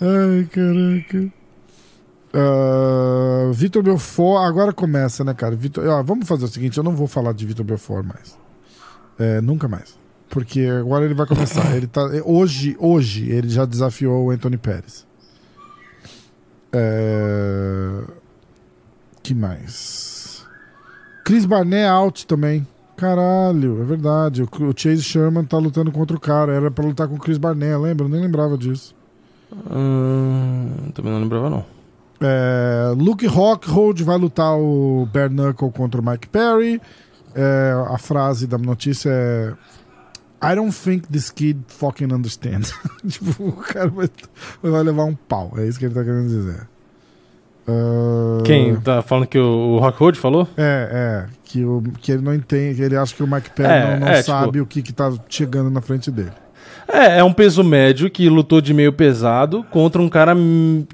Ai, 0.00 0.48
caraca. 0.50 1.32
Ah, 2.32 3.50
Vitor 3.52 3.82
Belfort, 3.82 4.46
agora 4.46 4.72
começa, 4.72 5.24
né, 5.24 5.34
cara? 5.34 5.56
Vitor, 5.56 5.86
ó, 5.86 6.02
vamos 6.02 6.26
fazer 6.26 6.44
o 6.44 6.48
seguinte: 6.48 6.78
eu 6.78 6.84
não 6.84 6.94
vou 6.94 7.06
falar 7.06 7.32
de 7.32 7.46
Vitor 7.46 7.64
Belfort 7.64 8.04
mais. 8.04 8.36
É, 9.18 9.40
nunca 9.40 9.66
mais. 9.66 9.98
Porque 10.28 10.60
agora 10.62 11.04
ele 11.04 11.14
vai 11.14 11.26
começar. 11.26 11.74
ele 11.76 11.86
tá, 11.86 12.02
hoje, 12.24 12.76
hoje, 12.78 13.30
ele 13.30 13.48
já 13.48 13.64
desafiou 13.64 14.26
o 14.26 14.30
Anthony 14.30 14.58
Pérez. 14.58 15.06
É, 16.72 18.02
que 19.22 19.34
mais? 19.34 20.07
Chris 21.28 21.44
Barnett 21.44 21.86
out 21.86 22.26
também. 22.26 22.66
Caralho, 22.96 23.82
é 23.82 23.84
verdade. 23.84 24.42
O, 24.42 24.46
o 24.46 24.72
Chase 24.74 25.02
Sherman 25.02 25.44
tá 25.44 25.58
lutando 25.58 25.92
contra 25.92 26.16
o 26.16 26.20
cara. 26.20 26.54
Era 26.54 26.70
pra 26.70 26.82
lutar 26.82 27.06
com 27.06 27.16
o 27.16 27.18
Chris 27.18 27.36
Barnett, 27.36 27.76
lembra? 27.76 28.06
Eu 28.06 28.08
nem 28.08 28.22
lembrava 28.22 28.56
disso. 28.56 28.96
Hum, 29.70 30.90
também 30.94 31.12
não 31.12 31.20
lembrava, 31.20 31.50
não. 31.50 31.66
É, 32.18 32.94
Luke 32.96 33.26
Rockhold 33.26 34.02
vai 34.02 34.16
lutar 34.16 34.56
o 34.56 35.06
Bare 35.12 35.28
Knuckle 35.28 35.70
contra 35.70 36.00
o 36.00 36.04
Mike 36.04 36.28
Perry. 36.28 36.80
É, 37.34 37.74
a 37.90 37.98
frase 37.98 38.46
da 38.46 38.56
notícia 38.56 39.10
é 39.10 39.52
I 40.42 40.54
don't 40.54 40.72
think 40.72 41.08
this 41.08 41.30
kid 41.30 41.62
fucking 41.68 42.10
understands. 42.10 42.72
tipo, 43.06 43.48
o 43.48 43.52
cara 43.52 43.90
vai, 43.90 44.08
vai 44.62 44.82
levar 44.82 45.04
um 45.04 45.14
pau. 45.14 45.52
É 45.58 45.66
isso 45.66 45.78
que 45.78 45.84
ele 45.84 45.94
tá 45.94 46.02
querendo 46.02 46.28
dizer. 46.28 46.66
Ah, 47.68 48.42
Quem? 48.44 48.76
Tá 48.76 49.02
falando 49.02 49.26
que 49.26 49.38
o, 49.38 49.74
o 49.74 49.78
Rockhold 49.78 50.18
falou? 50.18 50.48
É, 50.56 51.26
é. 51.26 51.26
Que, 51.44 51.64
o, 51.64 51.82
que 52.00 52.12
ele 52.12 52.22
não 52.22 52.34
entende, 52.34 52.76
que 52.76 52.82
ele 52.82 52.96
acha 52.96 53.14
que 53.14 53.22
o 53.22 53.26
Mike 53.26 53.50
Perry 53.50 53.70
É, 53.72 53.90
não, 53.92 54.00
não 54.00 54.08
é, 54.08 54.22
sabe 54.22 54.52
tipo- 54.52 54.62
o 54.62 54.66
que, 54.66 54.82
que 54.82 54.92
tá 54.92 55.12
chegando 55.28 55.70
na 55.70 55.80
frente 55.80 56.10
dele. 56.10 56.32
É, 56.86 57.18
é 57.18 57.24
um 57.24 57.32
peso 57.32 57.62
médio 57.62 58.10
que 58.10 58.28
lutou 58.30 58.60
de 58.62 58.72
meio 58.72 58.92
pesado 58.92 59.62
contra 59.70 60.00
um 60.00 60.08
cara 60.08 60.34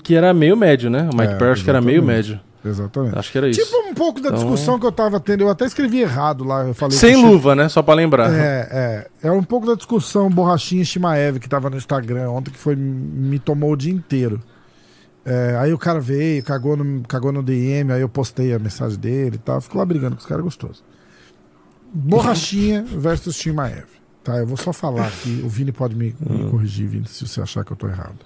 que 0.03 0.14
era 0.16 0.35
meio 0.35 0.57
médio, 0.57 0.91
né? 0.91 1.09
O 1.12 1.16
Mike 1.16 1.35
É, 1.35 1.37
Perry 1.37 1.53
acho 1.53 1.64
que 1.64 1.70
era 1.70 1.81
meio 1.81 2.03
médio. 2.03 2.41
Exatamente. 2.64 3.18
Acho 3.18 3.31
que 3.31 3.39
era 3.39 3.49
isso. 3.49 3.61
Tipo 3.62 3.77
um 3.91 3.95
pouco 3.95 4.20
da 4.20 4.29
Então- 4.31 4.41
discussão 4.41 4.79
que 4.81 4.87
eu 4.87 4.91
tava 4.93 5.20
tendo, 5.20 5.43
eu 5.43 5.51
até 5.51 5.66
escrevi 5.66 6.01
errado 6.01 6.43
lá. 6.45 6.64
Eu 6.64 6.75
falei 6.75 6.97
Sem 6.97 7.14
luva, 7.14 7.55
né? 7.55 7.68
Só 7.68 7.83
pra 7.83 7.95
lembrar. 7.95 8.33
É, 8.33 9.07
é. 9.22 9.29
É 9.29 9.31
um 9.31 9.43
pouco 9.43 9.66
da 9.66 9.75
discussão 9.75 10.31
Borrachinha 10.31 10.85
Shimaev 10.85 11.39
que 11.39 11.49
tava 11.49 11.68
no 11.68 11.77
Instagram 11.77 12.31
ontem, 12.31 12.51
que 12.51 12.59
foi 12.59 12.75
me 12.75 13.39
tomou 13.39 13.72
o 13.72 13.77
dia 13.77 13.93
inteiro. 13.93 14.41
É, 15.25 15.57
aí 15.59 15.72
o 15.72 15.79
cara 15.79 16.01
veio, 16.01 16.43
cagou 16.43 16.77
no, 16.77 17.03
cagou 17.03 17.33
no 17.33 17.43
DM, 17.43 17.93
aí 17.93 18.03
eu 18.03 18.09
postei 18.09 18.53
a 18.53 18.59
mensagem 18.59 18.99
dele 18.99 19.37
e 19.37 19.39
tal. 19.39 19.61
Ficou 19.61 19.79
lá 19.79 19.87
brigando 19.87 20.16
com 20.16 20.20
os 20.20 20.27
caras 20.27 20.45
gostosos. 20.45 20.85
Borrachinha 21.93 22.83
versus 22.99 23.37
Shimaev. 23.37 23.87
Tá, 24.22 24.39
eu 24.39 24.47
vou 24.47 24.57
só 24.57 24.72
falar 24.72 25.07
aqui. 25.07 25.43
O 25.45 25.49
Vini 25.49 25.72
pode 25.72 25.95
me, 25.95 26.14
me 26.20 26.51
corrigir, 26.51 26.89
Vini, 26.89 27.07
se 27.07 27.27
você 27.27 27.41
achar 27.41 27.64
que 27.64 27.72
eu 27.72 27.77
tô 27.77 27.89
errado. 27.89 28.18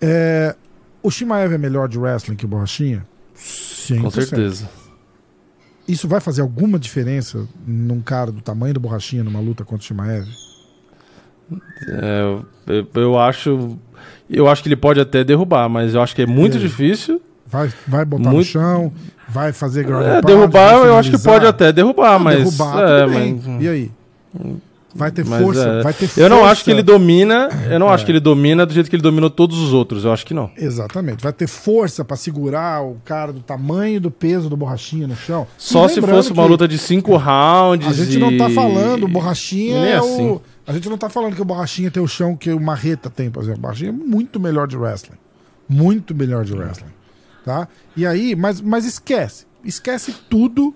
É, 0.00 0.56
o 1.02 1.10
Shimaev 1.10 1.52
é 1.52 1.58
melhor 1.58 1.88
de 1.88 1.98
wrestling 1.98 2.36
que 2.36 2.44
o 2.44 2.48
Borrachinha? 2.48 3.06
100%. 3.36 4.02
Com 4.02 4.10
certeza. 4.10 4.68
Isso 5.86 6.06
vai 6.06 6.20
fazer 6.20 6.42
alguma 6.42 6.78
diferença 6.78 7.48
num 7.66 8.00
cara 8.00 8.30
do 8.30 8.40
tamanho 8.40 8.74
do 8.74 8.80
Borrachinha 8.80 9.24
numa 9.24 9.40
luta 9.40 9.64
contra 9.64 9.82
o 9.82 9.86
Shimaev? 9.86 10.28
É, 11.88 12.20
eu, 12.66 12.88
eu 12.94 13.18
acho. 13.18 13.76
Eu 14.30 14.48
acho 14.48 14.62
que 14.62 14.68
ele 14.68 14.76
pode 14.76 15.00
até 15.00 15.24
derrubar, 15.24 15.68
mas 15.68 15.94
eu 15.94 16.00
acho 16.00 16.14
que 16.14 16.22
é 16.22 16.26
muito 16.26 16.54
E 16.54 16.60
aí? 16.60 16.62
difícil. 16.62 17.20
Vai, 17.46 17.68
vai 17.86 18.04
botar 18.04 18.28
no 18.28 18.36
Muito- 18.36 18.46
chão, 18.48 18.92
vai 19.28 19.52
fazer 19.52 19.82
ground 19.84 20.06
É, 20.06 20.22
derrubar, 20.22 20.84
eu 20.86 20.96
acho 20.96 21.10
que 21.10 21.18
pode 21.18 21.44
até 21.46 21.72
derrubar, 21.72 22.12
Não, 22.12 22.20
mas. 22.20 22.36
derrubar, 22.38 22.78
é, 22.78 23.00
tudo 23.04 23.12
bem. 23.18 23.40
mas- 23.44 23.62
E 23.62 23.68
aí? 23.68 23.90
Vai 24.92 25.12
ter 25.12 25.24
mas, 25.24 25.40
força, 25.40 25.62
é, 25.68 25.82
vai 25.84 25.92
ter 25.92 26.10
Eu 26.16 26.28
não 26.28 26.38
força. 26.38 26.52
acho 26.52 26.64
que 26.64 26.70
ele 26.72 26.82
domina. 26.82 27.48
Eu 27.70 27.78
não 27.78 27.88
acho 27.88 28.04
que 28.04 28.10
ele 28.10 28.18
domina 28.18 28.66
do 28.66 28.72
jeito 28.72 28.90
que 28.90 28.96
ele 28.96 29.02
dominou 29.02 29.30
todos 29.30 29.56
os 29.58 29.72
outros. 29.72 30.04
Eu 30.04 30.12
acho 30.12 30.26
que 30.26 30.34
não. 30.34 30.50
Exatamente. 30.56 31.22
Vai 31.22 31.32
ter 31.32 31.46
força 31.46 32.04
pra 32.04 32.16
segurar 32.16 32.82
o 32.82 32.96
cara 33.04 33.32
do 33.32 33.38
tamanho 33.38 33.96
e 33.96 34.00
do 34.00 34.10
peso 34.10 34.48
do 34.50 34.56
borrachinha 34.56 35.06
no 35.06 35.14
chão. 35.14 35.46
Só 35.56 35.86
E 35.86 35.90
se 35.90 36.00
fosse 36.02 36.32
uma 36.32 36.44
luta 36.44 36.66
de 36.66 36.76
cinco 36.76 37.16
rounds. 37.16 37.86
A 37.86 38.04
gente 38.04 38.18
não 38.18 38.36
tá 38.36 38.50
e- 38.50 38.54
falando, 38.54 39.06
borrachinha 39.06 39.80
Nem 39.80 39.90
é 39.92 39.96
assim. 39.96 40.28
o. 40.28 40.42
A 40.70 40.72
gente 40.74 40.88
não 40.88 40.96
tá 40.96 41.08
falando 41.08 41.34
que 41.34 41.42
o 41.42 41.44
borrachinha 41.44 41.90
tem 41.90 42.02
o 42.02 42.06
chão 42.08 42.36
que 42.36 42.50
o 42.52 42.60
Marreta 42.60 43.10
tem, 43.10 43.30
por 43.30 43.42
exemplo. 43.42 43.58
O 43.58 43.62
borrachinha 43.62 43.90
é 43.90 43.92
muito 43.92 44.38
melhor 44.38 44.68
de 44.68 44.76
wrestling. 44.76 45.18
Muito 45.68 46.14
melhor 46.14 46.44
de 46.44 46.54
wrestling. 46.54 46.92
Tá? 47.44 47.66
E 47.96 48.06
aí, 48.06 48.36
mas, 48.36 48.60
mas 48.60 48.84
esquece. 48.84 49.46
Esquece 49.64 50.14
tudo 50.28 50.74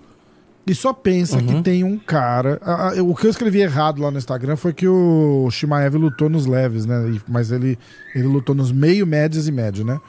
E 0.67 0.73
só 0.73 0.91
pensa 0.93 1.37
Uhum. 1.37 1.45
que 1.45 1.61
tem 1.61 1.83
um 1.83 1.95
cara. 1.95 2.59
a- 2.63 2.89
a- 2.97 3.03
o 3.03 3.13
que 3.13 3.27
eu 3.27 3.29
escrevi 3.29 3.59
errado 3.61 4.01
lá 4.01 4.09
no 4.09 4.17
Instagram 4.17 4.55
foi 4.55 4.73
que 4.73 4.87
o 4.87 5.47
Shimaev 5.51 5.93
lutou 5.95 6.27
nos 6.27 6.47
leves, 6.47 6.87
né? 6.87 7.07
E- 7.11 7.21
Mas 7.27 7.51
ele, 7.51 7.77
ele 8.15 8.25
lutou 8.25 8.55
nos 8.55 8.71
meio, 8.71 9.05
médios 9.05 9.47
e 9.47 9.51
médio, 9.51 9.85
né? 9.85 9.99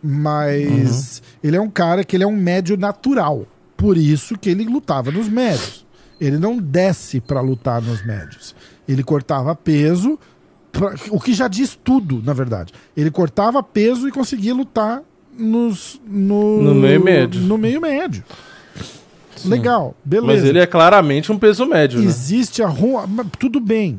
Mas 0.00 1.22
ele 1.42 1.56
é 1.56 1.60
um 1.60 1.68
cara 1.70 2.04
que 2.04 2.16
ele 2.16 2.22
é 2.24 2.26
um 2.26 2.36
médio 2.36 2.76
natural. 2.76 3.46
Por 3.76 3.96
isso 3.96 4.38
que 4.38 4.48
ele 4.50 4.64
lutava 4.64 5.10
nos 5.10 5.28
médios. 5.28 5.84
Ele 6.20 6.38
não 6.38 6.58
desce 6.58 7.20
pra 7.20 7.40
lutar 7.40 7.80
nos 7.82 8.04
médios. 8.06 8.54
Ele 8.90 9.02
cortava 9.02 9.54
peso, 9.54 10.18
pra- 10.72 10.94
o 11.10 11.20
que 11.20 11.32
já 11.32 11.46
diz 11.48 11.78
tudo, 11.82 12.22
na 12.24 12.32
verdade. 12.32 12.72
Ele 12.96 13.10
cortava 13.10 13.62
peso 13.62 14.08
e 14.08 14.12
conseguia 14.12 14.54
lutar 14.54 15.02
nos, 15.38 16.00
no, 16.06 16.62
No 16.62 16.74
meio 16.74 17.02
médio. 17.02 17.40
No 17.40 17.56
meio 17.56 17.80
médio. 17.80 18.24
Legal, 19.44 19.94
beleza. 20.04 20.26
Mas 20.40 20.44
ele 20.44 20.58
é 20.58 20.66
claramente 20.66 21.32
um 21.32 21.38
peso 21.38 21.64
médio, 21.66 21.98
né? 22.00 22.04
Existe 22.06 22.62
a 22.62 22.66
rua. 22.68 23.06
mas 23.06 23.26
Tudo 23.38 23.58
bem. 23.60 23.98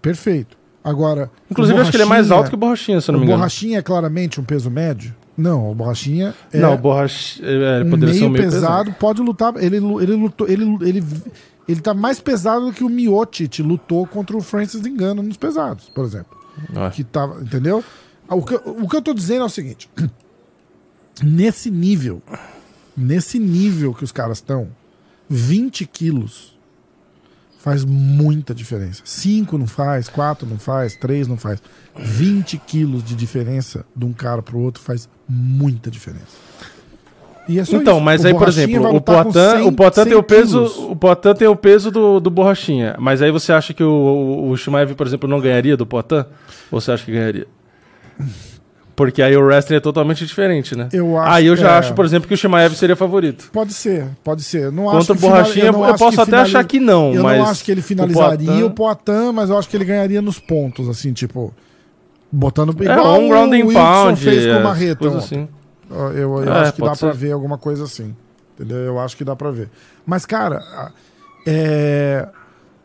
Perfeito. 0.00 0.56
Agora. 0.82 1.30
Inclusive, 1.50 1.78
o 1.78 1.82
acho 1.82 1.90
que 1.90 1.96
ele 1.96 2.02
é 2.04 2.06
mais 2.06 2.30
alto 2.30 2.48
que 2.48 2.54
o 2.54 2.58
Borrachinha, 2.58 3.00
se 3.00 3.08
não 3.12 3.18
o 3.18 3.20
me 3.20 3.26
engano. 3.26 3.38
Borrachinha 3.38 3.78
é 3.78 3.82
claramente 3.82 4.40
um 4.40 4.44
peso 4.44 4.68
médio? 4.70 5.14
Não, 5.36 5.70
o 5.70 5.74
Borrachinha 5.74 6.34
é 6.52 6.58
Não, 6.58 6.74
o 6.74 6.78
Borrachinha... 6.78 7.48
É, 7.48 7.82
um 7.82 7.96
meio, 7.96 8.30
meio 8.30 8.32
pesado, 8.32 8.50
pesado. 8.50 8.92
pode 8.98 9.22
lutar. 9.22 9.54
Ele, 9.56 9.76
ele 9.76 10.12
lutou. 10.16 10.48
Ele, 10.48 10.64
ele, 10.82 11.04
ele 11.68 11.80
tá 11.80 11.94
mais 11.94 12.20
pesado 12.20 12.66
do 12.66 12.72
que 12.72 12.84
o 12.84 12.88
Miocic 12.88 13.62
lutou 13.62 14.06
contra 14.06 14.36
o 14.36 14.40
Francis 14.40 14.84
Engano 14.84 15.22
nos 15.22 15.36
pesados, 15.36 15.88
por 15.88 16.04
exemplo. 16.04 16.36
Ah, 16.74 16.90
Que 16.90 17.04
tava, 17.04 17.40
entendeu? 17.40 17.82
O 18.28 18.42
que, 18.42 18.54
o 18.54 18.88
que 18.88 18.96
eu 18.96 19.02
tô 19.02 19.14
dizendo 19.14 19.42
é 19.42 19.46
o 19.46 19.50
seguinte: 19.50 19.88
nesse 21.22 21.70
nível, 21.70 22.22
nesse 22.96 23.38
nível 23.38 23.94
que 23.94 24.04
os 24.04 24.12
caras 24.12 24.38
estão, 24.38 24.68
20 25.28 25.86
quilos 25.86 26.58
faz 27.58 27.84
muita 27.84 28.52
diferença. 28.52 29.02
5 29.04 29.56
não 29.56 29.68
faz, 29.68 30.08
4 30.08 30.46
não 30.48 30.58
faz, 30.58 30.96
3 30.96 31.28
não 31.28 31.36
faz. 31.36 31.62
20 31.96 32.58
quilos 32.58 33.04
de 33.04 33.14
diferença 33.14 33.86
de 33.94 34.04
um 34.04 34.12
cara 34.12 34.42
pro 34.42 34.58
outro 34.58 34.82
faz 34.82 35.08
muita 35.28 35.90
diferença. 35.90 36.36
E 37.48 37.58
é 37.58 37.64
só 37.64 37.76
Então, 37.76 37.94
isso. 37.96 38.04
mas 38.04 38.22
O 38.22 38.26
aí, 38.28 38.34
por 38.34 38.48
exemplo, 38.48 38.88
o 38.88 38.92
com 38.92 39.00
Poitin, 39.00 39.32
100 39.32 39.62
o 39.66 39.72
Poitin 39.72 40.04
tem 40.04 40.12
o 40.14 40.16
100 40.18 40.22
peso, 40.22 40.58
quilos. 40.64 40.76
o 40.90 40.96
Poitin 40.96 41.34
tem 41.34 41.48
o 41.48 41.56
peso 41.56 41.90
do, 41.90 42.20
do 42.20 42.30
Borrachinha. 42.30 42.94
Mas 42.98 43.20
aí 43.20 43.30
você 43.32 43.52
acha 43.52 43.74
que 43.74 43.82
o, 43.82 44.48
o, 44.50 44.56
Shimaev, 44.56 44.94
por 44.94 45.06
exemplo, 45.06 45.28
não 45.28 45.40
ganharia 45.40 45.76
do 45.76 45.84
Poitin? 45.84 46.24
Ou 46.70 46.80
você 46.80 46.92
acha 46.92 47.04
que 47.04 47.10
ganharia? 47.12 47.46
Porque 48.94 49.22
aí 49.22 49.34
o 49.36 49.40
wrestling 49.44 49.76
é 49.76 49.80
totalmente 49.80 50.24
diferente, 50.26 50.76
né? 50.76 50.88
Eu 50.92 51.18
acho 51.18 51.30
aí 51.32 51.46
eu 51.46 51.56
já 51.56 51.72
é. 51.72 51.78
acho, 51.78 51.94
por 51.94 52.04
exemplo, 52.04 52.28
que 52.28 52.34
o 52.34 52.36
Shimaev 52.36 52.74
seria 52.74 52.94
favorito. 52.94 53.48
Pode 53.50 53.72
ser, 53.72 54.06
pode 54.22 54.42
ser. 54.42 54.70
Não 54.70 54.84
Contra 54.84 54.98
acho 54.98 55.12
o 55.12 55.14
Borrachinha, 55.16 55.64
eu 55.66 55.84
acho 55.84 55.98
posso 55.98 56.20
até 56.20 56.30
finaliza- 56.30 56.58
achar 56.58 56.64
que 56.64 56.78
não, 56.78 57.12
Eu 57.14 57.22
mas 57.22 57.38
não 57.38 57.46
acho 57.48 57.64
que 57.64 57.72
ele 57.72 57.80
finalizaria 57.82 58.66
o 58.66 58.70
Poitin, 58.70 59.32
mas 59.34 59.48
eu 59.48 59.58
acho 59.58 59.68
que 59.68 59.76
ele 59.76 59.84
ganharia 59.86 60.20
nos 60.22 60.38
pontos, 60.38 60.88
assim, 60.88 61.12
tipo. 61.12 61.52
Botando 62.30 62.74
É, 62.80 62.84
igual 62.84 63.20
um 63.20 63.28
ground 63.28 63.52
and 63.52 63.72
pound, 63.72 64.20
fez 64.20 64.44
com 64.46 64.52
é, 64.52 64.58
o 64.58 64.62
Marreta. 64.62 64.96
coisa 64.96 65.16
ontem. 65.16 65.24
assim. 65.40 65.48
Eu, 65.92 66.12
eu, 66.12 66.44
eu 66.44 66.52
É, 66.52 66.58
acho 66.60 66.72
que 66.74 66.80
dá 66.80 66.86
pode 66.88 66.98
pra 67.00 67.12
ser. 67.12 67.16
ver 67.18 67.32
alguma 67.32 67.58
coisa 67.58 67.84
assim. 67.84 68.14
Entendeu? 68.54 68.78
Eu 68.78 68.98
acho 69.00 69.16
que 69.16 69.24
dá 69.24 69.34
pra 69.36 69.50
ver. 69.50 69.68
Mas, 70.06 70.24
cara, 70.26 70.60
é, 71.46 72.28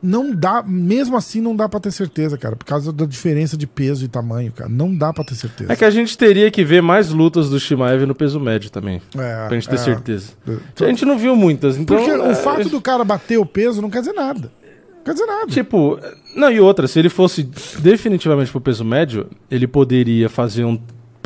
não 0.02 0.34
dá, 0.34 0.64
mesmo 0.66 1.18
assim, 1.18 1.42
não 1.42 1.56
dá 1.56 1.68
pra 1.68 1.80
ter 1.80 1.92
certeza, 1.92 2.38
cara, 2.38 2.56
por 2.56 2.66
causa 2.66 2.92
da 2.94 3.06
diferença 3.06 3.58
de 3.58 3.68
peso 3.68 4.06
e 4.06 4.08
tamanho, 4.08 4.52
cara. 4.52 4.70
Não 4.70 4.96
dá 4.96 5.12
pra 5.12 5.24
ter 5.24 5.36
certeza. 5.36 5.72
É 5.72 5.76
que 5.76 5.84
a 5.86 5.90
gente 5.90 6.18
teria 6.18 6.50
que 6.52 6.64
ver 6.64 6.82
mais 6.82 7.10
lutas 7.10 7.50
do 7.50 7.60
Shimaev 7.60 8.06
no 8.06 8.16
peso 8.16 8.40
médio 8.40 8.70
também. 8.70 9.02
É, 9.18 9.48
Pra 9.48 9.56
gente 9.56 9.68
ter 9.70 9.76
é. 9.76 9.80
certeza. 9.80 10.32
A 10.80 10.86
gente 10.86 11.06
não 11.06 11.18
viu 11.18 11.36
muitas, 11.36 11.78
então... 11.78 11.98
Porque 11.98 12.10
é, 12.12 12.18
o 12.18 12.36
fato 12.36 12.70
do 12.70 12.82
cara 12.82 13.04
bater 13.04 13.38
o 13.38 13.46
peso 13.46 13.82
não 13.82 13.90
quer 13.90 14.00
dizer 14.00 14.14
nada. 14.14 14.52
Não 14.98 15.04
quer 15.04 15.14
dizer 15.14 15.26
nada. 15.26 15.48
Tipo, 15.48 16.00
não, 16.36 16.52
e 16.52 16.60
outra, 16.60 16.88
se 16.88 17.00
ele 17.00 17.10
fosse 17.10 17.44
definitivamente 17.80 18.52
pro 18.52 18.62
peso 18.62 18.84
médio, 18.86 19.28
ele 19.52 19.68
poderia 19.68 20.30
fazer 20.30 20.64
um. 20.66 20.80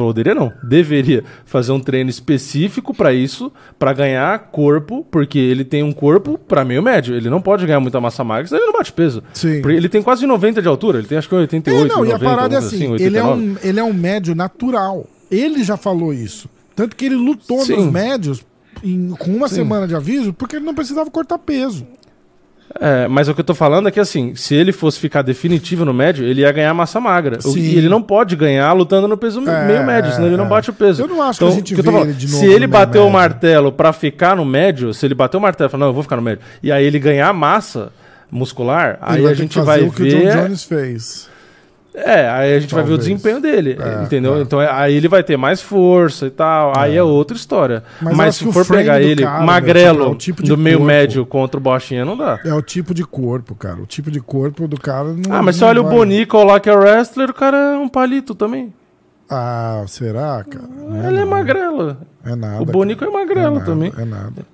Poderia 0.06 0.34
não, 0.36 0.52
deveria 0.64 1.24
fazer 1.46 1.72
um 1.72 1.80
treino 1.80 2.10
específico 2.10 2.94
pra 2.94 3.14
isso, 3.14 3.52
pra 3.78 3.94
ganhar 3.94 4.38
corpo, 4.52 5.06
porque 5.10 5.38
ele 5.40 5.64
tem 5.64 5.84
um 5.84 5.92
corpo 5.92 6.38
pra 6.38 6.64
meio 6.66 6.82
médio. 6.82 7.16
Ele 7.16 7.30
não 7.30 7.42
pode 7.42 7.66
ganhar 7.66 7.80
muita 7.80 8.00
massa 8.02 8.24
magra, 8.24 8.48
senão 8.48 8.62
ele 8.62 8.72
não 8.72 8.78
bate 8.78 8.92
peso. 8.94 9.24
Sim. 9.34 9.62
Porque 9.62 9.78
ele 9.78 9.90
tem 9.90 10.02
quase 10.02 10.26
90 10.26 10.62
de 10.62 10.68
altura, 10.68 10.98
ele 11.00 11.08
tem 11.08 11.18
acho 11.18 11.30
que 11.30 11.36
88, 11.36 11.86
É, 11.86 11.88
não, 11.96 12.06
e 12.06 12.10
a 12.10 12.14
90, 12.18 12.26
parada 12.26 12.56
é 12.56 12.60
coisa 12.60 12.76
assim, 12.76 12.84
ele, 12.96 13.18
é 13.18 13.24
89. 13.24 13.42
um, 13.42 13.58
ele 13.70 13.80
é 13.80 13.84
um 13.84 13.94
médio 13.94 14.36
natural. 14.36 15.06
Ele 15.30 15.64
já 15.64 15.78
falou 15.78 16.14
isso. 16.14 16.50
Tanto 16.76 16.96
que 16.96 17.06
ele 17.06 17.16
lutou 17.16 17.64
Sim. 17.66 17.76
nos 17.78 17.92
médios 17.92 18.42
em- 18.84 19.10
com 19.20 19.32
uma 19.32 19.48
semana 19.48 19.88
de 19.88 19.96
aviso 19.96 20.34
porque 20.34 20.56
ele 20.56 20.66
não 20.66 20.74
precisava 20.74 21.10
cortar 21.12 21.38
peso. 21.38 21.86
É, 22.80 23.08
mas 23.08 23.28
o 23.28 23.34
que 23.34 23.42
eu 23.42 23.46
tô 23.46 23.54
falando 23.54 23.88
é 23.88 23.92
que 23.92 24.00
assim, 24.00 24.34
se 24.36 24.56
ele 24.56 24.72
fosse 24.72 25.00
ficar 25.00 25.22
definitivo 25.22 25.84
no 25.84 25.94
médio, 25.94 26.26
ele 26.26 26.42
ia 26.42 26.52
ganhar 26.52 26.74
massa 26.74 27.00
magra. 27.00 27.42
Sim. 27.42 27.60
E 27.60 27.78
ele 27.78 27.90
não 27.90 28.02
pode 28.02 28.36
ganhar 28.36 28.72
lutando 28.74 29.08
no 29.08 29.18
peso 29.18 29.42
É, 29.42 29.66
meio 29.66 29.86
médio, 29.86 30.12
senão 30.12 30.28
ele 30.28 30.38
não 30.38 30.46
é. 30.46 30.50
bate 30.50 30.70
o 30.70 30.74
peso. 30.74 31.02
Eu 31.04 31.08
não 31.08 31.22
acho 31.22 31.40
que 31.40 31.46
a 31.46 31.50
gente 31.52 31.74
o 31.74 31.80
eu 31.80 31.84
tô 31.84 31.92
vê 31.92 32.02
ele 32.02 32.14
de 32.14 32.28
Se 32.28 32.34
novo 32.34 32.46
ele 32.46 32.54
no 32.54 32.60
meio 32.60 32.70
bater 32.70 33.00
o 33.00 33.10
martelo 33.10 33.72
pra 33.72 33.92
ficar 33.92 34.36
no 34.36 34.46
médio, 34.46 34.94
se 34.94 35.06
ele 35.06 35.14
bater 35.14 35.38
o 35.38 35.42
martelo 35.42 35.70
e 35.70 35.72
falar, 35.72 35.82
não, 35.82 35.88
eu 35.88 35.94
vou 35.94 36.04
ficar 36.04 36.16
no 36.16 36.22
médio, 36.22 36.44
e 36.64 36.72
aí 36.72 36.86
ele 36.86 37.00
ganhar 37.00 37.32
massa 37.34 37.92
muscular, 38.32 38.98
Ele 39.10 39.28
aí 39.28 39.32
a 39.32 39.34
gente 39.34 39.60
que 39.60 39.66
vai 39.66 39.82
o 39.82 39.92
que 39.92 40.04
o 40.04 40.10
John 40.10 40.20
ver. 40.20 40.44
Jones 40.44 40.64
fez. 40.64 41.31
É, 41.94 42.30
aí 42.30 42.56
a 42.56 42.60
gente 42.60 42.74
vai 42.74 42.84
ver 42.84 42.94
o 42.94 42.98
Talvez. 42.98 43.00
desempenho 43.20 43.42
dele, 43.42 43.78
É, 43.78 44.04
entendeu? 44.04 44.36
é. 44.38 44.42
Então 44.42 44.62
é- 44.62 44.72
aí 44.72 44.96
ele 44.96 45.10
vai 45.10 45.22
ter 45.24 45.36
mais 45.36 45.62
força 45.62 46.26
e 46.26 46.30
tal, 46.30 46.72
aí 46.78 46.96
é 46.96 47.04
outra 47.04 47.36
história. 47.36 47.84
Mas 48.02 48.16
Mas, 48.16 48.36
se 48.38 48.50
for 48.52 48.66
pegar 48.66 49.02
ele 49.02 49.24
cara, 49.24 49.44
magrelo 49.46 50.16
tipo, 50.16 50.42
é 50.42 50.44
tipo 50.44 50.44
do 50.44 50.58
meio 50.58 50.78
corpo. 50.78 50.88
médio 50.88 51.26
contra 51.26 51.58
o 51.58 51.62
Bochinha, 51.62 52.06
não 52.06 52.16
dá. 52.16 52.40
É 52.46 52.54
o 52.54 52.62
tipo 52.62 52.94
de 52.94 53.04
corpo, 53.04 53.56
cara. 53.56 53.76
O 53.82 53.86
tipo 53.86 54.10
de 54.10 54.22
corpo 54.22 54.68
do 54.70 54.80
cara 54.80 55.10
não. 55.14 55.36
Ah, 55.36 55.42
mas 55.42 55.58
você 55.58 55.64
não 55.66 55.70
olha 55.70 55.82
o 55.82 55.90
Bonico 55.90 56.42
lá 56.44 56.60
que 56.62 56.70
é 56.70 56.74
o 56.74 56.80
wrestler, 56.80 57.30
o 57.30 57.34
cara 57.34 57.58
é 57.58 57.78
um 57.78 57.90
palito 57.90 58.34
também. 58.34 58.74
Ah, 59.30 59.84
será, 59.88 60.44
cara? 60.50 60.66
Não 60.68 61.08
Ele 61.08 61.18
é 61.18 61.22
não. 61.22 61.28
magrelo. 61.28 61.98
É 62.26 62.36
nada. 62.36 62.62
O 62.62 62.66
Bonico 62.66 63.00
cara. 63.06 63.12
é 63.12 63.14
magrelo 63.14 63.54
nada, 63.56 63.66
também. 63.66 63.92
É 63.98 64.06
nada. 64.06 64.46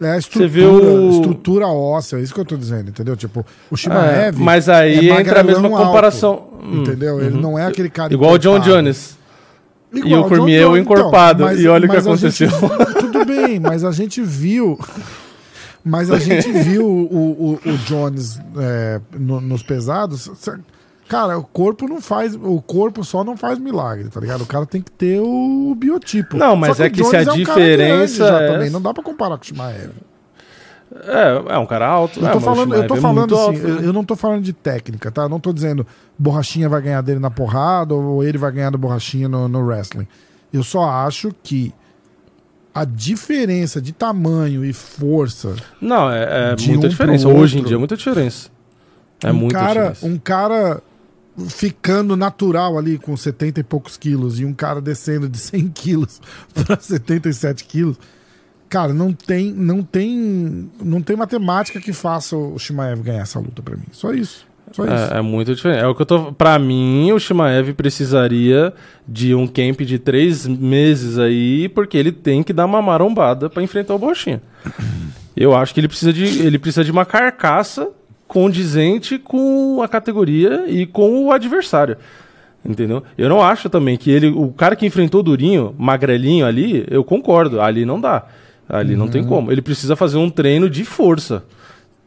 É 0.00 0.08
a 0.10 0.12
Você 0.12 0.18
estrutura, 0.18 0.48
vê 0.48 0.64
o- 0.64 1.10
estrutura 1.10 1.66
óssea, 1.68 2.16
é 2.18 2.20
isso 2.20 2.34
que 2.34 2.40
eu 2.40 2.44
tô 2.44 2.56
dizendo, 2.56 2.90
entendeu? 2.90 3.16
Tipo, 3.16 3.44
o 3.70 3.76
Shimaev. 3.76 4.36
É, 4.38 4.44
mas 4.44 4.68
aí 4.68 5.08
é 5.10 5.20
entra 5.20 5.40
a 5.40 5.42
mesma 5.42 5.70
comparação. 5.70 6.30
alto, 6.32 6.58
Hum, 6.62 6.82
entendeu? 6.82 7.18
Ele 7.20 7.34
uhum. 7.34 7.40
não 7.40 7.58
é 7.58 7.64
aquele 7.66 7.88
cara. 7.88 8.12
Igual 8.12 8.32
o 8.34 8.38
John. 8.38 8.58
Jones. 8.58 9.16
Igual 9.94 10.10
E 10.22 10.24
o 10.24 10.28
Cormier, 10.28 10.66
o 10.66 10.70
Jones, 10.70 10.82
encorpado. 10.82 11.44
mas- 11.44 11.60
E 11.60 11.66
olha 11.68 11.86
o 11.86 11.88
que 11.88 11.96
mas 11.96 12.06
a 12.06 12.16
gente- 12.28 12.44
aconteceu. 12.44 12.94
tudo 13.00 13.24
bem, 13.24 13.58
mas 13.58 13.84
a 13.84 13.92
gente 13.92 14.20
viu. 14.22 14.78
Mas 15.84 16.10
a 16.10 16.18
gente 16.18 16.50
viu 16.52 16.84
o, 16.84 17.58
o, 17.64 17.70
o 17.70 17.78
Jones 17.86 18.38
é, 18.58 19.00
no- 19.18 19.40
nos 19.40 19.62
pesados. 19.62 20.28
Cara, 21.08 21.38
o 21.38 21.44
corpo 21.44 21.86
não 21.86 22.00
faz. 22.00 22.34
O 22.34 22.60
corpo 22.60 23.04
só 23.04 23.22
não 23.22 23.36
faz 23.36 23.58
milagre, 23.58 24.08
tá 24.08 24.20
ligado? 24.20 24.42
O 24.42 24.46
cara 24.46 24.66
tem 24.66 24.82
que 24.82 24.90
ter 24.90 25.20
o 25.20 25.74
biotipo. 25.76 26.36
Não, 26.36 26.56
mas 26.56 26.80
é 26.80 26.90
que 26.90 27.02
se 27.04 27.16
a 27.16 27.22
é 27.22 27.30
um 27.30 27.34
diferença 27.34 28.24
é- 28.24 28.52
também. 28.52 28.70
Não 28.70 28.82
dá 28.82 28.92
pra 28.92 29.02
comparar 29.02 29.36
com 29.36 29.44
o 29.44 29.46
Shimaev. 29.46 29.92
É, 31.04 31.54
é 31.54 31.58
um 31.58 31.66
cara 31.66 31.86
alto. 31.86 32.20
Eu 32.20 32.26
é, 32.26 32.32
tô 32.32 32.38
o 32.38 32.40
falando, 32.40 32.74
eu 32.74 32.86
tô 32.86 32.96
é 32.96 33.00
falando 33.00 33.34
assim, 33.34 33.44
alto, 33.44 33.58
né? 33.58 33.70
eu, 33.70 33.80
eu 33.86 33.92
não 33.92 34.04
tô 34.04 34.16
falando 34.16 34.42
de 34.42 34.52
técnica, 34.52 35.10
tá? 35.10 35.22
Eu 35.22 35.28
não 35.28 35.40
tô 35.40 35.52
dizendo 35.52 35.86
borrachinha 36.18 36.68
vai 36.68 36.80
ganhar 36.80 37.02
dele 37.02 37.18
na 37.18 37.30
porrada 37.30 37.94
ou 37.94 38.22
ele 38.22 38.38
vai 38.38 38.50
ganhar 38.52 38.70
do 38.70 38.78
borrachinha 38.78 39.28
no, 39.28 39.48
no 39.48 39.60
wrestling. 39.66 40.06
Eu 40.52 40.62
só 40.62 40.88
acho 40.88 41.34
que 41.42 41.74
a 42.72 42.84
diferença 42.84 43.80
de 43.80 43.92
tamanho 43.92 44.64
e 44.64 44.72
força 44.72 45.56
Não, 45.80 46.10
é, 46.10 46.52
é 46.52 46.56
muita 46.66 46.86
um 46.86 46.90
diferença. 46.90 47.28
Hoje 47.28 47.58
em 47.58 47.64
dia 47.64 47.76
é 47.76 47.78
muita 47.78 47.96
diferença. 47.96 48.48
É 49.24 49.32
um 49.32 49.34
muita 49.34 49.58
cara, 49.58 49.90
diferença. 49.90 50.06
um 50.06 50.18
cara 50.18 50.82
ficando 51.48 52.16
natural 52.16 52.78
ali 52.78 52.98
com 52.98 53.16
70 53.16 53.60
e 53.60 53.62
poucos 53.62 53.96
quilos 53.96 54.40
e 54.40 54.44
um 54.44 54.54
cara 54.54 54.80
descendo 54.80 55.28
de 55.28 55.38
100 55.38 55.68
quilos 55.68 56.20
para 56.54 56.78
77 56.78 57.64
quilos, 57.64 57.98
cara, 58.68 58.92
não 58.92 59.12
tem, 59.12 59.52
não 59.52 59.82
tem, 59.82 60.70
não 60.82 61.02
tem 61.02 61.16
matemática 61.16 61.80
que 61.80 61.92
faça 61.92 62.36
o 62.36 62.58
Shimaev 62.58 63.02
ganhar 63.02 63.22
essa 63.22 63.38
luta 63.38 63.62
para 63.62 63.76
mim. 63.76 63.86
Só 63.92 64.12
isso. 64.12 64.46
Só 64.72 64.84
isso. 64.84 65.14
É, 65.14 65.18
é 65.18 65.22
muito 65.22 65.54
diferente. 65.54 65.80
É 65.80 65.86
o 65.86 65.94
que 65.94 66.02
eu 66.02 66.06
tô. 66.06 66.32
Pra 66.32 66.58
mim, 66.58 67.12
o 67.12 67.20
Shimaev 67.20 67.72
precisaria 67.74 68.72
de 69.06 69.34
um 69.34 69.46
camp 69.46 69.80
de 69.82 69.98
três 69.98 70.46
meses 70.46 71.18
aí, 71.18 71.68
porque 71.68 71.96
ele 71.96 72.10
tem 72.10 72.42
que 72.42 72.52
dar 72.52 72.66
uma 72.66 72.82
marombada 72.82 73.48
pra 73.48 73.62
enfrentar 73.62 73.94
o 73.94 73.98
Bochinha. 73.98 74.42
Eu 75.36 75.54
acho 75.54 75.72
que 75.72 75.80
ele 75.80 75.88
precisa 75.88 76.12
de, 76.12 76.24
ele 76.24 76.58
precisa 76.58 76.82
de 76.82 76.90
uma 76.90 77.04
carcaça 77.04 77.90
condizente 78.26 79.18
com 79.18 79.80
a 79.82 79.88
categoria 79.88 80.64
e 80.68 80.86
com 80.86 81.24
o 81.26 81.32
adversário. 81.32 81.96
Entendeu? 82.64 83.02
Eu 83.16 83.28
não 83.28 83.40
acho 83.42 83.68
também 83.70 83.96
que 83.96 84.10
ele. 84.10 84.26
O 84.28 84.48
cara 84.52 84.74
que 84.74 84.84
enfrentou 84.84 85.20
o 85.20 85.22
Durinho, 85.22 85.74
magrelinho 85.78 86.44
ali, 86.44 86.84
eu 86.90 87.04
concordo. 87.04 87.60
Ali 87.60 87.84
não 87.84 88.00
dá. 88.00 88.24
Ali 88.68 88.96
não 88.96 89.06
tem 89.06 89.22
Uhum. 89.22 89.28
como. 89.28 89.52
Ele 89.52 89.62
precisa 89.62 89.94
fazer 89.94 90.16
um 90.18 90.28
treino 90.28 90.68
de 90.68 90.84
força. 90.84 91.44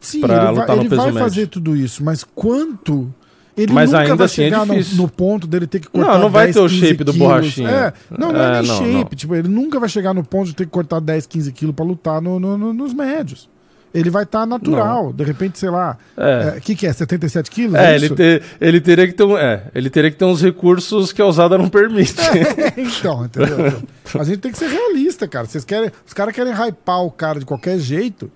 Sim, 0.02 0.20
pra 0.22 0.36
ele 0.36 0.44
vai, 0.46 0.54
lutar 0.56 0.76
no 0.76 0.82
ele 0.82 0.90
peso 0.90 1.02
vai 1.02 1.12
médio. 1.12 1.20
fazer 1.30 1.48
tudo 1.48 1.76
isso, 1.76 2.04
mas 2.04 2.24
quanto? 2.24 3.14
Ele 3.58 3.74
Mas 3.74 3.90
nunca 3.91 4.04
ainda 4.04 4.16
vai 4.16 4.26
assim 4.26 4.41
é 4.41 4.46
chegar 4.46 4.66
no, 4.66 4.76
no 4.96 5.10
ponto 5.10 5.46
dele 5.46 5.68
ter 5.68 5.80
que 5.82 5.90
cortar 5.90 6.14
Não, 6.14 6.20
não 6.20 6.30
vai 6.30 6.46
10, 6.46 6.56
ter 6.56 6.62
o 6.62 6.70
15 6.70 6.80
shape 6.80 7.04
do 7.04 7.12
quilos. 7.12 7.28
borrachinha. 7.28 7.70
É, 7.70 7.94
não, 8.18 8.32
não 8.32 8.41
é, 8.41 8.46
É, 8.60 8.62
nem 8.62 8.68
não, 8.70 8.78
shape. 8.78 8.94
não. 8.94 9.04
Tipo, 9.04 9.36
ele 9.36 9.48
nunca 9.50 9.80
vai 9.82 9.90
chegar 9.90 10.14
no 10.14 10.24
ponto 10.24 10.46
de 10.48 10.56
ter 10.56 10.64
que 10.66 10.72
cortar 10.72 11.02
10, 11.02 11.26
15 11.26 11.52
quilos 11.52 11.76
pra 11.76 11.84
lutar 11.84 12.22
no- 12.22 12.40
no- 12.40 12.74
nos 12.74 12.94
médios. 12.94 13.50
Ele 13.94 14.10
vai 14.10 14.24
estar 14.24 14.45
natural. 14.45 15.11
De 15.11 15.24
repente, 15.24 15.57
sei 15.57 15.70
lá. 15.70 15.98
O 16.16 16.22
É. 16.22 16.60
que, 16.60 16.76
que 16.76 16.86
é? 16.86 16.94
77 16.94 17.49
quilos? 17.49 17.76
É, 17.76 17.95
ele, 17.95 18.06
isso? 18.06 18.16
te- 18.16 18.41
ele 18.61 18.80
teria 18.80 19.07
que 19.07 19.14
ter 19.14 19.24
um, 19.24 19.36
é, 19.38 19.64
ele 19.74 19.90
teria 19.90 20.11
que 20.11 20.18
ter 20.18 20.26
uns 20.26 20.41
recursos 20.41 21.11
que 21.11 21.22
a 21.22 21.26
usada 21.26 21.57
não 21.57 21.68
permite. 21.70 22.14
então, 22.78 23.26
entendeu? 23.26 23.82
A 24.20 24.24
gente 24.24 24.38
tem 24.38 24.52
que 24.52 24.57
ser 24.60 24.68
realista, 24.70 25.28
cara. 25.28 25.48
Vocês 25.48 25.66
querem, 25.66 25.91
os 26.06 26.14
caras 26.14 26.36
querem 26.36 26.53
hypar 26.53 27.03
o 27.03 27.10
cara 27.10 27.40
de 27.40 27.45
qualquer 27.45 27.80
jeito. 27.80 28.30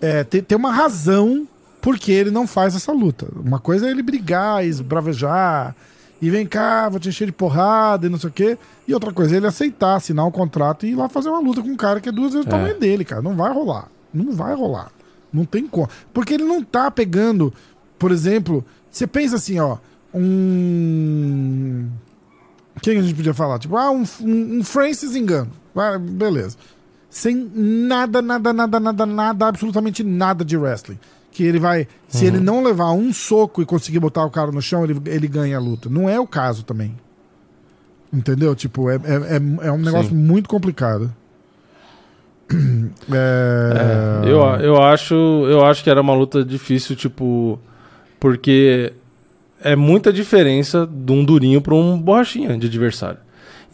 É, 0.00 0.22
tem, 0.22 0.40
tem 0.42 0.56
uma 0.56 0.72
razão 0.72 1.48
porque 1.80 2.12
ele 2.12 2.30
não 2.30 2.46
faz 2.46 2.76
essa 2.76 2.92
luta. 2.92 3.26
Uma 3.34 3.58
coisa 3.58 3.88
é 3.88 3.90
ele 3.90 4.02
brigar, 4.02 4.64
esbravejar, 4.64 5.74
e 6.20 6.30
vem 6.30 6.46
cá, 6.46 6.88
vou 6.88 6.98
te 7.00 7.08
encher 7.08 7.26
de 7.26 7.32
porrada 7.32 8.06
e 8.06 8.08
não 8.10 8.18
sei 8.18 8.30
o 8.30 8.32
quê. 8.32 8.58
E 8.88 8.94
outra 8.94 9.12
coisa 9.12 9.34
é 9.34 9.38
ele 9.38 9.46
aceitar, 9.46 9.96
assinar 9.96 10.26
um 10.26 10.30
contrato 10.30 10.86
e 10.86 10.90
ir 10.90 10.94
lá 10.94 11.08
fazer 11.08 11.28
uma 11.28 11.40
luta 11.40 11.60
com 11.60 11.68
um 11.68 11.76
cara 11.76 12.00
que 12.00 12.08
é 12.08 12.12
duas 12.12 12.32
vezes 12.32 12.46
o 12.46 12.50
tamanho 12.50 12.78
dele, 12.78 13.04
cara. 13.04 13.20
Não 13.20 13.34
vai 13.34 13.52
rolar. 13.52 13.88
Não 14.16 14.32
vai 14.32 14.54
rolar. 14.54 14.90
Não 15.32 15.44
tem 15.44 15.66
como. 15.66 15.88
Porque 16.12 16.34
ele 16.34 16.44
não 16.44 16.62
tá 16.62 16.90
pegando, 16.90 17.52
por 17.98 18.10
exemplo, 18.10 18.64
você 18.90 19.06
pensa 19.06 19.36
assim, 19.36 19.58
ó, 19.58 19.78
um. 20.14 21.88
Quem 22.80 22.98
a 22.98 23.02
gente 23.02 23.14
podia 23.14 23.34
falar? 23.34 23.58
Tipo, 23.58 23.76
ah, 23.76 23.90
um, 23.90 24.04
um, 24.22 24.58
um 24.58 24.64
Francis 24.64 25.14
Engano. 25.14 25.50
Ah, 25.74 25.98
beleza. 25.98 26.56
Sem 27.10 27.50
nada, 27.54 28.20
nada, 28.20 28.52
nada, 28.52 28.80
nada, 28.80 29.06
nada, 29.06 29.46
absolutamente 29.46 30.02
nada 30.02 30.44
de 30.44 30.56
wrestling. 30.56 30.98
Que 31.30 31.44
ele 31.44 31.58
vai. 31.58 31.86
Se 32.08 32.24
ele 32.24 32.40
não 32.40 32.62
levar 32.62 32.92
um 32.92 33.12
soco 33.12 33.60
e 33.60 33.66
conseguir 33.66 33.98
botar 33.98 34.24
o 34.24 34.30
cara 34.30 34.50
no 34.50 34.62
chão, 34.62 34.84
ele, 34.84 34.98
ele 35.06 35.28
ganha 35.28 35.58
a 35.58 35.60
luta. 35.60 35.90
Não 35.90 36.08
é 36.08 36.18
o 36.18 36.26
caso 36.26 36.64
também. 36.64 36.96
Entendeu? 38.12 38.54
Tipo, 38.54 38.88
é, 38.88 38.94
é, 38.94 39.36
é, 39.36 39.68
é 39.68 39.72
um 39.72 39.78
negócio 39.78 40.10
Sim. 40.10 40.16
muito 40.16 40.48
complicado. 40.48 41.14
É... 43.12 44.22
Eu, 44.24 44.40
eu, 44.60 44.82
acho, 44.82 45.14
eu 45.14 45.64
acho 45.64 45.82
que 45.82 45.90
era 45.90 46.00
uma 46.00 46.14
luta 46.14 46.44
difícil, 46.44 46.96
tipo. 46.96 47.58
Porque 48.18 48.92
é 49.62 49.76
muita 49.76 50.12
diferença 50.12 50.88
de 50.90 51.12
um 51.12 51.24
durinho 51.24 51.60
para 51.60 51.74
um 51.74 51.98
borrachinha 51.98 52.56
de 52.56 52.66
adversário. 52.66 53.18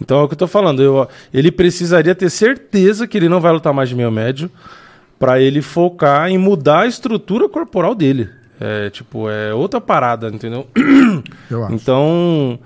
Então 0.00 0.20
é 0.20 0.22
o 0.22 0.28
que 0.28 0.34
eu 0.34 0.38
tô 0.38 0.46
falando. 0.46 0.82
Eu, 0.82 1.08
ele 1.32 1.52
precisaria 1.52 2.14
ter 2.14 2.28
certeza 2.30 3.06
que 3.06 3.16
ele 3.16 3.28
não 3.28 3.40
vai 3.40 3.52
lutar 3.52 3.72
mais 3.72 3.88
de 3.88 3.94
meio 3.94 4.10
médio 4.10 4.50
para 5.18 5.40
ele 5.40 5.62
focar 5.62 6.28
em 6.28 6.38
mudar 6.38 6.80
a 6.80 6.86
estrutura 6.86 7.48
corporal 7.48 7.94
dele. 7.94 8.28
É 8.60 8.90
tipo, 8.90 9.28
é 9.28 9.54
outra 9.54 9.80
parada, 9.80 10.28
entendeu? 10.28 10.66
Eu 11.50 11.64
acho. 11.64 11.74
Então, 11.74 12.58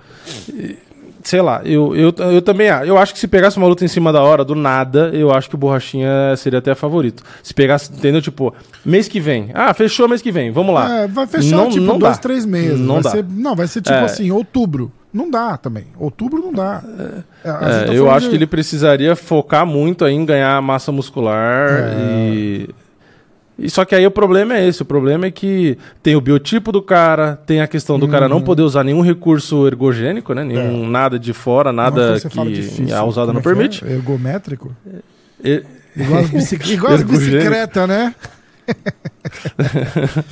sei 1.28 1.43
lá, 1.43 1.61
eu, 1.65 1.94
eu, 1.97 2.15
eu 2.32 2.40
também 2.40 2.69
eu 2.69 2.97
acho 2.97 3.12
que 3.12 3.19
se 3.19 3.27
pegasse 3.27 3.57
uma 3.59 3.66
luta 3.66 3.85
em 3.85 3.89
cima 3.89 4.12
da 4.12 4.23
hora, 4.23 4.44
do 4.44 4.55
nada, 4.55 5.11
eu 5.12 5.32
acho 5.32 5.48
que 5.48 5.55
o 5.57 5.59
Borrachinha 5.59 6.36
seria 6.36 6.61
até 6.61 6.74
favorito. 6.74 7.23
Se 7.43 7.53
pegasse, 7.53 7.90
entendeu? 7.93 8.23
Tipo, 8.23 8.55
mês 8.85 9.09
que 9.09 9.19
vem. 9.19 9.51
Ah, 9.53 9.74
fechou 9.74 10.09
mês 10.09 10.23
que 10.23 10.31
vem, 10.31 10.51
vamos 10.53 10.74
lá. 10.74 11.03
É, 11.03 11.07
vai 11.09 11.27
fechar 11.27 11.57
Não- 11.57 11.69
tipo 11.70 11.85
não 11.85 11.98
dois, 11.98 12.15
dá. 12.16 12.23
três 12.23 12.47
meses. 12.47 12.78
Não 12.78 12.94
vai 12.94 13.03
dá. 13.03 13.11
Ser, 13.11 13.24
não, 13.28 13.57
vai 13.57 13.66
ser 13.66 13.81
tipo 13.82 13.94
É. 13.97 14.05
assim, 14.05 14.31
outubro. 14.31 14.93
Não 15.12 15.31
dá 15.31 15.57
também. 15.57 15.86
Outubro 15.98 16.40
não 16.43 16.53
dá. 16.53 16.82
É, 17.44 17.48
É, 17.48 17.85
tá 17.86 17.93
eu 17.94 18.11
acho 18.11 18.27
de- 18.27 18.31
que 18.31 18.36
ele 18.36 18.47
precisaria 18.47 19.16
focar 19.16 19.65
muito 19.66 20.05
aí 20.05 20.15
em 20.15 20.24
ganhar 20.27 20.61
massa 20.61 20.93
muscular 20.93 21.70
É. 21.70 21.94
e. 22.35 22.69
E 23.59 23.70
só 23.70 23.85
que 23.87 23.95
aí 23.95 24.07
o 24.07 24.11
problema 24.11 24.55
é 24.57 24.69
esse, 24.69 24.83
o 24.83 24.85
problema 24.85 25.27
é 25.27 25.31
que 25.31 25.78
tem 26.03 26.15
o 26.15 26.20
biotipo 26.20 26.70
do 26.70 26.83
cara, 26.83 27.37
tem 27.47 27.61
a 27.62 27.66
questão 27.66 27.99
do 27.99 28.07
cara 28.07 28.28
não 28.28 28.43
poder 28.43 28.62
usar 28.62 28.85
nenhum 28.85 29.01
recurso 29.01 29.66
ergogênico, 29.66 30.35
né? 30.35 30.45
Nenhum, 30.45 30.87
Nada 30.87 31.19
de 31.19 31.33
fora, 31.33 31.73
nada 31.73 32.19
que 32.20 32.53
difícil. 32.53 32.95
a 32.95 33.03
usada 33.05 33.28
Como 33.33 33.41
não 33.41 33.41
é 33.41 33.41
é? 33.41 33.43
permite. 33.57 33.85
Ergométrico? 33.85 34.77
E- 35.43 35.65
Igual 35.97 36.20
as, 36.20 36.31
bicic... 36.31 36.69
Igual 36.70 36.93
as 36.93 37.03
bicicletas, 37.03 37.89
né? 37.89 38.15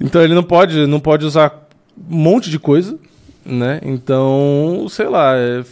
Então 0.00 0.22
ele 0.22 0.34
não 0.34 0.42
pode, 0.42 0.86
não 0.86 1.00
pode 1.00 1.24
usar 1.24 1.68
um 2.08 2.16
monte 2.16 2.50
de 2.50 2.58
coisa, 2.58 2.96
né? 3.44 3.80
Então, 3.82 4.86
sei 4.88 5.06
lá. 5.08 5.34
É, 5.36 5.64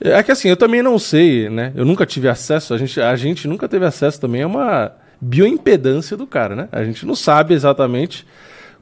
é 0.00 0.22
que 0.22 0.30
assim, 0.30 0.48
eu 0.48 0.56
também 0.56 0.82
não 0.82 0.98
sei, 0.98 1.48
né? 1.48 1.72
Eu 1.74 1.84
nunca 1.84 2.06
tive 2.06 2.28
acesso, 2.28 2.72
a 2.72 2.78
gente, 2.78 3.00
a 3.00 3.16
gente 3.16 3.48
nunca 3.48 3.68
teve 3.68 3.84
acesso 3.84 4.20
também 4.20 4.42
a 4.42 4.46
uma 4.46 4.92
bioimpedância 5.20 6.16
do 6.16 6.26
cara, 6.26 6.54
né? 6.54 6.68
A 6.72 6.84
gente 6.84 7.04
não 7.04 7.14
sabe 7.14 7.54
exatamente 7.54 8.26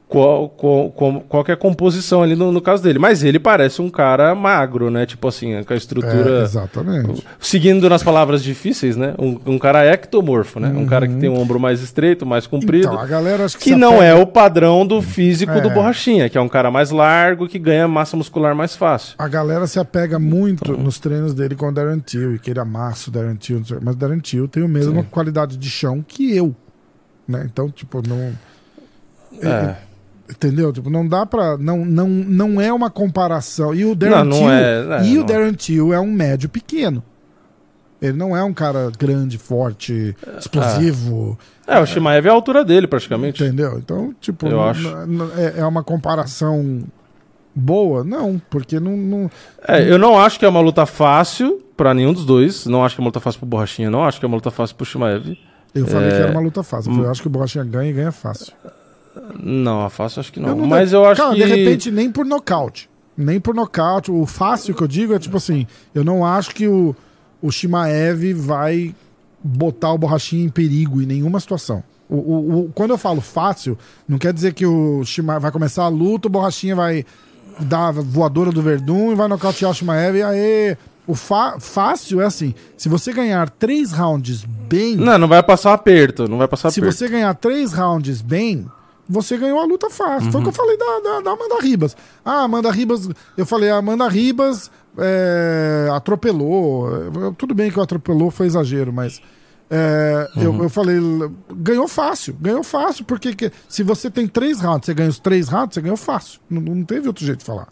qual, 0.09 0.47
qual, 0.47 0.89
qual, 1.27 1.45
é 1.49 1.51
a 1.51 1.57
composição 1.57 2.23
ali 2.23 2.33
no, 2.33 2.49
no 2.49 2.61
caso 2.61 2.81
dele. 2.81 2.97
Mas 2.97 3.23
ele 3.25 3.39
parece 3.39 3.81
um 3.81 3.89
cara 3.89 4.33
magro, 4.33 4.89
né? 4.89 5.05
Tipo 5.05 5.27
assim, 5.27 5.61
com 5.65 5.73
a 5.73 5.75
É, 5.75 5.77
estrutura. 5.77 6.41
exatamente. 6.43 7.25
Seguindo 7.41 7.89
nas 7.89 8.01
palavras 8.03 8.41
difíceis, 8.41 8.95
né? 8.95 9.13
Um, 9.19 9.37
um 9.45 9.59
cara 9.59 9.85
ectomorfo, 9.85 10.61
né? 10.61 10.69
Um 10.69 10.85
cara 10.85 11.07
que 11.09 11.15
tem 11.15 11.29
um 11.29 11.37
ombro 11.37 11.59
mais 11.59 11.81
estreito, 11.81 12.25
mais 12.25 12.47
comprido. 12.47 12.87
Então, 12.87 12.99
a 12.99 13.05
galera 13.05 13.43
acho 13.43 13.57
que, 13.57 13.65
Que 13.65 13.75
não 13.75 14.01
é 14.01 14.11
apega- 14.11 14.23
o 14.23 14.27
padrão 14.27 14.87
do 14.87 15.01
físico 15.01 15.59
do 15.59 15.67
É. 15.69 15.73
borrachinha, 15.73 16.29
que 16.29 16.37
é 16.37 16.41
um 16.41 16.47
cara 16.47 16.71
mais 16.71 16.89
largo 16.89 17.45
que 17.47 17.59
ganha 17.59 17.85
massa 17.85 18.15
muscular 18.15 18.55
mais 18.55 18.77
fácil. 18.77 19.15
A 19.17 19.27
galera 19.27 19.67
se 19.67 19.77
apega 19.77 20.17
muito 20.17 20.71
Então. 20.71 20.81
nos 20.83 20.99
treinos 20.99 21.33
dele 21.33 21.53
com 21.55 21.67
o 21.67 21.71
Darren 21.73 21.99
Till 21.99 22.35
e 22.35 22.39
que 22.39 22.49
ele 22.51 22.59
amassa 22.61 23.09
o 23.09 23.13
Darren 23.13 23.35
Till, 23.35 23.61
mas 23.81 23.93
o 23.95 23.97
Darren 23.97 24.19
Till 24.19 24.47
tem 24.47 24.63
a 24.63 24.67
mesma 24.69 25.03
qualidade 25.03 25.57
de 25.57 25.69
chão 25.69 26.01
que 26.07 26.33
eu. 26.33 26.55
Né? 27.27 27.45
Então, 27.51 27.69
tipo, 27.69 28.01
não. 28.07 28.31
É. 29.43 29.75
Entendeu? 30.29 30.73
Tipo, 30.73 30.89
não 30.89 31.07
dá 31.07 31.25
pra. 31.25 31.57
Não, 31.57 31.85
não, 31.85 32.07
não 32.07 32.59
é 32.61 32.71
uma 32.73 32.89
comparação. 32.89 33.73
E 33.73 33.85
o 33.85 33.95
Darren 33.95 34.17
Não, 34.17 34.25
não 34.25 34.37
Till. 34.39 34.49
é, 34.51 35.01
é, 35.01 35.05
e 35.05 35.15
o 35.15 35.19
não. 35.19 35.25
Darren 35.25 35.53
Till 35.53 35.93
é 35.93 35.99
um 35.99 36.11
médio 36.11 36.49
pequeno. 36.49 37.01
Ele 38.01 38.13
não 38.17 38.35
é 38.37 38.43
um 38.43 38.53
cara 38.53 38.91
grande, 38.99 39.37
forte, 39.37 40.15
explosivo. 40.37 41.37
É, 41.65 41.79
o 41.79 41.85
Shimaev 41.85 42.27
é 42.27 42.29
a 42.29 42.33
altura 42.33 42.63
dele, 42.63 42.85
praticamente. 42.87 43.43
Entendeu? 43.43 43.77
Então, 43.79 44.13
tipo, 44.21 44.47
Eu 44.47 44.61
acho. 44.61 44.87
é, 45.35 45.61
é 45.61 45.65
uma 45.65 45.83
comparação 45.83 46.83
boa? 47.55 48.03
Não, 48.03 48.39
porque 48.49 48.79
não. 48.79 48.95
não 48.95 49.31
É, 49.67 49.89
eu 49.89 49.97
não 49.97 50.19
acho 50.19 50.37
que 50.37 50.45
é 50.45 50.47
uma 50.49 50.59
luta 50.61 50.85
fácil 50.85 51.59
pra 51.75 51.93
nenhum 51.93 52.13
dos 52.13 52.25
dois. 52.25 52.65
Não 52.67 52.83
acho 52.85 52.95
que 52.95 53.01
é 53.01 53.03
uma 53.03 53.07
luta 53.07 53.19
fácil 53.19 53.39
pro 53.39 53.47
Borrachinha, 53.49 53.89
não 53.89 54.03
acho 54.03 54.19
que 54.19 54.25
é 54.25 54.27
uma 54.27 54.35
luta 54.35 54.51
fácil 54.51 54.75
pro 54.75 54.85
Shimaev. 54.85 55.35
eu 55.73 55.87
falei 55.87 56.09
É, 56.09 56.11
que 56.11 56.17
era 56.17 56.31
uma 56.31 56.41
luta 56.41 56.61
fácil. 56.63 56.89
Eu, 56.89 56.93
falei, 56.95 57.07
eu 57.07 57.11
acho 57.11 57.21
que 57.21 57.27
o 57.27 57.31
Borrachinha 57.31 57.63
ganha 57.63 57.89
e 57.89 57.93
ganha 57.93 58.11
fácil. 58.11 58.53
Não, 59.41 59.83
a 59.85 59.89
fácil 59.89 60.19
acho 60.19 60.31
que 60.33 60.39
não. 60.39 60.49
Eu 60.49 60.55
não 60.55 60.67
Mas 60.67 60.91
dei- 60.91 60.99
eu 60.99 61.05
acho 61.05 61.21
Cara, 61.21 61.35
que. 61.35 61.43
de 61.43 61.47
repente, 61.49 61.91
nem 61.91 62.11
por 62.11 62.25
nocaute. 62.25 62.89
Nem 63.17 63.39
por 63.39 63.55
nocaute. 63.55 64.11
O 64.11 64.25
fácil 64.25 64.73
que 64.75 64.81
eu 64.81 64.87
digo 64.87 65.13
é 65.13 65.19
tipo 65.19 65.37
assim: 65.37 65.65
eu 65.93 66.03
não 66.03 66.25
acho 66.25 66.53
que 66.53 66.67
o, 66.67 66.95
o 67.41 67.51
Shimaev 67.51 68.33
vai 68.33 68.93
botar 69.43 69.91
o 69.93 69.97
Borrachinha 69.97 70.43
em 70.45 70.49
perigo 70.49 71.01
em 71.01 71.05
nenhuma 71.05 71.39
situação. 71.39 71.83
O, 72.09 72.15
o- 72.15 72.59
o- 72.65 72.71
quando 72.73 72.91
eu 72.91 72.97
falo 72.97 73.19
fácil, 73.21 73.77
não 74.07 74.17
quer 74.17 74.31
dizer 74.33 74.53
que 74.53 74.65
o 74.65 75.03
Shimaev 75.03 75.41
vai 75.41 75.51
começar 75.51 75.83
a 75.83 75.87
luta, 75.89 76.27
o 76.27 76.31
Borrachinha 76.31 76.75
vai 76.75 77.05
dar 77.59 77.87
a 77.87 77.91
voadora 77.91 78.51
do 78.51 78.61
Verdun 78.61 79.11
e 79.11 79.15
vai 79.15 79.27
nocautear 79.27 79.71
o 79.71 79.73
Shimaev 79.73 80.15
e 80.17 80.23
aí. 80.23 80.77
O 81.07 81.15
fácil 81.15 82.19
é 82.21 82.25
assim: 82.25 82.53
se 82.75 82.89
você 82.89 83.13
ganhar 83.13 83.49
três 83.49 83.93
rounds 83.93 84.43
bem. 84.43 84.95
Não, 84.97 85.17
não 85.17 85.27
vai 85.27 85.41
passar 85.41 85.73
aperto. 85.73 86.27
Não 86.27 86.37
vai 86.37 86.47
passar 86.49 86.69
Se 86.69 86.79
aperto. 86.81 86.95
você 86.97 87.07
ganhar 87.07 87.33
três 87.33 87.71
rounds 87.71 88.21
bem, 88.21 88.65
você 89.09 89.37
ganhou 89.37 89.59
a 89.59 89.65
luta 89.65 89.89
fácil. 89.89 90.31
Foi 90.31 90.41
o 90.41 90.43
que 90.43 90.49
eu 90.49 90.53
falei 90.53 90.77
da, 90.77 90.99
da, 90.99 91.21
da 91.21 91.31
Amanda 91.31 91.59
Ribas. 91.61 91.95
Ah, 92.25 92.43
Amanda 92.43 92.71
Ribas, 92.71 93.09
eu 93.37 93.45
falei, 93.45 93.69
a 93.69 93.77
Amanda 93.77 94.07
Ribas 94.07 94.69
é, 94.97 95.89
atropelou. 95.93 96.87
Tudo 97.37 97.53
bem 97.53 97.71
que 97.71 97.79
o 97.79 97.81
atropelou 97.81 98.31
foi 98.31 98.47
exagero, 98.47 98.91
mas. 98.91 99.21
é, 99.69 100.27
eu, 100.37 100.63
eu 100.63 100.69
falei, 100.69 100.97
ganhou 101.55 101.87
fácil, 101.87 102.35
ganhou 102.39 102.63
fácil, 102.63 103.03
porque 103.05 103.33
que- 103.35 103.51
se 103.67 103.83
você 103.83 104.09
tem 104.09 104.27
três 104.27 104.59
rounds, 104.61 104.85
você 104.85 104.93
ganha 104.93 105.09
os 105.09 105.19
três 105.19 105.49
rounds, 105.49 105.73
você 105.75 105.81
ganhou 105.81 105.97
fácil. 105.97 106.39
Não, 106.49 106.61
não 106.61 106.83
teve 106.83 107.07
outro 107.07 107.25
jeito 107.25 107.39
de 107.39 107.45
falar. 107.45 107.67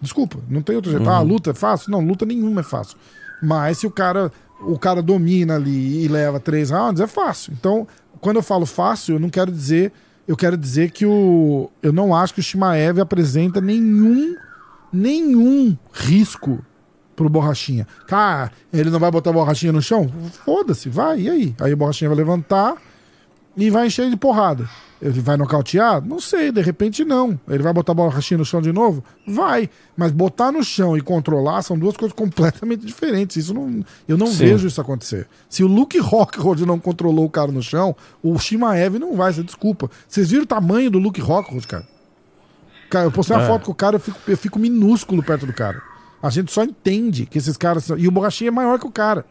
Desculpa, 0.00 0.38
não 0.48 0.62
tem 0.62 0.76
outro 0.76 0.90
jeito. 0.90 1.08
Ah, 1.08 1.20
luta 1.20 1.50
é 1.50 1.54
fácil? 1.54 1.90
Não, 1.90 2.00
luta 2.00 2.24
nenhuma 2.24 2.60
é 2.60 2.64
fácil. 2.64 2.96
Mas 3.42 3.78
se 3.78 3.86
o 3.86 3.90
cara, 3.90 4.30
o 4.60 4.78
cara 4.78 5.00
domina 5.02 5.56
ali 5.56 6.04
e 6.04 6.08
leva 6.08 6.38
três 6.40 6.70
rounds, 6.70 7.00
é 7.00 7.06
fácil. 7.06 7.52
Então, 7.58 7.86
quando 8.20 8.36
eu 8.36 8.42
falo 8.42 8.66
fácil, 8.66 9.16
eu 9.16 9.20
não 9.20 9.28
quero 9.30 9.50
dizer. 9.50 9.92
Eu 10.28 10.36
quero 10.36 10.58
dizer 10.58 10.90
que 10.90 11.06
o. 11.06 11.70
Eu 11.82 11.90
não 11.90 12.14
acho 12.14 12.34
que 12.34 12.40
o 12.40 12.42
Shimaev 12.42 13.00
apresenta 13.00 13.62
nenhum. 13.62 14.36
nenhum 14.92 15.76
risco 15.90 16.62
pro 17.16 17.30
Borrachinha. 17.30 17.86
Cara, 18.06 18.52
ele 18.72 18.90
não 18.90 19.00
vai 19.00 19.10
botar 19.10 19.30
a 19.30 19.32
borrachinha 19.32 19.72
no 19.72 19.82
chão? 19.82 20.08
Foda-se, 20.44 20.88
vai, 20.88 21.22
e 21.22 21.30
aí? 21.30 21.54
Aí 21.60 21.72
a 21.72 21.76
borrachinha 21.76 22.08
vai 22.08 22.16
levantar 22.16 22.76
e 23.56 23.70
vai 23.70 23.88
encher 23.88 24.08
de 24.08 24.16
porrada. 24.16 24.68
Ele 25.00 25.20
vai 25.20 25.36
nocautear? 25.36 26.04
Não 26.04 26.18
sei, 26.18 26.50
de 26.50 26.60
repente 26.60 27.04
não. 27.04 27.38
Ele 27.48 27.62
vai 27.62 27.72
botar 27.72 27.92
a 27.92 27.94
borrachinha 27.94 28.38
no 28.38 28.44
chão 28.44 28.60
de 28.60 28.72
novo? 28.72 29.04
Vai. 29.26 29.70
Mas 29.96 30.10
botar 30.10 30.50
no 30.50 30.62
chão 30.64 30.96
e 30.96 31.00
controlar 31.00 31.62
são 31.62 31.78
duas 31.78 31.96
coisas 31.96 32.12
completamente 32.16 32.84
diferentes. 32.84 33.36
Isso 33.36 33.54
não, 33.54 33.84
eu 34.08 34.18
não 34.18 34.26
Sim. 34.26 34.38
vejo 34.38 34.66
isso 34.66 34.80
acontecer. 34.80 35.28
Se 35.48 35.62
o 35.62 35.68
Luke 35.68 35.96
Rockhold 36.00 36.66
não 36.66 36.80
controlou 36.80 37.24
o 37.26 37.30
cara 37.30 37.52
no 37.52 37.62
chão, 37.62 37.94
o 38.22 38.36
Shimaev 38.40 38.98
não 38.98 39.14
vai, 39.14 39.32
você 39.32 39.44
desculpa. 39.44 39.88
Vocês 40.08 40.30
viram 40.30 40.42
o 40.42 40.46
tamanho 40.46 40.90
do 40.90 40.98
Luke 40.98 41.20
Rockhold, 41.20 41.64
cara? 41.68 41.86
Cara, 42.90 43.04
eu 43.06 43.12
postei 43.12 43.36
uma 43.36 43.44
É. 43.44 43.46
foto 43.46 43.66
com 43.66 43.72
o 43.72 43.74
cara, 43.76 43.96
eu 43.96 44.00
fico, 44.00 44.18
eu 44.26 44.36
fico 44.36 44.58
minúsculo 44.58 45.22
perto 45.22 45.46
do 45.46 45.52
cara. 45.52 45.80
A 46.20 46.30
gente 46.30 46.50
só 46.50 46.64
entende 46.64 47.24
que 47.26 47.38
esses 47.38 47.56
caras 47.56 47.84
são. 47.84 47.96
E 47.96 48.08
o 48.08 48.10
Borrachinha 48.10 48.48
é 48.48 48.50
maior 48.50 48.78
que 48.80 48.86
o 48.86 48.90
cara. 48.90 49.24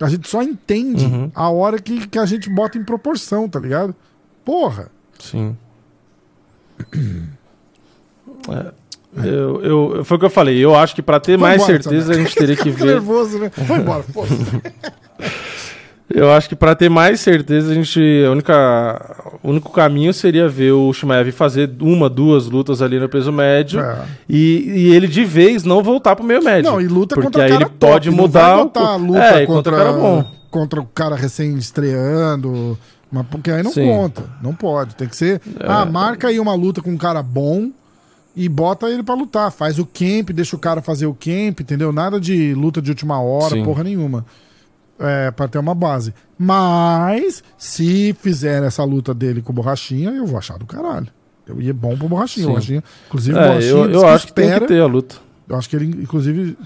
A 0.00 0.08
gente 0.08 0.28
só 0.28 0.42
entende 0.42 1.06
Uhum. 1.06 1.30
a 1.34 1.48
hora 1.48 1.80
que, 1.80 2.06
que 2.06 2.18
a 2.18 2.26
gente 2.26 2.48
bota 2.50 2.78
em 2.78 2.84
proporção, 2.84 3.48
tá 3.48 3.58
ligado? 3.58 3.94
Porra! 4.46 4.88
Sim. 5.18 5.54
É, 8.48 8.72
eu, 9.28 9.62
eu, 9.96 10.04
foi 10.04 10.16
o 10.16 10.20
que 10.20 10.26
eu 10.26 10.30
falei. 10.30 10.58
Eu 10.64 10.74
acho 10.76 10.94
que 10.94 11.02
pra 11.02 11.18
ter 11.18 11.36
Vai 11.36 11.50
mais 11.56 11.62
embora, 11.62 11.82
certeza 11.82 12.12
a 12.12 12.16
gente 12.16 12.34
teria 12.34 12.56
que 12.56 12.70
ver. 12.70 12.84
nervoso, 12.86 13.38
né? 13.38 13.50
Vai 13.56 13.80
embora, 13.80 14.04
porra. 14.12 14.28
Eu 16.08 16.30
acho 16.32 16.48
que 16.48 16.54
pra 16.54 16.76
ter 16.76 16.88
mais 16.88 17.18
certeza 17.18 17.72
a 17.72 17.74
gente. 17.74 18.00
A 18.24 18.30
única, 18.30 19.38
o 19.42 19.50
único 19.50 19.72
caminho 19.72 20.14
seria 20.14 20.48
ver 20.48 20.70
o 20.70 20.92
Shimaev 20.92 21.32
fazer 21.32 21.68
uma, 21.80 22.08
duas 22.08 22.46
lutas 22.46 22.80
ali 22.80 23.00
no 23.00 23.08
peso 23.08 23.32
médio 23.32 23.80
É. 23.80 24.04
e, 24.28 24.62
e 24.68 24.94
ele 24.94 25.08
de 25.08 25.24
vez 25.24 25.64
não 25.64 25.82
voltar 25.82 26.14
pro 26.14 26.24
meio 26.24 26.40
médio. 26.44 26.70
Não, 26.70 26.80
e 26.80 26.86
luta 26.86 27.16
porque 27.16 27.26
contra 27.26 27.42
aí 27.42 27.50
cara 27.50 27.64
ele 27.64 27.70
pode 27.70 28.04
top, 28.08 28.16
não 28.16 28.22
mudar 28.24 28.54
vai 28.54 28.64
botar 28.64 28.80
a 28.92 28.96
luta 28.96 29.18
É, 29.18 29.42
e 29.42 29.46
contra, 29.48 29.72
contra 29.72 29.72
o 29.72 29.76
cara 29.76 29.92
bom. 29.94 30.24
contra 30.48 30.80
o 30.80 30.86
cara 30.86 31.16
recém-estreando. 31.16 32.78
Mas 33.16 33.26
porque 33.28 33.50
aí 33.50 33.62
não 33.62 33.72
Sim. 33.72 33.88
É. 33.88 33.96
conta. 33.96 34.24
Não 34.42 34.54
pode. 34.54 34.94
Tem 34.94 35.08
que 35.08 35.16
ser. 35.16 35.40
Ah, 35.60 35.84
marca 35.84 36.28
aí 36.28 36.38
uma 36.38 36.54
luta 36.54 36.82
com 36.82 36.90
um 36.90 36.96
cara 36.98 37.22
bom 37.22 37.70
e 38.34 38.48
bota 38.48 38.88
ele 38.90 39.02
pra 39.02 39.14
lutar. 39.14 39.50
Faz 39.50 39.78
o 39.78 39.86
camp, 39.86 40.30
deixa 40.30 40.54
o 40.54 40.58
cara 40.58 40.82
fazer 40.82 41.06
o 41.06 41.14
camp, 41.14 41.60
entendeu? 41.60 41.92
Nada 41.92 42.20
de 42.20 42.52
luta 42.54 42.82
de 42.82 42.90
última 42.90 43.20
hora, 43.20 43.54
Sim. 43.54 43.64
porra 43.64 43.82
nenhuma. 43.84 44.24
É, 44.98 45.30
pra 45.30 45.46
ter 45.48 45.58
uma 45.58 45.74
base. 45.74 46.14
Mas, 46.38 47.42
se 47.58 48.14
fizer 48.20 48.62
essa 48.62 48.82
luta 48.84 49.12
dele 49.12 49.42
com 49.42 49.52
o 49.52 49.54
Borrachinha, 49.54 50.10
eu 50.10 50.26
vou 50.26 50.38
achar 50.38 50.58
do 50.58 50.64
caralho. 50.66 51.08
Eu 51.46 51.60
ia 51.60 51.72
bom 51.74 51.96
pro 51.96 52.08
Borrachinha. 52.08 52.46
Borrachinha 52.48 52.82
inclusive, 53.06 53.38
É, 53.38 53.46
Borrachinha 53.48 53.70
eu, 53.72 53.90
eu 53.90 54.06
acho 54.06 54.26
que 54.26 54.32
tem 54.32 54.44
espera- 54.46 54.60
que 54.66 54.72
ter 54.72 54.80
a 54.80 54.86
luta. 54.86 55.16
eu 55.48 55.56
acho 55.56 55.68
que 55.68 55.76
ele, 55.76 56.02
inclusive, 56.02 56.56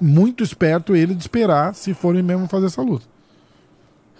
muito 0.00 0.42
esperto 0.42 0.96
ele 0.96 1.14
de 1.14 1.20
esperar 1.20 1.74
se 1.74 1.92
forem 1.94 2.22
mesmo 2.22 2.48
fazer 2.48 2.66
essa 2.66 2.82
luta. 2.82 3.04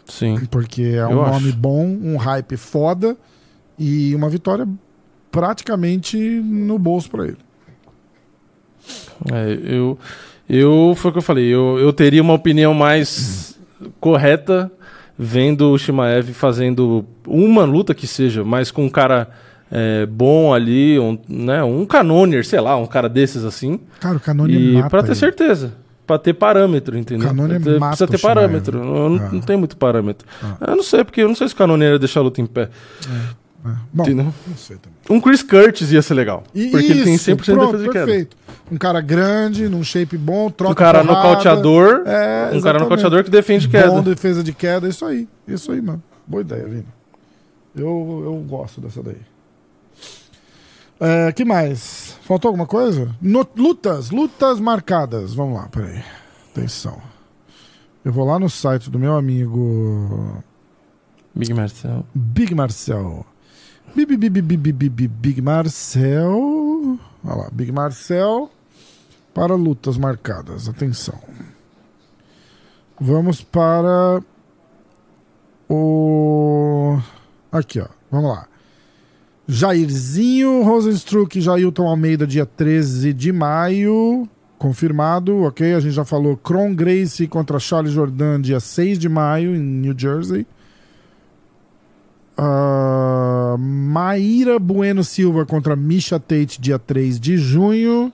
Sim. 0.07 0.45
Porque 0.51 0.83
é 0.83 1.07
um 1.07 1.11
Eu 1.13 1.17
nome 1.27 1.49
acho. 1.49 1.57
bom, 1.57 1.85
um 1.87 2.17
hype 2.17 2.57
foda 2.57 3.17
e 3.79 4.15
uma 4.15 4.29
vitória 4.29 4.67
praticamente 5.31 6.17
no 6.19 6.79
bolso 6.79 7.11
pra 7.11 7.25
ele. 7.27 7.39
É, 9.33 9.59
eu, 9.75 9.99
eu. 10.49 10.95
Foi 10.97 11.11
o 11.11 11.13
que 11.13 11.19
eu 11.19 11.23
falei. 11.23 11.47
Eu, 11.47 11.79
eu 11.79 11.93
teria 11.93 12.21
uma 12.23 12.35
opinião 12.35 12.75
mais 12.75 13.59
correta 14.01 14.71
vendo 15.19 15.71
o 15.71 15.79
Shimaev 15.79 16.33
fazendo 16.33 17.05
uma 17.27 17.65
luta 17.65 17.95
que 17.95 18.07
seja, 18.07 18.43
mas 18.43 18.71
com 18.71 18.85
um 18.85 18.89
cara 18.89 19.29
é, 19.71 20.05
bom 20.07 20.53
ali, 20.53 20.99
um, 20.99 21.17
né, 21.29 21.63
um 21.63 21.87
canoner, 21.87 22.45
sei 22.45 22.61
lá, 22.61 22.77
um 22.77 22.87
cara 22.87 23.09
desses 23.09 23.45
assim. 23.45 23.79
Cara, 24.01 24.17
o 24.17 24.21
Canone 24.21 24.53
E 24.55 24.73
mata 24.75 24.91
pra 24.91 25.03
ter 25.03 25.11
ele. 25.11 25.15
certeza. 25.15 25.75
Pra 26.07 26.19
ter 26.19 26.35
parâmetro, 26.35 26.99
entendeu? 26.99 27.29
Canone 27.29 27.61
ter- 27.61 27.79
mata 27.79 27.97
precisa 27.97 28.07
ter 28.09 28.19
parâmetro. 28.21 28.79
Eu 28.79 29.09
não, 29.11 29.17
Ah. 29.25 29.29
não 29.33 29.41
tem 29.41 29.57
muito 29.57 29.77
parâmetro. 29.77 30.27
Eu 30.67 30.77
não 30.77 30.83
sei, 30.83 31.05
porque 31.05 31.23
eu 31.23 31.29
não 31.29 31.35
sei 31.35 31.47
se 31.49 31.55
o 31.55 31.57
Canone 31.57 31.85
ia 31.85 31.99
deixar 31.99 32.21
a 32.21 32.23
luta 32.25 32.41
em 32.41 32.47
pé. 32.47 32.69
Bom, 33.93 34.03
entendeu? 34.03 34.25
não 34.47 34.57
sei 34.57 34.77
também. 34.77 34.99
Um 35.09 35.21
Chris 35.21 35.41
Curtis 35.43 35.93
ia 35.93 36.03
ser 36.03 36.15
legal. 36.15 36.43
E 36.53 36.67
porque 36.71 36.87
ele 36.87 37.05
tem 37.05 37.15
isso, 37.15 37.31
100% 37.31 37.37
de 37.37 37.53
pronto, 37.53 37.79
defesa 37.79 38.07
de 38.07 38.13
queda. 38.25 38.29
Um 38.73 38.77
cara 38.77 39.01
grande, 39.01 39.69
num 39.69 39.85
shape 39.85 40.17
bom, 40.19 40.51
troca 40.51 40.73
Um 40.73 40.75
cara 40.75 41.05
porrada. 41.05 41.29
nocauteador. 41.29 42.03
É, 42.05 42.51
um 42.53 42.61
cara 42.61 42.81
nocauteador 42.81 43.23
que 43.23 43.31
defende 43.31 43.69
Bom 43.69 43.73
queda. 43.73 44.03
defesa 44.03 44.43
de 44.43 44.53
queda, 44.53 44.89
isso 44.89 45.05
aí. 45.05 45.29
Isso 45.47 45.71
aí, 45.71 45.81
mano. 45.81 46.03
Boa 46.27 46.41
ideia, 46.41 46.65
Vini. 46.65 46.87
Eu, 47.77 48.23
eu 48.25 48.35
gosto 48.49 48.81
dessa 48.81 49.01
daí. 49.01 49.17
É, 51.05 51.33
que 51.33 51.45
mais? 51.45 52.17
Faltou 52.23 52.49
alguma 52.51 52.67
coisa? 52.67 53.13
No- 53.21 53.47
lutas, 53.57 54.11
lutas 54.11 54.61
marcadas. 54.61 55.35
Vamos 55.35 55.57
lá, 55.59 55.69
peraí. 55.69 56.03
Atenção. 56.53 57.01
Eu 58.05 58.13
vou 58.13 58.25
lá 58.25 58.39
no 58.39 58.49
site 58.49 58.89
do 58.89 58.99
meu 58.99 59.17
amigo 59.17 60.43
Big 61.35 61.53
Marcel. 61.55 62.07
Big 62.15 62.55
Marcel. 62.55 63.27
Big, 63.95 64.17
big, 64.17 64.31
big, 64.31 64.57
big, 64.57 64.73
big, 64.89 65.09
big, 65.09 65.43
Marcel. 65.43 66.99
Olha 67.25 67.35
lá, 67.35 67.49
Big 67.53 67.73
Marcel 67.73 68.51
para 69.35 69.55
lutas 69.55 69.97
marcadas. 69.97 70.69
Atenção. 70.69 71.19
Vamos 73.01 73.43
para 73.43 74.23
o. 75.69 76.99
Aqui, 77.51 77.81
ó. 77.81 77.89
Vamos 78.11 78.31
lá. 78.31 78.47
Jairzinho, 79.53 80.63
Rosenstruck 80.63 81.39
Jailton 81.39 81.87
Almeida, 81.87 82.27
dia 82.27 82.47
13 82.47 83.13
de 83.13 83.31
maio. 83.31 84.27
Confirmado, 84.59 85.43
ok? 85.43 85.75
A 85.75 85.81
gente 85.81 85.93
já 85.93 86.07
falou. 86.07 86.39
Kron 86.39 86.75
Gracie 86.75 87.29
contra 87.29 87.59
Charles 87.59 87.93
Jordan, 87.93 88.41
dia 88.41 88.59
6 88.59 88.99
de 88.99 89.11
maio, 89.11 89.55
em 89.55 89.61
New 89.61 89.95
Jersey. 89.97 90.47
Ah, 92.35 93.57
Maíra 93.59 94.59
Bueno 94.59 95.05
Silva 95.05 95.45
contra 95.45 95.77
Misha 95.77 96.19
Tate, 96.19 96.59
dia 96.59 96.79
3 96.79 97.21
de 97.21 97.37
junho. 97.37 98.11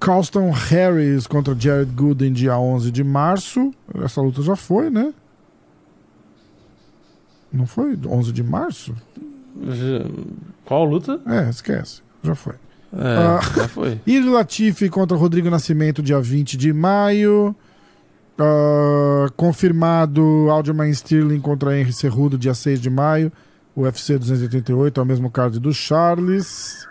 Carlston 0.00 0.50
Harris 0.52 1.26
contra 1.26 1.54
Jared 1.54 1.92
Gooden, 1.92 2.32
dia 2.32 2.58
11 2.58 2.90
de 2.90 3.04
março. 3.04 3.74
Essa 4.02 4.22
luta 4.22 4.40
já 4.40 4.56
foi, 4.56 4.88
né? 4.88 5.12
Não 7.52 7.66
foi? 7.66 7.98
11 8.06 8.32
de 8.32 8.42
março? 8.42 8.94
Qual 10.64 10.84
luta? 10.84 11.20
É, 11.26 11.48
esquece. 11.50 12.02
Já 12.22 12.34
foi. 12.34 12.54
É, 12.92 13.16
Ah. 13.16 13.40
já 13.56 13.68
foi. 13.68 14.00
Iri 14.06 14.28
Latifi 14.28 14.88
contra 14.88 15.16
Rodrigo 15.16 15.50
Nascimento, 15.50 16.02
dia 16.02 16.20
20 16.20 16.56
de 16.56 16.72
maio. 16.72 17.54
Ah, 18.38 19.26
confirmado 19.36 20.48
Aljamain 20.50 20.90
Sterling 20.90 21.40
contra 21.40 21.78
Henry 21.78 21.92
Cerrudo, 21.92 22.36
dia 22.36 22.52
6 22.54 22.80
de 22.80 22.90
maio. 22.90 23.32
UFC 23.76 24.18
288, 24.18 25.00
é 25.00 25.02
o 25.02 25.06
mesmo 25.06 25.30
card 25.30 25.58
do 25.60 25.72
Charles. 25.72 26.86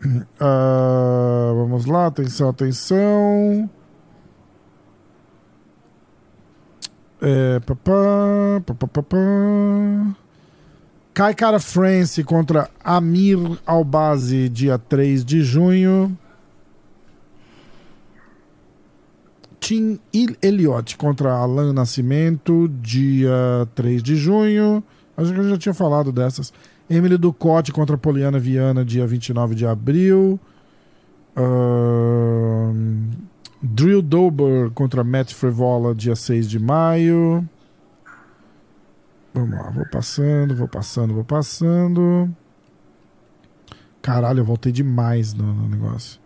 Ah, 0.38 1.50
vamos 1.54 1.86
lá, 1.86 2.06
atenção, 2.06 2.50
atenção. 2.50 3.70
É, 7.22 7.58
papá, 7.60 8.60
papá, 8.66 8.86
papá. 8.86 9.16
Kai 11.14 11.32
Cara 11.32 11.60
France 11.60 12.24
contra 12.24 12.68
Amir 12.82 13.38
Albazi, 13.64 14.48
dia 14.48 14.76
3 14.76 15.24
de 15.24 15.42
junho. 15.42 16.18
Tim 19.60 20.00
Elliott 20.42 20.96
contra 20.96 21.32
Alan 21.32 21.72
Nascimento, 21.72 22.68
dia 22.82 23.32
3 23.76 24.02
de 24.02 24.16
junho. 24.16 24.82
Acho 25.16 25.32
que 25.32 25.38
eu 25.38 25.50
já 25.50 25.56
tinha 25.56 25.72
falado 25.72 26.10
dessas. 26.10 26.52
Emily 26.90 27.16
Ducote 27.16 27.70
contra 27.70 27.96
Poliana 27.96 28.40
Viana, 28.40 28.84
dia 28.84 29.06
29 29.06 29.54
de 29.54 29.64
abril. 29.64 30.40
Ahn, 31.36 33.10
Drill 33.62 34.02
Dober 34.02 34.70
contra 34.72 35.04
Matt 35.04 35.32
Frevola, 35.32 35.94
dia 35.94 36.16
6 36.16 36.50
de 36.50 36.58
maio. 36.58 37.48
Vamos 39.34 39.58
lá, 39.58 39.68
vou 39.68 39.84
passando, 39.90 40.54
vou 40.54 40.68
passando, 40.68 41.12
vou 41.12 41.24
passando. 41.24 42.30
Caralho, 44.00 44.40
eu 44.40 44.44
voltei 44.44 44.70
demais 44.70 45.34
no, 45.34 45.52
no 45.52 45.68
negócio. 45.68 46.20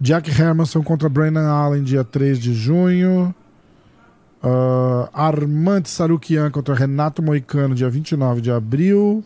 Jack 0.00 0.30
Hermanson 0.30 0.82
contra 0.84 1.08
Brandon 1.08 1.40
Allen, 1.40 1.82
dia 1.82 2.04
3 2.04 2.38
de 2.38 2.54
junho. 2.54 3.34
Uh, 4.42 5.08
Armand 5.12 5.84
Sarukian 5.84 6.50
contra 6.50 6.74
Renato 6.74 7.22
Moicano, 7.22 7.74
dia 7.74 7.90
29 7.90 8.40
de 8.40 8.50
abril. 8.52 9.24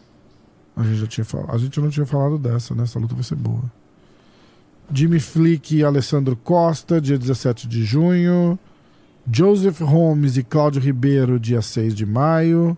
A 0.75 0.83
gente 0.83 0.97
já 0.97 1.07
tinha 1.07 1.25
falado. 1.25 1.55
A 1.55 1.59
gente 1.59 1.81
não 1.81 1.91
tinha 1.91 2.07
falado 2.07 2.39
dessa, 2.39 2.75
né? 2.75 2.85
Essa 2.85 2.99
luta 2.99 3.15
vai 3.15 3.25
ser 3.25 3.37
boa. 3.37 3.65
Jimmy 4.93 5.21
Flick 5.21 5.77
e 5.77 5.85
Alessandro 5.85 6.37
Costa, 6.37 7.01
dia 7.01 7.19
17 7.19 7.67
de 7.67 7.85
junho. 7.85 8.59
Joseph 9.31 9.81
Holmes 9.81 10.37
e 10.37 10.43
Cláudio 10.43 10.81
Ribeiro, 10.81 11.41
dia 11.41 11.61
6 11.61 11.95
de 11.95 12.07
maio. 12.07 12.77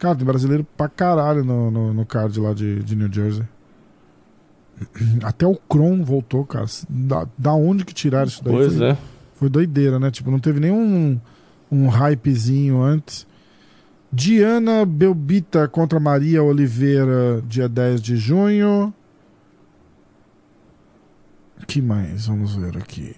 Cara, 0.00 0.16
tem 0.16 0.24
brasileiro 0.24 0.66
pra 0.78 0.88
caralho 0.88 1.44
no, 1.44 1.70
no, 1.70 1.92
no 1.92 2.06
card 2.06 2.40
lá 2.40 2.54
de, 2.54 2.82
de 2.82 2.96
New 2.96 3.12
Jersey. 3.12 3.44
Até 5.22 5.46
o 5.46 5.54
Kron 5.54 6.02
voltou, 6.02 6.44
cara. 6.46 6.64
Da, 6.88 7.28
da 7.36 7.52
onde 7.52 7.84
que 7.84 7.92
tiraram 7.92 8.26
isso 8.26 8.42
daí? 8.42 8.54
Pois 8.54 8.76
foi, 8.76 8.86
é. 8.86 8.96
foi 9.34 9.48
doideira, 9.50 10.00
né? 10.00 10.10
Tipo, 10.10 10.30
não 10.30 10.38
teve 10.38 10.58
nenhum 10.58 11.20
um 11.70 11.88
hypezinho 11.88 12.80
antes. 12.82 13.26
Diana 14.10 14.86
Belbita 14.86 15.68
contra 15.68 16.00
Maria 16.00 16.42
Oliveira, 16.42 17.42
dia 17.46 17.68
10 17.68 18.00
de 18.00 18.16
junho. 18.16 18.94
que 21.66 21.82
mais? 21.82 22.26
Vamos 22.26 22.54
ver 22.54 22.78
aqui. 22.78 23.14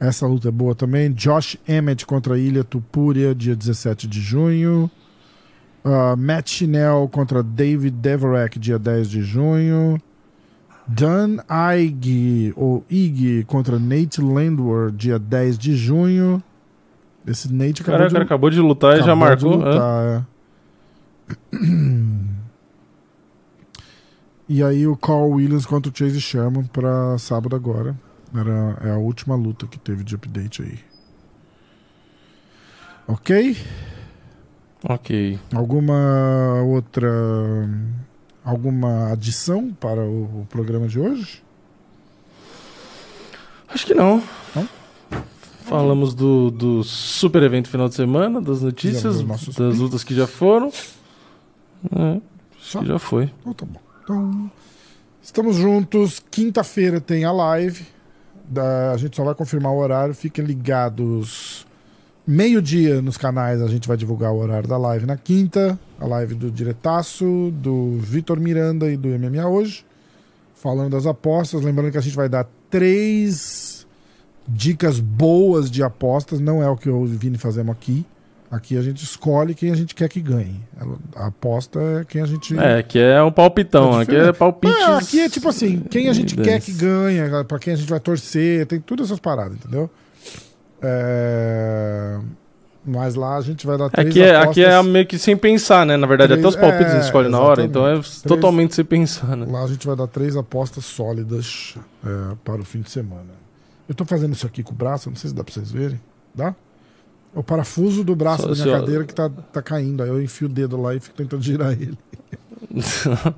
Essa 0.00 0.26
luta 0.26 0.48
é 0.48 0.50
boa 0.50 0.74
também. 0.74 1.12
Josh 1.12 1.58
Emmett 1.68 2.06
contra 2.06 2.38
Ilha 2.38 2.64
Tupúria, 2.64 3.34
dia 3.34 3.54
17 3.54 4.08
de 4.08 4.18
junho. 4.18 4.90
Uh, 5.84 6.16
Matt 6.16 6.48
Chinel 6.48 7.06
contra 7.12 7.42
David 7.42 7.96
Deverek, 7.98 8.58
dia 8.58 8.78
10 8.78 9.10
de 9.10 9.22
junho. 9.22 10.00
Dan 10.86 11.36
Ig, 11.78 12.52
ou 12.56 12.82
Ig, 12.90 13.44
contra 13.44 13.78
Nate 13.78 14.22
Landwehr, 14.22 14.90
dia 14.90 15.18
10 15.18 15.58
de 15.58 15.76
junho. 15.76 16.42
Esse 17.26 17.52
Nate 17.52 17.82
acabou 17.82 17.98
Caraca, 17.98 18.08
de 18.08 18.12
cara 18.14 18.24
acabou 18.24 18.50
de 18.50 18.60
lutar 18.60 18.98
e 18.98 19.02
já 19.02 19.14
marcou. 19.14 19.56
lutar, 19.56 20.26
é. 21.52 21.56
E 24.52 24.64
aí 24.64 24.84
o 24.84 24.96
Carl 24.96 25.30
Williams 25.30 25.64
contra 25.64 25.92
o 25.92 25.96
Chase 25.96 26.20
Sherman 26.20 26.64
pra 26.64 27.16
sábado 27.18 27.54
agora. 27.54 27.94
Era, 28.34 28.78
é 28.88 28.90
a 28.92 28.96
última 28.98 29.34
luta 29.34 29.66
que 29.66 29.78
teve 29.78 30.04
de 30.04 30.14
update 30.14 30.62
aí. 30.62 30.78
Ok? 33.08 33.56
Ok. 34.84 35.38
Alguma 35.52 36.62
outra. 36.64 37.08
Alguma 38.44 39.12
adição 39.12 39.72
para 39.72 40.00
o, 40.00 40.42
o 40.42 40.46
programa 40.48 40.86
de 40.86 40.98
hoje? 40.98 41.42
Acho 43.68 43.86
que 43.86 43.94
não. 43.94 44.22
Não? 44.54 44.68
Falamos 45.64 46.14
do, 46.14 46.50
do 46.50 46.82
super 46.82 47.42
evento 47.42 47.68
final 47.68 47.88
de 47.88 47.94
semana, 47.94 48.40
das 48.40 48.62
notícias, 48.62 49.22
das 49.22 49.44
picks. 49.44 49.78
lutas 49.78 50.02
que 50.02 50.14
já 50.14 50.26
foram. 50.26 50.72
É, 51.94 52.20
Só? 52.58 52.80
que 52.80 52.86
já 52.86 52.98
foi. 52.98 53.30
Então 53.40 53.54
tá 53.54 53.66
bom. 53.66 53.80
Então, 54.02 54.50
estamos 55.22 55.56
juntos. 55.56 56.20
Quinta-feira 56.30 57.00
tem 57.00 57.24
a 57.24 57.32
live. 57.32 57.86
Da- 58.50 58.90
a 58.92 58.96
gente 58.96 59.16
só 59.16 59.22
vai 59.24 59.34
confirmar 59.34 59.72
o 59.72 59.78
horário. 59.78 60.12
Fiquem 60.14 60.44
ligados. 60.44 61.64
Meio-dia 62.26 63.00
nos 63.00 63.16
canais 63.16 63.62
a 63.62 63.66
gente 63.68 63.88
vai 63.88 63.96
divulgar 63.96 64.32
o 64.32 64.38
horário 64.38 64.68
da 64.68 64.76
live 64.76 65.06
na 65.06 65.16
quinta. 65.16 65.78
A 66.00 66.06
live 66.06 66.34
do 66.34 66.50
Diretaço, 66.50 67.52
do 67.54 67.96
Vitor 67.98 68.38
Miranda 68.40 68.90
e 68.90 68.96
do 68.96 69.08
MMA 69.08 69.46
hoje. 69.48 69.84
Falando 70.54 70.90
das 70.90 71.06
apostas. 71.06 71.62
Lembrando 71.62 71.92
que 71.92 71.98
a 71.98 72.02
gente 72.02 72.16
vai 72.16 72.28
dar 72.28 72.46
três 72.68 73.86
dicas 74.46 74.98
boas 75.00 75.70
de 75.70 75.82
apostas. 75.82 76.40
Não 76.40 76.62
é 76.62 76.68
o 76.68 76.76
que 76.76 76.88
eu 76.88 77.00
e 77.06 77.14
o 77.14 77.18
Vini 77.18 77.38
fazemos 77.38 77.72
aqui. 77.72 78.04
Aqui 78.50 78.76
a 78.76 78.82
gente 78.82 79.04
escolhe 79.04 79.54
quem 79.54 79.70
a 79.70 79.76
gente 79.76 79.94
quer 79.94 80.08
que 80.08 80.20
ganhe. 80.20 80.60
A 81.14 81.26
aposta 81.28 81.78
é 81.80 82.04
quem 82.04 82.20
a 82.20 82.26
gente. 82.26 82.58
É, 82.58 82.78
aqui 82.78 82.98
é 82.98 83.22
um 83.22 83.30
palpitão, 83.30 84.00
É 84.00 84.02
aqui 84.02 84.16
é 84.16 84.32
palpite. 84.32 84.74
Ah, 84.82 84.98
aqui 84.98 85.20
é 85.20 85.28
tipo 85.28 85.48
assim, 85.48 85.78
quem 85.88 86.08
a 86.08 86.12
gente 86.12 86.34
quer 86.34 86.60
que 86.60 86.72
Dane-se. 86.72 86.84
ganha, 86.84 87.44
pra 87.44 87.58
quem 87.60 87.72
a 87.74 87.76
gente 87.76 87.88
vai 87.88 88.00
torcer, 88.00 88.66
tem 88.66 88.80
todas 88.80 89.06
essas 89.06 89.20
paradas, 89.20 89.56
entendeu? 89.56 89.88
É, 90.82 92.18
Mas 92.84 93.14
lá 93.14 93.36
a 93.36 93.40
gente 93.40 93.66
vai 93.66 93.76
dar 93.78 93.88
três 93.90 94.08
Aqui 94.08 94.22
é, 94.22 94.30
apostas. 94.34 94.50
aqui 94.50 94.64
é 94.64 94.82
meio 94.82 95.06
que 95.06 95.18
sem 95.18 95.36
pensar, 95.36 95.84
né? 95.86 95.96
Na 95.96 96.06
verdade, 96.06 96.32
Três- 96.32 96.44
até 96.44 96.48
os 96.48 96.56
palpites 96.60 96.86
a 96.86 96.94
gente 96.96 97.02
é, 97.02 97.06
escolhe 97.06 97.28
na 97.28 97.38
hora, 97.38 97.62
então 97.62 97.86
é 97.86 97.92
exatamente. 97.92 98.22
totalmente 98.24 98.74
sem 98.74 98.84
pensar, 98.84 99.36
né? 99.36 99.46
Lá 99.48 99.62
a 99.62 99.66
gente 99.68 99.86
vai 99.86 99.94
dar 99.94 100.06
três 100.06 100.36
apostas 100.36 100.84
sólidas 100.86 101.74
é, 102.04 102.34
para 102.42 102.60
o 102.60 102.64
fim 102.64 102.80
de 102.80 102.90
semana. 102.90 103.38
Eu 103.88 103.94
tô 103.94 104.04
fazendo 104.04 104.32
isso 104.32 104.46
aqui 104.46 104.62
com 104.62 104.72
o 104.72 104.74
braço, 104.76 105.08
não 105.10 105.16
sei 105.16 105.28
se 105.30 105.36
dá 105.36 105.44
pra 105.44 105.52
vocês 105.52 105.70
verem. 105.70 106.00
Dá? 106.34 106.54
O 107.34 107.42
parafuso 107.42 108.02
do 108.02 108.16
braço 108.16 108.42
Só 108.42 108.48
da 108.48 108.54
minha 108.54 108.66
eu- 108.66 108.80
cadeira 108.80 109.04
que 109.04 109.14
tá, 109.14 109.28
tá 109.30 109.62
caindo. 109.62 110.02
Aí 110.02 110.08
eu 110.08 110.20
enfio 110.22 110.46
o 110.46 110.50
dedo 110.50 110.80
lá 110.80 110.94
e 110.94 111.00
fico 111.00 111.16
tentando 111.16 111.42
girar 111.42 111.72
ele. 111.72 111.96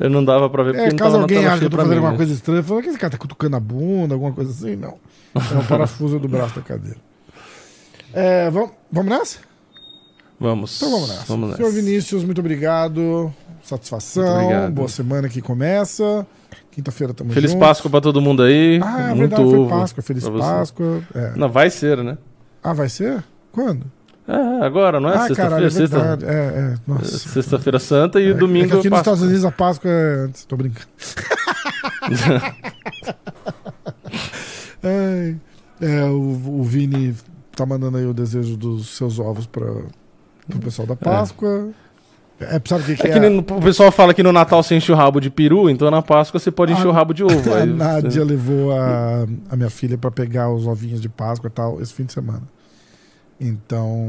Eu 0.00 0.08
não 0.08 0.24
dava 0.24 0.48
pra 0.48 0.62
ver 0.62 0.72
porque 0.72 0.86
É, 0.86 0.90
não 0.90 0.96
caso 0.96 1.16
alguém 1.18 1.44
ache 1.46 1.58
que 1.58 1.64
eu 1.66 1.70
tô 1.70 1.76
pra 1.76 1.84
fazendo 1.84 1.98
mim, 1.98 2.04
alguma 2.06 2.16
coisa 2.16 2.32
estranha, 2.32 2.62
falando 2.62 2.82
que 2.84 2.88
esse 2.88 2.98
cara 2.98 3.10
tá 3.10 3.18
cutucando 3.18 3.54
a 3.56 3.60
bunda, 3.60 4.14
alguma 4.14 4.32
coisa 4.32 4.50
assim, 4.50 4.76
não. 4.76 4.96
É 5.34 5.58
o 5.58 5.64
parafuso 5.68 6.18
do 6.18 6.26
braço 6.26 6.54
da 6.56 6.62
cadeira. 6.62 6.96
É, 8.14 8.50
vamos, 8.50 8.70
vamos 8.90 9.10
nessa? 9.10 9.38
Vamos. 10.40 10.76
Então 10.76 10.90
vamos 10.90 11.08
nessa. 11.10 11.24
Vamos 11.26 11.50
nessa. 11.50 11.56
Senhor 11.62 11.70
Vinícius, 11.72 12.24
muito 12.24 12.40
obrigado. 12.40 13.30
Satisfação. 13.62 14.24
Muito 14.24 14.44
obrigado. 14.46 14.72
Boa 14.72 14.88
semana 14.88 15.28
que 15.28 15.42
começa. 15.42 16.26
Quinta-feira 16.70 17.12
tamo 17.12 17.30
Feliz. 17.32 17.54
Páscoa 17.54 17.90
pra 17.90 18.00
todo 18.00 18.22
mundo 18.22 18.42
aí. 18.44 18.80
Ah, 18.82 19.10
é 19.10 19.14
Muito 19.14 19.30
verdade, 19.36 19.42
ovo 19.42 19.68
Páscoa. 19.68 20.02
Feliz. 20.02 20.26
Páscoa. 20.26 21.02
É. 21.14 21.32
Não, 21.36 21.50
vai 21.50 21.68
ser, 21.68 22.02
né? 22.02 22.16
Ah, 22.62 22.72
vai 22.72 22.88
ser? 22.88 23.22
Quando? 23.52 23.86
É, 24.26 24.64
agora, 24.64 25.00
não 25.00 25.08
é? 25.08 25.16
ah, 25.16 25.34
caralho, 25.34 25.66
é 25.66 25.70
Sexta-feira, 25.70 26.18
sexta. 26.18 26.30
É, 26.30 26.34
é. 26.34 26.74
Nossa. 26.86 27.18
Sexta-feira 27.18 27.78
Santa 27.78 28.20
e 28.20 28.30
É, 28.30 28.34
domingo 28.34 28.76
é 28.76 28.78
aqui 28.78 28.90
nos. 28.90 28.98
Estados 28.98 29.22
Unidos 29.22 29.44
a 29.46 29.50
Páscoa 29.50 29.90
é 29.90 30.14
antes. 30.24 30.44
Tô 30.44 30.54
brincando. 30.54 30.86
Ai, 34.82 35.36
é, 35.80 36.04
o, 36.04 36.60
o 36.60 36.62
Vini 36.62 37.16
tá 37.56 37.64
mandando 37.64 37.96
aí 37.96 38.06
o 38.06 38.12
desejo 38.12 38.54
dos 38.56 38.96
seus 38.96 39.18
ovos 39.18 39.46
para 39.46 39.64
o 39.64 40.58
pessoal 40.62 40.86
da 40.86 40.94
Páscoa. 40.94 41.70
É, 41.70 41.87
sabe 42.64 42.82
o 42.82 42.86
que, 42.86 42.96
que 42.96 43.06
É 43.06 43.10
é? 43.10 43.12
que 43.14 43.20
nem- 43.20 43.38
o 43.38 43.42
pessoal 43.60 43.90
fala 43.90 44.14
que 44.14 44.22
no 44.22 44.32
Natal 44.32 44.62
você 44.62 44.76
enche 44.76 44.92
o 44.92 44.94
rabo 44.94 45.20
de 45.20 45.28
peru, 45.30 45.68
então 45.68 45.90
na 45.90 46.00
Páscoa 46.02 46.38
você 46.38 46.50
pode 46.50 46.72
encher 46.72 46.86
Ah, 46.86 46.90
o 46.90 46.92
rabo 46.92 47.12
de 47.12 47.24
ovo. 47.24 47.34
A 47.54 47.66
Nádia 47.66 48.24
levou 48.24 48.72
a, 48.72 49.26
a 49.50 49.56
minha 49.56 49.70
filha 49.70 49.98
para 49.98 50.10
pegar 50.10 50.50
os 50.52 50.66
ovinhos 50.66 51.00
de 51.00 51.08
Páscoa 51.08 51.48
e 51.48 51.50
tal 51.50 51.80
esse 51.80 51.92
fim 51.92 52.04
de 52.04 52.12
semana. 52.12 52.42
Então. 53.40 54.08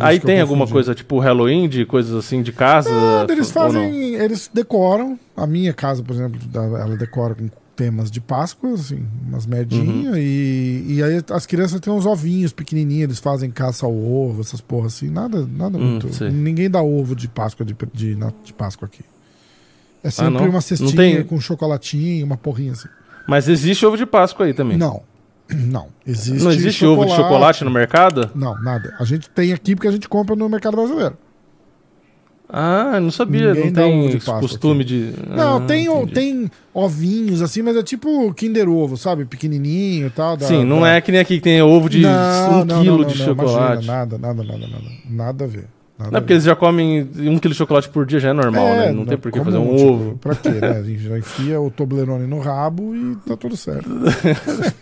Aí 0.00 0.20
tem 0.20 0.40
alguma 0.40 0.66
coisa 0.66 0.94
tipo 0.94 1.18
Halloween, 1.18 1.66
de 1.68 1.86
coisas 1.86 2.14
assim 2.14 2.42
de 2.42 2.52
casa? 2.52 2.90
Nada, 2.90 3.32
eles 3.32 3.46
não? 3.54 3.62
fazem. 3.62 4.14
Eles 4.14 4.50
decoram. 4.52 5.18
A 5.36 5.46
minha 5.46 5.72
casa, 5.72 6.02
por 6.02 6.14
exemplo, 6.14 6.38
ela 6.54 6.96
decora 6.96 7.34
com 7.34 7.48
temas 7.78 8.10
de 8.10 8.20
Páscoa, 8.20 8.72
assim, 8.74 9.06
umas 9.28 9.46
merdinhas. 9.46 9.88
Uhum. 10.14 10.16
E, 10.16 10.84
e 10.96 11.02
aí 11.02 11.22
as 11.30 11.46
crianças 11.46 11.78
têm 11.80 11.92
uns 11.92 12.04
ovinhos 12.06 12.52
pequenininhos, 12.52 13.04
eles 13.04 13.18
fazem 13.20 13.52
caça 13.52 13.86
ao 13.86 13.94
ovo, 13.96 14.40
essas 14.40 14.60
porra 14.60 14.88
assim. 14.88 15.08
Nada, 15.08 15.46
nada 15.48 15.78
Hum, 15.78 15.90
muito. 15.92 16.12
sei. 16.12 16.28
Ninguém 16.28 16.68
dá 16.68 16.82
ovo 16.82 17.14
de 17.14 17.28
Páscoa 17.28 17.64
de, 17.64 17.76
de, 17.94 18.16
de 18.44 18.52
Páscoa 18.52 18.86
aqui. 18.86 19.04
É 20.02 20.10
sempre 20.10 20.42
Ah, 20.44 20.48
uma 20.48 20.60
cestinha 20.60 20.90
tem- 20.96 21.22
com 21.22 21.40
chocolatinho, 21.40 22.26
uma 22.26 22.36
porrinha 22.36 22.72
assim. 22.72 22.88
Mas 23.28 23.48
existe 23.48 23.86
ovo 23.86 23.96
de 23.96 24.06
Páscoa 24.06 24.46
aí 24.46 24.52
também. 24.54 24.76
Não. 24.76 25.02
Não. 25.48 25.86
Existe 26.04 26.42
Não 26.44 26.50
existe 26.50 26.84
ovo 26.84 27.04
de 27.06 27.12
chocolate 27.14 27.62
no 27.64 27.70
mercado? 27.70 28.28
Não, 28.34 28.60
nada. 28.60 28.94
A 28.98 29.04
gente 29.04 29.30
tem 29.30 29.52
aqui 29.52 29.74
porque 29.76 29.86
a 29.88 29.92
gente 29.92 30.08
compra 30.08 30.34
no 30.34 30.48
mercado 30.48 30.76
brasileiro. 30.76 31.16
Ah, 32.50 32.98
não 32.98 33.10
sabia. 33.10 33.48
Ninguém 33.52 33.64
não 33.66 33.72
tem 33.72 34.00
ovo 34.00 34.08
de 34.18 34.24
costume 34.24 34.82
de. 34.82 35.12
Não, 35.28 35.58
Ah, 35.58 35.60
tem, 35.60 35.84
entendi. 35.86 36.12
tem 36.12 36.50
ovinhos 36.72 37.42
assim, 37.42 37.60
mas 37.60 37.76
é 37.76 37.82
tipo 37.82 38.32
Kinder 38.32 38.68
Ovo, 38.70 38.96
sabe? 38.96 39.26
Pequenininho 39.26 40.06
e 40.06 40.10
tal. 40.10 40.34
da- 40.36 40.46
Sim, 40.46 40.64
não 40.64 40.80
da- 40.80 40.92
é 40.94 41.00
que 41.02 41.12
nem 41.12 41.20
aqui 41.20 41.36
que 41.36 41.42
tem 41.42 41.60
ovo 41.60 41.90
de 41.90 42.00
Não, 42.00 42.60
um 42.62 42.64
não, 42.64 42.80
quilo 42.82 42.98
não, 43.02 43.04
de 43.08 43.18
não, 43.18 43.24
chocolate. 43.26 43.84
Imagina, 43.84 43.92
nada, 43.92 44.18
nada, 44.18 44.42
nada, 44.42 44.66
nada. 44.66 44.84
Nada 45.10 45.44
a 45.44 45.46
ver. 45.48 45.66
Nada 45.98 46.10
Não 46.12 46.18
é 46.18 46.20
porque 46.20 46.32
eles 46.34 46.44
já 46.44 46.54
comem 46.54 47.02
um 47.16 47.38
quilo 47.38 47.52
de 47.52 47.58
chocolate 47.58 47.88
por 47.88 48.06
dia, 48.06 48.20
já 48.20 48.28
é 48.28 48.32
normal, 48.32 48.66
né? 48.68 48.92
Não 48.92 49.04
tem 49.04 49.18
por 49.18 49.32
que 49.32 49.42
fazer 49.42 49.56
um 49.58 49.74
tipo, 49.76 49.88
ovo. 49.90 50.18
Pra 50.20 50.34
quê, 50.36 50.50
né? 50.50 50.78
A 50.78 50.82
gente 50.82 51.00
já 51.02 51.18
enfia 51.18 51.60
o 51.60 51.70
Toblerone 51.72 52.24
no 52.26 52.38
rabo 52.38 52.94
e 52.94 53.16
tá 53.26 53.36
tudo 53.36 53.56
certo. 53.56 53.88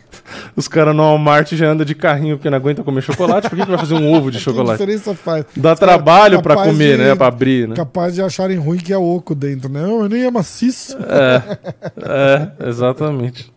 Os 0.55 0.67
caras 0.69 0.95
no 0.95 1.03
Walmart 1.03 1.53
já 1.55 1.69
andam 1.69 1.85
de 1.87 1.95
carrinho 1.95 2.37
porque 2.37 2.51
não 2.51 2.57
aguenta 2.57 2.83
comer 2.83 3.01
chocolate. 3.03 3.49
Por 3.49 3.57
que, 3.57 3.65
que 3.65 3.71
vai 3.71 3.79
fazer 3.79 3.95
um 3.95 4.13
ovo 4.13 4.31
de 4.31 4.37
Que 4.39 4.45
chocolate? 4.45 4.79
diferença 4.79 5.15
faz? 5.15 5.45
Dá 5.57 5.73
Os 5.75 5.79
trabalho 5.79 6.43
pra 6.43 6.55
comer, 6.57 6.97
de- 6.99 7.05
né? 7.05 7.15
Pra 7.15 7.29
abrir, 7.29 7.69
né? 7.69 7.75
Capaz 7.77 8.15
de 8.15 8.21
acharem 8.23 8.59
ruim 8.59 8.79
que 8.79 8.93
é 8.93 8.99
oco 8.99 9.35
dentro, 9.35 9.71
né? 9.71 9.83
Eu 9.85 10.09
nem 10.09 10.25
é 10.25 10.31
maciço. 10.31 10.97
É, 11.97 12.51
exatamente. 12.69 13.53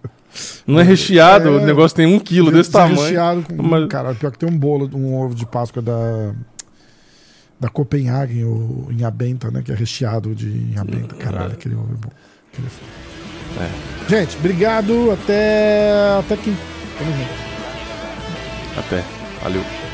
Não 0.65 0.79
é 0.79 0.83
recheado, 0.83 1.47
É. 1.49 1.51
o 1.51 1.65
negócio 1.65 1.95
tem 1.97 2.05
um 2.05 2.19
quilo 2.19 2.51
desse 2.51 2.71
tamanho. 2.71 3.01
Recheado 3.01 3.41
com, 3.43 3.61
Mas- 3.63 3.87
Cara, 3.87 4.13
pior 4.13 4.31
que 4.31 4.37
tem 4.37 4.47
um 4.49 4.57
bolo, 4.57 4.89
um 4.93 5.15
ovo 5.19 5.33
de 5.33 5.45
Páscoa 5.45 5.81
da, 5.81 6.33
da 7.59 7.69
Copenhagen, 7.69 8.45
o 8.45 8.87
Inhabenta, 8.89 9.51
né? 9.51 9.61
Que 9.61 9.71
é 9.71 9.75
recheado 9.75 10.33
de 10.33 10.47
Inhabenta. 10.47 11.15
Caralho, 11.15 11.53
aquele 11.53 11.75
ovo 11.75 11.93
é 11.93 11.97
bom. 11.97 12.11
Aquele 12.51 12.67
é 12.67 12.69
foda. 12.69 13.09
Gente, 14.07 14.37
obrigado. 14.37 15.11
Até, 15.11 16.17
até 16.19 16.37
quinta. 16.37 16.61
Até. 18.77 19.03
Valeu. 19.41 19.88